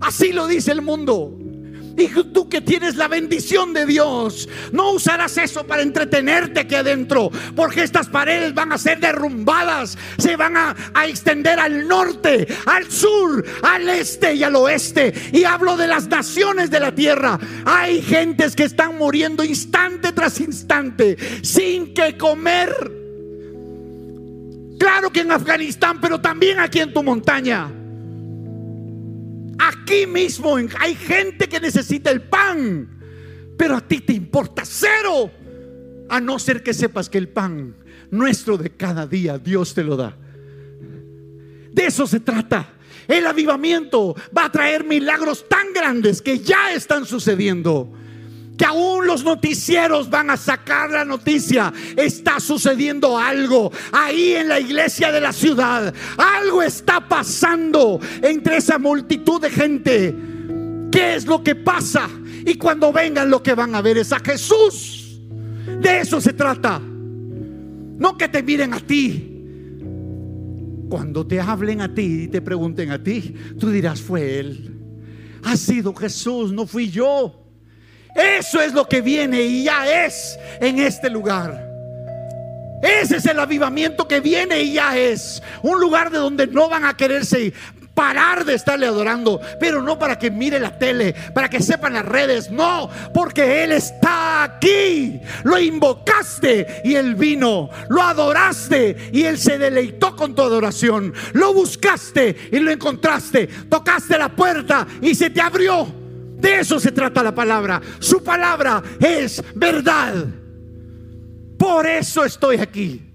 Así 0.00 0.32
lo 0.32 0.46
dice 0.46 0.72
el 0.72 0.82
mundo. 0.82 1.39
Y 2.00 2.08
tú 2.32 2.48
que 2.48 2.62
tienes 2.62 2.96
la 2.96 3.08
bendición 3.08 3.74
de 3.74 3.84
Dios, 3.84 4.48
no 4.72 4.92
usarás 4.92 5.36
eso 5.36 5.66
para 5.66 5.82
entretenerte 5.82 6.60
aquí 6.60 6.74
adentro, 6.74 7.30
porque 7.54 7.82
estas 7.82 8.08
paredes 8.08 8.54
van 8.54 8.72
a 8.72 8.78
ser 8.78 9.00
derrumbadas, 9.00 9.98
se 10.16 10.34
van 10.36 10.56
a, 10.56 10.74
a, 10.94 11.06
extender 11.06 11.60
al 11.60 11.86
norte, 11.86 12.48
al 12.64 12.90
sur, 12.90 13.44
al 13.62 13.86
este 13.90 14.34
y 14.34 14.42
al 14.42 14.56
oeste. 14.56 15.12
Y 15.32 15.44
hablo 15.44 15.76
de 15.76 15.88
las 15.88 16.06
naciones 16.08 16.70
de 16.70 16.80
la 16.80 16.94
tierra. 16.94 17.38
Hay 17.66 18.00
gentes 18.00 18.56
que 18.56 18.64
están 18.64 18.96
muriendo 18.96 19.44
instante 19.44 20.12
tras 20.12 20.40
instante, 20.40 21.18
sin 21.42 21.92
que 21.92 22.16
comer. 22.16 22.70
Claro 24.78 25.10
que 25.10 25.20
en 25.20 25.32
Afganistán, 25.32 26.00
pero 26.00 26.18
también 26.18 26.60
aquí 26.60 26.80
en 26.80 26.94
tu 26.94 27.02
montaña. 27.02 27.79
Aquí 29.60 30.06
mismo 30.06 30.56
hay 30.56 30.94
gente 30.94 31.48
que 31.48 31.60
necesita 31.60 32.10
el 32.10 32.22
pan, 32.22 32.88
pero 33.58 33.76
a 33.76 33.80
ti 33.80 34.00
te 34.00 34.14
importa 34.14 34.62
cero, 34.64 35.30
a 36.08 36.18
no 36.18 36.38
ser 36.38 36.62
que 36.62 36.72
sepas 36.72 37.10
que 37.10 37.18
el 37.18 37.28
pan 37.28 37.76
nuestro 38.10 38.56
de 38.56 38.70
cada 38.70 39.06
día 39.06 39.38
Dios 39.38 39.74
te 39.74 39.84
lo 39.84 39.96
da. 39.96 40.16
De 41.72 41.86
eso 41.86 42.06
se 42.06 42.20
trata. 42.20 42.70
El 43.06 43.26
avivamiento 43.26 44.14
va 44.36 44.46
a 44.46 44.52
traer 44.52 44.84
milagros 44.84 45.46
tan 45.48 45.72
grandes 45.74 46.22
que 46.22 46.38
ya 46.38 46.72
están 46.72 47.04
sucediendo 47.04 47.92
que 48.60 48.66
aún 48.66 49.06
los 49.06 49.24
noticieros 49.24 50.10
van 50.10 50.28
a 50.28 50.36
sacar 50.36 50.90
la 50.90 51.02
noticia. 51.02 51.72
Está 51.96 52.38
sucediendo 52.38 53.16
algo 53.16 53.72
ahí 53.90 54.34
en 54.34 54.48
la 54.48 54.60
iglesia 54.60 55.10
de 55.10 55.18
la 55.18 55.32
ciudad. 55.32 55.94
Algo 56.18 56.62
está 56.62 57.08
pasando 57.08 57.98
entre 58.20 58.58
esa 58.58 58.78
multitud 58.78 59.40
de 59.40 59.48
gente. 59.48 60.14
¿Qué 60.92 61.14
es 61.14 61.24
lo 61.24 61.42
que 61.42 61.54
pasa? 61.54 62.06
Y 62.44 62.56
cuando 62.56 62.92
vengan 62.92 63.30
lo 63.30 63.42
que 63.42 63.54
van 63.54 63.74
a 63.74 63.80
ver 63.80 63.96
es 63.96 64.12
a 64.12 64.20
Jesús. 64.20 65.18
De 65.80 66.00
eso 66.00 66.20
se 66.20 66.34
trata. 66.34 66.78
No 66.80 68.18
que 68.18 68.28
te 68.28 68.42
miren 68.42 68.74
a 68.74 68.80
ti. 68.80 69.26
Cuando 70.90 71.26
te 71.26 71.40
hablen 71.40 71.80
a 71.80 71.94
ti 71.94 72.24
y 72.24 72.28
te 72.28 72.42
pregunten 72.42 72.90
a 72.90 73.02
ti, 73.02 73.34
tú 73.58 73.70
dirás, 73.70 74.02
fue 74.02 74.38
Él. 74.38 74.76
Ha 75.44 75.56
sido 75.56 75.94
Jesús, 75.94 76.52
no 76.52 76.66
fui 76.66 76.90
yo. 76.90 77.39
Eso 78.14 78.60
es 78.60 78.72
lo 78.72 78.86
que 78.86 79.00
viene 79.00 79.42
y 79.42 79.64
ya 79.64 80.06
es 80.06 80.38
en 80.60 80.78
este 80.78 81.10
lugar. 81.10 81.70
Ese 82.82 83.16
es 83.16 83.26
el 83.26 83.38
avivamiento 83.38 84.08
que 84.08 84.20
viene 84.20 84.62
y 84.62 84.74
ya 84.74 84.96
es. 84.96 85.42
Un 85.62 85.80
lugar 85.80 86.10
de 86.10 86.18
donde 86.18 86.46
no 86.46 86.68
van 86.68 86.84
a 86.86 86.96
quererse 86.96 87.52
parar 88.00 88.46
de 88.46 88.54
estarle 88.54 88.86
adorando, 88.86 89.42
pero 89.58 89.82
no 89.82 89.98
para 89.98 90.18
que 90.18 90.30
mire 90.30 90.58
la 90.58 90.78
tele, 90.78 91.14
para 91.34 91.50
que 91.50 91.60
sepan 91.60 91.92
las 91.92 92.06
redes, 92.06 92.50
no, 92.50 92.88
porque 93.12 93.62
Él 93.62 93.72
está 93.72 94.42
aquí. 94.42 95.20
Lo 95.44 95.58
invocaste 95.58 96.80
y 96.82 96.94
Él 96.94 97.14
vino, 97.14 97.68
lo 97.90 98.00
adoraste 98.02 99.10
y 99.12 99.24
Él 99.24 99.36
se 99.36 99.58
deleitó 99.58 100.16
con 100.16 100.34
tu 100.34 100.40
adoración, 100.40 101.12
lo 101.34 101.52
buscaste 101.52 102.48
y 102.50 102.58
lo 102.58 102.70
encontraste, 102.70 103.46
tocaste 103.68 104.16
la 104.16 104.30
puerta 104.30 104.86
y 105.02 105.14
se 105.14 105.28
te 105.28 105.42
abrió. 105.42 105.99
De 106.40 106.60
eso 106.60 106.80
se 106.80 106.92
trata 106.92 107.22
la 107.22 107.34
palabra. 107.34 107.80
Su 107.98 108.22
palabra 108.24 108.82
es 108.98 109.42
verdad. 109.54 110.24
Por 111.58 111.86
eso 111.86 112.24
estoy 112.24 112.56
aquí. 112.56 113.06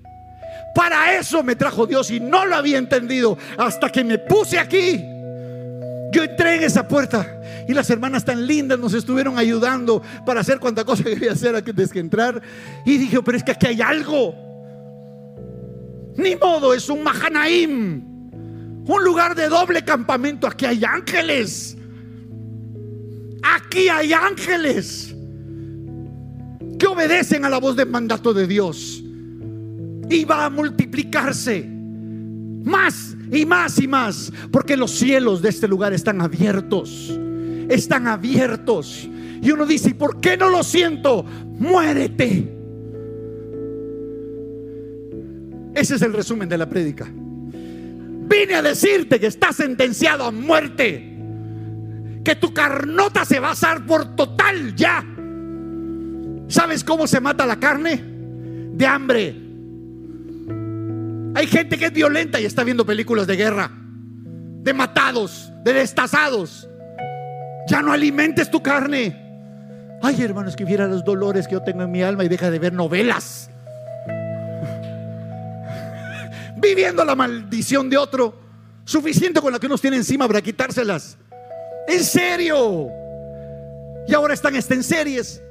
Para 0.75 1.17
eso 1.17 1.41
me 1.41 1.55
trajo 1.55 1.87
Dios 1.87 2.11
y 2.11 2.19
no 2.19 2.45
lo 2.45 2.55
había 2.55 2.77
entendido 2.77 3.37
hasta 3.57 3.89
que 3.89 4.03
me 4.03 4.19
puse 4.19 4.59
aquí. 4.59 5.01
Yo 6.11 6.23
entré 6.23 6.55
en 6.55 6.63
esa 6.63 6.87
puerta 6.87 7.41
y 7.67 7.73
las 7.73 7.89
hermanas 7.89 8.23
tan 8.23 8.45
lindas 8.45 8.77
nos 8.77 8.93
estuvieron 8.93 9.37
ayudando 9.37 10.01
para 10.25 10.41
hacer 10.41 10.59
cuanta 10.59 10.83
cosa 10.83 11.03
quería 11.03 11.31
hacer 11.31 11.55
antes 11.55 11.91
que 11.91 11.99
entrar. 11.99 12.41
Y 12.85 12.97
dije, 12.97 13.21
pero 13.23 13.37
es 13.37 13.43
que 13.43 13.51
aquí 13.51 13.67
hay 13.67 13.81
algo. 13.81 14.35
Ni 16.17 16.35
modo, 16.35 16.73
es 16.73 16.89
un 16.89 17.03
Mahanaim. 17.03 18.03
Un 18.87 19.03
lugar 19.03 19.33
de 19.33 19.49
doble 19.49 19.83
campamento. 19.83 20.45
Aquí 20.45 20.65
hay 20.65 20.83
ángeles. 20.85 21.75
Aquí 23.53 23.89
hay 23.89 24.11
ángeles 24.11 25.15
que 26.79 26.87
obedecen 26.87 27.45
a 27.45 27.49
la 27.49 27.59
voz 27.59 27.75
del 27.75 27.89
mandato 27.89 28.33
de 28.33 28.47
Dios. 28.47 29.03
Y 30.09 30.23
va 30.25 30.45
a 30.45 30.49
multiplicarse 30.49 31.67
más 32.63 33.15
y 33.31 33.45
más 33.45 33.79
y 33.79 33.87
más. 33.87 34.31
Porque 34.51 34.75
los 34.75 34.91
cielos 34.91 35.43
de 35.43 35.49
este 35.49 35.67
lugar 35.67 35.93
están 35.93 36.21
abiertos. 36.21 37.17
Están 37.69 38.07
abiertos. 38.07 39.07
Y 39.41 39.51
uno 39.51 39.65
dice, 39.65 39.91
¿y 39.91 39.93
por 39.93 40.19
qué 40.19 40.37
no 40.37 40.49
lo 40.49 40.63
siento? 40.63 41.23
Muérete. 41.23 42.51
Ese 45.75 45.95
es 45.95 46.01
el 46.01 46.13
resumen 46.13 46.49
de 46.49 46.57
la 46.57 46.67
prédica. 46.67 47.07
Vine 47.13 48.55
a 48.55 48.61
decirte 48.63 49.19
que 49.19 49.27
estás 49.27 49.57
sentenciado 49.57 50.23
a 50.23 50.31
muerte 50.31 51.14
que 52.25 52.35
tu 52.35 52.53
carnota 52.53 53.23
se 53.23 53.39
va 53.39 53.49
a 53.49 53.51
asar 53.51 53.85
por 53.85 54.15
total 54.15 54.75
ya. 54.75 55.05
¿Sabes 56.47 56.83
cómo 56.83 57.07
se 57.07 57.21
mata 57.21 57.45
la 57.45 57.57
carne? 57.57 58.03
De 58.73 58.85
hambre. 58.85 59.35
Hay 61.35 61.47
gente 61.47 61.77
que 61.77 61.85
es 61.85 61.93
violenta 61.93 62.41
y 62.41 62.45
está 62.45 62.63
viendo 62.63 62.85
películas 62.85 63.27
de 63.27 63.35
guerra, 63.35 63.69
de 63.69 64.73
matados, 64.73 65.51
de 65.63 65.73
destazados. 65.73 66.67
Ya 67.67 67.81
no 67.81 67.91
alimentes 67.91 68.49
tu 68.49 68.61
carne. 68.61 69.21
Ay, 70.01 70.21
hermanos, 70.21 70.55
que 70.55 70.65
viera 70.65 70.87
los 70.87 71.05
dolores 71.05 71.47
que 71.47 71.53
yo 71.53 71.61
tengo 71.61 71.83
en 71.83 71.91
mi 71.91 72.01
alma 72.01 72.23
y 72.23 72.27
deja 72.27 72.49
de 72.49 72.59
ver 72.59 72.73
novelas. 72.73 73.49
Viviendo 76.57 77.05
la 77.05 77.15
maldición 77.15 77.89
de 77.89 77.97
otro. 77.97 78.41
Suficiente 78.83 79.41
con 79.41 79.51
la 79.51 79.59
que 79.59 79.67
uno 79.67 79.77
tiene 79.77 79.97
encima 79.97 80.27
para 80.27 80.41
quitárselas. 80.41 81.17
En 81.87 82.03
serio. 82.03 82.89
Y 84.07 84.13
ahora 84.13 84.33
están 84.33 84.55
en 84.55 84.83
series. 84.83 85.41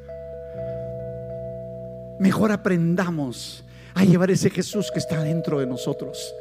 Mejor 2.18 2.52
aprendamos 2.52 3.64
a 3.94 4.04
llevar 4.04 4.30
ese 4.30 4.50
Jesús 4.50 4.90
que 4.92 4.98
está 4.98 5.22
dentro 5.22 5.60
de 5.60 5.66
nosotros. 5.66 6.34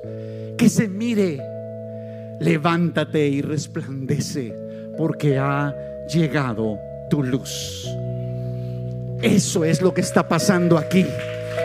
Que 0.57 0.69
se 0.69 0.87
mire. 0.87 1.39
Levántate 2.39 3.27
y 3.27 3.41
resplandece 3.41 4.53
porque 4.97 5.37
ha 5.37 5.73
llegado 6.13 6.77
tu 7.09 7.23
luz. 7.23 7.87
Eso 9.21 9.63
es 9.63 9.81
lo 9.81 9.93
que 9.93 10.01
está 10.01 10.27
pasando 10.27 10.77
aquí. 10.77 11.05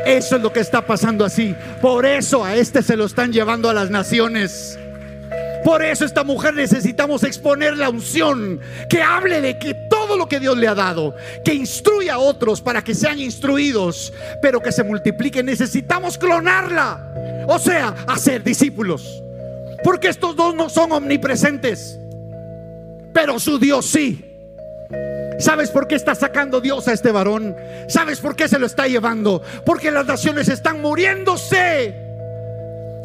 Eso 0.06 0.36
es 0.36 0.42
lo 0.42 0.52
que 0.52 0.60
está 0.60 0.86
pasando 0.86 1.24
así. 1.24 1.54
Por 1.82 2.06
eso 2.06 2.44
a 2.44 2.54
este 2.54 2.82
se 2.82 2.96
lo 2.96 3.04
están 3.04 3.32
llevando 3.32 3.68
a 3.68 3.74
las 3.74 3.90
naciones. 3.90 4.78
Por 5.68 5.82
eso 5.82 6.06
esta 6.06 6.24
mujer 6.24 6.54
necesitamos 6.54 7.24
exponer 7.24 7.76
la 7.76 7.90
unción, 7.90 8.58
que 8.88 9.02
hable 9.02 9.42
de 9.42 9.58
que 9.58 9.74
todo 9.74 10.16
lo 10.16 10.26
que 10.26 10.40
Dios 10.40 10.56
le 10.56 10.66
ha 10.66 10.74
dado, 10.74 11.14
que 11.44 11.52
instruya 11.52 12.14
a 12.14 12.18
otros 12.18 12.62
para 12.62 12.82
que 12.82 12.94
sean 12.94 13.18
instruidos, 13.18 14.14
pero 14.40 14.62
que 14.62 14.72
se 14.72 14.82
multipliquen. 14.82 15.44
Necesitamos 15.44 16.16
clonarla, 16.16 17.44
o 17.48 17.58
sea, 17.58 17.94
hacer 18.06 18.42
discípulos. 18.42 19.22
Porque 19.84 20.08
estos 20.08 20.34
dos 20.36 20.54
no 20.54 20.70
son 20.70 20.90
omnipresentes, 20.90 22.00
pero 23.12 23.38
su 23.38 23.58
Dios 23.58 23.84
sí. 23.84 24.24
¿Sabes 25.38 25.68
por 25.70 25.86
qué 25.86 25.96
está 25.96 26.14
sacando 26.14 26.62
Dios 26.62 26.88
a 26.88 26.94
este 26.94 27.12
varón? 27.12 27.54
¿Sabes 27.88 28.20
por 28.20 28.36
qué 28.36 28.48
se 28.48 28.58
lo 28.58 28.64
está 28.64 28.86
llevando? 28.86 29.42
Porque 29.66 29.90
las 29.90 30.06
naciones 30.06 30.48
están 30.48 30.80
muriéndose. 30.80 31.94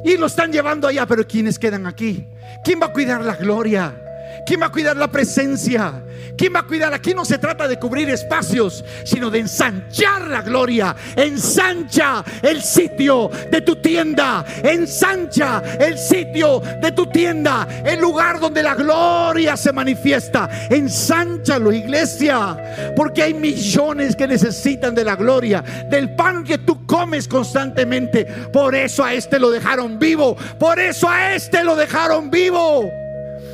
Y 0.05 0.15
lo 0.15 0.27
están 0.27 0.53
llevando 0.53 0.87
allá, 0.87 1.05
pero 1.05 1.27
¿quiénes 1.27 1.59
quedan 1.59 1.87
aquí? 1.87 2.29
¿Quién 2.63 2.79
va 2.81 2.87
a 2.87 2.93
cuidar 2.93 3.23
la 3.23 3.35
gloria? 3.35 4.02
¿Quién 4.45 4.61
va 4.61 4.65
a 4.65 4.71
cuidar 4.71 4.97
la 4.97 5.07
presencia? 5.07 6.03
¿Quién 6.37 6.53
va 6.53 6.59
a 6.59 6.67
cuidar? 6.67 6.93
Aquí 6.93 7.13
no 7.13 7.23
se 7.23 7.37
trata 7.37 7.67
de 7.67 7.77
cubrir 7.77 8.09
espacios, 8.09 8.83
sino 9.05 9.29
de 9.29 9.39
ensanchar 9.39 10.27
la 10.27 10.41
gloria. 10.41 10.95
Ensancha 11.15 12.23
el 12.41 12.61
sitio 12.61 13.29
de 13.51 13.61
tu 13.61 13.77
tienda. 13.77 14.43
Ensancha 14.63 15.61
el 15.79 15.97
sitio 15.97 16.61
de 16.81 16.91
tu 16.91 17.05
tienda. 17.05 17.67
El 17.85 17.99
lugar 17.99 18.39
donde 18.39 18.63
la 18.63 18.75
gloria 18.75 19.55
se 19.55 19.71
manifiesta. 19.71 20.49
Ensánchalo, 20.69 21.71
iglesia. 21.71 22.93
Porque 22.95 23.23
hay 23.23 23.33
millones 23.33 24.15
que 24.15 24.27
necesitan 24.27 24.95
de 24.95 25.05
la 25.05 25.15
gloria. 25.15 25.63
Del 25.89 26.15
pan 26.15 26.43
que 26.43 26.57
tú 26.57 26.85
comes 26.85 27.27
constantemente. 27.27 28.25
Por 28.51 28.75
eso 28.75 29.03
a 29.03 29.13
este 29.13 29.39
lo 29.39 29.51
dejaron 29.51 29.99
vivo. 29.99 30.35
Por 30.59 30.79
eso 30.79 31.07
a 31.07 31.33
este 31.33 31.63
lo 31.63 31.75
dejaron 31.75 32.29
vivo. 32.29 33.02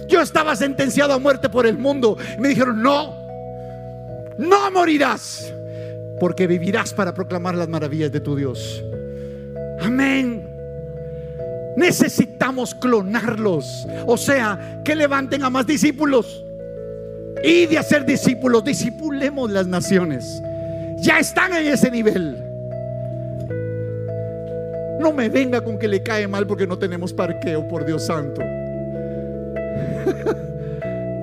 Yo 0.10 0.22
estaba 0.22 0.56
sentenciado 0.56 1.14
a 1.14 1.20
muerte 1.20 1.50
por 1.50 1.66
el 1.68 1.78
mundo. 1.78 2.18
Me 2.40 2.50
dijeron, 2.50 2.82
no, 2.82 3.16
no 4.38 4.72
morirás, 4.72 5.54
porque 6.20 6.48
vivirás 6.48 6.94
para 6.94 7.14
proclamar 7.14 7.56
las 7.56 7.70
maravillas 7.70 8.12
de 8.12 8.20
tu 8.20 8.36
Dios. 8.36 8.84
Amén. 9.82 10.50
Necesitamos 11.78 12.74
clonarlos. 12.76 13.88
O 14.06 14.18
sea, 14.18 14.82
que 14.84 14.96
levanten 14.96 15.44
a 15.44 15.50
más 15.50 15.68
discípulos. 15.68 16.44
Y 17.44 17.68
de 17.68 17.78
hacer 17.78 18.06
discípulos, 18.06 18.64
disipulemos 18.66 19.50
las 19.52 19.68
naciones. 19.68 20.42
Ya 20.98 21.20
están 21.20 21.54
en 21.54 21.68
ese 21.68 21.90
nivel. 21.90 22.44
No 25.00 25.14
me 25.14 25.30
venga 25.30 25.62
con 25.62 25.80
que 25.80 25.88
le 25.88 26.04
cae 26.04 26.28
mal 26.28 26.46
porque 26.46 26.68
no 26.68 26.78
tenemos 26.78 27.14
parqueo, 27.14 27.66
por 27.70 27.86
Dios 27.86 28.06
santo. 28.08 28.42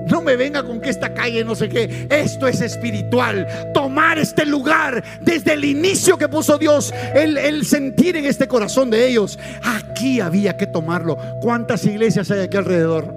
No 0.09 0.21
me 0.21 0.37
venga 0.37 0.63
con 0.63 0.79
que 0.79 0.89
esta 0.89 1.13
calle 1.13 1.43
no 1.43 1.53
sé 1.53 1.67
qué. 1.67 2.07
Esto 2.09 2.47
es 2.47 2.61
espiritual. 2.61 3.45
Tomar 3.73 4.17
este 4.17 4.45
lugar 4.45 5.03
desde 5.19 5.53
el 5.53 5.65
inicio 5.65 6.17
que 6.17 6.29
puso 6.29 6.57
Dios. 6.57 6.93
El, 7.13 7.65
sentir 7.65 8.15
en 8.15 8.25
este 8.25 8.47
corazón 8.47 8.89
de 8.89 9.05
ellos. 9.05 9.37
Aquí 9.63 10.21
había 10.21 10.55
que 10.55 10.65
tomarlo. 10.65 11.17
¿Cuántas 11.41 11.85
iglesias 11.85 12.31
hay 12.31 12.39
aquí 12.39 12.55
alrededor? 12.55 13.13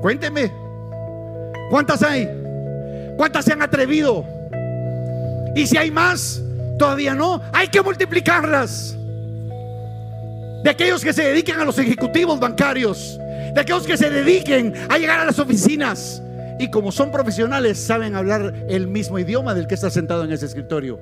Cuénteme. 0.00 0.50
¿Cuántas 1.70 2.02
hay? 2.02 2.28
¿Cuántas 3.16 3.44
se 3.44 3.52
han 3.52 3.60
atrevido? 3.60 4.24
Y 5.54 5.66
si 5.66 5.76
hay 5.76 5.90
más, 5.90 6.42
todavía 6.78 7.14
no. 7.14 7.42
Hay 7.52 7.68
que 7.68 7.82
multiplicarlas. 7.82 8.96
De 10.64 10.70
aquellos 10.70 11.02
que 11.02 11.12
se 11.12 11.24
dediquen 11.24 11.60
a 11.60 11.64
los 11.64 11.78
ejecutivos 11.78 12.40
bancarios 12.40 13.18
de 13.54 13.60
aquellos 13.60 13.86
que 13.86 13.96
se 13.96 14.10
dediquen 14.10 14.74
a 14.88 14.98
llegar 14.98 15.20
a 15.20 15.24
las 15.24 15.38
oficinas 15.38 16.22
Y 16.58 16.70
como 16.70 16.92
son 16.92 17.10
profesionales, 17.10 17.78
saben 17.78 18.14
hablar 18.14 18.66
el 18.68 18.86
mismo 18.86 19.18
idioma 19.18 19.54
del 19.54 19.66
que 19.66 19.74
está 19.74 19.90
sentado 19.90 20.24
en 20.24 20.32
ese 20.32 20.46
escritorio. 20.46 21.00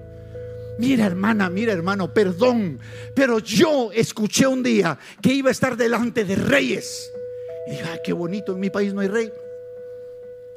Mira 0.79 1.05
hermana, 1.05 1.51
mira 1.51 1.75
hermano, 1.75 2.15
perdón, 2.15 2.81
pero 3.15 3.39
yo 3.41 3.91
escuché 3.93 4.47
un 4.47 4.63
día 4.63 4.99
que 5.21 5.35
iba 5.35 5.51
a 5.51 5.53
estar 5.53 5.77
delante 5.77 6.25
de 6.25 6.37
reyes. 6.37 7.13
Y 7.67 7.73
dije, 7.73 7.85
ay, 7.93 7.99
qué 8.03 8.15
bonito, 8.15 8.53
en 8.53 8.61
mi 8.61 8.71
país 8.71 8.95
no 8.95 9.03
hay 9.03 9.09
rey. 9.09 9.31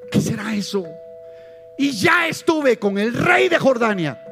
¿Qué 0.09 0.21
será 0.21 0.55
eso? 0.55 0.85
Y 1.77 1.91
ya 1.91 2.29
estuve 2.29 2.77
con 2.77 2.97
el 2.97 3.13
rey 3.13 3.49
de 3.49 3.57
Jordania, 3.59 4.23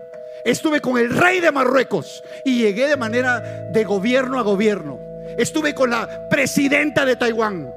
estuve 0.46 0.80
con 0.80 0.98
el 0.98 1.10
rey 1.10 1.42
de 1.42 1.52
Marruecos 1.52 2.24
y 2.46 2.60
llegué 2.60 2.88
de 2.88 2.96
manera 2.96 3.42
de 3.74 3.84
gobierno 3.84 4.40
a 4.40 4.44
gobierno. 4.44 5.01
Estuve 5.38 5.74
con 5.74 5.90
la 5.90 6.30
presidenta 6.30 7.06
de 7.06 7.16
Taiwán. 7.16 7.70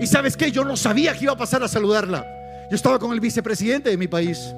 Y 0.00 0.06
sabes 0.06 0.36
qué, 0.36 0.50
yo 0.50 0.64
no 0.64 0.76
sabía 0.76 1.14
que 1.14 1.24
iba 1.24 1.32
a 1.32 1.36
pasar 1.36 1.62
a 1.62 1.68
saludarla. 1.68 2.26
Yo 2.70 2.76
estaba 2.76 2.98
con 2.98 3.12
el 3.12 3.20
vicepresidente 3.20 3.90
de 3.90 3.96
mi 3.96 4.08
país. 4.08 4.54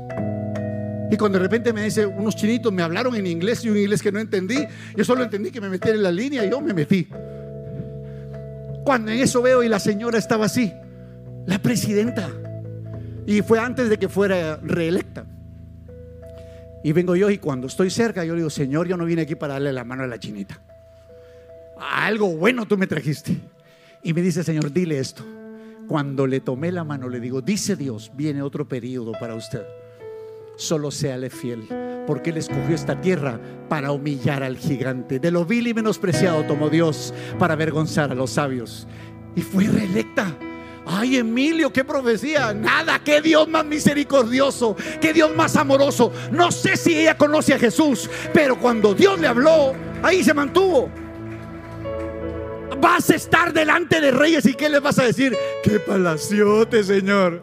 Y 1.10 1.16
cuando 1.16 1.38
de 1.38 1.44
repente 1.44 1.72
me 1.72 1.84
dice, 1.84 2.04
unos 2.04 2.34
chinitos 2.34 2.72
me 2.72 2.82
hablaron 2.82 3.14
en 3.14 3.26
inglés 3.26 3.64
y 3.64 3.70
un 3.70 3.76
inglés 3.76 4.02
que 4.02 4.10
no 4.10 4.18
entendí, 4.18 4.66
yo 4.96 5.04
solo 5.04 5.22
entendí 5.22 5.50
que 5.50 5.60
me 5.60 5.68
metieron 5.68 5.98
en 5.98 6.02
la 6.02 6.10
línea 6.10 6.44
y 6.44 6.50
yo 6.50 6.60
me 6.60 6.74
metí. 6.74 7.08
Cuando 8.84 9.10
en 9.10 9.20
eso 9.20 9.42
veo 9.42 9.62
y 9.62 9.68
la 9.68 9.78
señora 9.78 10.18
estaba 10.18 10.46
así, 10.46 10.72
la 11.46 11.58
presidenta. 11.60 12.28
Y 13.26 13.42
fue 13.42 13.58
antes 13.58 13.88
de 13.88 13.98
que 13.98 14.08
fuera 14.08 14.58
reelecta. 14.62 15.24
Y 16.82 16.92
vengo 16.92 17.16
yo 17.16 17.30
y 17.30 17.38
cuando 17.38 17.66
estoy 17.66 17.90
cerca, 17.90 18.24
yo 18.24 18.34
le 18.34 18.40
digo, 18.40 18.50
Señor, 18.50 18.86
yo 18.86 18.96
no 18.96 19.04
vine 19.04 19.22
aquí 19.22 19.34
para 19.34 19.54
darle 19.54 19.72
la 19.72 19.82
mano 19.82 20.04
a 20.04 20.06
la 20.06 20.18
chinita. 20.18 20.60
Algo 21.78 22.28
bueno 22.36 22.66
tú 22.66 22.76
me 22.76 22.86
trajiste. 22.86 23.36
Y 24.02 24.12
me 24.12 24.22
dice, 24.22 24.44
Señor, 24.44 24.72
dile 24.72 24.98
esto. 24.98 25.24
Cuando 25.88 26.26
le 26.26 26.40
tomé 26.40 26.72
la 26.72 26.84
mano, 26.84 27.08
le 27.08 27.20
digo, 27.20 27.40
dice 27.40 27.76
Dios, 27.76 28.10
viene 28.14 28.42
otro 28.42 28.66
periodo 28.68 29.12
para 29.12 29.34
usted. 29.34 29.62
Solo 30.56 30.90
séale 30.90 31.28
fiel, 31.28 31.68
porque 32.06 32.30
Él 32.30 32.38
escogió 32.38 32.74
esta 32.74 33.00
tierra 33.00 33.38
para 33.68 33.92
humillar 33.92 34.42
al 34.42 34.56
gigante. 34.56 35.18
De 35.18 35.30
lo 35.30 35.44
vil 35.44 35.66
y 35.66 35.74
menospreciado 35.74 36.44
tomó 36.44 36.70
Dios 36.70 37.12
para 37.38 37.54
avergonzar 37.54 38.10
a 38.10 38.14
los 38.14 38.30
sabios. 38.30 38.88
Y 39.34 39.42
fue 39.42 39.64
reelecta. 39.64 40.34
Ay, 40.86 41.16
Emilio, 41.16 41.72
qué 41.72 41.84
profecía. 41.84 42.54
Nada, 42.54 43.00
qué 43.04 43.20
Dios 43.20 43.48
más 43.48 43.66
misericordioso, 43.66 44.76
qué 45.00 45.12
Dios 45.12 45.34
más 45.36 45.56
amoroso. 45.56 46.12
No 46.32 46.50
sé 46.50 46.76
si 46.76 46.96
ella 46.96 47.18
conoce 47.18 47.54
a 47.54 47.58
Jesús, 47.58 48.08
pero 48.32 48.58
cuando 48.58 48.94
Dios 48.94 49.20
le 49.20 49.26
habló, 49.26 49.74
ahí 50.02 50.24
se 50.24 50.32
mantuvo. 50.32 50.90
Vas 52.80 53.10
a 53.10 53.14
estar 53.14 53.52
delante 53.52 54.00
de 54.00 54.10
reyes 54.10 54.46
y 54.46 54.54
¿qué 54.54 54.68
les 54.68 54.80
vas 54.80 54.98
a 54.98 55.04
decir? 55.04 55.36
Qué 55.62 55.80
palaciote, 55.80 56.84
Señor. 56.84 57.42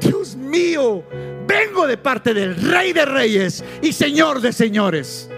Dios 0.00 0.36
mío, 0.36 1.04
vengo 1.46 1.86
de 1.86 1.96
parte 1.96 2.34
del 2.34 2.56
Rey 2.56 2.92
de 2.92 3.04
Reyes 3.04 3.64
y 3.82 3.92
Señor 3.92 4.40
de 4.40 4.52
Señores. 4.52 5.30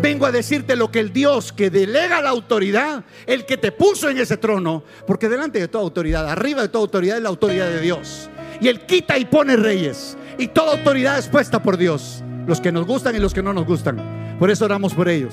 Vengo 0.00 0.26
a 0.26 0.32
decirte 0.32 0.76
lo 0.76 0.90
que 0.90 1.00
el 1.00 1.12
Dios 1.12 1.52
que 1.52 1.70
delega 1.70 2.20
la 2.20 2.30
autoridad, 2.30 3.04
el 3.26 3.46
que 3.46 3.56
te 3.56 3.72
puso 3.72 4.10
en 4.10 4.18
ese 4.18 4.36
trono, 4.36 4.84
porque 5.06 5.28
delante 5.28 5.58
de 5.58 5.68
toda 5.68 5.84
autoridad, 5.84 6.28
arriba 6.28 6.62
de 6.62 6.68
toda 6.68 6.82
autoridad 6.82 7.16
es 7.16 7.22
la 7.22 7.30
autoridad 7.30 7.68
de 7.68 7.80
Dios. 7.80 8.28
Y 8.60 8.68
Él 8.68 8.84
quita 8.84 9.16
y 9.16 9.24
pone 9.24 9.56
reyes. 9.56 10.16
Y 10.38 10.48
toda 10.48 10.72
autoridad 10.72 11.18
es 11.18 11.28
puesta 11.28 11.62
por 11.62 11.76
Dios. 11.76 12.22
Los 12.46 12.60
que 12.60 12.72
nos 12.72 12.86
gustan 12.86 13.16
y 13.16 13.18
los 13.18 13.32
que 13.32 13.42
no 13.42 13.52
nos 13.52 13.66
gustan. 13.66 14.36
Por 14.38 14.50
eso 14.50 14.66
oramos 14.66 14.92
por 14.92 15.08
ellos. 15.08 15.32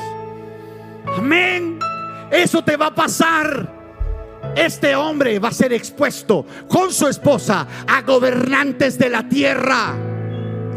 Amén. 1.18 1.83
Eso 2.34 2.64
te 2.64 2.76
va 2.78 2.88
a 2.88 2.96
pasar. 2.96 3.84
Este 4.56 4.96
hombre 4.96 5.38
va 5.38 5.50
a 5.50 5.54
ser 5.54 5.72
expuesto 5.72 6.46
con 6.68 6.92
su 6.92 7.08
esposa 7.08 7.68
a 7.88 8.02
gobernantes 8.02 8.98
de 8.98 9.10
la 9.10 9.30
tierra. 9.30 9.96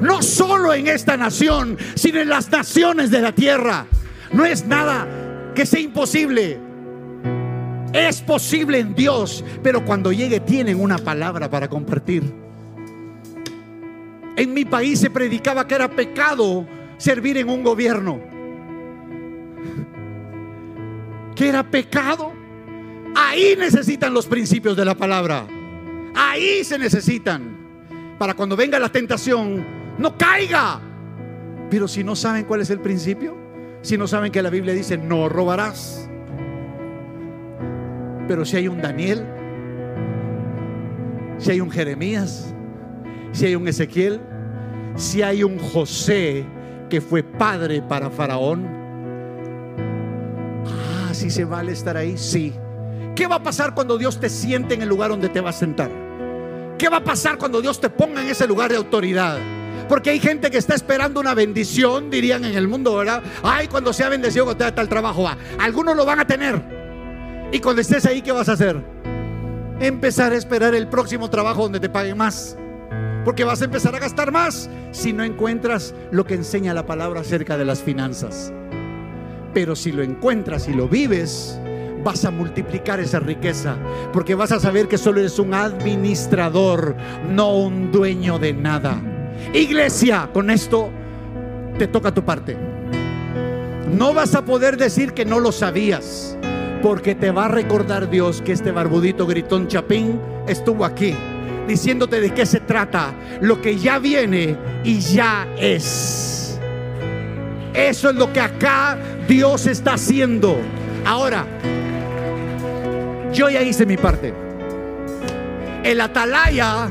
No 0.02 0.22
solo 0.22 0.74
en 0.74 0.86
esta 0.86 1.16
nación, 1.16 1.78
sino 1.94 2.20
en 2.20 2.28
las 2.28 2.50
naciones 2.50 3.10
de 3.10 3.22
la 3.22 3.32
tierra. 3.32 3.86
No 4.32 4.44
es 4.44 4.66
nada 4.66 5.06
que 5.54 5.64
sea 5.64 5.80
imposible. 5.80 6.60
Es 7.94 8.20
posible 8.20 8.78
en 8.78 8.94
Dios, 8.94 9.42
pero 9.62 9.82
cuando 9.82 10.12
llegue 10.12 10.40
tienen 10.40 10.78
una 10.78 10.98
palabra 10.98 11.48
para 11.48 11.68
compartir. 11.68 12.22
En 14.36 14.52
mi 14.52 14.66
país 14.66 15.00
se 15.00 15.08
predicaba 15.08 15.66
que 15.66 15.74
era 15.74 15.88
pecado 15.88 16.66
servir 16.98 17.38
en 17.38 17.48
un 17.48 17.64
gobierno. 17.64 18.35
Que 21.36 21.48
era 21.48 21.62
pecado. 21.62 22.32
Ahí 23.14 23.54
necesitan 23.56 24.12
los 24.12 24.26
principios 24.26 24.76
de 24.76 24.84
la 24.84 24.96
palabra. 24.96 25.46
Ahí 26.14 26.64
se 26.64 26.78
necesitan. 26.78 27.56
Para 28.18 28.34
cuando 28.34 28.56
venga 28.56 28.78
la 28.78 28.88
tentación, 28.90 29.64
no 29.98 30.18
caiga. 30.18 30.80
Pero 31.70 31.86
si 31.86 32.02
no 32.02 32.16
saben 32.16 32.44
cuál 32.44 32.62
es 32.62 32.70
el 32.70 32.80
principio, 32.80 33.36
si 33.82 33.96
no 33.96 34.06
saben 34.08 34.32
que 34.32 34.42
la 34.42 34.50
Biblia 34.50 34.74
dice 34.74 34.98
no 34.98 35.28
robarás. 35.28 36.08
Pero 38.26 38.44
si 38.44 38.56
hay 38.56 38.68
un 38.68 38.80
Daniel, 38.82 39.24
si 41.38 41.52
hay 41.52 41.60
un 41.60 41.70
Jeremías, 41.70 42.54
si 43.32 43.46
hay 43.46 43.54
un 43.54 43.68
Ezequiel, 43.68 44.20
si 44.96 45.22
hay 45.22 45.44
un 45.44 45.58
José 45.58 46.44
que 46.88 47.00
fue 47.00 47.22
padre 47.22 47.82
para 47.82 48.10
Faraón, 48.10 48.75
si 51.16 51.30
se 51.30 51.44
vale 51.44 51.72
estar 51.72 51.96
ahí, 51.96 52.16
sí. 52.16 52.54
¿Qué 53.16 53.26
va 53.26 53.36
a 53.36 53.42
pasar 53.42 53.74
cuando 53.74 53.98
Dios 53.98 54.20
te 54.20 54.28
siente 54.28 54.74
en 54.74 54.82
el 54.82 54.88
lugar 54.88 55.10
donde 55.10 55.28
te 55.28 55.40
va 55.40 55.50
a 55.50 55.52
sentar? 55.52 55.90
¿Qué 56.78 56.88
va 56.88 56.98
a 56.98 57.04
pasar 57.04 57.38
cuando 57.38 57.62
Dios 57.62 57.80
te 57.80 57.88
ponga 57.88 58.22
en 58.22 58.28
ese 58.28 58.46
lugar 58.46 58.70
de 58.70 58.76
autoridad? 58.76 59.38
Porque 59.88 60.10
hay 60.10 60.20
gente 60.20 60.50
que 60.50 60.58
está 60.58 60.74
esperando 60.74 61.20
una 61.20 61.34
bendición, 61.34 62.10
dirían 62.10 62.44
en 62.44 62.54
el 62.56 62.68
mundo, 62.68 62.94
¿verdad? 62.96 63.22
Ay, 63.42 63.68
cuando 63.68 63.92
sea 63.92 64.08
bendecido, 64.08 64.44
cuando 64.44 64.64
te 64.64 64.72
tal 64.72 64.88
trabajo 64.88 65.22
va. 65.22 65.38
Algunos 65.58 65.96
lo 65.96 66.04
van 66.04 66.20
a 66.20 66.26
tener. 66.26 66.60
Y 67.52 67.60
cuando 67.60 67.80
estés 67.80 68.04
ahí, 68.04 68.20
¿qué 68.20 68.32
vas 68.32 68.48
a 68.48 68.52
hacer? 68.52 68.82
Empezar 69.80 70.32
a 70.32 70.36
esperar 70.36 70.74
el 70.74 70.88
próximo 70.88 71.30
trabajo 71.30 71.62
donde 71.62 71.80
te 71.80 71.88
paguen 71.88 72.18
más. 72.18 72.58
Porque 73.24 73.44
vas 73.44 73.62
a 73.62 73.64
empezar 73.64 73.94
a 73.94 73.98
gastar 73.98 74.32
más 74.32 74.68
si 74.90 75.12
no 75.12 75.24
encuentras 75.24 75.94
lo 76.10 76.24
que 76.24 76.34
enseña 76.34 76.74
la 76.74 76.86
palabra 76.86 77.20
acerca 77.20 77.56
de 77.56 77.64
las 77.64 77.82
finanzas. 77.82 78.52
Pero 79.56 79.74
si 79.74 79.90
lo 79.90 80.02
encuentras 80.02 80.68
y 80.68 80.74
lo 80.74 80.86
vives, 80.86 81.58
vas 82.04 82.26
a 82.26 82.30
multiplicar 82.30 83.00
esa 83.00 83.20
riqueza. 83.20 83.78
Porque 84.12 84.34
vas 84.34 84.52
a 84.52 84.60
saber 84.60 84.86
que 84.86 84.98
solo 84.98 85.20
eres 85.20 85.38
un 85.38 85.54
administrador, 85.54 86.94
no 87.30 87.56
un 87.56 87.90
dueño 87.90 88.38
de 88.38 88.52
nada. 88.52 89.00
Iglesia, 89.54 90.28
con 90.34 90.50
esto 90.50 90.90
te 91.78 91.86
toca 91.86 92.12
tu 92.12 92.22
parte. 92.22 92.54
No 93.90 94.12
vas 94.12 94.34
a 94.34 94.44
poder 94.44 94.76
decir 94.76 95.14
que 95.14 95.24
no 95.24 95.40
lo 95.40 95.52
sabías, 95.52 96.36
porque 96.82 97.14
te 97.14 97.30
va 97.30 97.46
a 97.46 97.48
recordar 97.48 98.10
Dios 98.10 98.42
que 98.42 98.52
este 98.52 98.72
barbudito 98.72 99.26
gritón 99.26 99.68
chapín 99.68 100.20
estuvo 100.46 100.84
aquí, 100.84 101.14
diciéndote 101.66 102.20
de 102.20 102.34
qué 102.34 102.44
se 102.44 102.60
trata, 102.60 103.14
lo 103.40 103.62
que 103.62 103.78
ya 103.78 103.98
viene 103.98 104.54
y 104.84 104.98
ya 104.98 105.48
es. 105.58 106.45
Eso 107.76 108.08
es 108.08 108.16
lo 108.16 108.32
que 108.32 108.40
acá 108.40 108.98
Dios 109.28 109.66
está 109.66 109.94
haciendo. 109.94 110.56
Ahora, 111.04 111.46
yo 113.32 113.50
ya 113.50 113.62
hice 113.62 113.84
mi 113.84 113.98
parte. 113.98 114.32
El 115.84 116.00
atalaya 116.00 116.88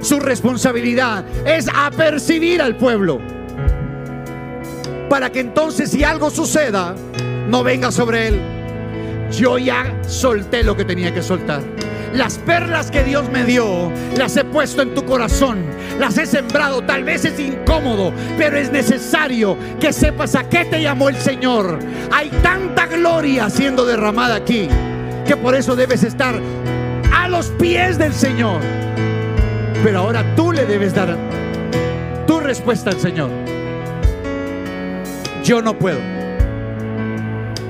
su 0.00 0.20
responsabilidad 0.20 1.24
es 1.46 1.66
apercibir 1.74 2.60
al 2.60 2.76
pueblo. 2.76 3.20
Para 5.08 5.30
que 5.30 5.40
entonces 5.40 5.92
si 5.92 6.02
algo 6.02 6.30
suceda, 6.30 6.94
no 7.48 7.62
venga 7.62 7.90
sobre 7.90 8.28
él. 8.28 8.40
Yo 9.30 9.56
ya 9.56 9.98
solté 10.06 10.62
lo 10.62 10.76
que 10.76 10.84
tenía 10.84 11.14
que 11.14 11.22
soltar. 11.22 11.62
Las 12.14 12.38
perlas 12.38 12.92
que 12.92 13.02
Dios 13.02 13.28
me 13.28 13.42
dio, 13.44 13.90
las 14.16 14.36
he 14.36 14.44
puesto 14.44 14.82
en 14.82 14.94
tu 14.94 15.04
corazón, 15.04 15.64
las 15.98 16.16
he 16.16 16.26
sembrado. 16.26 16.80
Tal 16.82 17.02
vez 17.02 17.24
es 17.24 17.40
incómodo, 17.40 18.12
pero 18.38 18.56
es 18.56 18.70
necesario 18.70 19.56
que 19.80 19.92
sepas 19.92 20.36
a 20.36 20.48
qué 20.48 20.64
te 20.64 20.80
llamó 20.80 21.08
el 21.08 21.16
Señor. 21.16 21.80
Hay 22.12 22.30
tanta 22.40 22.86
gloria 22.86 23.50
siendo 23.50 23.84
derramada 23.84 24.36
aquí, 24.36 24.68
que 25.26 25.36
por 25.36 25.56
eso 25.56 25.74
debes 25.74 26.04
estar 26.04 26.40
a 27.12 27.28
los 27.28 27.48
pies 27.48 27.98
del 27.98 28.14
Señor. 28.14 28.60
Pero 29.82 29.98
ahora 29.98 30.24
tú 30.36 30.52
le 30.52 30.66
debes 30.66 30.94
dar 30.94 31.16
tu 32.28 32.38
respuesta 32.38 32.90
al 32.90 33.00
Señor. 33.00 33.30
Yo 35.42 35.60
no 35.60 35.76
puedo. 35.76 35.98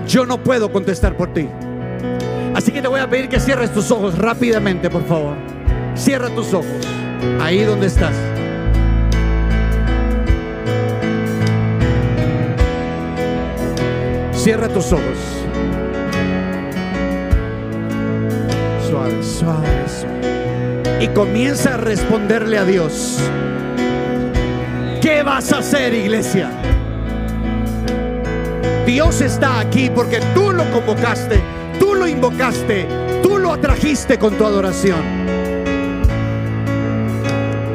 Yo 0.07 0.27
no 0.27 0.43
puedo 0.43 0.71
contestar 0.71 1.17
por 1.17 1.33
ti. 1.33 1.49
Así 2.65 2.73
que 2.73 2.81
te 2.81 2.89
voy 2.89 2.99
a 2.99 3.07
pedir 3.07 3.29
que 3.29 3.39
cierres 3.39 3.71
tus 3.75 3.91
ojos 3.91 4.17
rápidamente, 4.17 4.89
por 4.89 5.05
favor. 5.05 5.37
Cierra 5.95 6.31
tus 6.31 6.55
ojos. 6.55 6.89
Ahí 7.39 7.63
donde 7.63 7.89
estás. 7.89 8.15
Cierra 14.33 14.67
tus 14.71 14.91
ojos. 14.93 15.05
Suave, 18.89 19.23
suave, 19.23 19.69
suave. 19.87 21.05
y 21.05 21.09
comienza 21.09 21.75
a 21.75 21.77
responderle 21.77 22.57
a 22.57 22.65
Dios. 22.65 23.19
¿Qué 25.03 25.23
vas 25.23 25.53
a 25.53 25.59
hacer, 25.59 25.93
iglesia? 25.93 26.49
Dios 28.87 29.21
está 29.21 29.61
aquí 29.61 29.91
porque 29.95 30.19
tú 30.33 30.51
lo 30.51 30.65
convocaste, 30.71 31.43
invocaste, 32.07 32.87
tú 33.23 33.39
lo 33.39 33.53
atrajiste 33.53 34.19
con 34.19 34.37
tu 34.37 34.45
adoración. 34.45 35.03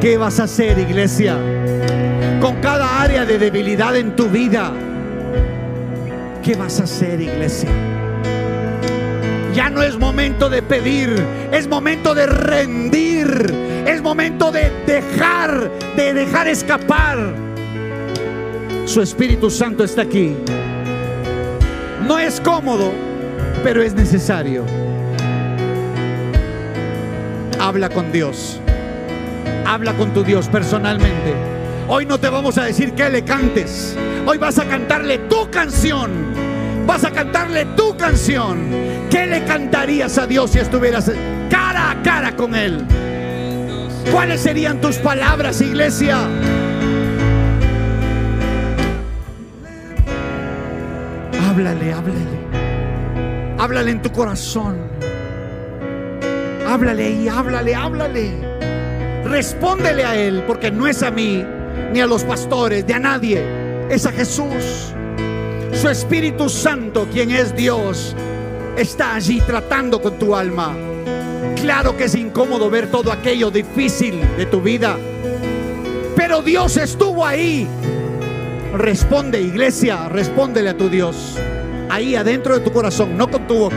¿Qué 0.02 0.18
vas 0.18 0.40
a 0.40 0.44
hacer, 0.44 0.80
iglesia? 0.80 1.38
Con 2.40 2.62
cada 2.62 3.02
área 3.02 3.26
de 3.26 3.38
debilidad 3.38 3.96
en 3.98 4.16
tu 4.16 4.30
vida. 4.30 4.72
¿Qué 6.42 6.56
vas 6.56 6.80
a 6.80 6.84
hacer, 6.84 7.20
iglesia? 7.20 7.70
Ya 9.54 9.70
no 9.70 9.84
es 9.84 9.98
momento 9.98 10.50
de 10.50 10.62
pedir, 10.62 11.14
es 11.52 11.68
momento 11.68 12.16
de 12.16 12.28
rendir, 12.28 13.54
es 13.86 14.02
momento 14.02 14.52
de 14.52 14.72
dejar, 14.86 15.70
de 15.98 16.14
dejar 16.14 16.48
escapar. 16.48 17.34
Su 18.86 19.02
Espíritu 19.02 19.50
Santo 19.50 19.84
está 19.84 20.04
aquí. 20.04 20.36
No 22.08 22.18
es 22.18 22.40
cómodo, 22.40 22.94
pero 23.64 23.82
es 23.82 23.94
necesario. 23.94 24.66
Habla 27.60 27.90
con 27.90 28.12
Dios. 28.12 28.60
Habla 29.66 29.94
con 29.94 30.14
tu 30.14 30.24
Dios 30.24 30.48
personalmente. 30.48 31.34
Hoy 31.88 32.06
no 32.06 32.20
te 32.20 32.30
vamos 32.30 32.58
a 32.58 32.66
decir 32.66 32.94
que 32.94 33.10
le 33.10 33.24
cantes. 33.24 33.96
Hoy 34.26 34.38
vas 34.38 34.60
a 34.60 34.66
cantarle 34.66 35.18
tu 35.30 35.50
canción. 35.50 36.12
Vas 36.86 37.04
a 37.04 37.12
cantarle 37.12 37.66
tu 37.76 37.96
canción. 37.98 38.70
¿Qué 39.10 39.26
le 39.26 39.44
cantarías 39.44 40.18
a 40.18 40.26
Dios 40.26 40.52
si 40.52 40.60
estuvieras 40.60 41.12
cara 41.50 41.92
a 41.92 42.02
cara 42.02 42.36
con 42.36 42.56
Él? 42.56 42.86
¿Cuáles 44.12 44.42
serían 44.42 44.82
tus 44.82 44.98
palabras, 44.98 45.62
iglesia? 45.62 46.18
Háblale, 51.48 51.94
háblale. 51.94 52.39
Háblale 53.60 53.92
en 53.92 54.02
tu 54.02 54.10
corazón. 54.14 54.78
Háblale 56.66 57.12
y 57.12 57.28
háblale, 57.28 57.76
háblale. 57.76 58.32
Respóndele 59.26 60.06
a 60.06 60.16
Él, 60.16 60.46
porque 60.48 60.72
no 60.72 60.88
es 60.88 61.04
a 61.04 61.12
mí, 61.12 61.44
ni 61.92 62.00
a 62.00 62.08
los 62.08 62.24
pastores, 62.24 62.86
ni 62.88 62.94
a 62.94 63.00
nadie. 63.00 63.44
Es 63.90 64.06
a 64.06 64.14
Jesús. 64.14 64.94
Su 65.74 65.90
Espíritu 65.90 66.48
Santo, 66.48 67.06
quien 67.12 67.32
es 67.32 67.54
Dios, 67.54 68.16
está 68.78 69.16
allí 69.16 69.42
tratando 69.42 70.02
con 70.02 70.18
tu 70.18 70.34
alma. 70.34 70.74
Claro 71.58 71.98
que 71.98 72.06
es 72.06 72.16
incómodo 72.16 72.70
ver 72.70 72.90
todo 72.90 73.12
aquello 73.12 73.52
difícil 73.52 74.22
de 74.38 74.46
tu 74.46 74.62
vida, 74.62 74.96
pero 76.16 76.42
Dios 76.42 76.78
estuvo 76.78 77.26
ahí. 77.26 77.68
Responde, 78.74 79.42
iglesia, 79.42 80.08
respóndele 80.08 80.70
a 80.70 80.78
tu 80.78 80.88
Dios. 80.88 81.38
Ahí 82.00 82.16
adentro 82.16 82.58
de 82.58 82.64
tu 82.64 82.72
corazón, 82.72 83.18
no 83.18 83.30
con 83.30 83.46
tu 83.46 83.56
boca. 83.56 83.76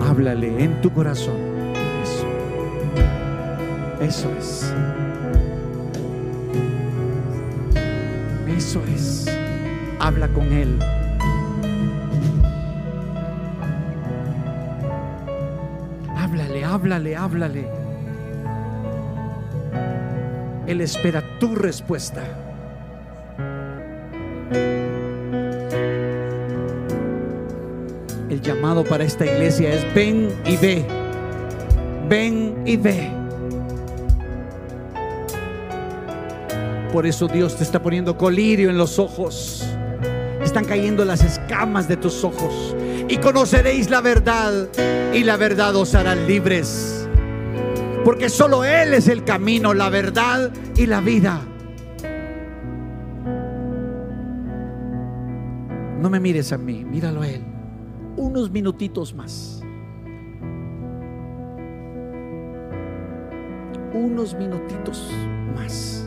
Háblale 0.00 0.64
en 0.64 0.80
tu 0.80 0.90
corazón. 0.90 1.36
Eso. 2.02 2.26
Eso 4.00 4.32
es. 4.38 4.74
Eso 8.56 8.82
es. 8.94 9.26
Habla 10.00 10.28
con 10.28 10.50
Él. 10.54 10.78
Háblale, 16.84 17.16
háblale. 17.16 17.64
Él 20.66 20.82
espera 20.82 21.22
tu 21.40 21.54
respuesta. 21.54 22.22
El 28.28 28.42
llamado 28.42 28.84
para 28.84 29.04
esta 29.04 29.24
iglesia 29.24 29.72
es 29.72 29.94
ven 29.94 30.28
y 30.44 30.58
ve. 30.58 30.84
Ven 32.10 32.62
y 32.66 32.76
ve. 32.76 33.10
Por 36.92 37.06
eso 37.06 37.28
Dios 37.28 37.56
te 37.56 37.64
está 37.64 37.80
poniendo 37.80 38.18
colirio 38.18 38.68
en 38.68 38.76
los 38.76 38.98
ojos. 38.98 39.64
Están 40.42 40.66
cayendo 40.66 41.02
las 41.06 41.24
escamas 41.24 41.88
de 41.88 41.96
tus 41.96 42.22
ojos. 42.24 42.76
Y 43.08 43.18
conoceréis 43.18 43.90
la 43.90 44.00
verdad. 44.00 44.68
Y 45.12 45.24
la 45.24 45.36
verdad 45.36 45.76
os 45.76 45.94
hará 45.94 46.14
libres. 46.14 47.08
Porque 48.04 48.28
solo 48.28 48.64
Él 48.64 48.94
es 48.94 49.08
el 49.08 49.24
camino, 49.24 49.72
la 49.72 49.88
verdad 49.88 50.52
y 50.76 50.86
la 50.86 51.00
vida. 51.00 51.40
No 56.00 56.10
me 56.10 56.20
mires 56.20 56.52
a 56.52 56.58
mí, 56.58 56.84
míralo 56.84 57.22
a 57.22 57.28
Él. 57.28 57.42
Unos 58.16 58.50
minutitos 58.50 59.14
más. 59.14 59.62
Unos 63.94 64.34
minutitos 64.34 65.10
más. 65.56 66.03